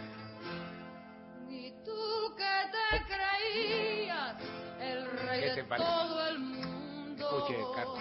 Y 1.49 1.71
tú 1.85 2.35
que 2.35 2.43
te 2.71 3.13
creías 3.13 4.35
el 4.81 5.05
rey 5.11 5.41
¿Qué 5.41 5.61
de 5.61 5.63
todo 5.63 6.27
el 6.27 6.39
mundo. 6.39 7.37
Escuche, 7.37 7.57
Carlos. 7.75 7.99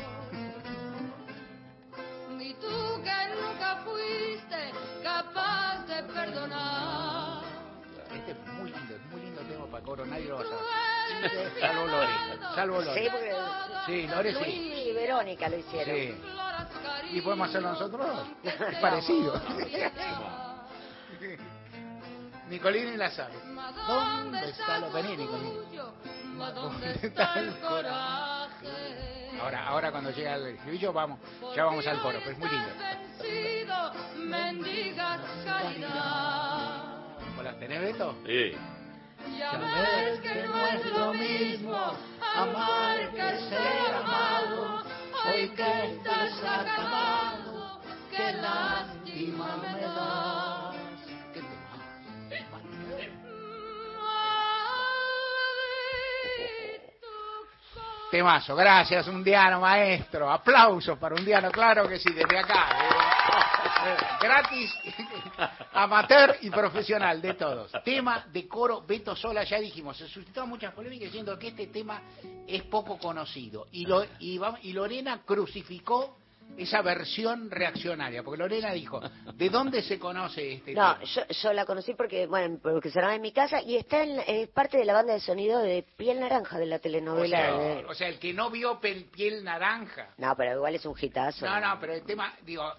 Y 2.40 2.54
tú 2.54 2.91
capaz 5.24 5.86
de 5.86 6.02
perdonar. 6.04 7.42
Este 8.14 8.32
es 8.32 8.46
muy 8.58 8.70
lindo, 8.70 8.94
es 8.94 9.02
muy 9.10 9.20
lindo 9.22 9.40
tema 9.42 9.66
para 9.66 9.84
coro, 9.84 10.04
nadie 10.04 10.26
lo 10.26 10.36
va 10.36 10.42
a 10.42 10.44
saber. 10.44 11.60
Salvo 11.60 11.86
Lore, 11.86 12.12
salvo 12.54 12.80
Lore. 12.82 13.02
Sí, 13.02 13.08
porque 13.10 13.34
Sí, 13.86 14.06
Luis 14.22 14.36
sí. 14.38 14.84
y 14.88 14.92
Verónica 14.92 15.48
lo 15.48 15.56
hicieron. 15.58 15.96
Sí. 15.96 16.14
¿Y 17.16 17.20
podemos 17.20 17.48
hacerlo 17.48 17.70
nosotros? 17.70 18.06
Es 18.44 18.78
parecido. 18.80 19.40
Nicolini 22.48 22.96
la 22.96 23.10
sabe. 23.10 23.34
¿Dónde 23.88 24.50
está 24.50 24.78
lo 24.78 24.90
vení, 24.92 25.16
Nicolini? 25.16 25.52
¿Dónde 26.54 26.92
está 27.02 27.34
el 27.40 27.58
coraje? 27.60 29.30
Ahora, 29.40 29.66
ahora 29.66 29.90
cuando 29.90 30.10
llega 30.10 30.34
el 30.36 30.46
estribillo 30.48 30.92
vamos, 30.92 31.18
ya 31.56 31.64
vamos 31.64 31.86
al 31.86 32.00
coro, 32.02 32.18
pero 32.20 32.32
es 32.32 32.38
muy 32.38 32.48
lindo. 32.50 32.68
Mendigas 34.24 35.20
caridad. 35.44 36.94
Hola, 37.38 37.58
¿tenés 37.58 37.80
Beto? 37.80 38.16
Sí. 38.26 38.52
Ya 39.38 39.52
ves 39.58 40.20
que 40.20 40.46
no 40.46 40.66
es 40.66 40.86
lo 40.86 41.14
mismo 41.14 41.96
amar 42.34 43.10
que 43.10 43.38
ser 43.48 43.94
amado. 43.94 44.84
Hoy 45.24 45.48
que 45.50 45.84
estás 45.86 46.32
acabado, 46.42 47.80
qué 48.10 48.32
lástima 48.32 49.56
me 49.62 49.80
das. 49.80 50.72
Temazo, 58.10 58.54
gracias, 58.54 59.06
un 59.08 59.24
diano 59.24 59.60
maestro. 59.60 60.30
Aplausos 60.30 60.98
para 60.98 61.14
un 61.14 61.24
diano, 61.24 61.50
claro 61.50 61.88
que 61.88 61.98
sí, 61.98 62.12
desde 62.12 62.38
acá. 62.38 62.68
eh, 62.78 63.21
gratis, 64.20 64.72
amateur 65.72 66.36
y 66.42 66.50
profesional, 66.50 67.20
de 67.20 67.34
todos. 67.34 67.70
Tema 67.84 68.24
de 68.32 68.46
coro 68.48 68.82
Beto 68.86 69.14
Sola, 69.16 69.44
ya 69.44 69.58
dijimos, 69.58 69.96
se 69.96 70.08
suscitó 70.08 70.46
muchas 70.46 70.72
polémicas 70.74 71.06
diciendo 71.06 71.38
que 71.38 71.48
este 71.48 71.66
tema 71.68 72.02
es 72.46 72.62
poco 72.64 72.98
conocido. 72.98 73.66
Y, 73.72 73.86
lo, 73.86 74.04
y, 74.18 74.40
y 74.62 74.72
Lorena 74.72 75.22
crucificó 75.24 76.18
esa 76.58 76.82
versión 76.82 77.50
reaccionaria, 77.50 78.22
porque 78.22 78.38
Lorena 78.42 78.72
dijo, 78.72 79.00
¿de 79.34 79.48
dónde 79.48 79.80
se 79.80 79.98
conoce 79.98 80.52
este 80.54 80.74
No, 80.74 80.94
tema? 80.98 81.04
yo, 81.04 81.22
yo 81.28 81.52
la 81.54 81.64
conocí 81.64 81.94
porque, 81.94 82.26
bueno, 82.26 82.58
porque 82.62 82.90
sonaba 82.90 83.14
en 83.14 83.22
mi 83.22 83.32
casa 83.32 83.62
y 83.62 83.76
está 83.76 84.02
en, 84.02 84.20
es 84.26 84.48
parte 84.50 84.76
de 84.76 84.84
la 84.84 84.92
banda 84.92 85.14
de 85.14 85.20
sonido 85.20 85.60
de 85.60 85.82
Piel 85.96 86.20
Naranja 86.20 86.58
de 86.58 86.66
la 86.66 86.76
O 86.76 86.80
telenovela. 86.80 87.38
sea, 87.38 87.56
de- 87.58 87.84
o 87.86 87.94
sea, 87.94 88.08
el 88.08 88.18
que 88.18 88.34
no 88.34 88.50
vio 88.50 88.78
piel 88.80 89.42
naranja. 89.44 90.10
No, 90.18 90.34
pero 90.36 90.56
igual 90.56 90.74
es 90.74 90.84
un 90.84 90.94
hitazo. 91.00 91.46
No, 91.46 91.58
no, 91.58 91.78
pero 91.80 91.94
el 91.94 92.02
tema, 92.02 92.34
digo, 92.44 92.70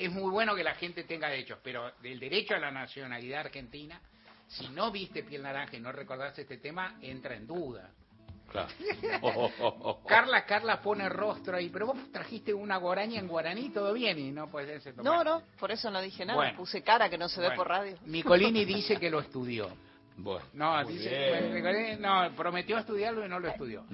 es 0.00 0.10
muy 0.10 0.30
bueno 0.30 0.54
que 0.54 0.64
la 0.64 0.74
gente 0.74 1.04
tenga 1.04 1.28
derechos, 1.28 1.58
pero 1.62 1.92
el 2.02 2.18
derecho 2.18 2.54
a 2.54 2.58
la 2.58 2.70
nacionalidad 2.70 3.40
argentina, 3.40 4.00
si 4.46 4.66
no 4.70 4.90
viste 4.90 5.22
piel 5.22 5.42
naranja 5.42 5.76
y 5.76 5.80
no 5.80 5.92
recordaste 5.92 6.42
este 6.42 6.56
tema, 6.56 6.96
entra 7.02 7.36
en 7.36 7.46
duda. 7.46 7.90
Claro. 8.50 8.68
Oh, 9.22 9.32
oh, 9.36 9.50
oh, 9.60 9.76
oh. 9.82 10.06
Carla, 10.06 10.44
Carla 10.44 10.80
pone 10.80 11.08
rostro 11.08 11.56
ahí, 11.56 11.68
pero 11.68 11.88
vos 11.88 11.98
trajiste 12.10 12.52
una 12.54 12.78
guaraña 12.78 13.20
en 13.20 13.28
guaraní, 13.28 13.68
todo 13.68 13.92
bien, 13.92 14.18
y 14.18 14.32
no 14.32 14.48
puede 14.48 14.80
ser 14.80 14.96
No, 14.96 15.22
no, 15.22 15.42
por 15.58 15.70
eso 15.70 15.90
no 15.90 16.00
dije 16.00 16.24
nada, 16.24 16.36
Bueno. 16.36 16.56
puse 16.56 16.82
cara 16.82 17.10
que 17.10 17.18
no 17.18 17.28
se 17.28 17.40
ve 17.42 17.50
por 17.52 17.68
radio. 17.68 17.96
Nicolini 18.06 18.64
dice 18.64 18.96
que 18.96 19.10
lo 19.10 19.20
estudió. 19.20 19.68
Bueno. 20.16 20.44
No, 20.54 20.84
dice, 20.84 21.96
no, 22.00 22.34
prometió 22.34 22.78
estudiarlo 22.78 23.24
y 23.24 23.28
no 23.28 23.38
lo 23.38 23.48
estudió. 23.48 23.84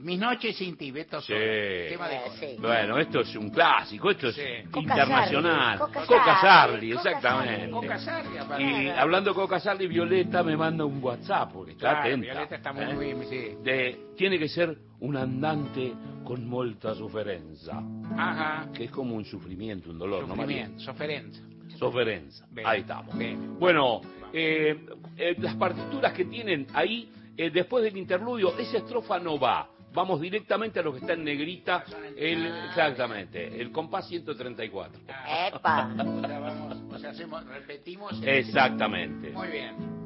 Mis 0.00 0.18
noches 0.18 0.56
sin 0.56 0.76
ti, 0.76 0.90
Beto 0.92 1.20
Sí. 1.20 1.32
Tema 1.32 2.08
de 2.08 2.18
coro. 2.18 2.68
Bueno, 2.68 2.98
esto 2.98 3.20
es 3.20 3.34
un 3.36 3.50
clásico, 3.50 4.10
esto 4.10 4.28
es 4.28 4.36
Coca 4.70 4.80
internacional. 4.80 5.78
Sarli, 5.78 5.92
Coca 5.94 6.06
Coca 6.06 6.40
Sarli, 6.40 6.92
exactamente. 6.92 7.70
Coca 7.70 7.98
Sarli, 7.98 8.38
aparte. 8.38 8.62
Y 8.62 8.88
hablando 8.88 9.30
de 9.30 9.34
Coca 9.34 9.58
Sarli, 9.60 9.86
Violeta 9.88 10.42
me 10.44 10.56
manda 10.56 10.84
un 10.84 11.02
WhatsApp 11.02 11.52
porque 11.52 11.72
está 11.72 11.90
Claro, 11.90 12.00
atenta. 12.00 12.26
Violeta 12.26 12.54
está 12.56 12.72
muy, 12.72 13.10
¿eh? 13.10 13.14
muy, 13.14 13.26
sí. 13.26 13.56
De, 13.62 14.00
tiene 14.16 14.38
que 14.38 14.48
ser 14.48 14.76
un 15.00 15.16
andante 15.16 15.92
con 16.24 16.46
molta 16.46 16.94
sofferenza. 16.94 17.82
Ajá. 18.16 18.68
Que 18.72 18.84
es 18.84 18.90
como 18.90 19.16
un 19.16 19.24
sufrimiento, 19.24 19.90
un 19.90 19.98
dolor, 19.98 20.26
Sufrimiento, 20.28 20.78
soferenza. 20.80 21.40
¿no? 21.42 21.76
Sofferenza. 21.76 22.46
Bien. 22.50 22.66
Ahí 22.68 22.80
estamos. 22.80 23.16
Bien. 23.18 23.58
Bueno, 23.58 24.00
eh, 24.32 24.78
eh, 25.16 25.34
las 25.38 25.54
partituras 25.56 26.12
que 26.12 26.24
tienen 26.26 26.66
ahí, 26.74 27.10
eh, 27.36 27.50
después 27.50 27.82
del 27.82 27.96
interludio, 27.96 28.56
esa 28.58 28.78
estrofa 28.78 29.18
no 29.18 29.38
va. 29.38 29.70
Vamos 29.92 30.20
directamente 30.20 30.80
a 30.80 30.82
lo 30.82 30.92
que 30.92 31.00
está 31.00 31.14
en 31.14 31.24
negrita, 31.24 31.84
el, 32.16 32.46
exactamente, 32.68 33.60
el 33.60 33.72
compás 33.72 34.06
134. 34.08 35.00
¡Epa! 35.06 35.90
O 35.96 36.20
sea, 36.20 36.38
vamos, 36.38 36.76
o 36.92 36.98
sea, 36.98 37.10
hacemos, 37.10 37.44
repetimos. 37.46 38.12
el- 38.22 38.28
Exactamente. 38.28 39.30
Muy 39.30 39.48
bien. 39.48 39.98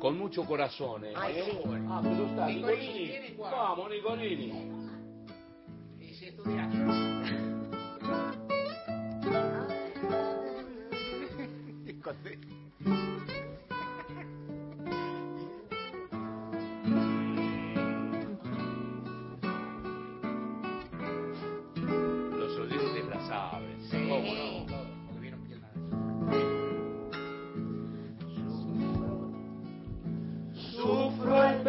Con 0.00 0.18
mucho 0.18 0.44
corazón, 0.44 1.04
¿eh? 1.04 1.12
Ay, 1.14 1.34
sí. 1.44 1.58
Ah, 1.88 2.00
pero 2.02 2.26
está, 2.26 2.46
Nicolini? 2.48 3.12
Vamos, 3.38 3.88
Nicolini. 3.88 4.52
Y 6.00 6.14
si 6.14 6.32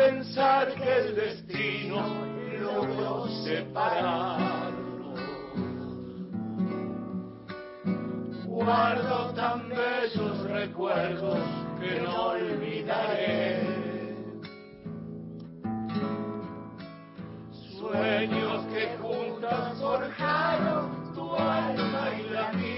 pensar 0.03 0.73
que 0.75 0.97
el 0.97 1.15
destino 1.15 2.03
logró 2.59 3.27
separarnos. 3.45 5.19
Guardo 8.45 9.33
tan 9.33 9.69
bellos 9.69 10.39
recuerdos 10.49 11.39
que 11.79 12.01
no 12.01 12.25
olvidaré. 12.31 13.61
Sueños 17.77 18.65
que 18.73 18.97
juntas 19.01 19.79
forjaron 19.79 21.13
tu 21.13 21.35
alma 21.35 22.09
y 22.19 22.29
la 22.29 22.51
mía. 22.53 22.72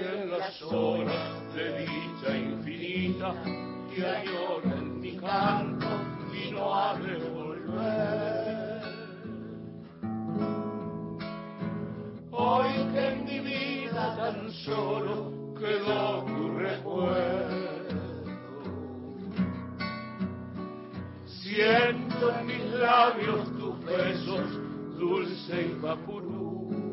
En 0.00 0.30
las 0.30 0.62
horas 0.62 1.54
de 1.54 1.80
dicha 1.80 2.36
infinita 2.36 3.34
te 3.94 4.06
añora 4.06 4.78
en 4.78 5.00
mi 5.00 5.16
canto 5.16 5.86
y 6.32 6.50
no 6.52 6.74
ha 6.74 6.94
de 6.98 7.16
volver. 7.28 8.82
Hoy 12.30 12.72
que 12.92 13.08
en 13.08 13.24
mi 13.24 13.40
vida 13.40 14.16
tan 14.16 14.50
solo 14.50 15.54
quedó 15.58 16.24
tu 16.24 16.58
recuerdo. 16.58 17.80
Siento 21.26 22.38
en 22.38 22.46
mis 22.46 22.64
labios 22.74 23.52
tus 23.58 23.84
besos, 23.84 24.50
dulce 24.98 25.62
y 25.62 25.80
vaporú. 25.80 26.89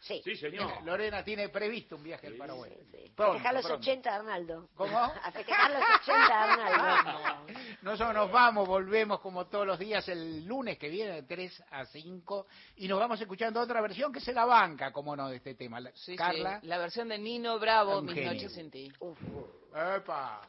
Sí. 0.00 0.20
Sí, 0.24 0.34
señor. 0.36 0.70
Lorena 0.84 1.22
tiene 1.22 1.48
previsto 1.50 1.96
un 1.96 2.02
viaje 2.02 2.26
al 2.28 2.34
Paraguay. 2.36 2.72
A 2.72 3.14
Pronto, 3.14 3.32
festejar 3.34 3.54
los 3.54 3.66
pronto. 3.66 3.80
80 3.82 4.10
de 4.10 4.16
Arnaldo. 4.16 4.68
¿Cómo? 4.74 4.98
A 4.98 5.30
festejar 5.30 5.70
los 5.72 5.82
80 6.02 6.26
de 6.26 6.32
Arnaldo. 6.32 7.46
Nosotros 7.82 8.14
nos 8.14 8.32
vamos, 8.32 8.66
volvemos 8.66 9.20
como 9.20 9.46
todos 9.46 9.66
los 9.66 9.78
días 9.78 10.08
el 10.08 10.46
lunes 10.46 10.78
que 10.78 10.88
viene 10.88 11.12
de 11.16 11.22
3 11.24 11.64
a 11.70 11.84
5 11.84 12.46
y 12.76 12.88
nos 12.88 12.98
vamos 12.98 13.20
escuchando 13.20 13.60
otra 13.60 13.80
versión 13.82 14.10
que 14.12 14.20
se 14.20 14.32
la 14.32 14.46
banca, 14.46 14.90
como 14.90 15.14
no, 15.14 15.28
de 15.28 15.36
este 15.36 15.54
tema. 15.54 15.80
La- 15.80 15.92
Sí, 15.94 16.16
Carla. 16.16 16.60
sí, 16.60 16.66
la 16.66 16.78
versión 16.78 17.08
de 17.08 17.18
Nino 17.18 17.58
Bravo, 17.58 18.00
Mis 18.00 18.14
genio. 18.14 18.32
noches 18.32 18.52
sin 18.54 18.70
ti. 18.70 18.90
Epa. 19.74 20.40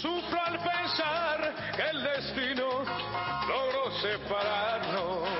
Sufro 0.00 0.40
al 0.46 0.58
pensar 0.58 1.54
que 1.74 1.82
el 1.82 2.02
destino 2.02 2.84
logró 3.48 3.90
separarnos. 4.00 5.30